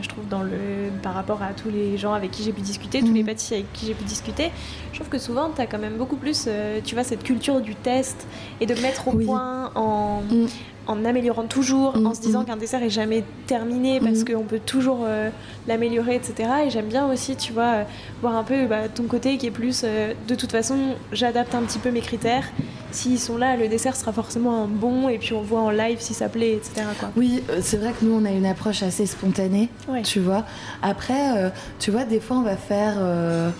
je 0.03 0.09
trouve, 0.09 0.27
dans 0.29 0.43
le, 0.43 0.91
par 1.03 1.15
rapport 1.15 1.43
à 1.43 1.53
tous 1.53 1.71
les 1.71 1.97
gens 1.97 2.13
avec 2.15 2.31
qui 2.31 2.43
j'ai 2.43 2.53
pu 2.53 2.61
discuter, 2.61 3.01
tous 3.01 3.13
les 3.13 3.21
Mhm. 3.23 3.27
pâtissiers 3.27 3.57
avec 3.59 3.73
qui 3.73 3.87
j'ai 3.87 3.95
pu 3.95 4.05
discuter. 4.05 4.51
Je 4.93 4.99
trouve 4.99 5.09
que 5.09 5.19
souvent, 5.19 5.51
tu 5.55 5.61
as 5.61 5.67
quand 5.67 5.79
même 5.79 5.97
beaucoup 5.99 6.17
plus, 6.17 6.45
euh, 6.49 6.81
tu 6.85 6.95
vois, 6.95 7.05
cette 7.05 7.23
culture 7.23 7.61
du 7.61 7.75
test 7.75 8.27
et 8.61 8.67
de 8.67 8.75
mettre 8.81 9.09
au 9.09 9.13
Oui. 9.13 9.25
point 9.27 9.71
en, 9.75 10.23
Mm. 10.23 10.47
En 10.87 11.05
améliorant 11.05 11.45
toujours, 11.45 11.95
en 12.05 12.13
se 12.15 12.21
disant 12.21 12.43
mm. 12.43 12.47
qu'un 12.47 12.57
dessert 12.57 12.83
est 12.83 12.91
jamais 12.91 13.25
terminé 13.47 14.01
parce 14.01 14.21
Mm. 14.21 14.25
qu'on 14.35 14.43
peut 14.43 14.59
toujours 14.65 15.01
euh, 15.05 15.31
l'améliorer, 15.69 16.17
etc. 16.17 16.49
Et 16.67 16.71
j'aime 16.71 16.87
bien 16.89 17.07
aussi, 17.11 17.37
tu 17.37 17.53
vois, 17.53 17.63
euh, 17.75 17.85
voir 18.21 18.35
un 18.37 18.43
peu 18.45 18.67
bah, 18.67 18.89
ton 18.93 19.05
côté 19.05 19.39
qui 19.39 19.47
est 19.47 19.51
plus, 19.53 19.83
euh, 19.85 20.13
de 20.29 20.35
toute 20.35 20.51
façon, 20.53 20.77
j'adapte 21.13 21.55
un 21.55 21.63
petit 21.63 21.79
peu 21.79 21.91
mes 21.91 22.01
critères. 22.01 22.45
S'ils 22.91 23.19
sont 23.21 23.37
là, 23.39 23.57
le 23.57 23.69
dessert 23.69 23.97
sera 23.97 24.13
forcément 24.13 24.65
un 24.65 24.67
bon 24.67 25.09
et 25.09 25.19
puis 25.19 25.33
on 25.35 25.41
voit 25.43 25.61
en 25.61 25.71
live 25.71 25.99
si 26.01 26.15
ça 26.15 26.29
plaît, 26.29 26.55
etc. 26.55 26.87
Quoi. 27.01 27.11
Oui, 27.17 27.43
c'est 27.63 27.79
vrai 27.79 27.93
que 27.99 28.05
nous, 28.05 28.13
on 28.15 28.25
a 28.25 28.31
une 28.31 28.45
approche 28.47 28.83
assez 28.83 29.07
spontanée, 29.07 29.71
Ouais. 29.89 30.03
tu 30.03 30.21
vois. 30.21 30.45
Après, 30.83 31.53
tu 31.79 31.91
vois, 31.91 32.05
des 32.05 32.21
fois, 32.21 32.37
on 32.39 32.43
va 32.43 32.57
faire... 32.57 32.97
euh, 32.99 33.51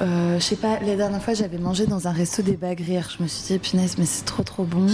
euh, 0.00 0.38
je 0.38 0.42
sais 0.42 0.56
pas, 0.56 0.78
la 0.86 0.96
dernière 0.96 1.22
fois, 1.22 1.34
j'avais 1.34 1.58
mangé 1.58 1.84
dans 1.84 2.08
un 2.08 2.12
resto 2.12 2.40
des 2.40 2.56
bagues 2.56 2.80
rires. 2.80 3.10
Je 3.18 3.22
me 3.22 3.28
suis 3.28 3.52
dit, 3.52 3.58
punaise, 3.58 3.96
mais 3.98 4.06
c'est 4.06 4.24
trop, 4.24 4.42
trop 4.42 4.64
bon. 4.64 4.86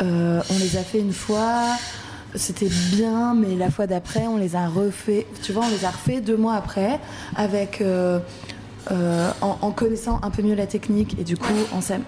Euh, 0.00 0.42
on 0.50 0.58
les 0.58 0.76
a 0.76 0.82
fait 0.82 1.00
une 1.00 1.12
fois, 1.12 1.62
c'était 2.34 2.70
bien, 2.92 3.34
mais 3.34 3.54
la 3.54 3.70
fois 3.70 3.86
d'après, 3.86 4.26
on 4.26 4.36
les 4.36 4.56
a 4.56 4.66
refait. 4.66 5.26
Tu 5.42 5.52
vois, 5.52 5.64
on 5.66 5.70
les 5.70 5.84
a 5.84 5.90
refait 5.90 6.20
deux 6.20 6.36
mois 6.36 6.54
après, 6.54 7.00
avec... 7.36 7.80
euh, 7.80 8.18
euh, 8.90 9.30
en, 9.40 9.70
connaissant 9.70 10.20
un 10.22 10.28
peu 10.28 10.42
mieux 10.42 10.54
la 10.54 10.66
technique 10.66 11.16
et 11.18 11.24
du 11.24 11.38
coup 11.38 11.54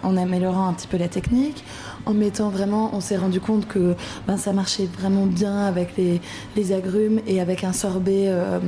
en 0.02 0.16
améliorant 0.18 0.68
un 0.68 0.74
petit 0.74 0.86
peu 0.86 0.98
la 0.98 1.08
technique, 1.08 1.64
en 2.06 2.14
mettant 2.14 2.48
vraiment, 2.50 2.90
on 2.94 3.00
s'est 3.00 3.16
rendu 3.16 3.40
compte 3.40 3.66
que 3.66 3.94
ben, 4.28 4.36
ça 4.36 4.52
marchait 4.52 4.86
vraiment 4.98 5.26
bien 5.26 5.58
avec 5.66 5.96
les, 5.96 6.20
les 6.54 6.72
agrumes 6.72 7.20
et 7.26 7.40
avec 7.40 7.64
un 7.64 7.72
sorbet, 7.72 8.26
euh, 8.28 8.58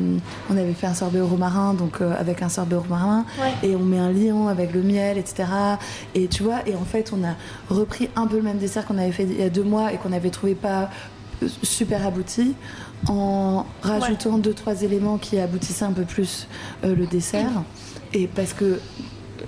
on 0.50 0.56
avait 0.56 0.72
fait 0.74 0.88
un 0.88 0.94
sorbet 0.94 1.20
au 1.20 1.26
romarin, 1.28 1.72
donc 1.74 2.00
euh, 2.00 2.12
avec 2.18 2.42
un 2.42 2.48
sorbet 2.48 2.74
au 2.76 2.80
romarin, 2.80 3.24
Ouais. 3.40 3.68
et 3.68 3.76
on 3.76 3.84
met 3.84 3.98
un 3.98 4.10
lion 4.12 4.48
avec 4.48 4.74
le 4.74 4.82
miel, 4.82 5.18
etc. 5.18 5.48
Et 6.16 6.26
tu 6.26 6.42
vois, 6.42 6.66
et 6.66 6.74
en 6.74 6.84
fait 6.84 7.12
on 7.16 7.24
a 7.24 7.34
repris 7.70 8.10
un 8.16 8.26
peu 8.26 8.36
le 8.36 8.42
même 8.42 8.58
dessert 8.58 8.84
qu'on 8.86 8.98
avait 8.98 9.12
fait 9.12 9.22
il 9.24 9.38
y 9.38 9.42
a 9.42 9.50
deux 9.50 9.62
mois 9.62 9.92
et 9.92 9.96
qu'on 9.98 10.12
avait 10.12 10.30
trouvé 10.30 10.54
pas 10.56 10.90
super 11.62 12.04
abouti 12.04 12.54
en 13.06 13.64
rajoutant 13.82 14.38
deux 14.38 14.54
trois 14.54 14.82
éléments 14.82 15.18
qui 15.18 15.38
aboutissaient 15.38 15.84
un 15.84 15.92
peu 15.92 16.02
plus 16.02 16.48
euh, 16.82 16.96
le 16.96 17.06
dessert 17.06 17.62
et 18.12 18.26
parce 18.26 18.52
que 18.52 18.80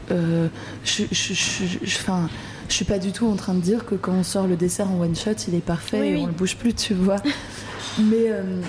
je, 0.09 0.49
je, 0.85 1.35
je, 1.35 1.35
je- 1.83 1.97
enfin, 1.99 2.29
je 2.71 2.77
suis 2.77 2.85
pas 2.85 2.99
du 2.99 3.13
tout 3.13 3.27
en 3.27 3.37
train 3.37 3.55
de 3.55 3.61
dire 3.61 3.85
que 3.85 3.95
quand 3.95 4.13
on 4.13 4.23
sort 4.23 4.47
le 4.47 4.57
dessert 4.57 4.91
en 4.91 5.01
one 5.01 5.15
shot 5.17 5.33
il 5.49 5.55
est 5.55 5.65
parfait 5.65 6.01
Oui, 6.01 6.07
et 6.09 6.15
oui. 6.15 6.21
on 6.23 6.27
le 6.27 6.33
bouge 6.33 6.57
plus 6.57 6.75
tu 6.75 6.95
vois 6.95 7.17
mais 7.99 8.31
euh, 8.31 8.61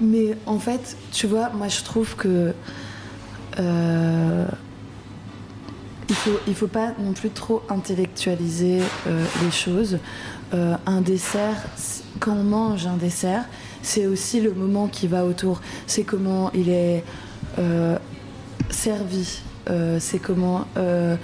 mais 0.00 0.36
en 0.46 0.58
fait 0.58 0.96
tu 1.12 1.26
vois 1.26 1.50
moi 1.50 1.68
je 1.68 1.82
trouve 1.82 2.16
que 2.16 2.52
euh, 3.58 4.46
il 6.08 6.16
faut, 6.16 6.40
il 6.48 6.54
faut 6.54 6.66
pas 6.66 6.92
non 6.98 7.12
plus 7.12 7.30
trop 7.30 7.62
intellectualiser 7.68 8.80
euh, 9.06 9.24
les 9.44 9.50
choses. 9.52 9.98
Euh, 10.52 10.74
un 10.84 11.00
dessert, 11.00 11.56
quand 12.18 12.32
on 12.32 12.42
mange 12.42 12.86
un 12.86 12.96
dessert, 12.96 13.44
c'est 13.82 14.06
aussi 14.06 14.40
le 14.40 14.52
moment 14.52 14.88
qui 14.88 15.06
va 15.06 15.24
autour. 15.24 15.60
C'est 15.86 16.02
comment 16.02 16.50
il 16.52 16.68
est 16.68 17.04
euh, 17.60 17.96
servi. 18.70 19.40
Euh, 19.70 19.96
c'est 20.00 20.18
comment. 20.18 20.66
euh, 20.76 21.16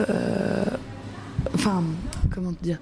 euh, 0.00 0.64
Enfin, 1.54 1.82
comment 2.34 2.52
te 2.52 2.62
dire 2.64 2.78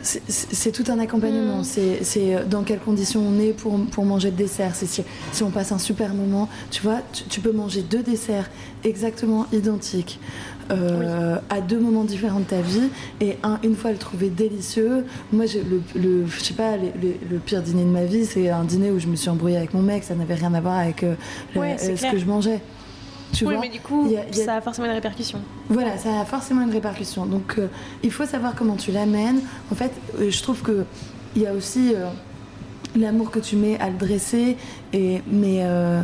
c'est- 0.00 0.70
tout 0.72 0.84
un 0.90 0.98
accompagnement. 1.00 1.58
Mm. 1.60 1.98
C'est 2.02 2.48
dans 2.48 2.62
quelles 2.62 2.78
conditions 2.78 3.20
on 3.20 3.38
est 3.40 3.52
pour, 3.52 3.78
pour 3.90 4.04
manger 4.06 4.30
le 4.30 4.36
dessert. 4.36 4.70
C'est 4.74 4.86
si, 4.86 5.02
si 5.32 5.42
on 5.42 5.50
passe 5.50 5.72
un 5.72 5.78
super 5.78 6.14
moment. 6.14 6.48
Tu 6.70 6.80
vois, 6.82 7.00
tu, 7.12 7.24
tu 7.24 7.40
peux 7.40 7.52
manger 7.52 7.82
deux 7.82 8.02
desserts 8.02 8.48
exactement 8.84 9.46
identiques 9.52 10.20
euh, 10.70 11.36
à 11.50 11.60
deux 11.60 11.80
moments 11.80 12.04
différents 12.04 12.38
de 12.40 12.44
ta 12.44 12.60
vie 12.60 12.88
et 13.20 13.36
un, 13.42 13.58
une 13.64 13.74
fois 13.74 13.90
le 13.90 13.98
trouver 13.98 14.30
délicieux. 14.30 15.04
Moi, 15.32 15.44
le, 15.46 15.82
le, 16.00 16.26
je 16.26 16.40
sais 16.44 16.54
pas, 16.54 16.76
les- 16.76 16.92
les- 17.02 17.20
le 17.30 17.38
pire 17.38 17.60
dîner 17.62 17.82
de 17.84 17.90
ma 17.90 18.04
vie, 18.04 18.24
c'est 18.24 18.48
un 18.50 18.64
dîner 18.64 18.90
où 18.92 18.98
je 19.00 19.08
me 19.08 19.16
suis 19.16 19.28
embrouillée 19.28 19.56
avec 19.56 19.74
mon 19.74 19.82
mec. 19.82 20.04
Ça 20.04 20.14
n'avait 20.14 20.34
rien 20.34 20.54
à 20.54 20.60
voir 20.60 20.78
avec 20.78 21.02
euh, 21.02 21.14
Ouais, 21.56 21.76
ce 21.78 21.90
clair. 21.98 22.12
que 22.12 22.18
je 22.18 22.24
mangeais. 22.24 22.60
Tu 23.32 23.44
oui, 23.46 23.52
vois 23.54 23.60
mais 23.62 23.68
du 23.68 23.80
coup, 23.80 24.04
il 24.06 24.12
y 24.12 24.16
a- 24.16 24.24
il 24.30 24.36
y 24.36 24.40
a- 24.40 24.44
ça 24.44 24.54
a 24.56 24.60
forcément 24.60 24.86
une 24.86 24.94
répercussion. 24.94 25.40
voilà, 25.68 25.98
ça 25.98 26.20
a 26.20 26.24
forcément 26.24 26.62
une 26.62 26.70
répercussion. 26.72 27.26
Donc, 27.26 27.56
euh, 27.58 27.68
il 28.02 28.10
faut 28.10 28.24
savoir 28.24 28.54
comment 28.54 28.76
tu 28.76 28.90
l'amènes. 28.90 29.40
En 29.70 29.74
fait, 29.74 29.92
euh, 30.18 30.30
je 30.30 30.42
trouve 30.42 30.62
que 30.62 30.84
il 31.36 31.42
y 31.42 31.46
a 31.46 31.52
aussi 31.52 31.92
euh, 31.94 32.06
l'amour 32.96 33.30
que 33.30 33.38
tu 33.38 33.56
mets 33.56 33.78
à 33.80 33.90
le 33.90 33.96
dresser, 33.98 34.56
et, 34.92 35.22
mais 35.30 35.58
euh, 35.62 36.00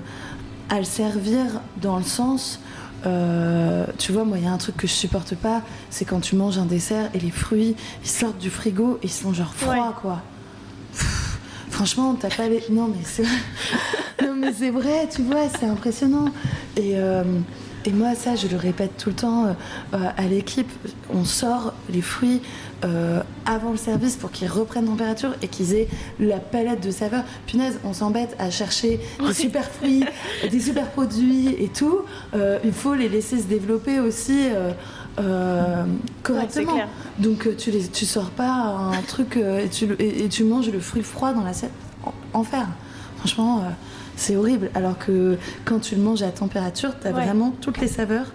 à 0.69 0.79
le 0.79 0.85
servir 0.85 1.45
dans 1.81 1.97
le 1.97 2.03
sens. 2.05 2.61
euh, 3.07 3.85
tu 3.99 4.13
vois, 4.13 4.25
moi, 4.25 4.39
il 4.39 4.45
y 4.45 4.47
a 4.47 4.51
un 4.53 4.57
truc 4.57 4.79
que 4.79 4.87
je 4.87 4.93
supporte 4.95 5.35
pas, 5.35 5.61
c'est 5.91 6.07
quand 6.07 6.21
tu 6.21 6.37
manges 6.37 6.57
un 6.57 6.65
dessert 6.65 7.11
et 7.13 7.19
les 7.21 7.31
fruits, 7.31 7.77
ils 8.03 8.09
sortent 8.09 8.39
du 8.39 8.49
frigo 8.49 8.99
et 9.03 9.07
ils 9.07 9.11
sont 9.11 9.35
genre 9.35 9.53
froids, 9.55 9.75
Ouais. 9.75 9.95
quoi. 10.01 10.23
Franchement, 11.75 12.15
t'as 12.15 12.29
pas 12.29 12.47
les. 12.49 12.63
Non, 12.71 12.87
mais 12.87 13.03
c'est 13.03 13.25
non, 14.25 14.37
mais 14.37 14.53
c'est 14.57 14.71
vrai, 14.71 15.09
tu 15.13 15.23
vois, 15.23 15.49
c'est 15.59 15.67
impressionnant. 15.67 16.27
Et, 16.77 16.93
euh, 16.95 17.25
et 17.85 17.91
moi, 17.91 18.15
ça, 18.15 18.37
je 18.37 18.47
le 18.47 18.57
répète 18.57 18.97
tout 18.97 19.09
le 19.09 19.15
temps 19.17 19.47
euh, 19.47 19.53
euh, 19.95 20.09
à 20.17 20.23
l'équipe. 20.23 20.71
On 21.13 21.25
sort 21.25 21.75
les 21.91 22.01
fruits 22.01 22.41
euh, 22.85 23.23
avant 23.45 23.73
le 23.73 23.77
service 23.77 24.15
pour 24.15 24.31
qu'ils 24.31 24.49
reprennent 24.49 24.87
température 24.87 25.35
et 25.43 25.49
qu'ils 25.49 25.75
aient 25.75 25.89
la 26.21 26.39
palette 26.39 26.81
de 26.81 26.93
saveurs. 26.93 27.25
Punaise, 27.49 27.81
on 27.85 27.93
s'embête 27.93 28.37
à 28.39 28.51
chercher 28.51 29.01
des 29.21 29.35
super 29.35 29.69
fruits, 29.69 30.05
des 30.51 30.61
super 30.61 30.89
produits 30.93 31.57
et 31.59 31.69
tout. 31.69 32.03
Il 32.65 32.73
faut 32.73 32.95
les 32.95 33.09
laisser 33.09 33.39
se 33.39 33.47
développer 33.47 33.99
aussi. 33.99 34.49
Euh, 35.19 35.85
correctement. 36.23 36.77
Donc 37.19 37.47
euh, 37.47 37.55
tu 37.57 37.71
les, 37.71 37.87
tu 37.89 38.05
sors 38.07 38.31
pas 38.31 38.51
un 38.51 39.03
truc 39.07 39.37
euh, 39.37 39.65
et, 39.65 39.69
tu, 39.69 39.85
et, 39.99 40.25
et 40.25 40.29
tu 40.29 40.45
manges 40.45 40.71
le 40.71 40.81
fruit 40.81 41.03
froid 41.03 41.33
dans 41.33 41.43
l'assiette. 41.45 41.73
En- 42.05 42.13
Enfer. 42.41 42.67
Franchement, 43.19 43.59
euh, 43.61 43.69
c'est 44.17 44.37
horrible. 44.37 44.71
Alors 44.75 44.99
que 44.99 45.39
quand 45.65 45.79
tu 45.81 45.95
le 45.95 46.03
manges 46.03 46.23
à 46.23 46.31
température, 46.31 46.99
tu 47.01 47.07
as 47.07 47.13
Ouais. 47.13 47.25
vraiment 47.25 47.53
toutes 47.61 47.79
les 47.81 47.89
saveurs 47.89 48.27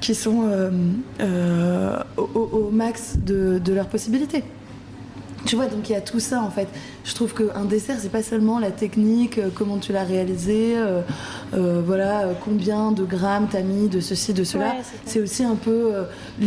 qui 0.00 0.14
sont 0.14 0.44
euh, 0.46 1.96
au 2.16 2.70
max 2.72 3.16
de, 3.18 3.58
de 3.62 3.72
leurs 3.74 3.88
possibilités. 3.88 4.44
Tu 5.46 5.56
vois, 5.56 5.66
donc 5.66 5.88
il 5.88 5.92
y 5.92 5.96
a 5.96 6.00
tout 6.02 6.20
ça 6.20 6.42
en 6.42 6.50
fait. 6.50 6.68
Je 7.04 7.14
trouve 7.14 7.32
qu'un 7.34 7.64
dessert, 7.64 7.96
c'est 7.98 8.10
pas 8.12 8.22
seulement 8.22 8.58
la 8.58 8.70
technique, 8.70 9.38
euh, 9.38 9.48
comment 9.54 9.78
tu 9.78 9.90
l'as 9.92 10.04
réalisé, 10.04 10.74
euh, 10.76 11.00
euh, 11.54 11.80
voilà, 11.84 12.24
combien 12.44 12.92
de 12.92 13.04
grammes 13.04 13.48
t'as 13.50 13.62
mis 13.62 13.88
de 13.88 14.00
ceci, 14.00 14.34
de 14.34 14.44
cela. 14.44 14.66
Ouais, 14.66 14.80
c'est 15.06 15.20
aussi 15.20 15.42
un 15.42 15.54
peu 15.56 15.92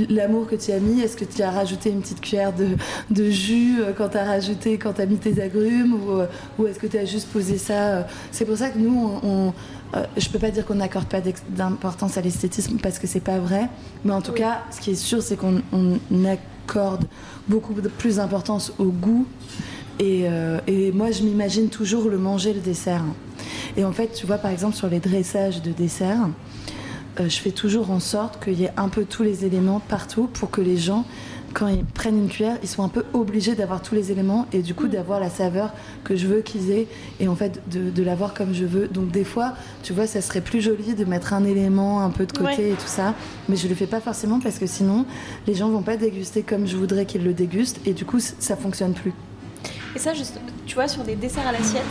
l'amour 0.09 0.47
que 0.47 0.55
tu 0.55 0.71
as 0.71 0.79
mis. 0.79 1.01
Est-ce 1.01 1.17
que 1.17 1.25
tu 1.25 1.41
as 1.41 1.49
rajouté 1.51 1.89
une 1.89 2.01
petite 2.01 2.21
cuillère 2.21 2.53
de, 2.53 2.67
de 3.09 3.29
jus 3.31 3.79
quand 3.97 4.09
tu 4.09 4.17
as 4.17 4.25
rajouté, 4.25 4.77
quand 4.77 4.93
tu 4.93 5.01
as 5.01 5.05
mis 5.07 5.17
tes 5.17 5.41
agrumes 5.41 5.93
ou, 5.95 6.61
ou 6.61 6.67
est-ce 6.67 6.77
que 6.79 6.87
tu 6.87 6.97
as 6.97 7.05
juste 7.05 7.29
posé 7.29 7.57
ça 7.57 8.05
C'est 8.31 8.45
pour 8.45 8.57
ça 8.57 8.69
que 8.69 8.77
nous, 8.77 9.19
on, 9.23 9.27
on- 9.47 9.53
je 10.17 10.27
peux 10.29 10.39
pas 10.39 10.49
dire 10.51 10.65
qu'on 10.65 10.75
n'accorde 10.75 11.05
pas 11.05 11.21
d'importance 11.49 12.17
à 12.17 12.21
l'esthétisme 12.21 12.77
parce 12.81 12.97
que 12.99 13.07
c'est 13.07 13.19
pas 13.19 13.37
vrai. 13.39 13.69
Mais 14.05 14.11
en 14.13 14.21
tout 14.21 14.31
Oui. 14.31 14.39
cas, 14.39 14.61
ce 14.71 14.79
qui 14.81 14.91
est 14.91 14.95
sûr, 14.95 15.21
c'est 15.21 15.35
qu'on 15.35 15.61
on 15.71 15.99
accorde 16.25 17.05
beaucoup 17.47 17.73
plus 17.73 18.17
d'importance 18.17 18.73
au 18.79 18.85
goût. 18.85 19.25
Et, 19.99 20.23
euh, 20.23 20.59
et 20.67 20.91
moi, 20.91 21.11
je 21.11 21.23
m'imagine 21.23 21.69
toujours 21.69 22.09
le 22.09 22.17
manger, 22.17 22.53
le 22.53 22.59
dessert. 22.59 23.03
Et 23.77 23.85
en 23.85 23.91
fait, 23.91 24.13
tu 24.13 24.25
vois, 24.25 24.37
par 24.37 24.51
exemple, 24.51 24.75
sur 24.75 24.87
les 24.87 24.99
dressages 24.99 25.61
de 25.61 25.71
dessert, 25.71 26.29
euh, 27.19 27.29
je 27.29 27.37
fais 27.37 27.51
toujours 27.51 27.91
en 27.91 27.99
sorte 27.99 28.43
qu'il 28.43 28.59
y 28.59 28.65
ait 28.65 28.73
un 28.77 28.89
peu 28.89 29.05
tous 29.05 29.23
les 29.23 29.45
éléments 29.45 29.79
partout 29.79 30.27
pour 30.33 30.49
que 30.49 30.61
les 30.61 30.77
gens, 30.77 31.05
quand 31.53 31.67
ils 31.67 31.85
prennent 31.85 32.17
une 32.17 32.29
cuillère, 32.29 32.57
ils 32.63 32.67
soient 32.69 32.83
un 32.85 32.89
peu 32.89 33.03
obligés 33.13 33.55
d'avoir 33.55 33.81
tous 33.81 33.95
les 33.95 34.11
éléments 34.11 34.47
et 34.51 34.61
du 34.61 34.73
coup 34.73 34.87
Mm. 34.87 34.89
d'avoir 34.89 35.19
la 35.19 35.29
saveur 35.29 35.71
que 36.03 36.15
je 36.15 36.27
veux 36.27 36.41
qu'ils 36.41 36.71
aient 36.71 36.87
et 37.19 37.27
en 37.27 37.35
fait 37.35 37.61
de, 37.71 37.89
de 37.89 38.03
l'avoir 38.03 38.33
comme 38.33 38.53
je 38.53 38.65
veux. 38.65 38.87
Donc 38.87 39.11
des 39.11 39.23
fois, 39.23 39.53
tu 39.83 39.93
vois, 39.93 40.07
ça 40.07 40.21
serait 40.21 40.41
plus 40.41 40.61
joli 40.61 40.93
de 40.95 41.05
mettre 41.05 41.33
un 41.33 41.45
élément 41.45 42.01
un 42.01 42.09
peu 42.09 42.25
de 42.25 42.31
côté 42.31 42.43
Ouais. 42.63 42.69
et 42.71 42.73
tout 42.75 42.87
ça, 42.87 43.13
mais 43.49 43.55
je 43.55 43.67
le 43.67 43.75
fais 43.75 43.87
pas 43.87 44.01
forcément 44.01 44.39
parce 44.39 44.57
que 44.59 44.65
sinon, 44.67 45.05
les 45.47 45.53
gens 45.53 45.69
vont 45.69 45.83
pas 45.83 45.97
déguster 45.97 46.41
comme 46.41 46.67
je 46.67 46.75
voudrais 46.75 47.05
qu'ils 47.05 47.23
le 47.23 47.33
dégustent 47.33 47.79
et 47.85 47.93
du 47.93 48.05
coup, 48.05 48.19
ça 48.19 48.55
fonctionne 48.57 48.93
plus. 48.93 49.13
Et 49.95 49.99
ça, 49.99 50.13
juste, 50.13 50.39
tu 50.65 50.75
vois, 50.75 50.87
sur 50.87 51.03
des 51.03 51.15
desserts 51.15 51.47
à 51.47 51.51
l'assiette, 51.51 51.83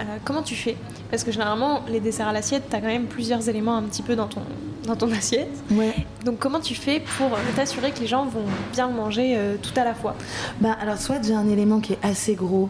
euh, 0.00 0.04
comment 0.24 0.42
tu 0.42 0.54
fais? 0.54 0.76
Parce 1.10 1.22
que 1.22 1.30
généralement, 1.30 1.82
les 1.88 2.00
desserts 2.00 2.28
à 2.28 2.32
l'assiette, 2.32 2.64
t'as 2.70 2.80
quand 2.80 2.86
même 2.86 3.06
plusieurs 3.06 3.48
éléments 3.48 3.76
un 3.76 3.82
petit 3.82 4.02
peu 4.02 4.16
dans 4.16 4.26
ton, 4.26 4.40
dans 4.86 4.96
ton 4.96 5.10
assiette. 5.12 5.48
Ouais. 5.70 5.94
Donc, 6.24 6.38
comment 6.38 6.60
tu 6.60 6.74
fais 6.74 7.00
pour 7.18 7.30
t'assurer 7.54 7.90
que 7.90 8.00
les 8.00 8.06
gens 8.06 8.24
vont 8.26 8.44
bien 8.72 8.88
manger 8.88 9.34
euh, 9.36 9.56
tout 9.60 9.78
à 9.78 9.84
la 9.84 9.94
fois? 9.94 10.14
Bah 10.60 10.76
alors 10.80 10.98
soit 10.98 11.20
j'ai 11.22 11.34
un 11.34 11.48
élément 11.48 11.80
qui 11.80 11.92
est 11.94 11.98
assez 12.02 12.34
gros 12.34 12.68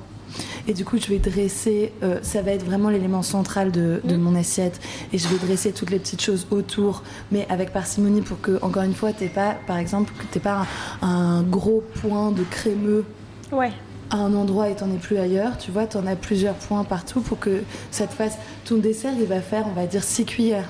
et 0.68 0.74
du 0.74 0.84
coup 0.84 0.98
je 0.98 1.06
vais 1.06 1.18
dresser, 1.18 1.92
euh, 2.02 2.18
ça 2.22 2.42
va 2.42 2.50
être 2.50 2.64
vraiment 2.64 2.88
l'élément 2.90 3.22
central 3.22 3.70
de, 3.70 4.00
de 4.04 4.16
Mhm. 4.16 4.22
mon 4.22 4.34
assiette 4.34 4.80
et 5.12 5.18
je 5.18 5.28
vais 5.28 5.38
dresser 5.38 5.72
toutes 5.72 5.90
les 5.90 5.98
petites 6.00 6.20
choses 6.20 6.46
autour 6.50 7.02
mais 7.30 7.46
avec 7.48 7.72
parcimonie 7.72 8.20
pour 8.22 8.40
que 8.40 8.58
encore 8.62 8.82
une 8.82 8.94
fois 8.94 9.12
t'aies 9.12 9.28
pas 9.28 9.54
par 9.66 9.78
exemple 9.78 10.12
t'aies 10.32 10.40
pas 10.40 10.66
un, 11.02 11.08
un 11.08 11.42
gros 11.42 11.82
point 12.02 12.32
de 12.32 12.42
crémeux 12.42 13.04
Ouais. 13.52 13.70
à 14.10 14.16
un 14.16 14.34
endroit 14.34 14.68
et 14.68 14.74
t'en 14.74 14.90
es 14.90 14.98
plus 14.98 15.18
ailleurs, 15.18 15.56
tu 15.58 15.70
vois, 15.70 15.86
t'en 15.86 16.04
as 16.06 16.16
plusieurs 16.16 16.54
points 16.56 16.82
partout 16.84 17.20
pour 17.20 17.38
que 17.38 17.62
ça 17.92 18.06
te 18.08 18.12
fasse. 18.12 18.36
Ton 18.64 18.76
dessert, 18.78 19.12
il 19.18 19.26
va 19.26 19.40
faire, 19.40 19.66
on 19.68 19.72
va 19.72 19.86
dire, 19.86 20.02
6 20.02 20.24
cuillères. 20.24 20.68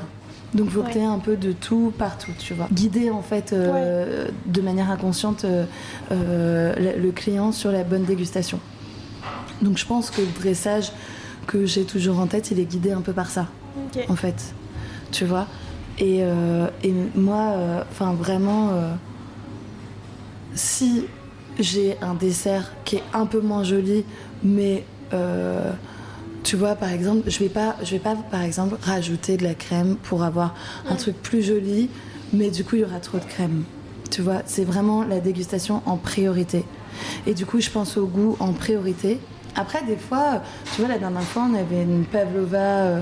Donc, 0.54 0.70
faut 0.70 0.82
que 0.82 0.92
tu 0.92 0.98
aies 0.98 1.04
un 1.04 1.18
peu 1.18 1.36
de 1.36 1.52
tout 1.52 1.92
partout, 1.96 2.30
tu 2.38 2.54
vois. 2.54 2.68
Guider, 2.72 3.10
en 3.10 3.22
fait, 3.22 3.52
euh, 3.52 4.28
de 4.46 4.60
manière 4.60 4.90
inconsciente 4.90 5.44
euh, 5.44 5.64
euh, 6.12 6.96
le 6.96 7.10
client 7.10 7.52
sur 7.52 7.72
la 7.72 7.82
bonne 7.84 8.04
dégustation. 8.04 8.60
Donc, 9.60 9.76
je 9.76 9.86
pense 9.86 10.10
que 10.10 10.20
le 10.20 10.28
dressage 10.38 10.92
que 11.46 11.66
j'ai 11.66 11.84
toujours 11.84 12.20
en 12.20 12.26
tête, 12.26 12.50
il 12.50 12.60
est 12.60 12.64
guidé 12.64 12.92
un 12.92 13.00
peu 13.00 13.12
par 13.12 13.30
ça, 13.30 13.48
en 14.08 14.16
fait. 14.16 14.54
Tu 15.12 15.24
vois? 15.24 15.46
Et, 15.98 16.20
et, 16.82 16.94
moi, 17.14 17.54
enfin, 17.90 18.12
vraiment, 18.12 18.70
si 20.54 21.04
j'ai 21.58 21.96
un 22.02 22.14
dessert 22.14 22.72
qui 22.84 22.96
est 22.96 23.02
un 23.14 23.26
peu 23.26 23.40
moins 23.40 23.64
joli, 23.64 24.04
mais 24.42 24.84
tu 26.46 26.54
vois, 26.54 26.76
par 26.76 26.92
exemple, 26.92 27.28
je 27.28 27.40
vais 27.40 27.48
pas, 27.48 27.74
je 27.82 27.90
vais 27.90 27.98
pas, 27.98 28.14
par 28.14 28.42
exemple, 28.42 28.76
rajouter 28.80 29.36
de 29.36 29.42
la 29.42 29.54
crème 29.54 29.96
pour 29.96 30.22
avoir 30.22 30.54
un 30.88 30.94
truc 30.94 31.20
plus 31.20 31.42
joli, 31.42 31.90
mais 32.32 32.50
du 32.50 32.62
coup, 32.62 32.76
il 32.76 32.82
y 32.82 32.84
aura 32.84 33.00
trop 33.00 33.18
de 33.18 33.24
crème. 33.24 33.64
Tu 34.12 34.22
vois, 34.22 34.42
c'est 34.46 34.62
vraiment 34.62 35.02
la 35.02 35.18
dégustation 35.18 35.82
en 35.86 35.96
priorité. 35.96 36.64
Et 37.26 37.34
du 37.34 37.46
coup, 37.46 37.60
je 37.60 37.68
pense 37.68 37.96
au 37.96 38.06
goût 38.06 38.36
en 38.38 38.52
priorité. 38.52 39.18
Après, 39.56 39.82
des 39.84 39.96
fois, 39.96 40.40
tu 40.72 40.82
vois, 40.82 40.88
la 40.88 40.98
dernière 40.98 41.24
fois, 41.24 41.48
on 41.50 41.54
avait 41.54 41.82
une 41.82 42.04
pavlova. 42.04 42.58
Euh, 42.58 43.00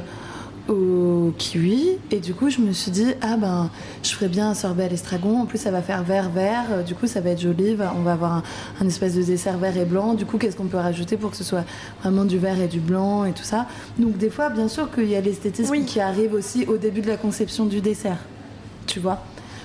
au 0.68 1.32
kiwi. 1.36 1.98
Et 2.10 2.20
du 2.20 2.34
coup 2.34 2.50
je 2.50 2.60
me 2.60 2.72
suis 2.72 2.90
dit 2.90 3.12
ah 3.20 3.36
ben 3.36 3.70
je 4.02 4.10
ferais 4.10 4.28
bien 4.28 4.50
un 4.50 4.54
sorbet 4.54 4.84
à 4.84 4.88
l'estragon. 4.88 5.40
En 5.40 5.46
plus 5.46 5.58
ça 5.58 5.70
va 5.70 5.82
faire 5.82 6.02
vert 6.02 6.30
vert. 6.30 6.66
Euh, 6.70 6.82
du 6.82 6.94
coup 6.94 7.06
ça 7.06 7.20
va 7.20 7.30
être 7.30 7.40
joli. 7.40 7.76
On 7.96 8.02
va 8.02 8.12
avoir 8.12 8.42
un, 8.80 8.86
espèce 8.86 9.14
de 9.14 9.22
dessert 9.22 9.58
vert 9.58 9.76
et 9.76 9.84
blanc. 9.84 10.14
Du 10.14 10.26
coup 10.26 10.38
qu'est-ce 10.38 10.56
qu'on 10.56 10.66
peut 10.66 10.76
rajouter 10.76 11.16
pour 11.16 11.30
que 11.30 11.36
ce 11.36 11.44
soit 11.44 11.64
vraiment 12.02 12.24
du 12.24 12.38
vert 12.38 12.60
et 12.60 12.68
du 12.68 12.80
blanc 12.80 13.24
et 13.24 13.32
tout 13.32 13.44
ça? 13.44 13.66
Donc 13.98 14.16
des 14.16 14.30
fois 14.30 14.50
bien 14.50 14.68
sûr 14.68 14.90
qu'il 14.90 15.08
y 15.08 15.16
a 15.16 15.20
l'esthétisme 15.20 15.84
qui 15.84 16.00
arrive 16.00 16.34
aussi 16.34 16.66
au 16.66 16.76
début 16.76 17.00
de 17.00 17.08
la 17.08 17.16
conception 17.16 17.66
du 17.66 17.80
dessert 17.80 18.18
tu 18.86 19.00
vois? 19.00 19.18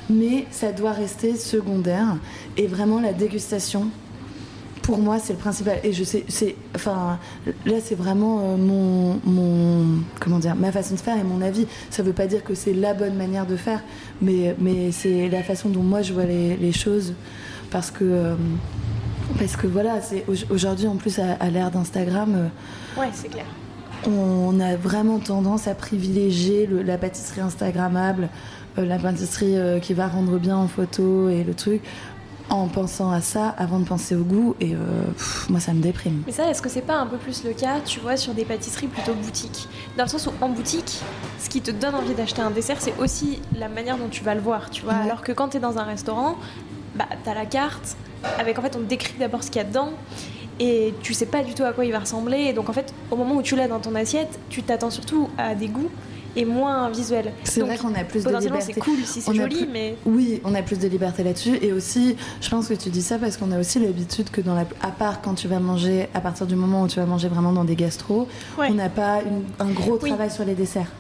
Mais 0.09 0.47
ça 0.49 0.71
doit 0.71 0.91
rester 0.91 1.35
secondaire. 1.35 2.17
Et 2.57 2.67
vraiment 2.67 2.99
la 2.99 3.13
dégustation 3.13 3.89
pour 4.89 4.97
moi, 4.97 5.19
c'est 5.19 5.33
le 5.33 5.39
principal. 5.39 5.77
Et 5.83 5.93
je 5.93 6.03
sais, 6.03 6.25
c'est, 6.27 6.55
enfin, 6.75 7.19
là, 7.67 7.75
c'est 7.79 7.93
vraiment 7.93 8.39
euh, 8.39 8.57
mon, 8.57 9.19
mon, 9.23 9.99
comment 10.19 10.39
dire, 10.39 10.55
ma 10.55 10.71
façon 10.71 10.95
de 10.95 10.99
faire 10.99 11.15
et 11.15 11.23
mon 11.23 11.43
avis. 11.43 11.67
Ça 11.91 12.01
veut 12.01 12.11
pas 12.11 12.25
dire 12.25 12.43
que 12.43 12.55
c'est 12.55 12.73
la 12.73 12.95
bonne 12.95 13.13
manière 13.13 13.45
de 13.45 13.55
faire, 13.55 13.83
mais, 14.19 14.55
mais 14.57 14.91
c'est 14.91 15.29
la 15.29 15.43
façon 15.43 15.69
dont 15.69 15.83
moi 15.83 16.01
je 16.01 16.11
vois 16.11 16.25
les, 16.25 16.71
choses, 16.71 17.13
parce 17.69 17.91
que, 17.91 18.03
euh, 18.03 18.35
parce 19.37 19.55
que 19.55 19.67
voilà, 19.67 20.01
c'est 20.01 20.25
aujourd'hui 20.49 20.87
en 20.87 20.95
plus 20.95 21.19
à, 21.19 21.49
l'ère 21.51 21.69
d'Instagram. 21.69 22.49
Euh, 22.97 22.99
ouais, 22.99 23.09
c'est 23.13 23.29
clair. 23.29 23.45
On 24.07 24.59
a 24.59 24.75
vraiment 24.75 25.19
tendance 25.19 25.67
à 25.67 25.75
privilégier 25.75 26.67
la 26.67 26.97
pâtisserie 26.97 27.41
Instagrammable, 27.41 28.29
la 28.75 28.97
pâtisserie 28.97 29.55
qui 29.81 29.93
va 29.93 30.07
rendre 30.07 30.39
bien 30.39 30.57
en 30.57 30.67
photo 30.67 31.27
et 31.27 31.43
le 31.43 31.53
truc 31.53 31.81
en 32.49 32.67
pensant 32.67 33.11
à 33.11 33.21
ça 33.21 33.49
avant 33.57 33.79
de 33.79 33.85
penser 33.85 34.15
au 34.15 34.23
goût 34.23 34.55
et 34.59 34.73
euh, 34.73 34.77
moi 35.49 35.59
ça 35.59 35.73
me 35.73 35.81
déprime. 35.81 36.23
Mais 36.25 36.31
ça, 36.31 36.49
est-ce 36.49 36.61
que 36.61 36.69
c'est 36.69 36.81
pas 36.81 36.95
un 36.95 37.05
peu 37.05 37.17
plus 37.17 37.43
le 37.43 37.53
cas, 37.53 37.79
tu 37.85 37.99
vois, 37.99 38.17
sur 38.17 38.33
des 38.33 38.45
pâtisseries 38.45 38.87
plutôt 38.87 39.13
boutiques? 39.13 39.67
Dans 39.97 40.03
le 40.03 40.09
sens 40.09 40.27
où 40.27 40.31
en 40.41 40.49
boutique, 40.49 40.99
ce 41.39 41.49
qui 41.49 41.61
te 41.61 41.71
donne 41.71 41.95
envie 41.95 42.13
d'acheter 42.13 42.41
un 42.41 42.51
dessert, 42.51 42.77
c'est 42.79 42.97
aussi 42.99 43.39
la 43.57 43.69
manière 43.69 43.97
dont 43.97 44.09
tu 44.09 44.23
vas 44.23 44.35
le 44.35 44.41
voir, 44.41 44.69
tu 44.69 44.83
vois? 44.83 44.93
Alors 44.93 45.21
que 45.21 45.31
quand 45.31 45.49
tu 45.49 45.57
es 45.57 45.59
dans 45.59 45.77
un 45.77 45.83
restaurant, 45.83 46.37
bah 46.95 47.05
t'as 47.23 47.33
la 47.33 47.45
carte, 47.45 47.95
avec 48.37 48.57
en 48.57 48.61
fait 48.61 48.75
on 48.75 48.79
te 48.79 48.85
décrit 48.85 49.13
d'abord 49.19 49.43
ce 49.43 49.51
qu'il 49.51 49.61
y 49.61 49.65
a 49.65 49.67
dedans 49.67 49.91
et 50.59 50.93
tu 51.01 51.13
sais 51.13 51.25
pas 51.25 51.43
du 51.43 51.53
tout 51.53 51.63
à 51.63 51.71
quoi 51.71 51.85
il 51.85 51.91
va 51.91 51.99
ressembler 51.99 52.39
et 52.39 52.53
donc 52.53 52.69
en 52.69 52.73
fait 52.73 52.93
au 53.11 53.15
moment 53.15 53.35
où 53.35 53.41
tu 53.41 53.55
l'as 53.55 53.67
dans 53.67 53.79
ton 53.79 53.95
assiette, 53.95 54.39
tu 54.49 54.63
t'attends 54.63 54.89
surtout 54.89 55.29
à 55.37 55.55
des 55.55 55.67
goûts 55.67 55.89
et 56.36 56.45
moins 56.45 56.89
visuel. 56.89 57.32
C'est 57.43 57.61
vrai 57.61 57.77
qu'on 57.77 57.93
a 57.95 58.03
plus 58.03 58.23
de 58.23 58.30
liberté. 58.30 58.73
c'est 58.73 58.80
cool 58.80 58.99
si 59.03 59.21
c'est 59.21 59.34
joli, 59.34 59.67
mais. 59.71 59.97
Oui, 60.05 60.41
on 60.43 60.53
a 60.55 60.61
plus 60.61 60.80
de 60.80 60.88
liberté 60.88 61.23
là-dessus. 61.23 61.57
Et 61.61 61.73
aussi, 61.73 62.15
je 62.41 62.49
pense 62.49 62.67
que 62.67 62.73
tu 62.73 62.89
dis 62.89 63.01
ça 63.01 63.17
parce 63.17 63.38
qu'on 63.38 63.51
a 63.51 63.59
aussi 63.59 63.80
l'habitude 63.80 64.30
que, 64.30 64.41
dans 64.41 64.55
la... 64.55 64.65
à 64.82 64.91
part 64.91 65.21
quand 65.21 65.36
tu 65.36 65.47
vas 65.47 65.59
manger, 65.59 66.07
à 66.13 66.21
partir 66.21 66.45
du 66.47 66.55
moment 66.55 66.84
où 66.84 66.88
tu 66.88 66.99
vas 66.99 67.05
manger 67.05 67.27
vraiment 67.27 67.51
dans 67.51 67.63
des 67.63 67.75
gastros, 67.75 68.27
on 68.57 68.73
n'a 68.73 68.89
pas 68.89 69.19
un 69.59 69.71
gros 69.71 69.97
travail 69.97 70.32
sur 70.32 70.45
les 70.45 70.55
desserts 70.55 70.91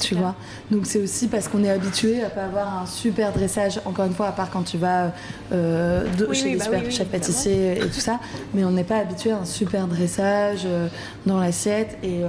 tu 0.00 0.14
vois. 0.14 0.34
Donc 0.70 0.86
c'est 0.86 1.00
aussi 1.00 1.28
parce 1.28 1.48
qu'on 1.48 1.62
est 1.64 1.70
habitué 1.70 2.22
à 2.22 2.30
pas 2.30 2.44
avoir 2.44 2.82
un 2.82 2.86
super 2.86 3.32
dressage, 3.32 3.80
encore 3.84 4.06
une 4.06 4.14
fois, 4.14 4.28
à 4.28 4.32
part 4.32 4.50
quand 4.50 4.62
tu 4.62 4.78
vas 4.78 5.12
euh, 5.52 6.04
chez 6.32 6.52
des 6.52 6.58
bah 6.58 6.64
super 6.90 7.06
pâtissiers 7.06 7.78
et 7.78 7.86
tout 7.86 8.00
ça, 8.00 8.20
mais 8.54 8.64
on 8.64 8.70
n'est 8.70 8.84
pas 8.84 8.98
habitué 8.98 9.30
à 9.30 9.38
un 9.38 9.44
super 9.44 9.86
dressage 9.86 10.62
euh, 10.66 10.88
dans 11.26 11.38
l'assiette. 11.38 11.98
Et 12.02 12.22
euh, 12.22 12.28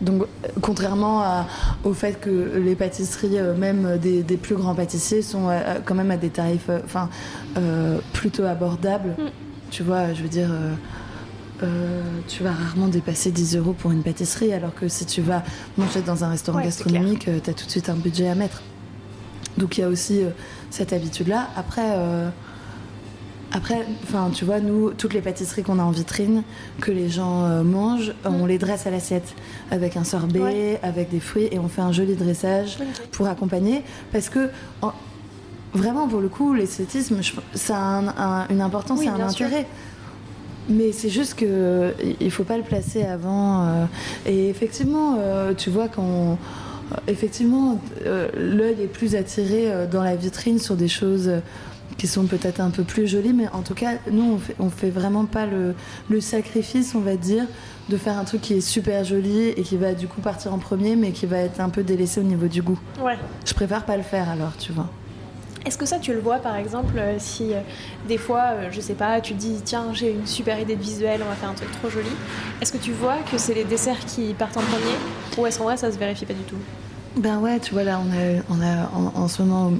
donc, 0.00 0.24
contrairement 0.60 1.44
au 1.84 1.92
fait 1.92 2.20
que 2.20 2.58
les 2.58 2.74
pâtisseries, 2.74 3.38
même 3.58 3.98
des, 3.98 4.22
plus 4.36 4.54
grands 4.54 4.74
pâtissiers, 4.74 5.22
sont 5.22 5.48
quand 5.84 5.94
même 5.94 6.10
à 6.10 6.16
des 6.16 6.30
tarifs 6.30 6.70
enfin 6.84 7.08
plutôt 8.12 8.44
abordables. 8.44 9.10
Mm. 9.10 9.30
Tu 9.70 9.82
vois, 9.82 10.12
je 10.12 10.22
veux 10.22 10.28
dire. 10.28 10.50
Euh, 11.62 12.02
tu 12.28 12.42
vas 12.42 12.52
rarement 12.52 12.88
dépasser 12.88 13.30
10 13.30 13.56
euros 13.56 13.72
pour 13.72 13.90
une 13.90 14.02
pâtisserie, 14.02 14.52
alors 14.52 14.74
que 14.74 14.88
si 14.88 15.06
tu 15.06 15.22
vas 15.22 15.42
manger 15.78 16.02
dans 16.02 16.24
un 16.24 16.28
restaurant 16.28 16.60
gastronomique, 16.60 17.28
euh, 17.28 17.38
tu 17.42 17.50
as 17.50 17.54
tout 17.54 17.64
de 17.64 17.70
suite 17.70 17.88
un 17.88 17.94
budget 17.94 18.28
à 18.28 18.34
mettre. 18.34 18.62
Donc 19.56 19.78
il 19.78 19.80
y 19.80 19.84
a 19.84 19.88
aussi 19.88 20.22
euh, 20.22 20.30
cette 20.70 20.92
habitude-là. 20.92 21.48
Après, 21.56 21.96
après, 23.52 23.86
enfin, 24.02 24.30
tu 24.34 24.44
vois, 24.44 24.60
nous, 24.60 24.90
toutes 24.90 25.14
les 25.14 25.22
pâtisseries 25.22 25.62
qu'on 25.62 25.78
a 25.78 25.82
en 25.82 25.92
vitrine, 25.92 26.42
que 26.80 26.90
les 26.90 27.08
gens 27.08 27.64
mangent, 27.64 28.12
on 28.24 28.44
mm. 28.44 28.48
les 28.48 28.58
dresse 28.58 28.86
à 28.86 28.90
l'assiette 28.90 29.34
avec 29.70 29.96
un 29.96 30.04
sorbet, 30.04 30.78
avec 30.82 31.10
des 31.10 31.20
fruits, 31.20 31.48
et 31.50 31.58
on 31.58 31.68
fait 31.68 31.80
un 31.80 31.92
joli 31.92 32.16
dressage 32.16 32.78
pour 33.12 33.28
accompagner, 33.28 33.82
parce 34.12 34.28
que 34.28 34.50
vraiment, 35.72 36.06
pour 36.06 36.20
le 36.20 36.28
coup, 36.28 36.52
l'esthétisme, 36.52 37.20
ça 37.54 38.02
a 38.18 38.46
une 38.50 38.60
importance 38.60 39.00
et 39.02 39.08
un 39.08 39.20
intérêt. 39.20 39.66
Mais 40.68 40.92
c'est 40.92 41.08
juste 41.08 41.34
que 41.34 41.94
il 42.20 42.30
faut 42.30 42.44
pas 42.44 42.56
le 42.56 42.62
placer 42.62 43.04
avant. 43.04 43.66
Euh, 43.66 43.84
et 44.26 44.48
effectivement, 44.48 45.16
euh, 45.18 45.54
tu 45.54 45.70
vois 45.70 45.88
quand 45.88 46.38
effectivement 47.08 47.80
euh, 48.04 48.28
l'œil 48.36 48.82
est 48.82 48.92
plus 48.92 49.14
attiré 49.16 49.72
dans 49.90 50.02
la 50.02 50.16
vitrine 50.16 50.58
sur 50.58 50.76
des 50.76 50.88
choses 50.88 51.30
qui 51.98 52.06
sont 52.06 52.26
peut-être 52.26 52.60
un 52.60 52.70
peu 52.70 52.82
plus 52.82 53.06
jolies, 53.06 53.32
mais 53.32 53.48
en 53.48 53.62
tout 53.62 53.72
cas, 53.72 53.92
nous, 54.10 54.34
on 54.34 54.38
fait, 54.38 54.54
on 54.58 54.68
fait 54.68 54.90
vraiment 54.90 55.24
pas 55.24 55.46
le, 55.46 55.74
le, 56.10 56.20
sacrifice, 56.20 56.94
on 56.94 57.00
va 57.00 57.16
dire, 57.16 57.46
de 57.88 57.96
faire 57.96 58.18
un 58.18 58.24
truc 58.24 58.42
qui 58.42 58.52
est 58.52 58.60
super 58.60 59.02
joli 59.02 59.48
et 59.48 59.62
qui 59.62 59.78
va 59.78 59.94
du 59.94 60.06
coup 60.06 60.20
partir 60.20 60.52
en 60.52 60.58
premier, 60.58 60.94
mais 60.94 61.12
qui 61.12 61.24
va 61.24 61.38
être 61.38 61.58
un 61.58 61.70
peu 61.70 61.82
délaissé 61.82 62.20
au 62.20 62.24
niveau 62.24 62.48
du 62.48 62.60
goût. 62.60 62.78
Ouais. 63.02 63.16
Je 63.46 63.54
préfère 63.54 63.86
pas 63.86 63.96
le 63.96 64.02
faire 64.02 64.28
alors, 64.28 64.54
tu 64.58 64.72
vois. 64.72 64.90
Est-ce 65.66 65.76
que 65.76 65.84
ça, 65.84 65.98
tu 65.98 66.12
le 66.12 66.20
vois 66.20 66.38
par 66.38 66.54
exemple, 66.54 66.94
euh, 66.96 67.16
si 67.18 67.52
euh, 67.52 67.60
des 68.06 68.18
fois, 68.18 68.52
euh, 68.52 68.68
je 68.70 68.80
sais 68.80 68.94
pas, 68.94 69.20
tu 69.20 69.34
te 69.34 69.40
dis 69.40 69.60
tiens, 69.64 69.92
j'ai 69.92 70.12
une 70.12 70.26
super 70.26 70.60
idée 70.60 70.76
de 70.76 70.80
visuel, 70.80 71.20
on 71.24 71.28
va 71.28 71.34
faire 71.34 71.50
un 71.50 71.54
truc 71.54 71.72
trop 71.72 71.90
joli. 71.90 72.08
Est-ce 72.62 72.72
que 72.72 72.78
tu 72.78 72.92
vois 72.92 73.16
que 73.30 73.36
c'est 73.36 73.52
les 73.52 73.64
desserts 73.64 74.04
qui 74.06 74.32
partent 74.32 74.56
en 74.56 74.62
premier 74.62 74.94
ou 75.36 75.44
est-ce 75.44 75.58
qu'en 75.58 75.64
vrai 75.64 75.76
ça 75.76 75.90
se 75.90 75.98
vérifie 75.98 76.24
pas 76.24 76.34
du 76.34 76.44
tout? 76.44 76.56
Ben 77.16 77.40
ouais, 77.40 77.58
tu 77.58 77.72
vois, 77.72 77.82
là, 77.82 78.00
on 78.00 78.12
a, 78.12 78.42
on 78.48 78.62
a 78.62 78.90
en, 79.18 79.26
ce 79.26 79.42
moment 79.42 79.72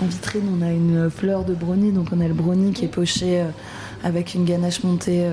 en 0.00 0.06
vitrine, 0.06 0.48
on 0.58 0.62
a 0.64 0.70
une 0.70 1.10
fleur 1.10 1.44
de 1.44 1.54
brownie, 1.54 1.92
donc 1.92 2.08
on 2.12 2.20
a 2.20 2.28
le 2.28 2.34
brownie 2.34 2.72
qui 2.72 2.84
est 2.84 2.88
poché 2.88 3.44
avec 4.04 4.34
une 4.34 4.44
ganache 4.44 4.84
montée 4.84 5.28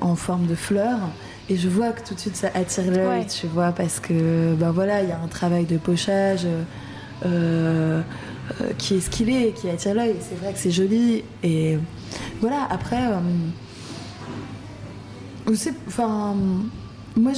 en 0.00 0.16
forme 0.16 0.46
de 0.46 0.54
fleur. 0.54 0.98
Et 1.50 1.56
je 1.56 1.68
vois 1.68 1.90
que 1.90 2.02
tout 2.08 2.14
de 2.14 2.20
suite 2.20 2.36
ça 2.36 2.48
attire 2.54 2.90
l'œil, 2.90 3.26
tu 3.26 3.46
vois, 3.46 3.72
parce 3.72 4.00
que 4.00 4.54
ben 4.54 4.70
voilà, 4.70 5.02
il 5.02 5.10
y 5.10 5.12
a 5.12 5.20
un 5.22 5.28
travail 5.28 5.66
de 5.66 5.76
pochage. 5.76 6.46
Euh, 7.24 8.00
euh, 8.60 8.72
qui 8.78 8.96
est 8.96 9.00
ce 9.00 9.10
qu'il 9.10 9.30
est, 9.30 9.52
qui 9.52 9.68
attire 9.68 9.94
l'œil. 9.94 10.16
C'est 10.20 10.38
vrai 10.38 10.52
que 10.52 10.58
c'est 10.58 10.70
joli. 10.70 11.22
Et 11.42 11.78
voilà, 12.40 12.66
après, 12.70 13.06
euh, 13.06 13.20
enfin, 15.86 16.34
moi 17.16 17.32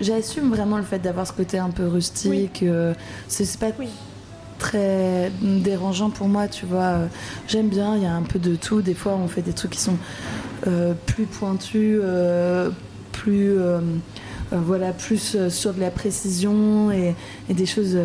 j'assume 0.00 0.50
vraiment 0.50 0.78
le 0.78 0.82
fait 0.82 0.98
d'avoir 0.98 1.26
ce 1.26 1.32
côté 1.32 1.58
un 1.58 1.70
peu 1.70 1.86
rustique. 1.86 2.64
c'est 3.28 3.58
pas 3.58 3.70
très 4.58 5.30
dérangeant 5.42 6.10
pour 6.10 6.28
moi, 6.28 6.48
tu 6.48 6.66
vois. 6.66 7.00
J'aime 7.46 7.68
bien, 7.68 7.94
il 7.96 8.02
y 8.02 8.06
a 8.06 8.14
un 8.14 8.22
peu 8.22 8.38
de 8.38 8.56
tout. 8.56 8.82
Des 8.82 8.94
fois, 8.94 9.16
on 9.22 9.28
fait 9.28 9.42
des 9.42 9.52
trucs 9.52 9.72
qui 9.72 9.80
sont 9.80 9.98
plus 11.06 11.26
pointus, 11.26 12.00
plus 13.16 13.58
euh, 13.58 13.80
voilà, 14.52 14.92
plus 14.92 15.34
euh, 15.34 15.50
sur 15.50 15.74
de 15.74 15.80
la 15.80 15.90
précision 15.90 16.90
et, 16.90 17.14
des 17.48 17.66
choses 17.66 17.96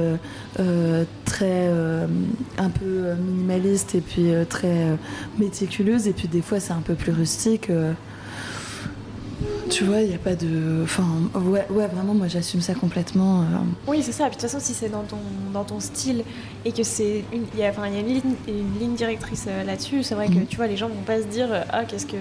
euh, 0.60 1.04
très 1.26 1.70
un 2.58 2.70
peu 2.70 3.14
minimalistes 3.16 3.96
et 3.96 4.02
puis 4.02 4.32
très 4.50 4.98
méticuleuses. 5.40 6.08
Et 6.08 6.14
puis 6.14 6.28
des 6.28 6.42
fois, 6.42 6.60
c'est 6.60 6.74
un 6.74 6.82
peu 6.82 6.96
plus 6.96 7.12
rustique. 7.12 7.70
tu 9.70 9.84
vois, 9.86 10.02
il 10.02 10.10
n'y 10.10 10.16
a 10.16 10.20
pas 10.20 10.36
de. 10.36 10.82
Enfin, 10.84 11.06
ouais, 11.36 11.66
ouais 11.70 11.88
vraiment, 11.88 12.14
moi 12.14 12.28
j'assume 12.28 12.62
ça 12.62 12.74
complètement. 12.74 13.42
euh. 13.42 13.46
Oui, 13.88 14.02
c'est 14.04 14.12
ça. 14.12 14.26
Puis 14.26 14.36
de 14.36 14.42
toute 14.42 14.50
façon, 14.50 14.60
si 14.64 14.74
c'est 14.74 14.90
dans 14.90 15.04
ton, 15.04 15.18
dans 15.54 15.64
ton 15.64 15.80
style 15.80 16.24
et 16.66 16.72
que 16.72 16.84
c'est 16.84 17.24
une, 17.34 17.44
il 17.54 17.60
y 17.60 17.64
a, 17.64 17.70
enfin, 17.70 17.88
il 17.88 17.94
y 17.94 17.98
a 17.98 18.00
une, 18.02 18.08
ligne, 18.08 18.36
une 18.48 18.80
ligne 18.80 18.96
directrice 18.96 19.46
euh, 19.48 19.64
là-dessus, 19.64 20.04
c'est 20.04 20.16
vrai 20.16 20.28
que 20.28 20.34
Mhm. 20.34 20.46
tu 20.48 20.58
vois, 20.58 20.68
les 20.68 20.78
gens 20.78 20.88
vont 20.90 21.04
pas 21.06 21.22
se 21.22 21.28
dire 21.28 21.48
euh, 21.52 21.62
ah 21.72 21.86
qu'est-ce 21.86 22.06
que 22.06 22.18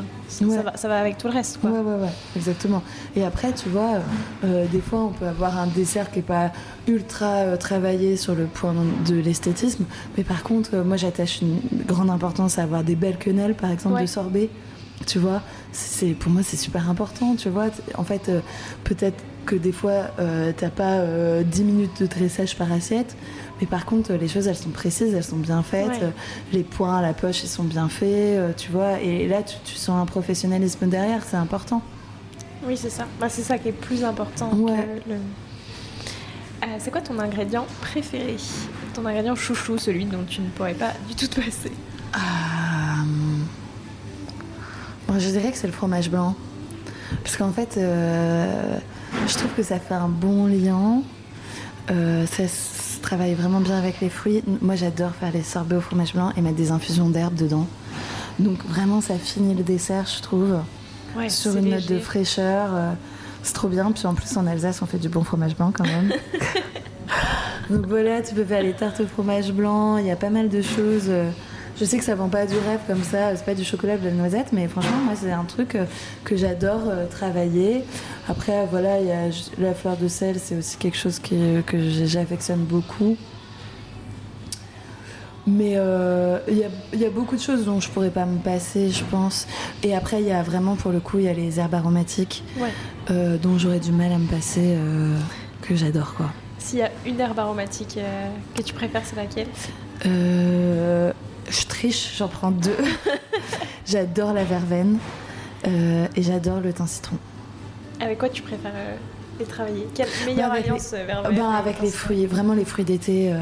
enfin, 0.00 0.28
ça, 0.28 0.44
Ouais. 0.46 0.56
ça 0.56 0.62
va, 0.62 0.76
ça 0.76 0.88
va 0.88 0.98
avec 1.00 1.18
tout 1.18 1.26
le 1.28 1.32
reste. 1.32 1.58
Quoi. 1.60 1.70
Ouais, 1.70 1.78
ouais, 1.80 2.02
ouais, 2.02 2.08
exactement. 2.36 2.82
Et 3.16 3.24
après, 3.24 3.52
tu 3.52 3.68
vois, 3.68 3.98
euh, 4.44 4.66
des 4.66 4.80
fois, 4.80 5.00
on 5.04 5.08
peut 5.12 5.26
avoir 5.26 5.58
un 5.58 5.66
dessert 5.66 6.10
qui 6.10 6.20
est 6.20 6.22
pas 6.22 6.52
ultra 6.86 7.26
euh, 7.26 7.56
travaillé 7.56 8.16
sur 8.16 8.34
le 8.34 8.44
point 8.46 8.74
de 9.06 9.14
l'esthétisme, 9.16 9.84
mais 10.16 10.24
par 10.24 10.42
contre, 10.42 10.70
euh, 10.74 10.84
moi, 10.84 10.96
j'attache 10.96 11.40
une 11.42 11.60
grande 11.86 12.10
importance 12.10 12.58
à 12.58 12.62
avoir 12.62 12.82
des 12.84 12.96
belles 12.96 13.18
quenelles, 13.18 13.54
par 13.54 13.70
exemple, 13.70 13.96
Ouais. 13.96 14.02
de 14.02 14.06
sorbet. 14.06 14.48
Tu 15.06 15.18
vois, 15.18 15.40
c'est 15.72 16.08
pour 16.12 16.30
moi, 16.30 16.42
c'est 16.44 16.58
super 16.58 16.90
important. 16.90 17.34
Tu 17.34 17.48
vois, 17.48 17.66
en 17.96 18.04
fait, 18.04 18.28
euh, 18.28 18.40
peut-être 18.84 19.22
que 19.46 19.54
des 19.56 19.72
fois, 19.72 20.10
euh, 20.18 20.52
t'as 20.56 20.70
pas 20.70 20.98
euh, 20.98 21.42
10 21.42 21.62
minutes 21.64 22.00
de 22.02 22.06
dressage 22.06 22.56
par 22.56 22.70
assiette, 22.72 23.16
mais 23.60 23.66
par 23.66 23.84
contre, 23.86 24.12
euh, 24.12 24.16
les 24.16 24.28
choses, 24.28 24.46
elles 24.46 24.56
sont 24.56 24.70
précises, 24.70 25.12
elles 25.14 25.24
sont 25.24 25.36
bien 25.38 25.62
faites. 25.62 25.88
Ouais. 25.88 25.98
euh, 26.02 26.10
les 26.52 26.62
points 26.62 26.98
à 26.98 27.02
la 27.02 27.12
poche, 27.14 27.42
ils 27.42 27.48
sont 27.48 27.64
bien 27.64 27.88
faits, 27.88 28.08
euh, 28.10 28.52
tu 28.56 28.70
vois. 28.70 29.00
Et 29.00 29.26
là, 29.28 29.42
tu, 29.42 29.56
tu 29.64 29.74
sens 29.74 30.00
un 30.00 30.06
professionnalisme 30.06 30.86
derrière, 30.88 31.22
c'est 31.28 31.36
important. 31.36 31.82
Oui, 32.66 32.76
c'est 32.76 32.90
ça. 32.90 33.06
Bah, 33.18 33.28
c'est 33.28 33.42
ça 33.42 33.58
qui 33.58 33.68
est 33.68 33.72
plus 33.72 34.04
important. 34.04 34.52
Ouais. 34.54 34.76
que 35.06 35.10
le- 35.10 35.16
Euh, 36.62 36.66
c'est 36.78 36.90
quoi 36.90 37.00
ton 37.00 37.18
ingrédient 37.18 37.64
préféré? 37.80 38.36
Ton 38.92 39.06
ingrédient 39.06 39.34
chouchou, 39.34 39.78
celui 39.78 40.04
dont 40.04 40.24
tu 40.28 40.42
ne 40.42 40.48
pourrais 40.48 40.74
pas 40.74 40.92
du 41.08 41.14
tout 41.14 41.26
te 41.26 41.36
passer? 41.40 41.72
Hum. 42.14 43.46
Moi, 45.08 45.18
je 45.18 45.28
dirais 45.30 45.50
que 45.50 45.56
c'est 45.56 45.66
le 45.66 45.72
fromage 45.72 46.10
blanc. 46.10 46.34
Parce 47.24 47.36
qu'en 47.36 47.50
fait, 47.50 47.76
euh, 47.78 48.78
je 49.26 49.34
trouve 49.34 49.50
que 49.56 49.62
ça 49.62 49.78
fait 49.78 49.94
un 49.94 50.08
bon 50.08 50.46
lien. 50.46 51.02
Euh, 51.90 52.26
ça 52.26 52.46
se 52.46 53.00
travaille 53.00 53.34
vraiment 53.34 53.60
bien 53.60 53.76
avec 53.78 54.00
les 54.00 54.08
fruits. 54.10 54.42
Moi, 54.60 54.76
j'adore 54.76 55.12
faire 55.12 55.32
les 55.32 55.42
sorbets 55.42 55.76
au 55.76 55.80
fromage 55.80 56.12
blanc 56.14 56.32
et 56.36 56.40
mettre 56.40 56.56
des 56.56 56.70
infusions 56.70 57.08
d'herbes 57.08 57.34
dedans. 57.34 57.66
Donc, 58.38 58.64
vraiment, 58.66 59.00
ça 59.00 59.14
finit 59.16 59.54
le 59.54 59.62
dessert, 59.62 60.06
je 60.06 60.22
trouve, 60.22 60.58
Ouais, 61.16 61.28
sur 61.28 61.56
une 61.56 61.70
note 61.70 61.86
de 61.86 61.98
fraîcheur. 61.98 62.68
euh, 62.72 62.92
c'est 63.42 63.54
trop 63.54 63.68
bien. 63.68 63.90
Puis 63.92 64.06
en 64.06 64.14
plus, 64.14 64.36
en 64.36 64.46
Alsace, 64.46 64.80
on 64.82 64.86
fait 64.86 64.98
du 64.98 65.08
bon 65.08 65.24
fromage 65.24 65.56
blanc 65.56 65.72
quand 65.76 65.86
même. 65.86 66.12
Donc 67.70 67.86
voilà, 67.86 68.20
tu 68.22 68.34
peux 68.34 68.44
faire 68.44 68.62
les 68.62 68.72
tartes 68.72 69.00
au 69.00 69.06
fromage 69.06 69.52
blanc, 69.52 69.96
il 69.98 70.06
y 70.06 70.10
a 70.10 70.16
pas 70.16 70.30
mal 70.30 70.48
de 70.48 70.60
choses. 70.62 71.04
euh, 71.08 71.30
Je 71.80 71.86
sais 71.86 71.96
que 71.96 72.04
ça 72.04 72.14
vend 72.14 72.28
pas 72.28 72.44
du 72.44 72.52
rêve 72.54 72.80
comme 72.86 73.02
ça, 73.02 73.34
c'est 73.34 73.44
pas 73.46 73.54
du 73.54 73.64
chocolat 73.64 73.94
ou 73.94 73.98
de 74.00 74.04
la 74.04 74.10
noisette, 74.10 74.48
mais 74.52 74.68
franchement, 74.68 74.98
moi, 75.06 75.14
c'est 75.18 75.32
un 75.32 75.44
truc 75.44 75.74
euh, 75.76 75.86
que 76.24 76.36
j'adore 76.36 76.82
euh, 76.88 77.06
travailler. 77.06 77.84
Après, 78.28 78.66
voilà, 78.70 79.00
il 79.00 79.06
y 79.06 79.12
a 79.12 79.28
la 79.58 79.72
fleur 79.72 79.96
de 79.96 80.06
sel, 80.06 80.36
c'est 80.38 80.56
aussi 80.56 80.76
quelque 80.76 80.98
chose 80.98 81.18
que 81.18 81.62
j'affectionne 82.04 82.64
beaucoup. 82.64 83.16
Mais 85.46 85.72
euh, 85.76 86.38
il 86.48 86.58
y, 86.58 86.64
a, 86.64 86.68
il 86.92 87.00
y 87.00 87.06
a 87.06 87.10
beaucoup 87.10 87.34
de 87.34 87.40
choses 87.40 87.64
dont 87.64 87.80
je 87.80 87.88
pourrais 87.88 88.10
pas 88.10 88.26
me 88.26 88.38
passer, 88.38 88.90
je 88.90 89.02
pense. 89.04 89.46
Et 89.82 89.94
après, 89.96 90.20
il 90.20 90.28
y 90.28 90.32
a 90.32 90.42
vraiment, 90.42 90.76
pour 90.76 90.92
le 90.92 91.00
coup, 91.00 91.18
il 91.18 91.24
y 91.24 91.28
a 91.28 91.32
les 91.32 91.58
herbes 91.58 91.74
aromatiques 91.74 92.44
Ouais. 92.60 92.68
euh, 93.10 93.38
dont 93.38 93.56
j'aurais 93.58 93.80
du 93.80 93.90
mal 93.90 94.12
à 94.12 94.18
me 94.18 94.26
passer, 94.28 94.74
euh, 94.76 95.16
que 95.62 95.74
j'adore, 95.74 96.12
quoi. 96.14 96.26
S'il 96.58 96.80
y 96.80 96.82
a 96.82 96.90
une 97.06 97.18
herbe 97.18 97.38
aromatique 97.38 97.94
euh, 97.96 98.28
que 98.54 98.60
tu 98.60 98.74
préfères, 98.74 99.00
c'est 99.02 99.16
laquelle? 99.16 99.48
Euh, 100.04 101.10
je 101.50 101.66
triche, 101.66 102.14
j'en 102.16 102.28
prends 102.28 102.50
deux. 102.50 102.76
j'adore 103.86 104.32
la 104.32 104.44
verveine 104.44 104.98
euh, 105.66 106.06
et 106.16 106.22
j'adore 106.22 106.60
le 106.60 106.72
thym 106.72 106.86
citron. 106.86 107.16
Avec 108.00 108.18
quoi 108.18 108.28
tu 108.28 108.42
préfères 108.42 108.72
euh, 108.74 108.96
les 109.38 109.44
travailler? 109.46 109.86
Quelle 109.94 110.08
meilleure 110.26 110.52
avec 110.52 110.64
alliance 110.66 110.92
euh, 110.94 111.04
vers 111.04 111.22
Ben, 111.30 111.50
avec 111.50 111.80
les 111.82 111.90
fruits, 111.90 112.26
vraiment 112.26 112.54
les 112.54 112.64
fruits 112.64 112.84
d'été, 112.84 113.32
euh, 113.32 113.38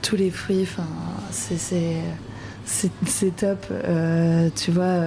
tous 0.00 0.16
les 0.16 0.30
fruits, 0.30 0.62
enfin, 0.62 0.86
c'est- 1.30 1.58
c'est. 1.58 1.96
Top, 3.36 3.66
tu 4.56 4.70
vois, 4.70 5.00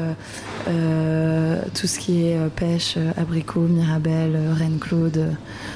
tout 1.73 1.87
ce 1.87 1.97
qui 1.99 2.27
est 2.27 2.37
pêche, 2.55 2.97
abricot, 3.17 3.61
mirabelle, 3.61 4.37
reine 4.53 4.77
claude, 4.77 5.33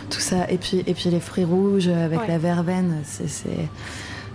tout 0.10 0.20
ça. 0.20 0.50
Et 0.52 0.58
puis, 0.58 0.84
et 0.86 0.94
puis 0.94 1.10
les 1.10 1.20
fruits 1.22 1.46
rouges 1.46 1.88
avec 1.88 2.20
Ouais. 2.20 2.28
la 2.28 2.38
verveine, 2.38 3.02
c'est- 3.06 3.28
c'est 3.30 3.70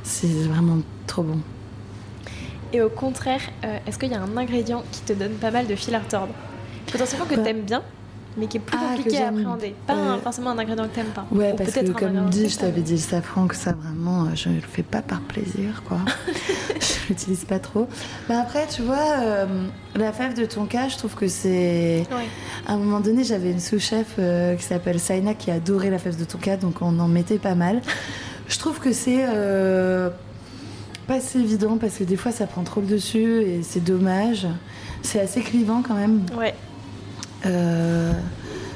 c'est 0.03 0.27
vraiment 0.49 0.79
trop 1.07 1.23
bon. 1.23 1.39
Et 2.75 2.83
au 2.83 2.89
contraire, 2.91 3.41
euh, 3.65 3.79
est-ce 3.87 3.99
qu'il 4.01 4.11
y 4.11 4.15
a 4.15 4.21
un 4.21 4.37
ingrédient 4.37 4.83
qui 4.91 5.01
te 5.03 5.13
donne 5.13 5.35
pas 5.35 5.53
mal 5.53 5.69
de 5.69 5.77
fil 5.77 5.95
à 5.95 6.01
retordre? 6.01 6.35
Potentiellement 6.91 7.25
que 7.27 7.37
Bah. 7.37 7.43
t'aimes 7.43 7.61
bien, 7.63 7.83
mais 8.37 8.49
qui 8.49 8.57
est 8.57 8.61
plus 8.61 8.77
Ah, 8.77 8.97
compliqué 8.97 9.23
à 9.23 9.29
appréhender. 9.29 9.77
Pas 9.87 9.93
un- 9.95 10.19
forcément 10.19 10.51
un 10.51 10.59
ingrédient 10.59 10.83
que 10.89 10.95
t'aimes 10.97 11.07
pas. 11.15 11.25
Ouais, 11.31 11.53
Ou 11.53 11.57
parce 11.57 11.71
que 11.71 11.89
comme 11.93 12.29
dit, 12.31 12.49
je 12.49 12.59
t'avais 12.59 12.81
dit 12.81 12.95
le 12.95 12.99
safran, 12.99 13.47
que 13.47 13.55
ça 13.55 13.73
vraiment, 13.73 14.25
euh, 14.25 14.29
je 14.35 14.49
le 14.49 14.61
fais 14.61 14.83
pas 14.83 15.03
par 15.03 15.21
plaisir, 15.21 15.85
quoi. 15.87 15.99
je 16.81 17.09
l'utilise 17.11 17.45
pas 17.45 17.61
trop. 17.61 17.87
Mais 18.29 18.35
après, 18.35 18.67
tu 18.67 18.83
vois, 18.83 19.21
euh, 19.23 19.47
la 19.95 20.13
fève 20.13 20.35
de 20.35 20.45
tonka, 20.45 20.89
je 20.89 20.97
trouve 20.99 21.15
que 21.15 21.29
c'est. 21.29 22.03
Ouais. 22.11 22.27
À 22.67 22.73
un 22.73 22.79
moment 22.79 22.99
donné, 22.99 23.23
j'avais 23.23 23.53
une 23.53 23.61
sous-chef 23.61 24.15
euh, 24.19 24.57
qui 24.57 24.65
s'appelle 24.65 24.99
Saina 24.99 25.35
qui 25.35 25.53
adorait 25.53 25.91
la 25.91 25.99
fève 26.01 26.19
de 26.19 26.25
tonka, 26.25 26.57
donc 26.57 26.83
on 26.83 26.99
en 26.99 27.07
mettait 27.07 27.39
pas 27.39 27.55
mal. 27.55 27.83
Je 28.49 28.59
trouve 28.59 28.79
que 28.79 28.93
c'est 28.93 29.25
pas 31.05 31.15
assez 31.15 31.39
évident 31.39 31.77
parce 31.79 31.97
que 31.97 32.05
des 32.05 32.17
fois 32.17 32.33
ça 32.33 32.47
prend 32.47 32.63
trop 32.63 32.81
le 32.81 32.87
dessus 32.87 33.43
et 33.43 33.63
c'est 33.63 33.83
dommage. 33.83 34.47
C'est 35.03 35.21
assez 35.21 35.41
clivant 35.41 35.83
quand 35.83 35.95
même. 35.95 36.25
Ouais. 36.39 36.55
Euh, 37.47 38.13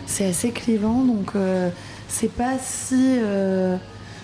c'est 0.07 0.27
assez 0.27 0.51
clivant, 0.51 1.05
donc 1.05 1.33
euh, 1.37 1.71
c'est 2.09 2.31
pas 2.33 2.59
si, 2.63 3.19
euh, 3.19 3.77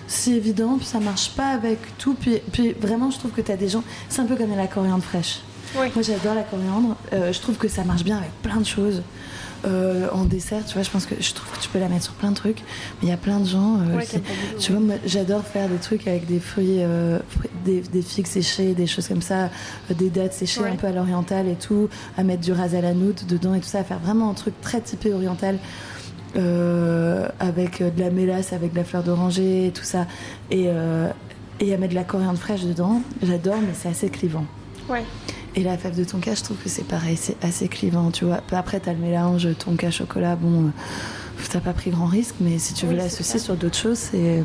si 0.07 0.33
évident, 0.33 0.77
puis 0.77 0.85
ça 0.85 0.99
marche 0.99 1.31
pas 1.31 1.47
avec 1.47 1.97
tout. 1.97 2.15
Puis, 2.15 2.41
puis 2.51 2.73
vraiment, 2.73 3.11
je 3.11 3.17
trouve 3.17 3.31
que 3.31 3.41
tu 3.41 3.51
as 3.51 3.57
des 3.57 3.69
gens. 3.69 3.83
C'est 4.09 4.21
un 4.21 4.25
peu 4.25 4.35
comme 4.35 4.55
la 4.55 4.67
coriandre 4.67 5.03
fraîche. 5.03 5.41
Ouais. 5.75 5.91
Moi, 5.93 6.03
j'adore 6.03 6.35
la 6.35 6.43
coriandre. 6.43 6.95
Je 7.11 7.39
trouve 7.39 7.57
que 7.57 7.67
ça 7.67 7.83
marche 7.83 8.03
bien 8.03 8.17
avec 8.17 8.31
plein 8.41 8.57
de 8.57 8.65
choses. 8.65 9.01
Euh, 9.65 10.07
en 10.13 10.25
dessert, 10.25 10.63
tu 10.65 10.75
vois, 10.75 10.83
je 10.83 10.89
pense 10.91 11.05
que 11.07 11.15
je 11.19 11.33
trouve 11.33 11.49
que 11.57 11.61
tu 11.63 11.69
peux 11.69 11.79
la 11.79 11.87
mettre 11.89 12.03
sur 12.03 12.13
plein 12.13 12.29
de 12.29 12.35
trucs, 12.35 12.59
mais 13.01 13.07
il 13.07 13.09
y 13.09 13.11
a 13.11 13.17
plein 13.17 13.39
de 13.39 13.45
gens. 13.47 13.79
euh, 13.79 13.97
Ouais, 13.97 14.05
tu 14.59 14.71
vois, 14.71 14.79
moi, 14.81 14.95
j'adore 15.05 15.43
faire 15.43 15.67
des 15.69 15.77
trucs 15.77 16.07
avec 16.07 16.27
des 16.27 16.39
fruits, 16.39 16.83
euh, 16.83 17.17
fruits- 17.29 17.49
des, 17.65 17.81
des 17.81 18.01
figues 18.03 18.27
séchées, 18.27 18.73
des 18.75 18.85
choses 18.85 19.07
comme 19.07 19.23
ça, 19.23 19.49
des 19.89 20.09
dattes 20.09 20.33
séchées 20.33 20.61
Ouais. 20.61 20.69
un 20.69 20.75
peu 20.75 20.85
à 20.87 20.91
l'oriental 20.91 21.47
et 21.47 21.55
tout, 21.55 21.89
à 22.15 22.23
mettre 22.23 22.41
du 22.41 22.51
ras 22.51 22.75
à 22.75 22.81
la 22.81 22.93
noute 22.93 23.25
dedans 23.27 23.55
et 23.55 23.59
tout 23.59 23.67
ça, 23.67 23.79
à 23.79 23.83
faire 23.83 23.99
vraiment 23.99 24.29
un 24.29 24.33
truc 24.35 24.53
très 24.61 24.81
typé 24.81 25.11
oriental. 25.13 25.57
avec 27.39 27.81
de 27.81 27.99
la 28.01 28.09
mélasse, 28.09 28.51
avec 28.53 28.71
de 28.73 28.77
la 28.77 28.83
fleur 28.83 29.03
d'oranger 29.03 29.67
et 29.67 29.71
tout 29.71 29.83
ça, 29.85 30.05
et, 30.51 30.67
et 31.59 31.73
à 31.73 31.77
mettre 31.77 31.91
de 31.91 31.95
la 31.95 32.03
coriandre 32.03 32.37
fraîche 32.37 32.63
dedans. 32.63 33.01
J'adore, 33.23 33.57
mais 33.61 33.73
c'est 33.73 33.89
assez 33.89 34.09
clivant. 34.09 34.45
Ouais. 34.89 35.03
Et 35.57 35.63
la 35.63 35.77
fève 35.77 35.95
de 35.97 36.03
tonka, 36.03 36.35
je 36.35 36.43
trouve 36.43 36.57
que 36.57 36.67
c'est 36.67 36.83
pareil, 36.83 37.15
c'est 37.15 37.37
assez 37.43 37.67
clivant, 37.69 38.11
tu 38.11 38.25
vois. 38.25 38.41
Après, 38.51 38.79
t'as 38.79 38.91
le 38.91 38.99
mélange 38.99 39.47
tonka 39.57 39.89
chocolat, 39.89 40.35
bon, 40.35 40.65
euh, 40.65 40.69
t'as 41.49 41.61
pas 41.61 41.71
pris 41.73 41.91
grand 41.91 42.07
risque, 42.07 42.35
mais 42.41 42.59
si 42.59 42.73
tu 42.73 42.85
veux 42.85 42.91
Oui, 42.91 42.97
l'associer 42.97 43.39
sur 43.39 43.55
d'autres 43.55 43.77
choses, 43.77 43.97
c'est 43.97 44.43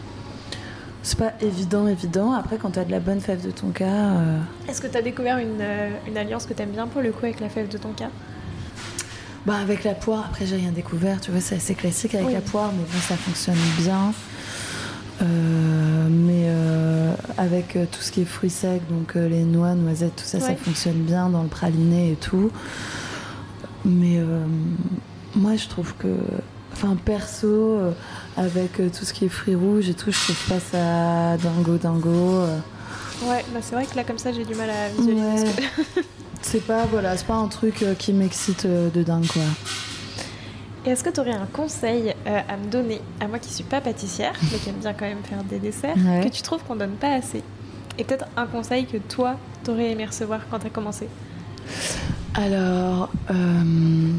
c'est 1.02 1.18
pas 1.18 1.32
évident, 1.40 1.86
évident. 1.88 2.32
Après, 2.32 2.58
quand 2.58 2.70
t'as 2.72 2.84
de 2.84 2.90
la 2.90 3.00
bonne 3.00 3.20
fève 3.20 3.44
de 3.44 3.50
tonka, 3.50 3.84
euh, 3.86 4.38
Est-ce 4.68 4.80
que 4.80 4.86
t'as 4.86 5.02
découvert 5.02 5.38
une, 5.38 5.58
euh, 5.60 5.88
une 6.06 6.16
alliance 6.16 6.46
que 6.46 6.52
t'aimes 6.52 6.70
bien 6.70 6.86
pour 6.86 7.00
le 7.00 7.10
coup 7.10 7.24
avec 7.24 7.40
la 7.40 7.48
fève 7.48 7.68
de 7.68 7.78
ton 7.78 7.92
cas 7.92 8.10
bah 9.46 9.54
avec 9.56 9.84
la 9.84 9.94
poire, 9.94 10.26
après 10.28 10.44
j'ai 10.44 10.56
rien 10.56 10.70
découvert, 10.70 11.18
tu 11.18 11.30
vois, 11.30 11.40
c'est 11.40 11.56
assez 11.56 11.74
classique 11.74 12.14
avec 12.14 12.26
Oui. 12.26 12.34
la 12.34 12.42
poire, 12.42 12.70
mais 12.72 12.82
bon, 12.84 13.00
ça 13.00 13.16
fonctionne 13.16 13.56
bien. 13.78 14.12
Euh, 15.22 16.08
mais 16.10 16.44
euh, 16.46 17.12
avec 17.36 17.76
euh, 17.76 17.84
tout 17.90 18.00
ce 18.00 18.10
qui 18.10 18.22
est 18.22 18.24
fruits 18.24 18.48
secs, 18.50 18.80
donc 18.88 19.14
les 19.14 19.44
noix, 19.44 19.74
noisettes, 19.74 20.16
tout 20.16 20.24
ça, 20.24 20.40
ça 20.40 20.54
fonctionne 20.54 21.02
bien 21.02 21.28
dans 21.28 21.42
le 21.42 21.48
praliné 21.48 22.12
et 22.12 22.16
tout. 22.16 22.50
Mais 23.84 24.20
moi, 25.34 25.56
je 25.56 25.68
trouve 25.68 25.94
que, 25.96 26.08
enfin, 26.72 26.96
perso, 27.04 27.46
euh, 27.46 27.92
avec 28.36 28.80
euh, 28.80 28.88
tout 28.88 29.04
ce 29.04 29.12
qui 29.12 29.26
est 29.26 29.28
fruits 29.28 29.54
rouges 29.54 29.88
et 29.88 29.94
tout, 29.94 30.10
je 30.10 30.18
trouve 30.18 30.48
pas 30.48 30.60
ça 30.60 31.36
dingo 31.36 31.76
dingo. 31.76 32.08
euh. 32.08 32.58
Ouais, 33.28 33.44
bah 33.52 33.60
c'est 33.60 33.74
vrai 33.74 33.84
que 33.84 33.94
là 33.96 34.02
comme 34.04 34.16
ça 34.16 34.32
j'ai 34.32 34.46
du 34.46 34.54
mal 34.54 34.70
à 34.70 34.88
visualiser. 34.88 35.44
Ouais. 35.44 36.04
C'est 36.42 36.66
pas, 36.66 36.86
voilà, 36.86 37.18
c'est 37.18 37.26
pas 37.26 37.34
un 37.34 37.48
truc 37.48 37.84
qui 37.98 38.14
m'excite 38.14 38.66
de 38.66 39.02
dingue, 39.02 39.26
quoi. 39.26 39.42
Et 40.86 40.90
est-ce 40.90 41.04
que 41.04 41.10
tu 41.10 41.20
aurais 41.20 41.32
un 41.34 41.46
conseil 41.52 42.14
euh, 42.26 42.40
à 42.48 42.56
me 42.56 42.70
donner, 42.70 43.00
à 43.20 43.28
moi 43.28 43.38
qui 43.38 43.52
suis 43.52 43.64
pas 43.64 43.80
pâtissière, 43.82 44.32
mais 44.50 44.58
qui 44.58 44.70
aime 44.70 44.76
bien 44.76 44.94
quand 44.94 45.04
même 45.04 45.22
faire 45.22 45.44
des 45.44 45.58
desserts, 45.58 45.96
Ouais. 45.96 46.22
que 46.24 46.28
tu 46.34 46.40
trouves 46.42 46.62
qu'on 46.64 46.76
donne 46.76 46.92
pas 46.92 47.12
assez? 47.14 47.42
Et 47.98 48.04
peut-être 48.04 48.26
un 48.36 48.46
conseil 48.46 48.86
que 48.86 48.96
toi, 48.96 49.36
t'aurais 49.62 49.90
aimé 49.90 50.06
recevoir 50.06 50.40
quand 50.50 50.58
t'as 50.60 50.70
commencé? 50.70 51.06
Alors, 52.34 53.10
euh, 53.30 54.12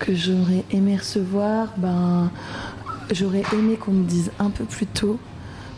que 0.00 0.14
j'aurais 0.14 0.64
aimé 0.72 0.96
recevoir, 0.96 1.68
ben, 1.76 2.30
j'aurais 3.12 3.42
aimé 3.52 3.76
qu'on 3.76 3.92
me 3.92 4.04
dise 4.04 4.32
un 4.40 4.50
peu 4.50 4.64
plus 4.64 4.86
tôt 4.86 5.18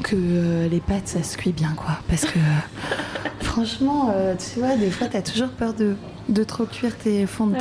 que 0.02 0.16
euh, 0.16 0.68
les 0.68 0.80
pâtes 0.80 1.08
ça 1.08 1.22
se 1.22 1.36
cuit 1.36 1.52
bien, 1.52 1.74
quoi. 1.76 1.98
Parce 2.08 2.24
que 2.24 2.38
franchement, 3.40 4.14
tu 4.38 4.60
vois, 4.60 4.76
des 4.76 4.90
fois, 4.90 5.08
t'as 5.08 5.22
toujours 5.22 5.48
peur 5.50 5.74
de, 5.74 5.96
de 6.30 6.44
trop 6.44 6.64
cuire 6.64 6.96
tes 6.96 7.26
fonds 7.26 7.48
de 7.48 7.54
Ouais. 7.54 7.60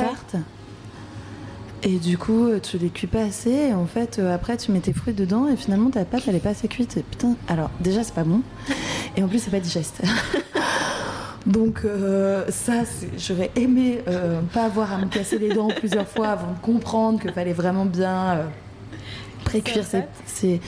Et 1.82 1.98
du 1.98 2.18
coup, 2.18 2.46
euh, 2.46 2.60
tu 2.60 2.76
les 2.78 2.90
cuis 2.90 3.06
pas 3.06 3.22
assez. 3.22 3.50
Et 3.50 3.74
en 3.74 3.86
fait, 3.86 4.18
euh, 4.18 4.34
après, 4.34 4.56
tu 4.56 4.72
mets 4.72 4.80
tes 4.80 4.92
fruits 4.92 5.14
dedans 5.14 5.46
et 5.48 5.56
finalement, 5.56 5.90
ta 5.90 6.04
pâte, 6.04 6.22
elle 6.26 6.34
est 6.34 6.40
pas 6.40 6.50
assez 6.50 6.68
cuite. 6.68 6.96
Et 6.96 7.02
putain, 7.02 7.36
alors 7.46 7.70
déjà, 7.80 8.02
c'est 8.02 8.14
pas 8.14 8.24
bon. 8.24 8.42
Et 9.16 9.22
en 9.22 9.28
plus, 9.28 9.38
c'est 9.38 9.50
pas 9.50 9.60
digeste. 9.60 10.02
Donc 11.46 11.80
euh, 11.84 12.44
ça, 12.50 12.82
j'aurais 13.16 13.50
aimé 13.56 14.00
euh, 14.06 14.40
pas 14.52 14.64
avoir 14.64 14.92
à 14.92 14.98
me 14.98 15.06
casser 15.06 15.38
les 15.38 15.54
dents 15.54 15.68
plusieurs 15.68 16.06
fois 16.06 16.28
avant 16.28 16.52
de 16.52 16.58
comprendre 16.60 17.20
qu'il 17.20 17.32
fallait 17.32 17.54
vraiment 17.54 17.86
bien 17.86 18.40
pré-cuire. 19.44 19.84
C'est 20.26 20.60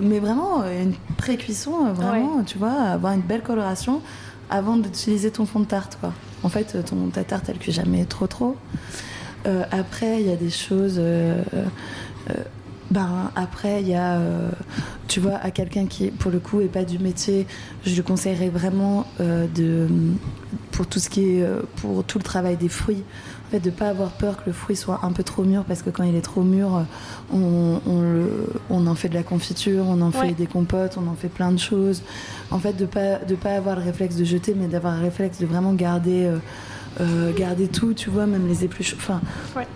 mais 0.00 0.20
vraiment 0.20 0.62
une 0.64 0.94
pré-cuisson, 1.16 1.92
vraiment, 1.92 2.44
tu 2.44 2.56
vois, 2.56 2.70
avoir 2.70 3.14
une 3.14 3.22
belle 3.22 3.42
coloration 3.42 4.00
avant 4.48 4.76
d'utiliser 4.76 5.30
ton 5.32 5.44
fond 5.44 5.60
de 5.60 5.64
tarte, 5.64 5.98
quoi. 6.00 6.12
En 6.44 6.48
fait, 6.48 6.84
ton, 6.84 7.08
ta 7.08 7.24
tarte, 7.24 7.48
elle 7.48 7.58
cuit 7.58 7.72
jamais 7.72 8.04
trop 8.04 8.28
trop. 8.28 8.56
Euh, 9.46 9.62
après, 9.70 10.20
il 10.20 10.28
y 10.28 10.32
a 10.32 10.36
des 10.36 10.50
choses. 10.50 10.96
euh, 10.98 11.42
euh, 12.30 12.34
ben, 12.90 13.30
après, 13.36 13.82
il 13.82 13.88
y 13.88 13.94
a, 13.94 14.18
tu 15.08 15.20
vois, 15.20 15.36
à 15.36 15.50
quelqu'un 15.50 15.84
qui, 15.84 16.06
pour 16.06 16.30
le 16.30 16.38
coup, 16.38 16.62
est 16.62 16.68
pas 16.68 16.84
du 16.84 16.98
métier, 16.98 17.46
je 17.84 17.94
lui 17.94 18.02
conseillerais 18.02 18.48
vraiment 18.48 19.06
de, 19.20 19.88
pour 20.72 20.86
tout 20.86 20.98
ce 20.98 21.10
qui 21.10 21.34
est, 21.36 21.46
pour 21.76 22.02
tout 22.04 22.16
le 22.16 22.24
travail 22.24 22.56
des 22.56 22.70
fruits, 22.70 23.04
en 23.46 23.50
fait, 23.50 23.60
de 23.60 23.68
pas 23.68 23.90
avoir 23.90 24.12
peur 24.12 24.38
que 24.38 24.44
le 24.46 24.52
fruit 24.54 24.74
soit 24.74 25.00
un 25.02 25.12
peu 25.12 25.22
trop 25.22 25.44
mûr, 25.44 25.64
parce 25.64 25.82
que 25.82 25.90
quand 25.90 26.02
il 26.04 26.16
est 26.16 26.22
trop 26.22 26.40
mûr, 26.42 26.86
on, 27.30 27.78
on, 27.86 28.00
le- 28.00 28.46
on 28.70 28.86
en 28.86 28.94
fait 28.94 29.10
de 29.10 29.14
la 29.14 29.22
confiture, 29.22 29.84
on 29.86 30.00
en 30.00 30.10
Ouais. 30.10 30.28
fait 30.28 30.32
des 30.32 30.46
compotes, 30.46 30.96
on 30.96 31.06
en 31.10 31.14
fait 31.14 31.28
plein 31.28 31.52
de 31.52 31.58
choses. 31.58 32.00
En 32.50 32.58
fait, 32.58 32.72
de 32.72 32.86
pas, 32.86 33.16
de 33.18 33.34
pas 33.34 33.50
avoir 33.54 33.76
le 33.76 33.82
réflexe 33.82 34.16
de 34.16 34.24
jeter, 34.24 34.54
mais 34.58 34.66
d'avoir 34.66 34.96
le 34.96 35.02
réflexe 35.02 35.38
de 35.40 35.44
vraiment 35.46 35.74
garder. 35.74 36.24
euh, 36.24 36.38
euh, 37.00 37.32
garder 37.32 37.68
tout, 37.68 37.94
tu 37.94 38.10
vois, 38.10 38.26
même 38.26 38.48
les 38.48 38.64
épluchures. 38.64 38.98
Enfin, 38.98 39.20
Ouais. 39.56 39.66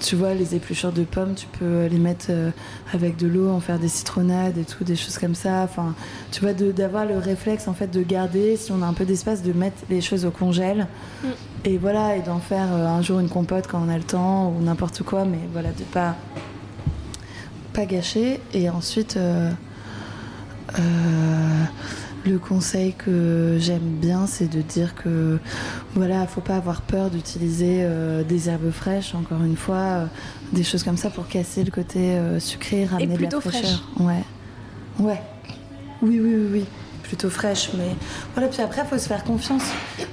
tu 0.00 0.16
vois, 0.16 0.34
les 0.34 0.54
épluchures 0.54 0.92
de 0.92 1.04
pommes, 1.04 1.34
tu 1.34 1.46
peux 1.46 1.86
les 1.86 1.98
mettre 1.98 2.26
euh, 2.30 2.50
avec 2.92 3.16
de 3.16 3.26
l'eau, 3.28 3.48
en 3.50 3.60
faire 3.60 3.78
des 3.78 3.88
citronnades 3.88 4.58
et 4.58 4.64
tout, 4.64 4.82
des 4.84 4.96
choses 4.96 5.18
comme 5.18 5.34
ça. 5.34 5.62
Enfin, 5.62 5.94
tu 6.32 6.40
vois, 6.40 6.52
d'avoir 6.52 7.06
le 7.06 7.18
réflexe 7.18 7.68
en 7.68 7.74
fait 7.74 7.90
de 7.90 8.02
garder, 8.02 8.56
si 8.56 8.72
on 8.72 8.82
a 8.82 8.86
un 8.86 8.92
peu 8.94 9.04
d'espace, 9.04 9.42
de 9.42 9.52
mettre 9.52 9.76
les 9.88 10.00
choses 10.00 10.24
au 10.24 10.30
congèle. 10.30 10.86
Mm. 11.22 11.28
Et 11.66 11.78
voilà, 11.78 12.16
et 12.16 12.22
d'en 12.22 12.38
faire 12.38 12.72
euh, 12.72 12.86
un 12.86 13.02
jour 13.02 13.20
une 13.20 13.28
compote 13.28 13.66
quand 13.68 13.82
on 13.86 13.88
a 13.90 13.96
le 13.96 14.04
temps 14.04 14.48
ou 14.48 14.62
n'importe 14.62 15.02
quoi, 15.02 15.24
mais 15.24 15.38
voilà, 15.52 15.68
de 15.70 15.84
pas 15.84 16.16
pas 17.72 17.84
gâcher. 17.86 18.40
Et 18.52 18.68
ensuite, 18.68 19.16
euh, 19.16 19.50
le 22.24 22.38
conseil 22.38 22.92
que 22.92 23.56
j'aime 23.58 23.96
bien, 24.00 24.26
c'est 24.26 24.48
de 24.48 24.60
dire 24.60 24.94
que 24.94 25.38
voilà, 25.94 26.26
faut 26.26 26.40
pas 26.40 26.56
avoir 26.56 26.82
peur 26.82 27.10
d'utiliser 27.10 27.78
euh, 27.80 28.22
des 28.22 28.48
herbes 28.48 28.70
fraîches, 28.70 29.14
encore 29.14 29.42
une 29.42 29.56
fois, 29.56 29.76
euh, 29.76 30.06
des 30.52 30.64
choses 30.64 30.82
comme 30.82 30.96
ça 30.96 31.10
pour 31.10 31.28
casser 31.28 31.64
le 31.64 31.70
côté 31.70 31.98
euh, 31.98 32.38
sucré, 32.40 32.84
ramener 32.84 33.06
de 33.06 33.12
la 33.12 33.28
plutôt 33.28 33.40
fraîcheur. 33.40 33.82
Ouais, 33.98 34.24
ouais, 34.98 35.20
oui, 36.02 36.20
oui, 36.20 36.34
oui, 36.34 36.48
oui, 36.52 36.64
plutôt 37.02 37.30
fraîche. 37.30 37.70
Mais 37.76 37.94
voilà, 38.34 38.48
puis 38.48 38.60
après, 38.60 38.84
faut 38.84 38.98
se 38.98 39.08
faire 39.08 39.24
confiance, 39.24 39.64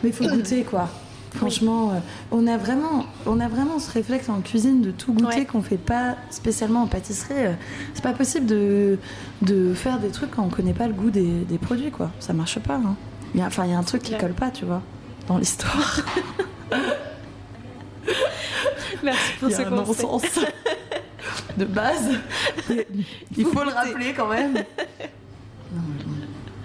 mais 0.04 0.10
il 0.10 0.14
faut 0.14 0.28
goûter 0.36 0.64
quoi. 0.64 0.90
Franchement, 1.38 1.92
euh, 1.92 2.00
on 2.32 2.48
a 2.48 2.58
vraiment, 2.58 3.06
on 3.26 3.40
a 3.40 3.48
vraiment 3.48 3.80
ce 3.80 3.92
réflexe 3.92 4.30
en 4.30 4.42
cuisine 4.42 4.82
de 4.82 4.92
tout 4.92 5.14
goûter 5.14 5.40
Ouais. 5.40 5.46
qu'on 5.46 5.62
fait 5.62 5.78
pas 5.78 6.16
spécialement 6.30 6.84
en 6.84 6.88
pâtisserie. 6.88 7.34
Euh, 7.38 7.54
C'est 7.94 8.04
pas 8.04 8.14
possible 8.14 8.46
de, 8.46 8.98
de 9.42 9.74
faire 9.74 10.00
des 10.00 10.10
trucs 10.10 10.32
quand 10.32 10.44
on 10.44 10.50
connaît 10.50 10.74
pas 10.74 10.88
le 10.88 10.94
goût 10.94 11.10
des, 11.12 11.24
des 11.42 11.58
produits, 11.58 11.92
quoi. 11.92 12.12
Ça 12.20 12.34
marche 12.34 12.60
pas. 12.60 12.76
Hein. 12.76 12.96
Il 13.34 13.40
y 13.40 13.44
a- 13.44 13.48
Enfin, 13.48 13.66
il 13.66 13.72
y 13.72 13.74
a 13.74 13.78
un 13.78 13.84
truc 13.84 14.02
qui 14.04 14.10
Claire. 14.10 14.22
colle 14.22 14.34
pas, 14.34 14.50
tu 14.52 14.66
vois, 14.66 14.82
dans 15.28 15.38
l'histoire. 15.38 16.02
Merci 19.04 19.32
pour 19.40 19.50
Il 19.50 19.52
y 19.52 19.56
ce 19.56 19.62
un 19.62 19.70
conseil. 19.84 20.46
de 21.58 21.66
base. 21.66 22.10
Il 23.38 23.46
faut 23.46 23.64
le 23.64 23.70
rappeler 23.72 24.14
quand 24.16 24.28
même. 24.28 24.56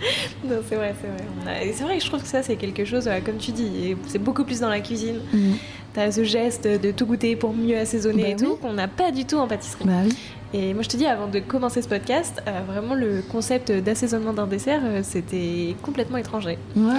Non, 0.44 0.56
c'est 0.68 0.74
vrai, 0.76 0.94
c'est 1.00 1.08
vrai. 1.44 1.54
A- 1.54 1.64
et 1.64 1.72
C'est 1.72 1.84
vrai 1.84 1.96
que 1.98 2.02
je 2.02 2.08
trouve 2.08 2.22
que 2.22 2.28
ça, 2.28 2.42
c'est 2.42 2.56
quelque 2.56 2.84
chose, 2.84 3.08
comme 3.24 3.36
tu 3.36 3.52
dis, 3.52 3.94
c'est 4.08 4.18
beaucoup 4.18 4.44
plus 4.44 4.60
dans 4.60 4.68
la 4.68 4.80
cuisine. 4.80 5.20
Mm. 5.32 5.52
T'as 5.94 6.10
ce 6.10 6.24
geste 6.24 6.66
de 6.66 6.90
tout 6.90 7.04
goûter 7.06 7.36
pour 7.36 7.52
mieux 7.54 7.76
assaisonner 7.78 8.22
Bah 8.22 8.28
et 8.30 8.34
oui. 8.34 8.42
tout, 8.42 8.56
qu'on 8.56 8.72
n'a 8.72 8.88
pas 8.88 9.10
du 9.10 9.24
tout 9.26 9.36
en 9.36 9.46
pâtisserie. 9.46 9.84
Bah 9.84 9.92
oui. 10.04 10.16
Et 10.54 10.74
moi, 10.74 10.82
je 10.82 10.88
te 10.88 10.96
dis, 10.98 11.06
avant 11.06 11.28
de 11.28 11.38
commencer 11.38 11.80
ce 11.82 11.88
podcast, 11.88 12.42
euh, 12.46 12.60
vraiment, 12.66 12.94
le 12.94 13.22
concept 13.30 13.70
d'assaisonnement 13.72 14.32
d'un 14.34 14.46
dessert, 14.46 14.80
euh, 14.84 15.00
c'était 15.02 15.74
complètement 15.82 16.18
étranger. 16.18 16.58
Ouais. 16.76 16.92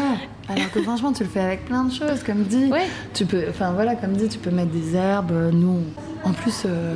Alors 0.50 0.72
que 0.72 0.82
franchement, 0.82 1.12
tu 1.14 1.24
le 1.24 1.30
fais 1.30 1.40
avec 1.40 1.66
plein 1.66 1.84
de 1.84 1.94
choses, 1.94 2.24
comme 2.26 2.44
dit. 2.44 2.66
Ouais, 2.72 2.88
Tu 3.14 3.26
peux, 3.26 3.44
enfin 3.50 3.72
voilà, 3.74 3.96
comme 3.96 4.14
dit, 4.14 4.28
tu 4.30 4.40
peux 4.40 4.50
mettre 4.52 4.72
des 4.72 4.96
herbes. 4.96 5.32
euh, 5.32 5.52
Nous, 5.52 5.82
on- 6.26 6.30
en 6.30 6.34
plus, 6.34 6.64
euh, 6.66 6.96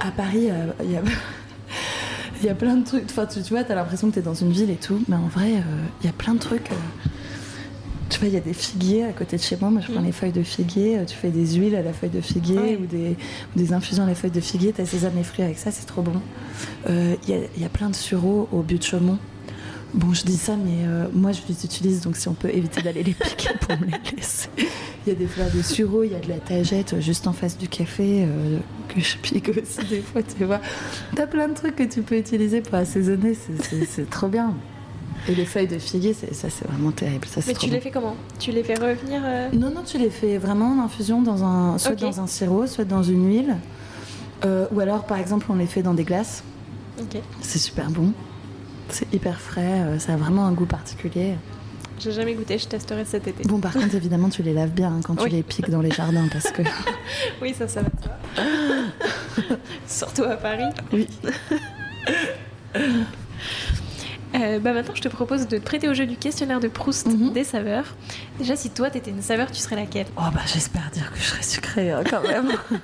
à 0.00 0.10
Paris, 0.10 0.48
il 0.84 0.90
y 0.90 0.96
a. 0.96 1.00
Il 2.40 2.46
y 2.46 2.48
a 2.48 2.54
plein 2.54 2.76
de 2.76 2.84
trucs. 2.84 3.04
Enfin, 3.04 3.26
tu, 3.26 3.42
tu 3.42 3.50
vois, 3.52 3.64
t'as 3.64 3.74
l'impression 3.74 4.08
que 4.10 4.14
t'es 4.14 4.22
dans 4.22 4.34
une 4.34 4.50
ville 4.52 4.70
et 4.70 4.76
tout, 4.76 5.02
mais 5.08 5.16
en 5.16 5.28
vrai, 5.28 5.52
euh, 5.56 5.62
il 6.02 6.06
y 6.06 6.08
a 6.08 6.12
plein 6.12 6.34
de 6.34 6.38
trucs. 6.38 6.70
euh. 6.70 6.74
Tu 8.08 8.18
vois, 8.18 8.28
il 8.28 8.34
y 8.34 8.36
a 8.36 8.40
des 8.40 8.54
figuiers 8.54 9.04
à 9.04 9.12
côté 9.12 9.36
de 9.36 9.42
chez 9.42 9.56
moi. 9.60 9.70
Moi, 9.70 9.80
je 9.86 9.90
prends 9.92 10.00
Mhm. 10.00 10.06
les 10.06 10.12
feuilles 10.12 10.32
de 10.32 10.42
figuier. 10.42 10.98
euh, 10.98 11.04
Tu 11.04 11.16
fais 11.16 11.28
des 11.30 11.54
huiles 11.54 11.76
à 11.76 11.82
la 11.82 11.92
feuille 11.92 12.10
de 12.10 12.20
figuier 12.20 12.76
ou, 12.80 12.86
des, 12.86 13.10
ou 13.54 13.58
des 13.58 13.72
infusions 13.72 14.02
à 14.02 14.06
la 14.06 14.14
feuille 14.16 14.32
de 14.32 14.40
figuier. 14.40 14.72
T'as 14.72 14.84
sésame 14.86 15.16
et 15.18 15.22
fruits 15.22 15.44
avec 15.44 15.58
ça, 15.58 15.70
c'est 15.70 15.86
trop 15.86 16.02
bon. 16.02 16.14
Euh, 16.88 17.14
Il 17.28 17.34
y, 17.58 17.60
y 17.62 17.64
a 17.64 17.68
plein 17.68 17.88
de 17.90 17.94
sureaux 17.94 18.48
au 18.52 18.62
but 18.62 18.78
de 18.78 18.82
Chaumont. 18.84 19.18
Bon, 19.92 20.12
je 20.14 20.22
dis 20.24 20.36
ça, 20.36 20.54
mais 20.56 20.86
euh, 20.86 21.06
moi, 21.12 21.32
je 21.32 21.40
les 21.48 21.64
utilise, 21.64 22.00
donc 22.02 22.16
si 22.16 22.28
on 22.28 22.34
peut 22.34 22.50
éviter 22.50 22.80
d'aller 22.80 23.02
les 23.02 23.12
piquer 23.14 23.50
pour 23.60 23.76
me 23.80 23.86
les 23.86 24.16
laisser. 24.16 24.48
Il 24.56 25.08
y 25.08 25.10
a 25.10 25.14
des 25.18 25.26
fleurs 25.26 25.50
de 25.52 25.62
sureau, 25.62 26.04
il 26.04 26.12
y 26.12 26.14
a 26.14 26.20
de 26.20 26.28
la 26.28 26.38
tagette 26.38 26.92
euh, 26.92 27.00
juste 27.00 27.26
en 27.26 27.32
face 27.32 27.58
du 27.58 27.66
café 27.66 28.24
euh, 28.24 28.58
que 28.88 29.00
je 29.00 29.16
pique 29.16 29.48
aussi 29.48 29.84
des 29.88 30.00
fois, 30.00 30.22
tu 30.22 30.44
vois. 30.44 30.60
T'as 31.16 31.26
plein 31.26 31.48
de 31.48 31.54
trucs 31.54 31.74
que 31.74 31.82
tu 31.82 32.02
peux 32.02 32.16
utiliser 32.16 32.60
pour 32.60 32.74
assaisonner, 32.76 33.34
c'est- 33.34 34.08
trop 34.10 34.28
bien. 34.28 34.54
Et 35.28 35.34
les 35.34 35.44
feuilles 35.44 35.66
de 35.66 35.78
figuier, 35.78 36.14
ça 36.14 36.48
c'est 36.48 36.66
vraiment 36.68 36.92
terrible. 36.92 37.26
Ça, 37.26 37.40
mais 37.46 37.54
tu 37.54 37.66
bon. 37.66 37.72
les 37.72 37.80
fais 37.80 37.90
comment? 37.90 38.14
Tu 38.38 38.52
les 38.52 38.62
fais 38.62 38.74
revenir 38.74 39.20
euh, 39.24 39.48
Non, 39.52 39.70
non, 39.70 39.82
tu 39.84 39.98
les 39.98 40.08
fais 40.08 40.38
vraiment 40.38 40.72
en 40.78 40.84
infusion, 40.84 41.20
dans 41.20 41.42
un, 41.44 41.78
soit 41.78 41.94
dans 41.96 42.20
un 42.20 42.26
sirop, 42.26 42.66
soit 42.66 42.84
dans 42.84 43.02
une 43.02 43.28
huile. 43.28 43.56
Ou 44.44 44.80
alors, 44.80 45.04
par 45.04 45.18
exemple, 45.18 45.46
on 45.50 45.56
les 45.56 45.66
fait 45.66 45.82
dans 45.82 45.94
des 45.94 46.04
glaces. 46.04 46.42
Ok. 47.00 47.20
C'est 47.42 47.58
super 47.58 47.90
bon. 47.90 48.12
C'est 48.90 49.12
hyper 49.14 49.40
frais, 49.40 49.80
euh, 49.80 49.98
ça 49.98 50.14
a 50.14 50.16
vraiment 50.16 50.46
un 50.46 50.52
goût 50.52 50.66
particulier. 50.66 51.34
J'ai 51.98 52.12
jamais 52.12 52.34
goûté, 52.34 52.56
je 52.58 52.66
testerai 52.66 53.04
cet 53.04 53.28
été. 53.28 53.42
Bon, 53.46 53.58
par 53.60 53.72
contre, 53.74 53.94
évidemment, 53.94 54.30
tu 54.30 54.42
les 54.42 54.54
laves 54.54 54.70
bien 54.70 54.88
hein, 54.88 55.00
quand 55.04 55.16
tu 55.16 55.24
Oui. 55.24 55.30
les 55.30 55.42
piques 55.42 55.68
dans 55.68 55.82
les 55.82 55.90
jardins 55.90 56.28
parce 56.32 56.50
que. 56.50 56.62
Oui, 57.42 57.52
ça, 57.56 57.68
ça 57.68 57.82
va. 57.82 57.88
Surtout 59.86 60.24
à 60.24 60.36
Paris. 60.36 60.64
Oui. 60.92 61.06
Euh, 64.36 64.60
bah 64.60 64.72
maintenant, 64.72 64.94
je 64.94 65.02
te 65.02 65.08
propose 65.08 65.48
de 65.48 65.58
te 65.58 65.62
prêter 65.62 65.88
au 65.88 65.94
jeu 65.94 66.06
du 66.06 66.16
questionnaire 66.16 66.60
de 66.60 66.68
Proust 66.68 67.06
Mhm. 67.08 67.32
des 67.32 67.44
saveurs. 67.44 67.96
Déjà, 68.38 68.54
si 68.56 68.70
toi, 68.70 68.88
t'étais 68.88 69.10
une 69.10 69.22
saveur, 69.22 69.50
tu 69.50 69.58
serais 69.60 69.76
laquelle? 69.76 70.06
Oh, 70.16 70.22
bah, 70.32 70.40
j'espère 70.46 70.88
dire 70.92 71.10
que 71.12 71.18
je 71.18 71.24
serai 71.24 71.42
sucrée 71.42 71.90
hein, 71.90 72.02
quand 72.08 72.22
même. 72.22 72.48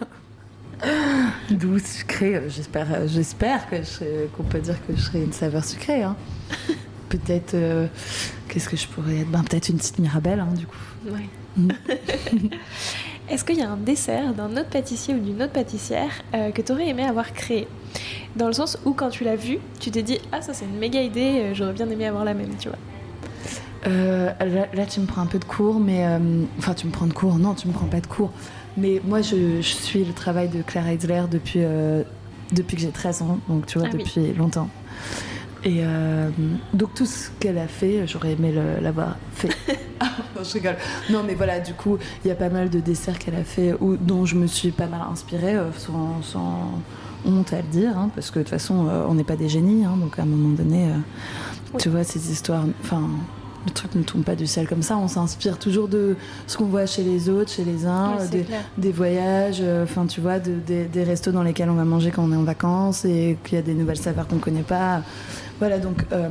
Douce, 1.50 1.82
sucrée, 1.84 2.36
euh, 2.36 2.48
j'espère, 2.48 2.86
euh, 2.92 3.06
j'espère 3.06 3.68
que 3.70 3.76
je 3.76 4.26
qu'on 4.36 4.42
peut 4.42 4.58
dire 4.60 4.76
que 4.86 4.94
je 4.94 5.00
serai 5.00 5.22
une 5.22 5.32
saveur 5.32 5.64
sucrée. 5.64 6.02
hein. 6.02 6.16
Peut-être. 7.08 7.54
euh, 7.54 7.86
Qu'est-ce 8.48 8.68
que 8.68 8.76
je 8.76 8.86
pourrais 8.88 9.18
être? 9.20 9.28
Ben, 9.30 9.42
Peut-être 9.42 9.68
une 9.68 9.76
petite 9.78 9.98
Mirabelle, 9.98 10.40
hein, 10.40 10.48
du 10.56 10.66
coup. 10.66 10.76
Ouais. 11.06 11.28
Mm. 11.56 11.70
Est-ce 13.28 13.44
qu'il 13.44 13.56
y 13.58 13.62
a 13.62 13.70
un 13.70 13.76
dessert 13.76 14.34
d'un 14.34 14.50
autre 14.52 14.68
pâtissier 14.68 15.14
ou 15.14 15.18
d'une 15.18 15.42
autre 15.42 15.52
pâtissière 15.52 16.10
euh, 16.34 16.50
que 16.52 16.62
tu 16.62 16.72
aurais 16.72 16.88
aimé 16.88 17.04
avoir 17.04 17.32
créé? 17.32 17.66
Dans 18.36 18.46
le 18.46 18.52
sens 18.52 18.78
où, 18.84 18.92
quand 18.92 19.08
tu 19.08 19.24
l'as 19.24 19.36
vu, 19.36 19.58
tu 19.80 19.90
t'es 19.90 20.02
dit 20.02 20.18
Ah, 20.32 20.42
ça, 20.42 20.52
c'est 20.52 20.64
une 20.64 20.78
méga 20.78 21.00
idée, 21.00 21.40
euh, 21.40 21.54
j'aurais 21.54 21.72
bien 21.72 21.88
aimé 21.88 22.06
avoir 22.06 22.24
la 22.24 22.34
même, 22.34 22.54
tu 22.58 22.68
vois. 22.68 22.78
Euh, 23.86 24.30
là, 24.40 24.66
là, 24.74 24.86
tu 24.86 25.00
me 25.00 25.06
prends 25.06 25.22
un 25.22 25.26
peu 25.26 25.38
de 25.38 25.44
cours, 25.44 25.78
mais. 25.80 26.04
Enfin, 26.58 26.74
tu 26.74 26.86
me 26.86 26.92
prends 26.92 27.06
de 27.06 27.12
cours. 27.12 27.36
Non, 27.36 27.54
tu 27.54 27.68
me 27.68 27.72
prends 27.72 27.86
pas 27.86 28.00
de 28.00 28.06
cours. 28.06 28.32
Mais 28.76 29.00
moi, 29.04 29.22
je, 29.22 29.56
je 29.56 29.62
suis 29.62 30.04
le 30.04 30.12
travail 30.12 30.48
de 30.48 30.62
Claire 30.62 30.86
Heidler 30.86 31.22
depuis, 31.30 31.60
euh, 31.62 32.02
depuis 32.52 32.76
que 32.76 32.82
j'ai 32.82 32.90
13 32.90 33.22
ans, 33.22 33.38
donc 33.48 33.66
tu 33.66 33.78
vois, 33.78 33.88
Ah 33.90 33.94
oui. 33.96 34.02
depuis 34.04 34.32
longtemps. 34.34 34.68
Et 35.64 35.78
euh, 35.80 36.28
donc, 36.74 36.94
tout 36.94 37.06
ce 37.06 37.30
qu'elle 37.40 37.58
a 37.58 37.66
fait, 37.66 38.06
j'aurais 38.06 38.32
aimé 38.32 38.54
l'avoir 38.80 39.16
fait. 39.34 39.48
Ah, 39.98 40.10
non, 40.36 40.44
je 40.44 40.52
rigole. 40.52 40.76
Non, 41.10 41.22
mais 41.26 41.34
voilà, 41.34 41.58
du 41.58 41.72
coup, 41.72 41.98
il 42.24 42.28
y 42.28 42.30
a 42.30 42.34
pas 42.36 42.50
mal 42.50 42.70
de 42.70 42.78
desserts 42.80 43.18
qu'elle 43.18 43.34
a 43.34 43.42
fait 43.44 43.74
ou, 43.80 43.96
dont 43.96 44.26
je 44.26 44.36
me 44.36 44.46
suis 44.46 44.70
pas 44.70 44.86
mal 44.86 45.00
inspirée, 45.10 45.56
euh, 45.56 45.72
sans, 45.76 46.22
sans 46.22 46.70
honte 47.24 47.52
à 47.52 47.62
le 47.62 47.68
dire, 47.68 47.96
hein, 47.98 48.10
parce 48.14 48.30
que 48.30 48.38
de 48.38 48.44
toute 48.44 48.50
façon, 48.50 48.86
euh, 48.88 49.06
on 49.08 49.14
n'est 49.14 49.24
pas 49.24 49.34
des 49.36 49.48
génies, 49.48 49.84
hein, 49.84 49.96
donc 49.96 50.18
à 50.18 50.22
un 50.22 50.26
moment 50.26 50.50
donné, 50.54 50.86
Oui. 51.72 51.80
tu 51.80 51.88
vois, 51.88 52.04
ces 52.04 52.30
histoires. 52.30 52.64
Enfin. 52.84 53.08
Le 53.66 53.72
truc 53.72 53.94
ne 53.96 54.02
tombe 54.04 54.22
pas 54.22 54.36
du 54.36 54.46
ciel 54.46 54.68
comme 54.68 54.82
ça, 54.82 54.96
on 54.96 55.08
s'inspire 55.08 55.58
toujours 55.58 55.88
de 55.88 56.14
ce 56.46 56.56
qu'on 56.56 56.66
voit 56.66 56.86
chez 56.86 57.02
les 57.02 57.28
autres, 57.28 57.50
chez 57.50 57.64
les 57.64 57.84
uns, 57.84 58.12
Oui, 58.32 58.44
des, 58.78 58.92
voyages, 58.92 59.58
euh, 59.60 59.82
enfin 59.82 60.06
tu 60.06 60.20
vois, 60.20 60.38
de- 60.38 60.54
des, 60.64 60.84
des 60.84 61.02
restos 61.02 61.32
dans 61.32 61.42
lesquels 61.42 61.68
on 61.68 61.74
va 61.74 61.84
manger 61.84 62.10
quand 62.12 62.22
on 62.24 62.32
est 62.32 62.36
en 62.36 62.44
vacances 62.44 63.04
et 63.04 63.36
qu'il 63.44 63.56
y 63.56 63.58
a 63.58 63.62
des 63.62 63.74
nouvelles 63.74 63.96
saveurs 63.98 64.28
qu'on 64.28 64.38
connaît 64.38 64.62
pas. 64.62 65.02
Voilà, 65.58 65.78
donc 65.78 66.04
euh, 66.12 66.28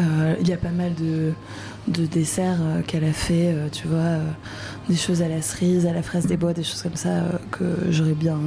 euh, 0.00 0.34
il 0.40 0.48
y 0.48 0.52
a 0.54 0.56
pas 0.56 0.70
mal 0.70 0.94
de, 0.94 1.32
de 1.88 2.06
desserts 2.06 2.58
euh, 2.60 2.80
qu'elle 2.82 3.04
a 3.04 3.12
fait, 3.12 3.52
euh, 3.52 3.68
tu 3.70 3.86
vois, 3.86 3.98
euh, 3.98 4.24
des 4.88 4.96
choses 4.96 5.20
à 5.20 5.28
la 5.28 5.42
cerise, 5.42 5.84
à 5.86 5.92
la 5.92 6.02
fraise 6.02 6.26
des 6.26 6.36
bois, 6.38 6.52
des 6.54 6.62
choses 6.64 6.82
comme 6.82 6.96
ça 6.96 7.10
que 7.50 7.64
j'aurais 7.90 8.12
bien. 8.14 8.38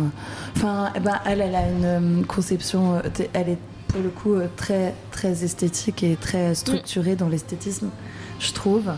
Enfin, 0.56 0.90
eh 0.96 1.00
ben, 1.00 1.20
elle, 1.26 1.42
elle 1.42 1.56
a 1.56 1.70
une 1.70 2.26
conception, 2.26 3.02
elle 3.34 3.50
est 3.50 3.58
pour 3.90 4.02
le 4.02 4.10
coup 4.10 4.36
euh, 4.36 4.48
très, 4.56 4.94
très 5.12 5.44
esthétique 5.44 6.04
et 6.04 6.16
très 6.16 6.56
structurée 6.56 7.16
dans 7.16 7.28
l'esthétisme, 7.28 7.90
je 8.40 8.54
trouve. 8.54 8.92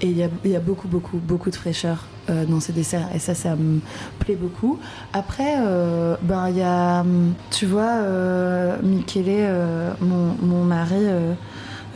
Et 0.00 0.08
il 0.08 0.18
y 0.18 0.22
a, 0.22 0.28
y 0.44 0.56
a 0.56 0.60
beaucoup, 0.60 0.88
beaucoup, 0.88 1.18
beaucoup 1.18 1.50
de 1.50 1.56
fraîcheur 1.56 2.06
euh, 2.28 2.44
dans 2.44 2.60
ces 2.60 2.72
desserts. 2.72 3.08
Et 3.14 3.18
ça, 3.18 3.34
ça 3.34 3.56
me 3.56 3.80
plaît 4.18 4.36
beaucoup. 4.36 4.78
Après, 5.12 5.54
euh, 5.58 6.16
ben, 6.22 6.48
il 6.48 6.58
y 6.58 6.62
a, 6.62 7.00
hum, 7.00 7.34
tu 7.50 7.66
vois, 7.66 7.94
euh, 8.02 8.76
Michele, 8.82 9.96
mon, 10.00 10.36
mon 10.40 10.64
mari, 10.64 11.04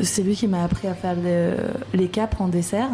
c'est 0.01 0.23
lui 0.23 0.35
qui 0.37 0.47
m'a 0.47 0.63
appris 0.65 0.89
à 0.89 0.95
faire 0.95 1.15
le- 1.17 1.57
les 1.95 2.09
capres 2.09 2.43
en 2.43 2.49
dessert. 2.49 2.89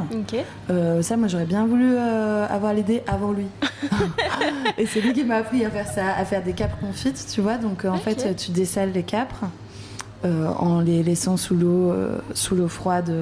Euh, 0.70 1.02
ça, 1.02 1.16
moi, 1.16 1.28
j'aurais 1.28 1.44
bien 1.46 1.66
voulu 1.66 1.94
euh, 1.96 2.46
avoir 2.48 2.72
l'idée 2.74 3.02
avant 3.06 3.32
lui. 3.32 3.46
et 4.78 4.86
c'est 4.86 5.00
lui 5.00 5.12
qui 5.12 5.24
m'a 5.24 5.36
appris 5.36 5.64
à 5.64 5.70
faire 5.70 5.86
ça, 5.88 6.14
à 6.16 6.24
faire 6.24 6.42
des 6.42 6.52
capres 6.52 6.78
confites, 6.78 7.26
tu 7.32 7.40
vois. 7.40 7.56
Donc, 7.58 7.84
en 7.84 7.96
fait, 7.96 8.36
tu 8.36 8.50
dessales 8.52 8.92
les 8.92 9.02
capres. 9.02 9.44
euh, 10.24 10.46
en 10.58 10.80
les 10.80 11.02
laissant 11.02 11.36
sous 11.36 11.56
l'eau 11.56 11.92
sous 12.34 12.54
l'eau 12.54 12.68
froide 12.68 13.12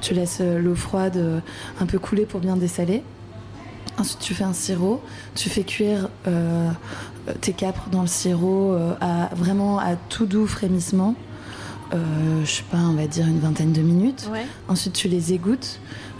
tu 0.00 0.14
laisses 0.14 0.40
l'eau 0.40 0.76
froide 0.76 1.42
un 1.80 1.86
peu 1.86 1.98
couler 1.98 2.24
pour 2.24 2.38
bien 2.38 2.56
dessaler 2.56 3.02
ensuite 3.98 4.20
tu 4.20 4.32
fais 4.32 4.44
un 4.44 4.52
sirop 4.52 5.02
tu 5.34 5.50
fais 5.50 5.64
cuire 5.64 6.08
tes 7.40 7.52
capres 7.52 7.88
dans 7.90 8.02
le 8.02 8.06
sirop 8.06 8.76
à 9.00 9.28
vraiment 9.34 9.80
à 9.80 9.96
tout 10.08 10.26
doux 10.26 10.46
frémissement 10.46 11.16
euh, 11.94 12.44
je 12.44 12.50
sais 12.50 12.62
pas 12.70 12.78
on 12.78 12.92
va 12.94 13.06
dire 13.06 13.26
une 13.26 13.38
vingtaine 13.40 13.72
de 13.72 13.80
minutes 13.82 14.28
Ouais. 14.32 14.44
Ensuite, 14.68 14.92
tu 14.94 15.08
les 15.08 15.32
égouttes. 15.32 15.78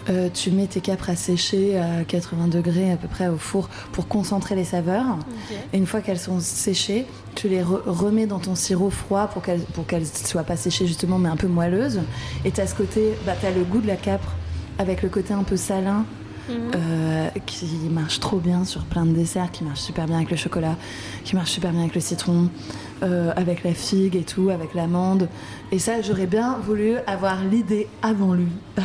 Euh, 0.08 0.28
tu 0.32 0.52
mets 0.52 0.68
tes 0.68 0.80
capres 0.80 1.10
à 1.10 1.16
sécher 1.16 1.76
à 1.80 2.04
80 2.04 2.46
degrés 2.46 2.92
à 2.92 2.96
peu 2.96 3.08
près 3.08 3.26
au 3.26 3.38
four 3.38 3.68
pour 3.90 4.06
concentrer 4.06 4.54
les 4.54 4.62
saveurs. 4.62 5.18
Et 5.72 5.78
une 5.78 5.86
fois 5.86 6.00
qu'elles 6.00 6.20
sont 6.20 6.38
séchées, 6.38 7.06
tu 7.34 7.48
les 7.48 7.60
re- 7.60 7.80
remets 7.86 8.26
dans 8.26 8.38
ton 8.38 8.54
sirop 8.54 8.90
froid 8.90 9.26
pour 9.26 9.42
qu'elles 9.42 9.62
pour 9.74 9.84
qu'elles 9.84 10.06
soient 10.06 10.44
pas 10.44 10.56
séchées 10.56 10.86
justement 10.86 11.18
mais 11.18 11.28
un 11.28 11.34
peu 11.36 11.48
moelleuses. 11.48 12.02
Et 12.44 12.52
tu 12.52 12.60
as 12.60 12.68
ce 12.68 12.76
côté, 12.76 13.14
bah, 13.26 13.32
tu 13.40 13.46
as 13.46 13.50
le 13.50 13.64
goût 13.64 13.80
de 13.80 13.88
la 13.88 13.96
capre 13.96 14.32
avec 14.78 15.02
le 15.02 15.08
côté 15.08 15.34
un 15.34 15.42
peu 15.42 15.56
salin 15.56 16.04
Mhm. 16.48 16.54
euh, 16.76 17.28
qui 17.44 17.66
marche 17.90 18.20
trop 18.20 18.38
bien 18.38 18.64
sur 18.64 18.84
plein 18.84 19.04
de 19.04 19.10
desserts, 19.10 19.50
qui 19.50 19.64
marche 19.64 19.80
super 19.80 20.06
bien 20.06 20.14
avec 20.18 20.30
le 20.30 20.36
chocolat, 20.36 20.76
qui 21.24 21.34
marche 21.34 21.50
super 21.50 21.72
bien 21.72 21.80
avec 21.80 21.96
le 21.96 22.00
citron, 22.00 22.50
euh, 23.02 23.32
avec 23.36 23.62
la 23.64 23.74
figue 23.74 24.16
et 24.16 24.22
tout, 24.22 24.50
avec 24.50 24.74
l'amande. 24.74 25.28
Et 25.72 25.78
ça, 25.78 26.00
j'aurais 26.02 26.26
bien 26.26 26.56
voulu 26.64 26.94
avoir 27.06 27.42
l'idée 27.44 27.88
avant 28.02 28.32
lui. 28.34 28.48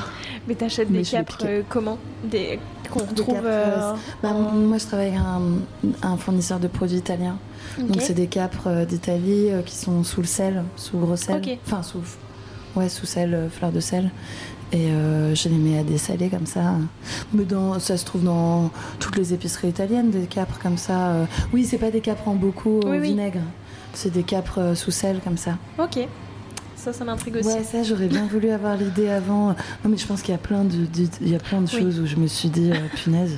Mais 0.48 0.56
t'achètes 0.56 0.92
des 0.92 1.04
capres 1.04 1.38
euh, 1.46 1.62
comment 1.70 1.98
Des 2.24 2.60
qu'on 2.90 3.00
Des 3.00 3.06
retrouve. 3.06 3.36
capres, 3.36 3.46
euh, 3.48 3.94
Bah, 4.24 4.30
en- 4.34 4.52
Moi, 4.54 4.78
je 4.80 4.86
travaille 4.86 5.10
avec 5.10 5.20
un, 5.20 6.08
un 6.08 6.18
fournisseur 6.18 6.60
de 6.60 6.68
produits 6.68 6.98
italien. 6.98 7.38
Ok. 7.80 7.88
Donc, 7.88 8.02
c'est 8.02 8.14
des 8.16 8.28
capres 8.28 8.86
d'Italie 8.86 9.50
qui 9.66 9.76
sont 9.76 10.04
sous 10.04 10.22
le 10.22 10.28
sel, 10.28 10.64
sous 10.76 10.98
gros 10.98 11.16
sel. 11.16 11.42
Enfin, 11.66 11.84
sous, 11.84 12.00
ouais, 12.76 12.90
sous 12.90 13.06
sel, 13.06 13.50
fleur 13.52 13.72
de 13.72 13.80
sel. 13.80 14.10
Et 14.74 14.88
euh, 14.90 15.36
je 15.36 15.48
les 15.50 15.56
mets 15.58 15.78
à 15.78 15.84
dessaler 15.84 16.30
comme 16.30 16.46
ça. 16.46 16.76
Mais 17.34 17.44
dans, 17.44 17.78
ça 17.80 17.98
se 17.98 18.06
trouve 18.06 18.24
dans 18.24 18.72
toutes 19.00 19.18
les 19.18 19.34
épiceries 19.34 19.68
italiennes, 19.70 20.10
des 20.12 20.26
capres 20.28 20.60
comme 20.60 20.78
ça. 20.78 21.28
Oui, 21.54 21.66
c'est 21.66 21.78
pas 21.78 21.92
des 21.92 22.00
capres 22.02 22.28
en 22.28 22.36
beaucoup 22.36 22.80
au 22.80 22.90
oui. 22.90 23.00
vinaigre. 23.00 23.42
C'est 23.94 24.12
des 24.12 24.24
capres 24.24 24.60
euh, 24.60 24.76
sous 24.76 24.92
sel 24.92 25.20
comme 25.24 25.38
ça. 25.38 25.58
Ok. 25.80 26.08
Ça, 26.76 26.94
ça 26.94 27.06
m'intrigue 27.06 27.36
aussi. 27.36 27.48
Ouais, 27.48 27.64
ça, 27.64 27.84
j'aurais 27.84 28.08
bien 28.08 28.26
voulu 28.26 28.50
avoir 28.50 28.76
l'idée 28.76 29.08
avant. 29.10 29.50
Non, 29.50 29.56
mais 29.90 29.98
je 29.98 30.08
pense 30.08 30.24
qu'il 30.24 30.32
y 30.32 30.36
a 30.36 30.40
plein 30.40 30.64
de, 30.64 30.78
de- 30.86 31.10
il 31.22 31.30
y 31.30 31.36
a 31.36 31.40
plein 31.40 31.62
de 31.62 31.70
Oui. 31.72 31.80
choses 31.80 32.00
où 32.00 32.08
je 32.08 32.16
me 32.16 32.26
suis 32.26 32.50
dit, 32.50 32.72
euh, 32.72 32.76
punaise, 32.96 33.38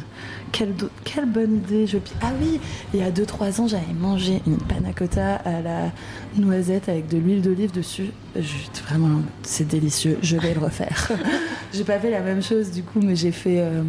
quelle, 0.54 0.74
do- 0.74 0.90
quelle 1.04 1.26
bonne 1.26 1.56
idée. 1.58 1.86
Je... 1.86 1.98
Ah 2.22 2.32
oui, 2.42 2.62
il 2.94 3.02
y 3.02 3.04
a 3.04 3.12
2-3 3.12 3.60
ans, 3.60 3.68
j'avais 3.68 3.92
mangé 4.00 4.42
une 4.48 4.56
panna 4.60 4.94
cotta 4.94 5.36
à 5.44 5.62
la 5.62 5.92
noisette 6.38 6.88
avec 6.88 7.10
de 7.10 7.18
l'huile 7.18 7.42
d'olive 7.42 7.72
dessus. 7.74 8.12
Je- 8.38 8.82
vraiment, 8.88 9.20
c'est 9.42 9.68
délicieux. 9.68 10.18
Je 10.22 10.38
vais 10.38 10.54
le 10.54 10.62
refaire. 10.62 11.12
j'ai 11.74 11.84
pas 11.84 12.00
fait 12.00 12.12
la 12.12 12.22
même 12.22 12.42
chose 12.42 12.72
du 12.72 12.82
coup, 12.84 13.02
mais 13.04 13.18
j'ai 13.18 13.34
fait, 13.34 13.60
euh, 13.60 13.84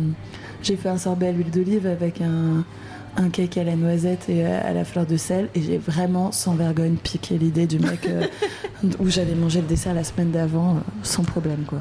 j'ai 0.65 0.75
fait 0.75 0.89
un 0.89 0.99
sorbet 0.99 1.29
à 1.29 1.33
l'huile 1.33 1.51
d'olive 1.53 1.87
avec 1.87 2.21
un 2.21 2.65
un 3.17 3.29
cake 3.31 3.57
à 3.59 3.65
la 3.65 3.77
noisette 3.77 4.29
et 4.29 4.45
à 4.45 4.73
la 4.73 4.85
fleur 4.85 5.07
de 5.07 5.17
sel 5.17 5.49
et 5.55 5.63
j'ai 5.63 5.79
vraiment 5.79 6.33
sans 6.33 6.55
vergogne 6.55 6.97
piqué 6.97 7.39
l'idée 7.39 7.67
du 7.67 7.79
mec 7.79 8.07
euh, 8.07 8.27
où 8.99 9.09
j'avais 9.09 9.35
mangé 9.35 9.61
le 9.61 9.67
dessert 9.67 9.95
la 9.95 10.05
semaine 10.05 10.31
d'avant 10.31 10.77
euh, 10.77 10.79
sans 11.03 11.23
problème 11.23 11.65
quoi. 11.67 11.79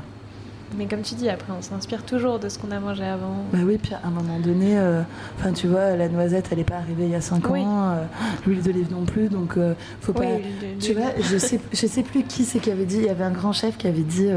Mais 0.75 0.87
comme 0.87 1.01
tu 1.03 1.13
dis, 1.13 1.29
après, 1.29 1.53
on 1.55 1.61
s'inspire 1.61 2.03
toujours 2.03 2.39
de 2.39 2.49
ce 2.49 2.57
qu'on 2.57 2.71
a 2.71 2.79
mangé 2.79 3.03
avant. 3.03 3.43
Bah 3.53 3.59
oui, 3.63 3.77
puis 3.77 3.93
à 3.93 3.99
un 4.07 4.09
moment 4.09 4.39
donné, 4.39 4.75
euh, 4.75 5.03
enfin 5.37 5.51
tu 5.53 5.67
vois, 5.67 5.95
la 5.95 6.09
noisette 6.09 6.47
elle 6.51 6.57
est 6.57 6.63
pas 6.63 6.77
arrivée 6.77 7.03
il 7.05 7.11
y 7.11 7.15
a 7.15 7.21
5 7.21 7.47
Oui. 7.51 7.59
ans, 7.61 7.91
euh, 7.91 8.03
l'huile 8.47 8.63
d'olive 8.63 8.91
non 8.91 9.05
plus, 9.05 9.29
donc 9.29 9.55
euh, 9.57 9.75
faut 10.01 10.13
Oui, 10.17 10.25
pas. 10.25 10.65
Tu 10.79 10.93
vois, 10.93 11.11
je 11.21 11.37
sais, 11.37 11.59
je 11.71 11.85
sais 11.85 12.01
plus 12.01 12.23
qui 12.23 12.43
c'est 12.43 12.57
qui 12.57 12.71
avait 12.71 12.85
dit. 12.85 12.97
Il 12.97 13.05
y 13.05 13.09
avait 13.09 13.23
un 13.23 13.29
grand 13.31 13.53
chef 13.53 13.77
qui 13.77 13.85
avait 13.87 14.01
dit. 14.01 14.29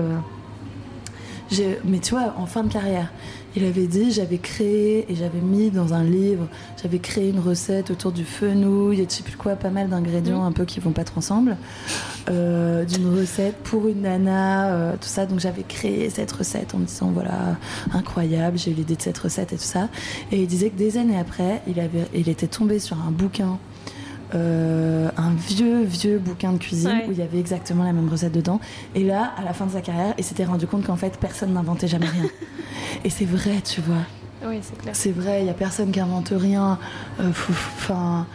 Mais 1.84 1.98
tu 2.00 2.10
vois, 2.10 2.34
en 2.36 2.46
fin 2.46 2.64
de 2.64 2.72
carrière, 2.72 3.10
il 3.54 3.64
avait 3.64 3.86
dit 3.86 4.10
j'avais 4.10 4.38
créé 4.38 5.10
et 5.10 5.14
j'avais 5.14 5.40
mis 5.40 5.70
dans 5.70 5.94
un 5.94 6.04
livre, 6.04 6.46
j'avais 6.82 6.98
créé 6.98 7.30
une 7.30 7.38
recette 7.40 7.90
autour 7.90 8.12
du 8.12 8.24
fenouil 8.24 9.00
et 9.00 9.06
je 9.08 9.14
sais 9.14 9.22
plus 9.22 9.36
quoi, 9.36 9.56
pas 9.56 9.70
mal 9.70 9.88
d'ingrédients 9.88 10.40
Mhm. 10.40 10.46
un 10.48 10.52
peu 10.52 10.64
qui 10.64 10.78
vont 10.80 10.90
pas 10.90 11.04
trop 11.04 11.18
ensemble, 11.18 11.56
euh, 12.28 12.84
d'une 12.84 13.08
recette 13.18 13.56
pour 13.62 13.86
une 13.88 14.02
nana, 14.02 14.72
euh, 14.72 14.92
tout 15.00 15.08
ça. 15.08 15.24
Donc 15.24 15.40
j'avais 15.40 15.62
créé 15.62 16.10
cette 16.10 16.32
recette 16.32 16.74
en 16.74 16.78
me 16.78 16.84
disant 16.84 17.10
voilà, 17.12 17.56
incroyable, 17.94 18.58
j'ai 18.58 18.72
eu 18.72 18.74
l'idée 18.74 18.96
de 18.96 19.02
cette 19.02 19.18
recette 19.18 19.52
et 19.52 19.56
tout 19.56 19.62
ça. 19.62 19.88
Et 20.32 20.42
il 20.42 20.46
disait 20.46 20.70
que 20.70 20.76
des 20.76 20.98
années 20.98 21.18
après, 21.18 21.62
il, 21.66 21.80
avait, 21.80 22.06
il 22.14 22.28
était 22.28 22.48
tombé 22.48 22.78
sur 22.78 22.96
un 22.98 23.10
bouquin 23.10 23.58
euh, 24.34 25.08
un 25.16 25.30
vieux, 25.30 25.82
vieux 25.84 26.18
bouquin 26.18 26.52
de 26.52 26.58
cuisine 26.58 26.90
Ouais. 26.90 27.06
où 27.08 27.12
il 27.12 27.18
y 27.18 27.22
avait 27.22 27.38
exactement 27.38 27.84
la 27.84 27.92
même 27.92 28.08
recette 28.08 28.32
dedans. 28.32 28.60
Et 28.94 29.04
là, 29.04 29.32
à 29.38 29.42
la 29.44 29.52
fin 29.52 29.66
de 29.66 29.72
sa 29.72 29.80
carrière, 29.80 30.14
il 30.18 30.24
s'était 30.24 30.44
rendu 30.44 30.66
compte 30.66 30.84
qu'en 30.84 30.96
fait, 30.96 31.16
personne 31.18 31.52
n'inventait 31.52 31.88
jamais 31.88 32.06
rien. 32.08 32.24
Et 33.04 33.10
c'est 33.10 33.24
vrai, 33.24 33.60
tu 33.64 33.80
vois. 33.80 34.02
Oui, 34.46 34.58
c'est 34.62 34.76
clair. 34.78 34.94
C'est 34.96 35.12
vrai, 35.12 35.40
il 35.40 35.44
n'y 35.44 35.50
a 35.50 35.54
personne 35.54 35.90
qui 35.90 36.00
invente 36.00 36.32
rien. 36.36 36.78
Euh, 37.20 37.30
Enfin, 37.30 38.26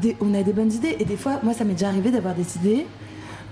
des- 0.00 0.16
on 0.20 0.34
a 0.34 0.42
des 0.42 0.52
bonnes 0.52 0.72
idées. 0.72 0.96
Et 0.98 1.04
des 1.04 1.16
fois, 1.16 1.40
moi, 1.42 1.54
ça 1.54 1.64
m'est 1.64 1.72
déjà 1.74 1.88
arrivé 1.88 2.10
d'avoir 2.10 2.34
des 2.34 2.56
idées. 2.56 2.86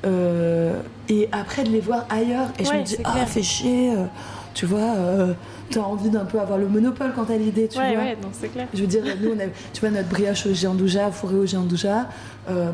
euh, 0.04 0.80
et 1.08 1.28
après 1.32 1.64
de 1.64 1.70
les 1.70 1.80
voir 1.80 2.04
ailleurs 2.10 2.48
et 2.58 2.64
je 2.64 2.72
me 2.72 2.82
dis 2.82 2.96
ah 3.04 3.24
fais 3.26 3.42
chier 3.42 3.92
euh, 3.92 4.04
tu 4.56 4.64
vois 4.64 4.78
euh, 4.96 5.34
t'as 5.70 5.80
envie 5.82 6.08
d'un 6.08 6.24
peu 6.24 6.40
avoir 6.40 6.56
le 6.58 6.66
monopole 6.66 7.12
quand 7.14 7.24
t'as 7.26 7.36
l'idée 7.36 7.68
tu 7.68 7.78
ouais, 7.78 7.94
vois 7.94 8.04
ouais, 8.04 8.16
non, 8.22 8.28
c'est 8.32 8.48
clair. 8.48 8.66
je 8.72 8.80
veux 8.80 8.86
dire, 8.86 9.02
nous, 9.22 9.30
on 9.36 9.38
a, 9.38 9.48
tu 9.74 9.80
vois, 9.80 9.90
notre 9.90 10.08
brioche 10.08 10.46
au 10.46 10.54
giandouja, 10.54 11.10
fourré 11.10 11.34
au 11.34 11.44
giandouja, 11.44 12.08
euh, 12.48 12.70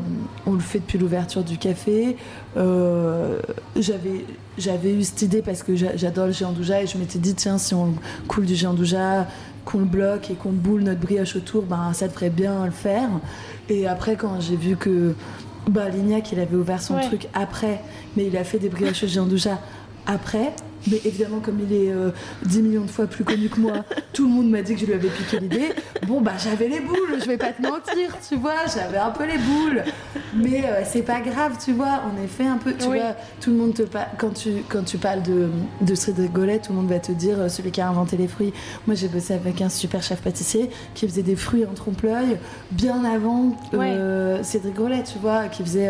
on 0.47 0.53
le 0.53 0.59
fait 0.61 0.79
depuis 0.79 0.97
l'ouverture 0.97 1.43
du 1.43 1.57
café. 1.57 2.15
Euh, 2.55 3.39
j'avais, 3.75 4.25
j'avais 4.57 4.93
eu 4.93 5.03
cette 5.03 5.21
idée 5.23 5.41
parce 5.41 5.61
que 5.61 5.75
j'a- 5.75 5.97
j'adore 5.97 6.27
le 6.27 6.31
giandouja 6.31 6.81
et 6.81 6.87
je 6.87 6.97
m'étais 6.97 7.19
dit, 7.19 7.33
tiens, 7.35 7.57
si 7.57 7.73
on 7.73 7.93
coule 8.29 8.45
du 8.45 8.55
giandouja, 8.55 9.27
qu'on 9.65 9.79
le 9.79 9.85
bloque 9.85 10.29
et 10.31 10.35
qu'on 10.35 10.51
boule 10.51 10.83
notre 10.83 10.99
brioche 11.01 11.35
autour, 11.35 11.63
ben, 11.63 11.91
ça 11.93 12.07
devrait 12.07 12.29
bien 12.29 12.63
le 12.65 12.71
faire. 12.71 13.09
Et 13.69 13.87
après, 13.87 14.15
quand 14.15 14.39
j'ai 14.39 14.55
vu 14.55 14.77
que 14.77 15.15
bah, 15.69 15.89
Lignac, 15.89 16.31
il 16.31 16.39
avait 16.39 16.55
ouvert 16.55 16.81
son 16.81 16.95
Ouais. 16.95 17.01
truc 17.07 17.27
après, 17.33 17.81
mais 18.15 18.27
il 18.27 18.37
a 18.37 18.43
fait 18.45 18.59
des 18.59 18.69
brioches 18.69 19.03
au 19.03 19.07
giandouja 19.07 19.59
après. 20.05 20.53
Mais 20.89 20.99
évidemment, 21.05 21.39
comme 21.39 21.59
il 21.59 21.73
est 21.73 21.91
euh, 21.91 22.09
10 22.45 22.61
millions 22.61 22.85
de 22.85 22.89
fois 22.89 23.07
plus 23.07 23.23
connu 23.23 23.49
que 23.49 23.59
moi, 23.59 23.85
tout 24.13 24.25
le 24.27 24.33
monde 24.33 24.49
m'a 24.49 24.61
dit 24.61 24.73
que 24.75 24.81
je 24.81 24.85
lui 24.85 24.93
avais 24.93 25.07
piqué 25.09 25.39
l'idée. 25.39 25.69
Bon, 26.07 26.19
bah 26.21 26.33
j'avais 26.37 26.67
les 26.67 26.79
boules, 26.81 27.19
je 27.21 27.25
vais 27.25 27.37
pas 27.37 27.51
te 27.53 27.61
mentir, 27.61 28.17
tu 28.27 28.35
vois, 28.35 28.65
j'avais 28.73 28.97
un 28.97 29.11
peu 29.11 29.25
les 29.25 29.37
boules. 29.37 29.83
Mais 30.35 30.63
euh, 30.65 30.81
c'est 30.85 31.03
pas 31.03 31.21
grave, 31.21 31.57
tu 31.63 31.71
vois, 31.73 32.01
on 32.11 32.21
est 32.23 32.27
fait 32.27 32.45
un 32.45 32.57
peu, 32.57 32.73
tu 32.73 32.87
Oui. 32.87 32.97
vois, 32.99 33.15
tout 33.39 33.51
le 33.51 33.55
monde 33.57 33.73
te 33.73 33.83
pa- 33.83 34.09
quand 34.17 34.31
tu 34.31 34.49
quand 34.67 34.83
tu 34.83 34.97
parles 34.97 35.21
de, 35.23 35.49
de 35.81 35.95
Cédric 35.95 36.33
Gollet, 36.33 36.59
tout 36.59 36.73
le 36.73 36.79
monde 36.79 36.89
va 36.89 36.99
te 36.99 37.11
dire 37.11 37.39
euh, 37.39 37.49
celui 37.49 37.71
qui 37.71 37.79
a 37.81 37.87
inventé 37.87 38.17
les 38.17 38.27
fruits. 38.27 38.51
Moi, 38.87 38.95
j'ai 38.95 39.07
bossé 39.07 39.33
avec 39.33 39.61
un 39.61 39.69
super 39.69 40.03
chef 40.03 40.21
pâtissier 40.21 40.69
qui 40.95 41.07
faisait 41.07 41.23
des 41.23 41.35
fruits 41.35 41.65
en 41.65 41.73
trompe-l'œil 41.73 42.37
bien 42.71 43.03
avant 43.05 43.55
euh, 43.73 44.43
Cédric 44.43 44.75
Gollet, 44.75 45.03
tu 45.03 45.19
vois, 45.19 45.47
qui 45.47 45.63
faisait 45.63 45.89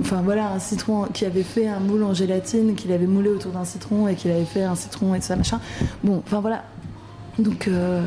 Enfin 0.00 0.22
voilà, 0.22 0.50
un 0.50 0.58
citron 0.58 1.04
qui 1.12 1.24
avait 1.24 1.42
fait 1.42 1.68
un 1.68 1.78
moule 1.78 2.02
en 2.02 2.14
gélatine, 2.14 2.74
qu'il 2.74 2.90
avait 2.92 3.06
moulé 3.06 3.30
autour 3.30 3.52
d'un 3.52 3.64
citron 3.64 4.08
et 4.08 4.14
qu'il 4.14 4.30
avait 4.30 4.44
fait 4.44 4.64
un 4.64 4.74
citron 4.74 5.14
et 5.14 5.20
tout 5.20 5.26
ça 5.26 5.36
machin. 5.36 5.60
Bon, 6.02 6.22
enfin 6.26 6.40
voilà. 6.40 6.64
Donc 7.38 7.68
euh, 7.68 8.06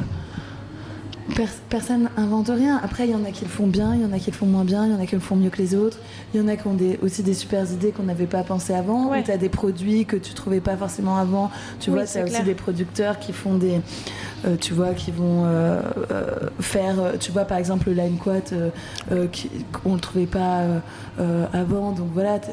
personne 1.69 2.09
invente 2.17 2.49
rien. 2.49 2.79
Après, 2.83 3.05
il 3.07 3.11
y 3.11 3.15
en 3.15 3.23
a 3.25 3.31
qui 3.31 3.43
le 3.43 3.49
font 3.49 3.67
bien, 3.67 3.93
il 3.95 4.01
y 4.01 4.05
en 4.05 4.11
a 4.13 4.19
qui 4.19 4.31
le 4.31 4.35
font 4.37 4.45
moins 4.45 4.63
bien, 4.63 4.85
il 4.85 4.91
y 4.91 4.95
en 4.95 4.99
a 4.99 5.05
qui 5.05 5.15
le 5.15 5.21
font 5.21 5.35
mieux 5.35 5.49
que 5.49 5.57
les 5.57 5.75
autres. 5.75 5.97
Il 6.33 6.39
y 6.39 6.43
en 6.43 6.47
a 6.47 6.55
qui 6.55 6.67
ont 6.67 6.73
des, 6.73 6.97
aussi 7.03 7.23
des 7.23 7.33
super 7.33 7.69
idées 7.71 7.91
qu'on 7.91 8.03
n'avait 8.03 8.25
pas 8.27 8.43
pensé 8.43 8.73
avant. 8.73 9.09
Ouais. 9.09 9.19
Ou 9.19 9.23
tu 9.23 9.31
as 9.31 9.37
des 9.37 9.49
produits 9.49 10.05
que 10.05 10.15
tu 10.15 10.33
trouvais 10.33 10.61
pas 10.61 10.77
forcément 10.77 11.17
avant. 11.17 11.51
Tu 11.79 11.89
Oui, 11.89 11.97
vois, 11.97 12.05
tu 12.05 12.17
as 12.17 12.23
aussi 12.23 12.43
des 12.43 12.53
producteurs 12.55 13.19
qui 13.19 13.33
font 13.33 13.55
des. 13.55 13.81
euh, 14.45 14.55
tu 14.55 14.73
vois, 14.73 14.93
qui 14.93 15.11
vont 15.11 15.43
euh, 15.45 15.81
euh, 16.11 16.31
faire. 16.59 16.95
Tu 17.19 17.31
vois, 17.31 17.45
par 17.45 17.57
exemple, 17.57 17.89
le 17.89 17.95
line 17.95 18.17
quat, 18.17 18.39
qu'on 19.83 19.93
ne 19.93 19.99
trouvait 19.99 20.25
pas 20.27 20.61
avant. 21.53 21.91
Donc 21.91 22.07
voilà, 22.13 22.39
t- 22.39 22.51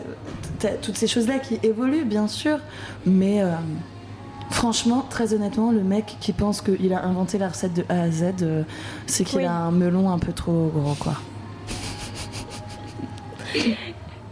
t'as 0.59 0.69
toutes 0.71 0.97
ces 0.97 1.07
choses-là 1.07 1.39
qui 1.39 1.59
évoluent, 1.63 2.05
bien 2.05 2.29
sûr. 2.29 2.59
Mais. 3.07 3.43
Franchement, 4.51 5.05
très 5.09 5.35
honnêtement, 5.35 5.73
le 5.73 5.83
mec 5.83 6.17
qui 6.21 6.33
pense 6.33 6.61
qu'il 6.61 6.93
a 6.95 7.05
inventé 7.05 7.39
la 7.39 7.49
recette 7.49 7.75
de 7.75 7.85
A 7.89 8.03
à 8.03 8.11
Z, 8.11 8.25
euh, 8.43 8.63
c'est 9.07 9.25
qu'il 9.25 9.39
Oui. 9.41 9.45
a 9.45 9.53
un 9.53 9.71
melon 9.71 10.11
un 10.11 10.19
peu 10.19 10.33
trop 10.33 10.71
gros, 10.75 10.95
quoi. 10.95 11.15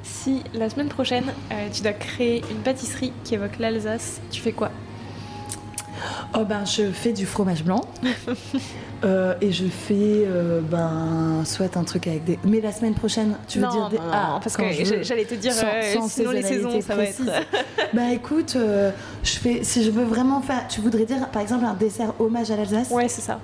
Si 0.02 0.42
la 0.54 0.70
semaine 0.70 0.88
prochaine, 0.88 1.24
euh, 1.52 1.68
tu 1.72 1.82
dois 1.82 1.92
créer 1.92 2.44
une 2.50 2.58
pâtisserie 2.58 3.12
qui 3.24 3.34
évoque 3.34 3.58
l'Alsace, 3.58 4.20
tu 4.30 4.40
fais 4.40 4.52
quoi? 4.52 4.70
Oh 6.34 6.44
ben, 6.44 6.64
je 6.64 6.90
fais 6.90 7.12
du 7.12 7.26
fromage 7.26 7.64
blanc. 7.64 7.82
Euh, 9.04 9.34
et 9.40 9.50
je 9.50 9.64
fais 9.64 9.94
euh, 9.98 10.60
ben 10.60 11.42
soit 11.44 11.76
un 11.76 11.82
truc 11.82 12.06
avec 12.06 12.22
des. 12.22 12.38
Mais 12.44 12.60
la 12.60 12.70
semaine 12.70 12.94
prochaine, 12.94 13.34
tu 13.48 13.58
veux 13.58 13.64
non, 13.64 13.72
dire 13.72 13.88
des. 13.88 13.96
non, 13.98 14.04
non, 14.04 14.10
Ah, 14.12 14.40
parce 14.40 14.56
que 14.56 14.62
j'allais 15.02 15.24
te 15.24 15.34
dire, 15.34 15.52
Sans- 15.52 15.66
euh, 15.66 15.94
sans 15.94 16.08
sinon 16.08 16.30
les 16.30 16.42
saisons, 16.44 16.80
ça 16.80 16.94
va 16.94 17.02
être. 17.02 17.20
Bah 17.94 18.12
écoute, 18.12 18.56
je 18.56 19.30
fais. 19.40 19.64
Si 19.64 19.82
je 19.82 19.90
veux 19.90 20.04
vraiment 20.04 20.40
faire. 20.40 20.68
Tu 20.68 20.80
voudrais 20.80 21.04
dire 21.04 21.28
par 21.30 21.42
exemple 21.42 21.64
un 21.64 21.74
dessert 21.74 22.14
hommage 22.20 22.52
à 22.52 22.56
l'Alsace? 22.56 22.90
Ouais, 22.90 23.08
c'est 23.08 23.22
ça. 23.22 23.40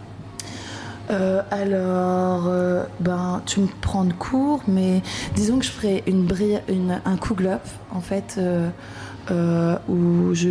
Euh, 1.11 1.43
alors, 1.51 2.47
euh, 2.47 2.85
ben, 3.01 3.43
tu 3.47 3.59
me 3.61 3.69
prends 3.81 4.05
de 4.05 4.13
court, 4.13 4.63
mais 4.69 5.03
disons 5.35 5.59
que 5.59 5.65
je 5.65 5.71
ferai 5.71 6.05
une 6.07 6.29
une, 6.69 7.01
un 7.05 7.17
kuglop, 7.17 7.63
en 7.91 8.01
fait, 8.01 8.39
euh, 8.39 9.77
où 9.89 10.35
je, 10.35 10.51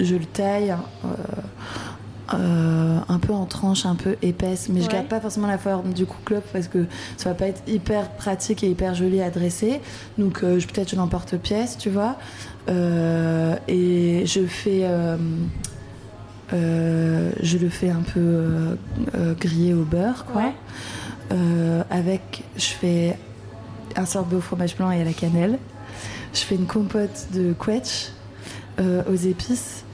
je 0.00 0.16
le 0.16 0.24
taille 0.24 0.70
euh, 1.04 1.08
euh, 2.34 2.98
un 3.08 3.18
peu 3.18 3.32
en 3.32 3.44
tranches, 3.44 3.86
un 3.86 3.96
peu 3.96 4.16
épaisses, 4.22 4.68
mais 4.68 4.80
je 4.80 4.86
Ouais. 4.86 4.92
garde 4.92 5.06
pas 5.08 5.20
forcément 5.20 5.46
la 5.48 5.58
forme 5.58 5.92
du 5.92 6.06
kuglop 6.06 6.42
parce 6.52 6.68
que 6.68 6.86
ça 7.16 7.28
va 7.30 7.34
pas 7.34 7.46
être 7.46 7.62
hyper 7.68 8.08
pratique 8.10 8.62
et 8.62 8.70
hyper 8.70 8.94
joli 8.94 9.20
à 9.20 9.30
dresser. 9.30 9.80
Donc, 10.16 10.42
euh, 10.44 10.58
je- 10.60 10.66
peut-être 10.68 10.90
je 10.90 10.96
l'emporte-pièce, 10.96 11.76
tu 11.76 11.90
vois. 11.90 12.16
Euh, 12.68 13.56
et 13.68 14.24
je 14.26 14.46
fais. 14.46 14.86
je 16.52 17.58
le 17.58 17.68
fais 17.68 17.90
un 17.90 18.02
peu 18.02 18.76
grillé 19.40 19.74
au 19.74 19.84
beurre, 19.84 20.24
quoi. 20.26 20.42
Ouais. 20.42 21.34
Avec, 21.90 22.42
je 22.56 22.64
fais 22.66 23.16
un 23.96 24.04
sorbet 24.06 24.36
au 24.36 24.40
fromage 24.40 24.76
blanc 24.76 24.90
et 24.90 25.00
à 25.00 25.04
la 25.04 25.12
cannelle. 25.12 25.58
Je 26.32 26.40
fais 26.40 26.54
une 26.54 26.66
compote 26.66 27.26
de 27.34 27.52
quetch 27.58 28.10
aux 28.78 29.14
épices. 29.16 29.84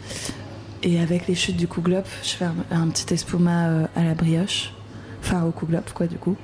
Et 0.83 1.01
avec 1.01 1.27
les 1.27 1.35
chutes 1.35 1.57
du 1.57 1.67
kuglop, 1.67 2.05
je 2.23 2.29
fais 2.31 2.45
un, 2.45 2.55
un 2.71 2.89
petit 2.89 3.13
espuma 3.13 3.67
euh, 3.69 3.87
à 3.97 4.05
la 4.05 4.15
brioche. 4.15 4.73
Enfin, 5.21 5.43
au 5.43 5.51
kuglop, 5.51 5.93
quoi, 5.95 6.07
du 6.07 6.17
coup. 6.17 6.37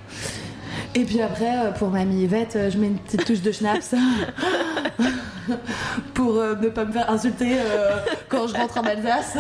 Et 0.94 1.04
puis 1.04 1.20
après, 1.20 1.66
euh, 1.66 1.70
pour 1.70 1.90
mamie 1.90 2.22
Yvette, 2.24 2.56
euh, 2.56 2.70
je 2.70 2.78
mets 2.78 2.88
une 2.88 2.98
petite 2.98 3.24
touche 3.24 3.40
de 3.42 3.52
schnapps. 3.52 3.94
pour 6.14 6.36
euh, 6.36 6.54
ne 6.60 6.68
pas 6.68 6.84
me 6.84 6.92
faire 6.92 7.10
insulter 7.10 7.56
euh, 7.58 7.96
quand 8.28 8.46
je 8.46 8.54
rentre 8.54 8.78
en 8.78 8.82
Alsace. 8.84 9.36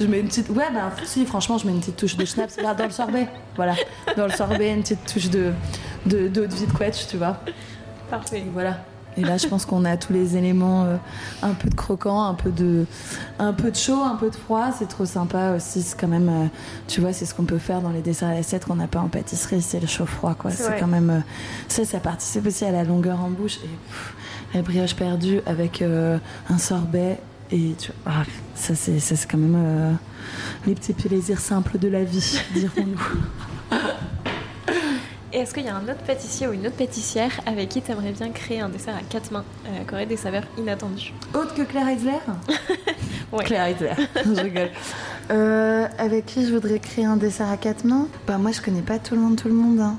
je 0.00 0.06
mets 0.06 0.20
une 0.20 0.28
petite. 0.28 0.48
Ouais, 0.50 0.68
bah 0.72 0.90
si, 1.04 1.24
franchement, 1.26 1.58
je 1.58 1.66
mets 1.66 1.72
une 1.72 1.80
petite 1.80 1.96
touche 1.96 2.16
de 2.16 2.24
schnapps 2.24 2.56
là, 2.60 2.74
dans 2.74 2.84
le 2.84 2.90
sorbet. 2.90 3.28
Voilà. 3.56 3.74
Dans 4.16 4.26
le 4.26 4.32
sorbet, 4.32 4.72
une 4.72 4.82
petite 4.82 5.04
touche 5.12 5.28
de 5.30 5.52
de- 6.06 6.28
d'eau 6.28 6.46
de, 6.46 6.54
vie 6.54 6.66
de 6.66 6.72
quetch, 6.72 7.06
tu 7.08 7.16
vois. 7.16 7.38
Parfait. 8.10 8.38
Et 8.38 8.46
voilà. 8.52 8.78
Et 9.16 9.22
là, 9.22 9.36
je 9.36 9.46
pense 9.48 9.66
qu'on 9.66 9.84
a 9.84 9.96
tous 9.96 10.12
les 10.12 10.36
éléments, 10.36 10.84
euh, 10.84 10.96
un 11.42 11.52
peu 11.52 11.68
de 11.68 11.74
croquant, 11.74 12.24
un 12.24 12.34
peu 12.34 12.50
de, 12.50 12.86
un 13.38 13.52
peu 13.52 13.70
de 13.70 13.76
chaud, 13.76 14.02
un 14.02 14.16
peu 14.16 14.30
de 14.30 14.36
froid. 14.36 14.70
C'est 14.76 14.88
trop 14.88 15.04
sympa 15.04 15.52
aussi. 15.56 15.82
C'est 15.82 15.98
quand 15.98 16.08
même, 16.08 16.28
euh, 16.28 16.46
tu 16.86 17.00
vois, 17.00 17.12
c'est 17.12 17.24
ce 17.24 17.34
qu'on 17.34 17.44
peut 17.44 17.58
faire 17.58 17.80
dans 17.80 17.90
les 17.90 18.02
desserts 18.02 18.28
à 18.28 18.34
l'assiette 18.34 18.64
qu'on 18.64 18.76
n'a 18.76 18.86
pas 18.86 19.00
en 19.00 19.08
pâtisserie, 19.08 19.62
c'est 19.62 19.80
le 19.80 19.86
chaud-froid, 19.86 20.34
quoi. 20.34 20.50
C'est 20.50 20.78
quand 20.78 20.86
même, 20.86 21.10
euh, 21.10 21.20
ça, 21.68 21.84
ça 21.84 21.98
participe 21.98 22.46
aussi 22.46 22.64
à 22.64 22.70
la 22.70 22.84
longueur 22.84 23.20
en 23.20 23.30
bouche 23.30 23.56
et 23.56 23.68
pff, 23.68 24.14
la 24.54 24.62
brioche 24.62 24.94
perdue 24.94 25.40
avec 25.46 25.82
un 25.82 26.58
sorbet. 26.58 27.18
Et 27.52 27.74
tu 27.78 27.90
vois, 28.04 28.12
ah, 28.20 28.24
ça, 28.54 28.76
c'est, 28.76 29.00
ça, 29.00 29.16
c'est 29.16 29.28
quand 29.28 29.38
même 29.38 29.98
les 30.66 30.74
petits 30.74 30.92
plaisirs 30.92 31.40
simples 31.40 31.78
de 31.78 31.88
la 31.88 32.04
vie, 32.04 32.40
dirons-nous. 32.54 33.78
Et 35.32 35.38
est-ce 35.38 35.54
qu'il 35.54 35.64
y 35.64 35.68
a 35.68 35.76
un 35.76 35.82
autre 35.84 36.02
pâtissier 36.06 36.48
ou 36.48 36.52
une 36.52 36.66
autre 36.66 36.76
pâtissière 36.76 37.30
avec 37.46 37.68
qui 37.68 37.80
tu 37.82 37.92
aimerais 37.92 38.10
bien 38.12 38.30
créer 38.30 38.60
un 38.60 38.68
dessert 38.68 38.96
à 38.96 39.02
quatre 39.08 39.30
mains 39.30 39.44
euh, 39.66 39.84
qui 39.86 39.94
aurait 39.94 40.06
des 40.06 40.16
saveurs 40.16 40.42
inattendues 40.58 41.12
Autre 41.34 41.54
que 41.54 41.62
Claire 41.62 41.86
Heisler 41.88 42.18
Ouais. 43.32 43.44
Claire 43.44 43.66
Heisler, 43.66 43.92
je 44.24 44.40
rigole. 44.40 44.70
Euh, 45.30 45.86
avec 45.98 46.26
qui 46.26 46.44
je 46.46 46.52
voudrais 46.52 46.80
créer 46.80 47.04
un 47.04 47.16
dessert 47.16 47.48
à 47.48 47.56
quatre 47.56 47.84
mains? 47.84 48.08
Bah 48.26 48.38
moi 48.38 48.50
je 48.50 48.60
connais 48.60 48.82
pas 48.82 48.98
tout 48.98 49.14
le 49.14 49.20
monde, 49.20 49.36
tout 49.36 49.46
le 49.46 49.54
monde. 49.54 49.78
hein. 49.80 49.96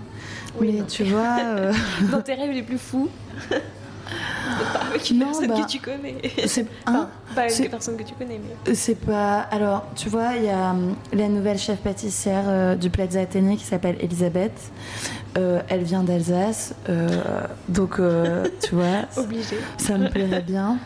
Oui, 0.59 0.73
Mais 0.73 0.79
non. 0.81 0.85
tu 0.85 1.05
vois, 1.05 1.37
euh, 1.45 1.73
Dans 2.11 2.21
tes 2.21 2.33
rêves 2.33 2.51
les 2.51 2.63
plus 2.63 2.77
fous 2.77 3.07
Pas 3.49 4.79
avec 4.89 5.09
une 5.11 5.19
Non, 5.19 5.27
personne 5.27 5.47
bah, 5.47 5.61
que 5.65 5.71
tu 5.71 5.79
connais. 5.79 6.17
c'est 6.45 6.65
Enfin, 6.85 6.99
hein, 7.03 7.09
pas 7.33 7.41
avec 7.43 7.55
des 7.57 7.69
personnes 7.69 7.95
que 7.95 8.03
tu 8.03 8.13
connais, 8.15 8.37
mais. 8.65 8.73
c'est 8.75 8.99
pas. 8.99 9.39
Alors 9.51 9.85
tu 9.95 10.09
vois, 10.09 10.33
il 10.35 10.43
y 10.43 10.49
a 10.49 10.71
hum, 10.71 10.95
la 11.13 11.29
nouvelle 11.29 11.57
chef 11.57 11.79
pâtissière 11.79 12.43
euh, 12.47 12.75
du 12.75 12.89
Plaza 12.89 13.21
Athénée 13.21 13.55
qui 13.55 13.63
s'appelle 13.63 13.95
Elisabeth. 14.01 14.51
Euh, 15.37 15.61
elle 15.69 15.83
vient 15.83 16.03
d'Alsace, 16.03 16.73
euh, 16.89 17.07
donc 17.69 17.99
euh, 17.99 18.45
tu 18.61 18.75
vois, 18.75 19.05
Obligé. 19.15 19.55
ça 19.77 19.97
me 19.97 20.09
plairait 20.09 20.41
bien. 20.41 20.77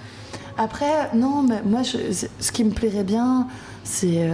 Après, 0.57 1.09
non, 1.15 1.41
mais 1.41 1.61
moi, 1.65 1.81
je- 1.81 2.27
ce 2.39 2.51
qui 2.51 2.63
me 2.63 2.69
plairait 2.69 3.03
bien, 3.03 3.47
c'est. 3.83 4.27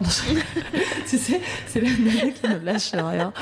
Non, 0.00 0.08
je- 0.08 0.70
tu 1.10 1.18
sais, 1.18 1.40
c'est 1.66 1.80
la 1.80 1.88
nana 1.90 2.30
qui 2.32 2.48
ne 2.48 2.64
lâche 2.64 2.92
rien. 2.92 3.32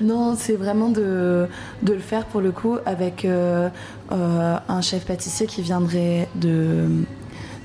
Non, 0.00 0.36
c'est 0.38 0.54
vraiment 0.56 0.88
de, 0.90 1.48
de 1.82 1.92
le 1.92 1.98
faire 1.98 2.24
pour 2.26 2.40
le 2.40 2.52
coup 2.52 2.76
avec 2.86 3.26
un 3.26 4.80
chef 4.80 5.04
pâtissier 5.06 5.46
qui 5.46 5.60
viendrait 5.62 6.28
de. 6.36 6.86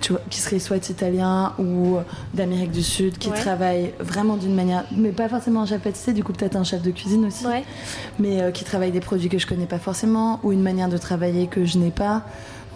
Tu 0.02 0.14
vois, 0.14 0.22
qui 0.30 0.40
serait 0.40 0.60
soit 0.60 0.90
italien 0.90 1.54
ou 1.60 1.98
d'Amérique 2.34 2.72
du 2.72 2.84
Sud, 2.84 3.18
qui 3.18 3.30
Ouais. 3.30 3.38
travaille 3.38 3.94
vraiment 4.00 4.38
d'une 4.38 4.56
manière, 4.56 4.86
mais 4.96 5.10
pas 5.12 5.28
forcément 5.28 5.62
un 5.62 5.66
chef 5.66 5.82
pâtissier, 5.82 6.14
du 6.14 6.24
coup 6.24 6.32
peut-être 6.32 6.56
un 6.56 6.64
chef 6.64 6.82
de 6.82 6.92
cuisine 6.92 7.26
aussi 7.26 7.46
Ouais. 7.46 7.66
mais 8.18 8.42
euh, 8.42 8.52
qui 8.52 8.64
travaille 8.64 8.92
des 8.92 9.02
produits 9.02 9.28
que 9.30 9.38
je 9.38 9.46
connais 9.46 9.66
pas 9.66 9.78
forcément 9.80 10.40
ou 10.44 10.52
une 10.54 10.62
manière 10.62 10.88
de 10.88 10.98
travailler 10.98 11.48
que 11.48 11.66
je 11.66 11.78
n'ai 11.78 11.92
pas. 11.92 12.24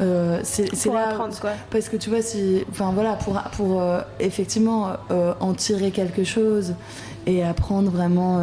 Euh, 0.02 0.40
c'est 0.44 0.66
là 0.88 1.10
apprendre, 1.12 1.40
quoi. 1.40 1.52
parce 1.70 1.88
que 1.88 1.96
tu 1.98 2.10
vois 2.10 2.24
si 2.24 2.66
enfin 2.72 2.92
voilà 2.94 3.14
pour 3.14 3.40
pour 3.56 3.80
euh, 3.80 4.02
effectivement 4.20 4.88
euh, 5.12 5.34
en 5.40 5.54
tirer 5.54 5.92
quelque 5.92 6.24
chose 6.24 6.74
et 7.28 7.44
apprendre 7.44 7.92
vraiment 7.92 8.40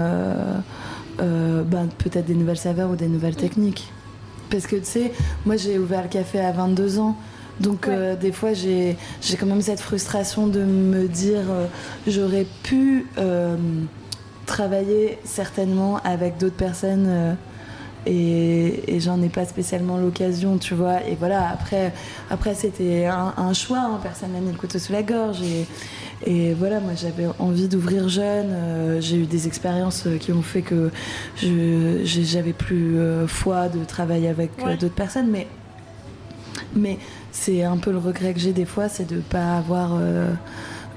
ben, 1.19 1.89
peut-être 1.99 2.25
des 2.27 2.35
nouvelles 2.35 2.57
saveurs 2.57 2.91
ou 2.91 2.97
des 2.97 3.09
nouvelles 3.09 3.37
techniques 3.37 3.93
parce 4.51 4.67
que 4.67 4.77
tu 4.77 4.85
sais 4.85 5.13
moi 5.45 5.57
j'ai 5.57 5.79
ouvert 5.79 6.03
le 6.03 6.09
café 6.09 6.41
à 6.41 6.53
22 6.53 6.99
ans 6.99 7.17
donc 7.61 7.87
Ouais. 7.87 7.95
euh, 7.95 8.17
des 8.17 8.33
fois 8.33 8.53
j'ai 8.55 8.97
j'ai 9.21 9.37
quand 9.37 9.47
même 9.47 9.63
cette 9.63 9.81
frustration 9.81 10.47
de 10.47 10.61
me 10.65 11.07
dire 11.09 11.43
euh, 11.51 11.67
j'aurais 12.07 12.47
pu 12.63 13.07
euh, 13.19 13.57
travailler 14.47 15.19
certainement 15.25 15.99
avec 16.05 16.39
d'autres 16.39 16.57
personnes 16.57 17.37
et, 18.07 18.97
et 18.97 18.99
j'en 19.01 19.21
ai 19.23 19.29
pas 19.29 19.45
spécialement 19.45 19.99
l'occasion, 19.99 20.57
tu 20.57 20.73
vois. 20.75 21.07
Et 21.07 21.15
voilà, 21.17 21.51
après, 21.51 21.93
après 22.31 22.55
c'était 22.55 23.05
un, 23.07 23.35
un 23.37 23.53
choix, 23.53 23.79
hein, 23.81 24.01
personne 24.03 24.33
n'a 24.33 24.41
mis 24.41 24.51
le 24.51 24.57
couteau 24.57 24.79
sous 24.79 24.93
la 24.93 25.03
gorge. 25.03 25.39
Et, 25.43 25.67
et 26.27 26.55
voilà, 26.55 26.81
moi 26.81 26.93
j'avais 26.97 27.27
envie 27.39 27.69
d'ouvrir 27.69 28.09
jeune, 28.09 28.49
euh, 28.53 29.01
j'ai 29.03 29.17
eu 29.19 29.27
des 29.27 29.47
expériences 29.47 30.09
qui 30.19 30.33
ont 30.33 30.43
fait 30.43 30.63
que 30.63 30.91
j'avais 31.37 32.55
plus 32.55 32.99
euh, 32.99 33.27
foi 33.27 33.69
de 33.69 33.85
travailler 33.85 34.29
avec 34.29 34.51
euh, 34.67 34.77
d'autres 34.79 34.95
personnes, 34.95 35.29
mais, 35.31 35.47
mais 36.75 36.99
c'est 37.33 37.63
un 37.65 37.77
peu 37.77 37.91
le 37.93 37.99
regret 37.99 38.35
que 38.35 38.41
j'ai 38.41 38.53
des 38.53 38.65
fois, 38.65 38.89
c'est 38.89 39.09
de 39.09 39.21
pas 39.21 39.57
avoir. 39.59 39.93
euh, 40.01 40.33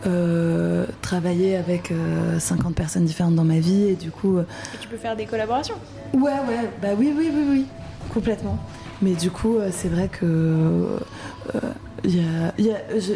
euh, 0.06 0.86
travaillé 1.02 1.56
avec 1.56 1.90
euh, 1.90 2.38
50 2.38 2.76
personnes 2.76 3.06
différentes 3.06 3.36
dans 3.36 3.46
ma 3.46 3.60
vie 3.60 3.84
et 3.86 3.96
du 3.96 4.12
coup 4.12 4.36
euh, 4.38 4.44
Et 4.74 4.78
tu 4.78 4.90
peux 4.90 4.98
faire 4.98 5.16
des 5.16 5.26
collaborations. 5.26 5.76
Ouais, 6.14 6.24
ouais, 6.24 6.70
bah 6.82 6.90
oui, 6.98 7.14
oui, 7.18 7.30
oui, 7.34 7.46
oui, 7.50 7.66
complètement. 8.14 8.60
Mais 9.02 9.14
du 9.14 9.32
coup, 9.32 9.56
euh, 9.60 9.70
c'est 9.72 9.88
vrai 9.88 10.10
que 10.10 10.26
euh, 10.26 11.60
il 12.04 12.18
y, 12.18 12.20
a, 12.20 12.54
il 12.58 12.66
y, 12.66 12.72
a, 12.72 13.00
je- 13.00 13.14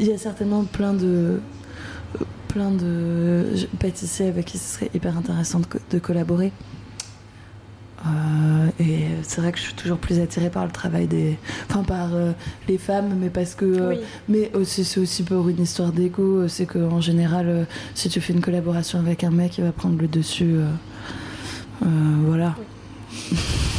il 0.00 0.06
y 0.08 0.12
a 0.12 0.18
certainement 0.18 0.64
plein 0.64 0.92
de 0.92 1.40
plein 2.48 2.72
de 2.72 3.44
pâtissiers 3.78 4.26
avec 4.26 4.46
qui 4.46 4.58
ce 4.58 4.74
serait 4.74 4.90
hyper 4.94 5.16
intéressant 5.16 5.60
de 5.90 5.98
collaborer. 6.00 6.50
Euh, 8.06 8.68
et 8.78 9.06
c'est 9.22 9.40
vrai 9.40 9.50
que 9.52 9.58
je 9.58 9.64
suis 9.64 9.74
toujours 9.74 9.98
plus 9.98 10.20
attirée 10.20 10.50
par 10.50 10.64
le 10.64 10.70
travail 10.70 11.06
des, 11.08 11.36
enfin 11.68 11.82
par 11.82 12.14
euh, 12.14 12.32
les 12.68 12.78
femmes, 12.78 13.16
mais 13.20 13.28
parce 13.28 13.54
que, 13.54 13.64
euh, 13.64 13.88
Oui. 13.90 13.96
mais 14.28 14.50
aussi 14.54 14.84
c'est 14.84 15.00
aussi 15.00 15.22
pour 15.24 15.48
une 15.48 15.60
histoire 15.60 15.92
d'ego. 15.92 16.46
C'est 16.48 16.66
qu'en 16.66 17.00
général, 17.00 17.66
si 17.94 18.08
tu 18.08 18.20
fais 18.20 18.32
une 18.32 18.40
collaboration 18.40 18.98
avec 19.00 19.24
un 19.24 19.30
mec, 19.30 19.58
il 19.58 19.64
va 19.64 19.72
prendre 19.72 19.98
le 20.00 20.06
dessus. 20.08 20.56
voilà. 21.80 22.54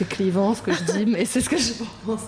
c'est 0.00 0.08
clivant 0.08 0.54
ce 0.54 0.62
que 0.62 0.72
je 0.72 0.82
dis, 0.82 1.04
mais 1.04 1.26
c'est 1.26 1.42
ce 1.42 1.50
que 1.50 1.58
je 1.58 1.72
pense. 2.06 2.20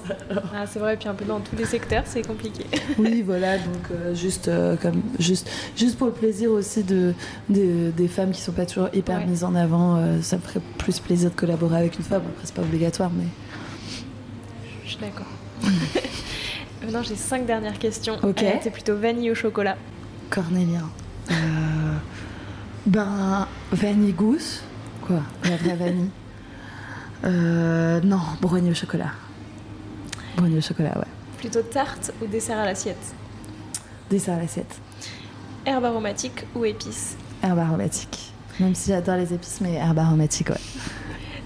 Ah, 0.54 0.66
c'est 0.66 0.78
vrai, 0.78 0.98
puis 0.98 1.08
un 1.08 1.14
peu 1.14 1.24
dans 1.24 1.40
tous 1.40 1.56
les 1.56 1.64
secteurs, 1.64 2.02
c'est 2.04 2.20
compliqué. 2.26 2.66
Oui, 2.98 3.22
voilà, 3.22 3.56
donc 3.56 3.90
euh, 3.90 4.14
juste, 4.14 4.48
euh, 4.48 4.76
comme, 4.76 5.00
juste, 5.18 5.48
juste 5.74 5.96
pour 5.96 6.08
le 6.08 6.12
plaisir 6.12 6.50
aussi 6.50 6.82
de, 6.82 7.14
de- 7.48 7.90
des 7.96 8.08
femmes 8.08 8.32
qui 8.32 8.42
sont 8.42 8.52
pas 8.52 8.66
toujours 8.66 8.90
hyper 8.92 9.20
Ouais. 9.20 9.24
mises 9.26 9.42
en 9.42 9.54
avant, 9.54 9.96
euh, 9.96 10.20
ça 10.20 10.36
me 10.36 10.42
ferait 10.42 10.60
plus 10.76 11.00
plaisir 11.00 11.30
de 11.30 11.34
collaborer 11.34 11.78
avec 11.78 11.96
une 11.96 12.04
femme. 12.04 12.20
Après, 12.28 12.42
c'est 12.44 12.54
pas 12.54 12.60
obligatoire, 12.62 13.10
mais. 13.16 13.24
Je 14.84 14.90
suis 14.90 14.98
d'accord. 14.98 15.26
Maintenant, 16.82 17.02
j'ai 17.02 17.16
cinq 17.16 17.46
dernières 17.46 17.78
questions. 17.78 18.18
Ok. 18.22 18.44
C'est 18.62 18.70
plutôt 18.70 18.96
vanille 18.98 19.30
au 19.30 19.34
chocolat. 19.34 19.78
Cornélien. 20.28 20.90
Ben, 22.86 23.46
vanille 23.70 24.12
gousse. 24.12 24.62
Quoi? 25.06 25.20
La 25.44 25.56
vraie 25.56 25.76
vanille. 25.76 26.10
Euh, 27.24 28.00
non, 28.02 28.18
brownie 28.40 28.70
au 28.70 28.74
chocolat. 28.74 29.10
Brownie 30.36 30.58
au 30.58 30.60
chocolat, 30.60 30.96
ouais. 30.98 31.06
Plutôt 31.38 31.62
tarte 31.62 32.12
ou 32.22 32.26
dessert 32.26 32.58
à 32.58 32.64
l'assiette? 32.64 33.14
Dessert 34.10 34.34
à 34.34 34.38
l'assiette. 34.42 34.78
Herbe 35.64 35.84
aromatique 35.84 36.44
ou 36.54 36.64
épices? 36.64 37.16
Herbe 37.42 37.58
aromatique. 37.60 38.32
Même 38.60 38.74
si 38.74 38.90
j'adore 38.90 39.16
les 39.16 39.32
épices, 39.32 39.60
mais 39.60 39.74
herbe 39.74 39.98
aromatique, 39.98 40.50
ouais. 40.50 40.60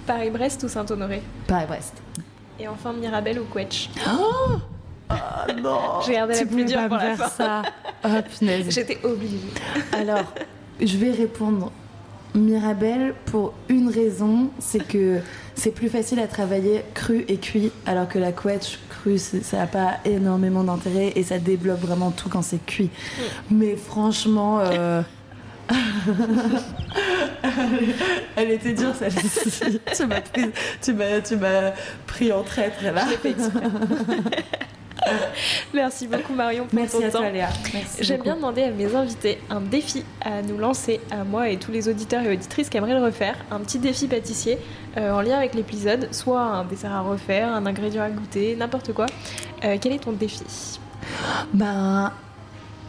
Paris-Brest 0.06 0.62
ou 0.64 0.68
Saint-Honoré? 0.68 1.22
Paris-Brest. 1.46 1.94
Et 2.58 2.68
enfin 2.68 2.92
Mirabelle 2.92 3.38
ou 3.40 3.44
Quetch? 3.44 3.90
Oh 4.08 4.56
Ah 5.08 5.46
non 5.62 6.00
J'ai 6.06 6.14
gardé 6.14 6.34
la 6.34 6.46
plus 6.46 6.64
dure 6.64 6.88
pour 6.88 6.96
la 6.96 7.16
fin. 7.16 7.28
ça. 7.28 7.62
Oh 8.04 8.08
punaise. 8.38 8.66
J'étais 8.70 8.98
obligée. 9.04 9.38
Alors, 9.92 10.32
je 10.80 10.96
vais 10.96 11.10
répondre 11.10 11.70
Mirabelle 12.34 13.14
pour 13.26 13.52
une 13.68 13.88
raison, 13.90 14.50
c'est 14.58 14.86
que 14.86 15.20
c'est 15.56 15.70
plus 15.70 15.88
facile 15.88 16.20
à 16.20 16.26
travailler 16.26 16.82
cru 16.94 17.24
et 17.28 17.38
cuit, 17.38 17.72
alors 17.86 18.08
que 18.08 18.18
la 18.18 18.30
quetch 18.32 18.78
crue, 18.90 19.18
ça 19.18 19.56
n'a 19.56 19.66
pas 19.66 19.94
énormément 20.04 20.62
d'intérêt 20.62 21.12
et 21.16 21.22
ça 21.22 21.38
développe 21.38 21.80
vraiment 21.80 22.10
tout 22.10 22.28
quand 22.28 22.42
c'est 22.42 22.64
cuit. 22.64 22.90
Mais 23.50 23.74
franchement, 23.74 24.60
euh, 24.60 25.02
elle 28.36 28.50
était 28.50 28.74
dure 28.74 28.94
celle-ci. 28.94 29.80
tu 29.96 30.06
m'as 30.06 30.20
pris, 30.20 30.50
tu 30.82 30.92
m'as 31.36 31.72
pris 32.06 32.32
en 32.32 32.42
traître 32.42 32.84
là. 32.84 33.06
Merci 35.74 36.06
beaucoup 36.06 36.32
Marion 36.34 36.64
pour 36.66 36.74
Merci 36.78 36.98
ton 36.98 37.04
à 37.04 37.10
temps. 37.10 37.18
toi 37.20 37.30
Léa. 37.30 37.48
J'aime 38.00 38.22
bien 38.22 38.36
demander 38.36 38.62
à 38.64 38.70
mes 38.70 38.94
invités 38.94 39.38
un 39.50 39.60
défi 39.60 40.04
à 40.20 40.42
nous 40.42 40.58
lancer, 40.58 41.00
à 41.10 41.24
moi 41.24 41.48
et 41.50 41.58
tous 41.58 41.70
les 41.70 41.88
auditeurs 41.88 42.22
et 42.24 42.32
auditrices 42.32 42.68
qui 42.68 42.76
aimeraient 42.76 42.98
le 42.98 43.04
refaire. 43.04 43.36
Un 43.50 43.60
petit 43.60 43.78
défi 43.78 44.06
pâtissier 44.06 44.58
euh, 44.96 45.12
en 45.12 45.20
lien 45.20 45.36
avec 45.36 45.54
l'épisode, 45.54 46.08
soit 46.12 46.40
un 46.40 46.64
dessert 46.64 46.92
à 46.92 47.00
refaire, 47.02 47.52
un 47.52 47.66
ingrédient 47.66 48.02
à 48.02 48.10
goûter, 48.10 48.56
n'importe 48.56 48.92
quoi. 48.92 49.06
Euh, 49.64 49.76
quel 49.80 49.92
est 49.92 49.98
ton 49.98 50.12
défi? 50.12 50.78
Ben, 51.52 52.12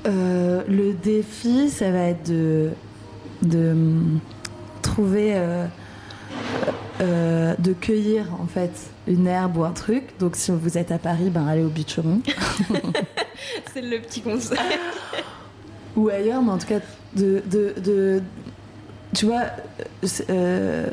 euh, 0.07 0.63
le 0.67 0.93
défi, 0.93 1.69
ça 1.69 1.91
va 1.91 2.03
être 2.09 2.29
de, 2.29 2.69
de 3.43 3.71
hum, 3.71 4.19
trouver, 4.81 5.35
euh, 7.01 7.53
de 7.59 7.73
cueillir 7.73 8.25
en 8.41 8.47
fait 8.47 8.71
une 9.07 9.27
herbe 9.27 9.57
ou 9.57 9.63
un 9.63 9.71
truc. 9.71 10.03
Donc, 10.19 10.35
si 10.35 10.51
vous 10.51 10.77
êtes 10.77 10.91
à 10.91 10.97
Paris, 10.97 11.29
ben 11.29 11.47
allez 11.47 11.63
au 11.63 11.69
Bicheron 11.69 12.21
C'est 13.73 13.81
le 13.81 13.99
petit 13.99 14.21
conseil. 14.21 14.57
ou 15.95 16.09
ailleurs, 16.09 16.41
mais 16.41 16.51
en 16.51 16.57
tout 16.57 16.67
cas, 16.67 16.79
de, 17.15 17.41
de, 17.49 17.73
de- 17.81 18.21
tu 19.15 19.25
vois, 19.25 19.43
euh, 20.29 20.87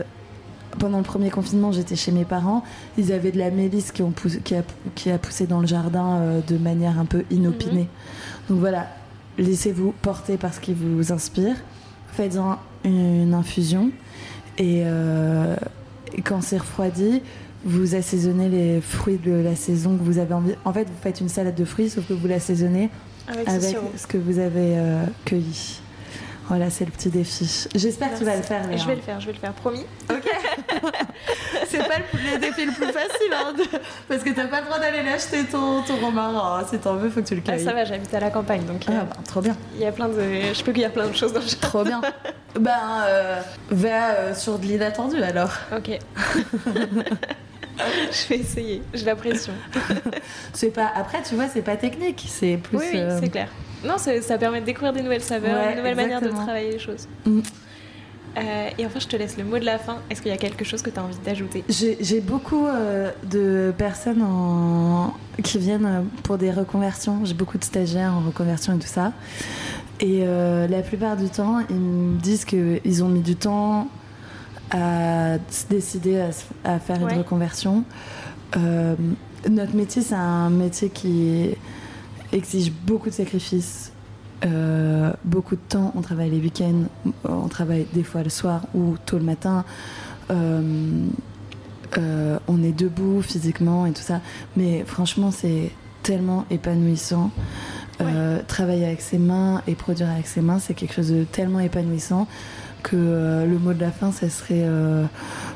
pendant 0.79 0.99
le 0.99 1.05
premier 1.05 1.31
confinement, 1.31 1.73
j'étais 1.73 1.97
chez 1.97 2.13
mes 2.13 2.25
parents. 2.25 2.63
Ils 2.97 3.13
avaient 3.13 3.33
de 3.33 3.39
la 3.39 3.51
mélisse 3.51 3.93
qui, 3.93 4.03
ont 4.03 4.13
poussé- 4.13 4.41
qui, 4.43 4.55
a, 4.55 4.63
qui 4.95 5.11
a 5.11 5.19
poussé 5.19 5.47
dans 5.47 5.61
le 5.61 5.67
jardin 5.67 6.19
euh, 6.19 6.41
de 6.47 6.57
manière 6.57 6.99
un 6.99 7.05
peu 7.07 7.25
inopinée. 7.31 7.89
Donc 8.49 8.61
voilà, 8.61 8.87
laissez-vous 9.39 9.93
porter 10.03 10.37
par 10.37 10.55
ce 10.55 10.61
qui 10.61 10.73
vous 10.75 11.13
inspire. 11.13 11.57
Faites-en 12.13 12.59
une 12.85 13.35
infusion. 13.35 13.91
Et, 14.59 14.83
euh, 14.85 15.57
et 16.15 16.23
quand 16.23 16.41
c'est 16.41 16.59
refroidi, 16.59 17.23
vous 17.65 17.95
assaisonnez 17.95 18.49
les 18.49 18.81
fruits 18.81 19.19
de 19.19 19.33
la 19.33 19.57
saison 19.57 19.97
que 19.97 20.03
vous 20.03 20.19
avez 20.19 20.35
envie. 20.35 20.55
En 20.65 20.73
fait, 20.73 20.85
vous 20.85 21.03
faites 21.03 21.21
une 21.21 21.29
salade 21.29 21.55
de 21.55 21.65
fruits, 21.65 21.91
sauf 21.91 22.07
que 22.07 22.13
vous 22.13 22.27
l'assaisonnez 22.27 22.91
Avec, 23.27 23.49
ce 23.49 23.55
avec 23.55 23.77
ce 23.97 24.07
que 24.07 24.19
vous 24.19 24.39
avez 24.39 24.79
euh, 24.79 25.05
cueilli. 25.25 25.81
Voilà, 26.49 26.69
c'est 26.69 26.85
le 26.85 26.91
petit 26.91 27.09
défi. 27.09 27.67
J'espère 27.75 28.13
que 28.13 28.19
tu 28.19 28.25
vas 28.25 28.37
le 28.37 28.43
faire. 28.43 28.67
Léa. 28.67 28.77
Je 28.77 28.87
vais 28.87 28.95
le 28.97 29.01
faire, 29.01 29.19
je 29.21 29.27
vais 29.27 29.33
le 29.33 29.39
faire, 29.39 29.53
promis. 29.55 29.85
C'est 31.69 31.79
pas 31.79 31.99
le, 32.13 32.39
défi 32.39 32.67
le 32.67 32.73
plus 32.73 32.87
facile, 32.93 33.33
hein, 33.33 33.53
de- 33.57 33.79
parce 34.09 34.23
que 34.23 34.31
t'as 34.31 34.47
pas 34.47 34.61
le 34.61 34.67
droit 34.67 34.79
d'aller 34.79 35.03
l'acheter 35.03 35.45
ton, 35.45 35.83
ton 35.83 35.97
romarin. 35.97 36.61
hein. 36.61 36.67
Si 36.71 36.79
t'en 36.79 36.95
veux, 36.95 37.09
faut 37.11 37.21
que 37.23 37.27
tu 37.27 37.35
le 37.35 37.43
Ah, 37.47 37.53
cueilles. 37.53 37.65
ça 37.65 37.73
va, 37.73 37.85
j'habite 37.85 38.13
à 38.15 38.21
la 38.21 38.31
campagne, 38.31 38.65
donc 38.65 38.83
euh, 38.89 38.93
Ah, 39.01 39.05
bah, 39.05 39.17
trop 39.27 39.41
bien. 39.41 39.57
il 39.75 39.81
y 39.81 39.87
a 39.87 39.93
plein 39.93 40.09
de, 40.09 40.15
je 40.53 40.63
peux 40.63 40.73
cueillir 40.73 40.93
plein 40.93 41.09
de 41.09 41.15
choses 41.17 41.33
dans 41.33 41.41
le 41.41 41.47
jardin. 41.47 41.67
Trop 41.69 41.83
bien. 41.85 42.01
ben, 42.61 42.79
euh, 43.07 43.41
va 43.71 44.11
euh, 44.11 44.35
sur 44.35 44.59
de 44.59 44.67
l'inattendu 44.67 45.23
alors. 45.23 45.51
Ok. 45.75 45.99
je 48.13 48.29
vais 48.29 48.37
essayer, 48.39 48.83
j'ai 48.93 49.05
la 49.05 49.17
pression. 49.17 49.53
C'est 50.53 50.71
pas. 50.71 50.91
Après, 50.95 51.23
tu 51.23 51.35
vois, 51.35 51.49
c'est 51.49 51.63
pas 51.63 51.77
technique. 51.77 52.25
C'est 52.29 52.59
plus. 52.59 52.79
oui, 52.79 52.85
oui, 52.93 52.99
euh, 53.01 53.19
c'est 53.21 53.31
clair. 53.31 53.49
Non, 53.85 53.95
ça 53.99 54.39
permet 54.39 54.61
de 54.61 54.67
découvrir 54.67 54.93
des 54.93 55.03
nouvelles 55.03 55.23
saveurs, 55.23 55.55
Ouais, 55.67 55.73
une 55.73 55.79
nouvelle 55.79 55.97
manière 55.97 56.21
de 56.21 56.29
travailler 56.29 56.73
les 56.73 56.79
choses. 56.79 57.07
Mm. 57.27 57.41
Euh, 58.37 58.69
et 58.79 58.85
enfin, 58.87 58.99
je 58.99 59.07
te 59.07 59.15
laisse 59.15 59.37
le 59.37 59.45
mot 59.45 59.59
de 59.61 59.65
la 59.65 59.79
fin. 59.79 59.99
Est-ce 60.11 60.21
qu'il 60.21 60.31
y 60.33 60.35
a 60.35 60.39
quelque 60.39 60.65
chose 60.65 60.83
que 60.83 60.91
tu 60.91 60.99
as 60.99 61.05
envie 61.05 61.17
d'ajouter? 61.25 61.63
J'ai 61.69 62.21
beaucoup 62.21 62.67
euh, 62.67 63.13
de 63.31 63.73
personnes 63.79 64.23
en- 64.23 65.15
qui 65.43 65.59
viennent 65.59 65.87
euh, 65.87 66.01
pour 66.25 66.37
des 66.37 66.51
reconversions. 66.51 67.25
J'ai 67.25 67.35
beaucoup 67.35 67.59
de 67.59 67.65
stagiaires 67.65 68.13
en 68.13 68.27
reconversion 68.27 68.75
et 68.75 68.79
tout 68.81 68.89
ça. 68.89 69.13
Et 70.01 70.23
euh, 70.25 70.67
la 70.67 70.81
plupart 70.83 71.17
du 71.17 71.29
temps, 71.29 71.61
ils 71.71 71.77
me 71.77 72.19
disent 72.19 72.45
qu'ils 72.45 73.05
ont 73.05 73.09
mis 73.09 73.21
du 73.23 73.37
temps 73.37 73.87
à 74.73 75.37
se 75.51 75.67
décider 75.71 76.21
à, 76.65 76.79
faire 76.81 77.01
Ouais. 77.03 77.13
une 77.13 77.19
reconversion. 77.19 77.85
Notre 79.49 79.77
métier, 79.77 80.03
c'est 80.03 80.15
un 80.15 80.51
métier 80.51 80.89
qui 80.89 81.51
exige 82.35 82.73
beaucoup 82.73 83.09
de 83.09 83.15
sacrifices, 83.15 83.93
euh, 84.45 85.13
beaucoup 85.25 85.57
de 85.57 85.61
temps. 85.69 85.93
On 85.97 86.03
travaille 86.03 86.31
les 86.31 86.41
week-ends, 86.41 86.85
on 87.25 87.49
travaille 87.49 87.87
des 87.95 88.03
fois 88.03 88.23
le 88.23 88.31
soir 88.31 88.63
ou 88.75 88.97
tôt 89.07 89.19
le 89.19 89.25
matin. 89.25 89.65
Euh, 90.31 91.07
euh, 91.97 92.39
on 92.49 92.63
est 92.63 92.73
debout 92.73 93.23
physiquement 93.23 93.87
et 93.87 93.93
tout 93.93 94.03
ça. 94.03 94.21
Mais 94.57 94.85
franchement, 94.85 95.31
c'est 95.31 95.71
tellement 96.03 96.45
épanouissant. 96.51 97.31
Travailler 98.49 98.85
avec 98.85 99.01
ses 99.01 99.19
mains 99.19 99.63
et 99.67 99.75
produire 99.75 100.11
avec 100.11 100.27
ses 100.27 100.43
mains, 100.43 100.59
c'est 100.59 100.75
quelque 100.75 100.95
chose 100.95 101.11
de 101.11 101.25
tellement 101.25 101.61
épanouissant 101.61 102.27
que 102.83 103.45
le 103.49 103.59
mot 103.59 103.73
de 103.73 103.81
la 103.81 103.93
fin, 103.93 104.13
ça 104.13 104.29
serait 104.29 104.69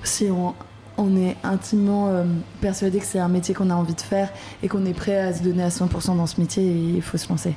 si 0.03 0.31
on, 0.31 0.55
on 0.99 1.16
est 1.16 1.36
intimement 1.44 2.09
euh, 2.09 2.24
persuadé 2.61 2.99
que 2.99 3.07
c'est 3.07 3.20
un 3.20 3.28
métier 3.28 3.55
qu'on 3.55 3.70
a 3.70 3.74
envie 3.74 3.94
de 3.94 4.01
faire 4.01 4.30
et 4.62 4.68
qu'on 4.68 4.84
est 4.84 4.92
prêt 4.94 5.16
à 5.16 5.32
se 5.32 5.42
donner 5.42 5.62
à 5.62 5.68
100% 5.68 6.16
dans 6.16 6.26
ce 6.26 6.40
métier, 6.40 6.64
il 6.64 7.01
faut 7.01 7.16
se 7.16 7.28
lancer. 7.28 7.55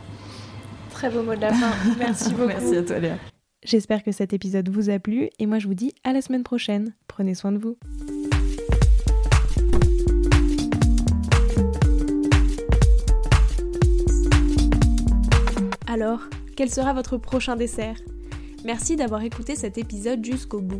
Très 0.91 1.09
beau 1.09 1.23
mot 1.23 1.35
de 1.35 1.41
la 1.41 1.51
fin. 1.51 1.71
Merci 1.97 2.29
beaucoup. 2.31 2.47
Merci 2.47 2.77
à 2.77 2.83
toi, 2.83 2.99
Léa. 2.99 3.15
J'espère 3.63 4.03
que 4.03 4.11
cet 4.11 4.33
épisode 4.33 4.69
vous 4.69 4.89
a 4.89 4.99
plu 4.99 5.29
et 5.37 5.45
moi 5.45 5.59
je 5.59 5.67
vous 5.67 5.73
dis 5.73 5.93
à 6.03 6.13
la 6.13 6.21
semaine 6.21 6.43
prochaine. 6.43 6.93
Prenez 7.07 7.35
soin 7.35 7.51
de 7.51 7.57
vous. 7.57 7.77
Alors, 15.87 16.21
quel 16.55 16.69
sera 16.69 16.93
votre 16.93 17.17
prochain 17.17 17.55
dessert? 17.55 17.97
Merci 18.63 18.95
d'avoir 18.95 19.23
écouté 19.23 19.55
cet 19.55 19.77
épisode 19.77 20.23
jusqu'au 20.23 20.61
bout. 20.61 20.79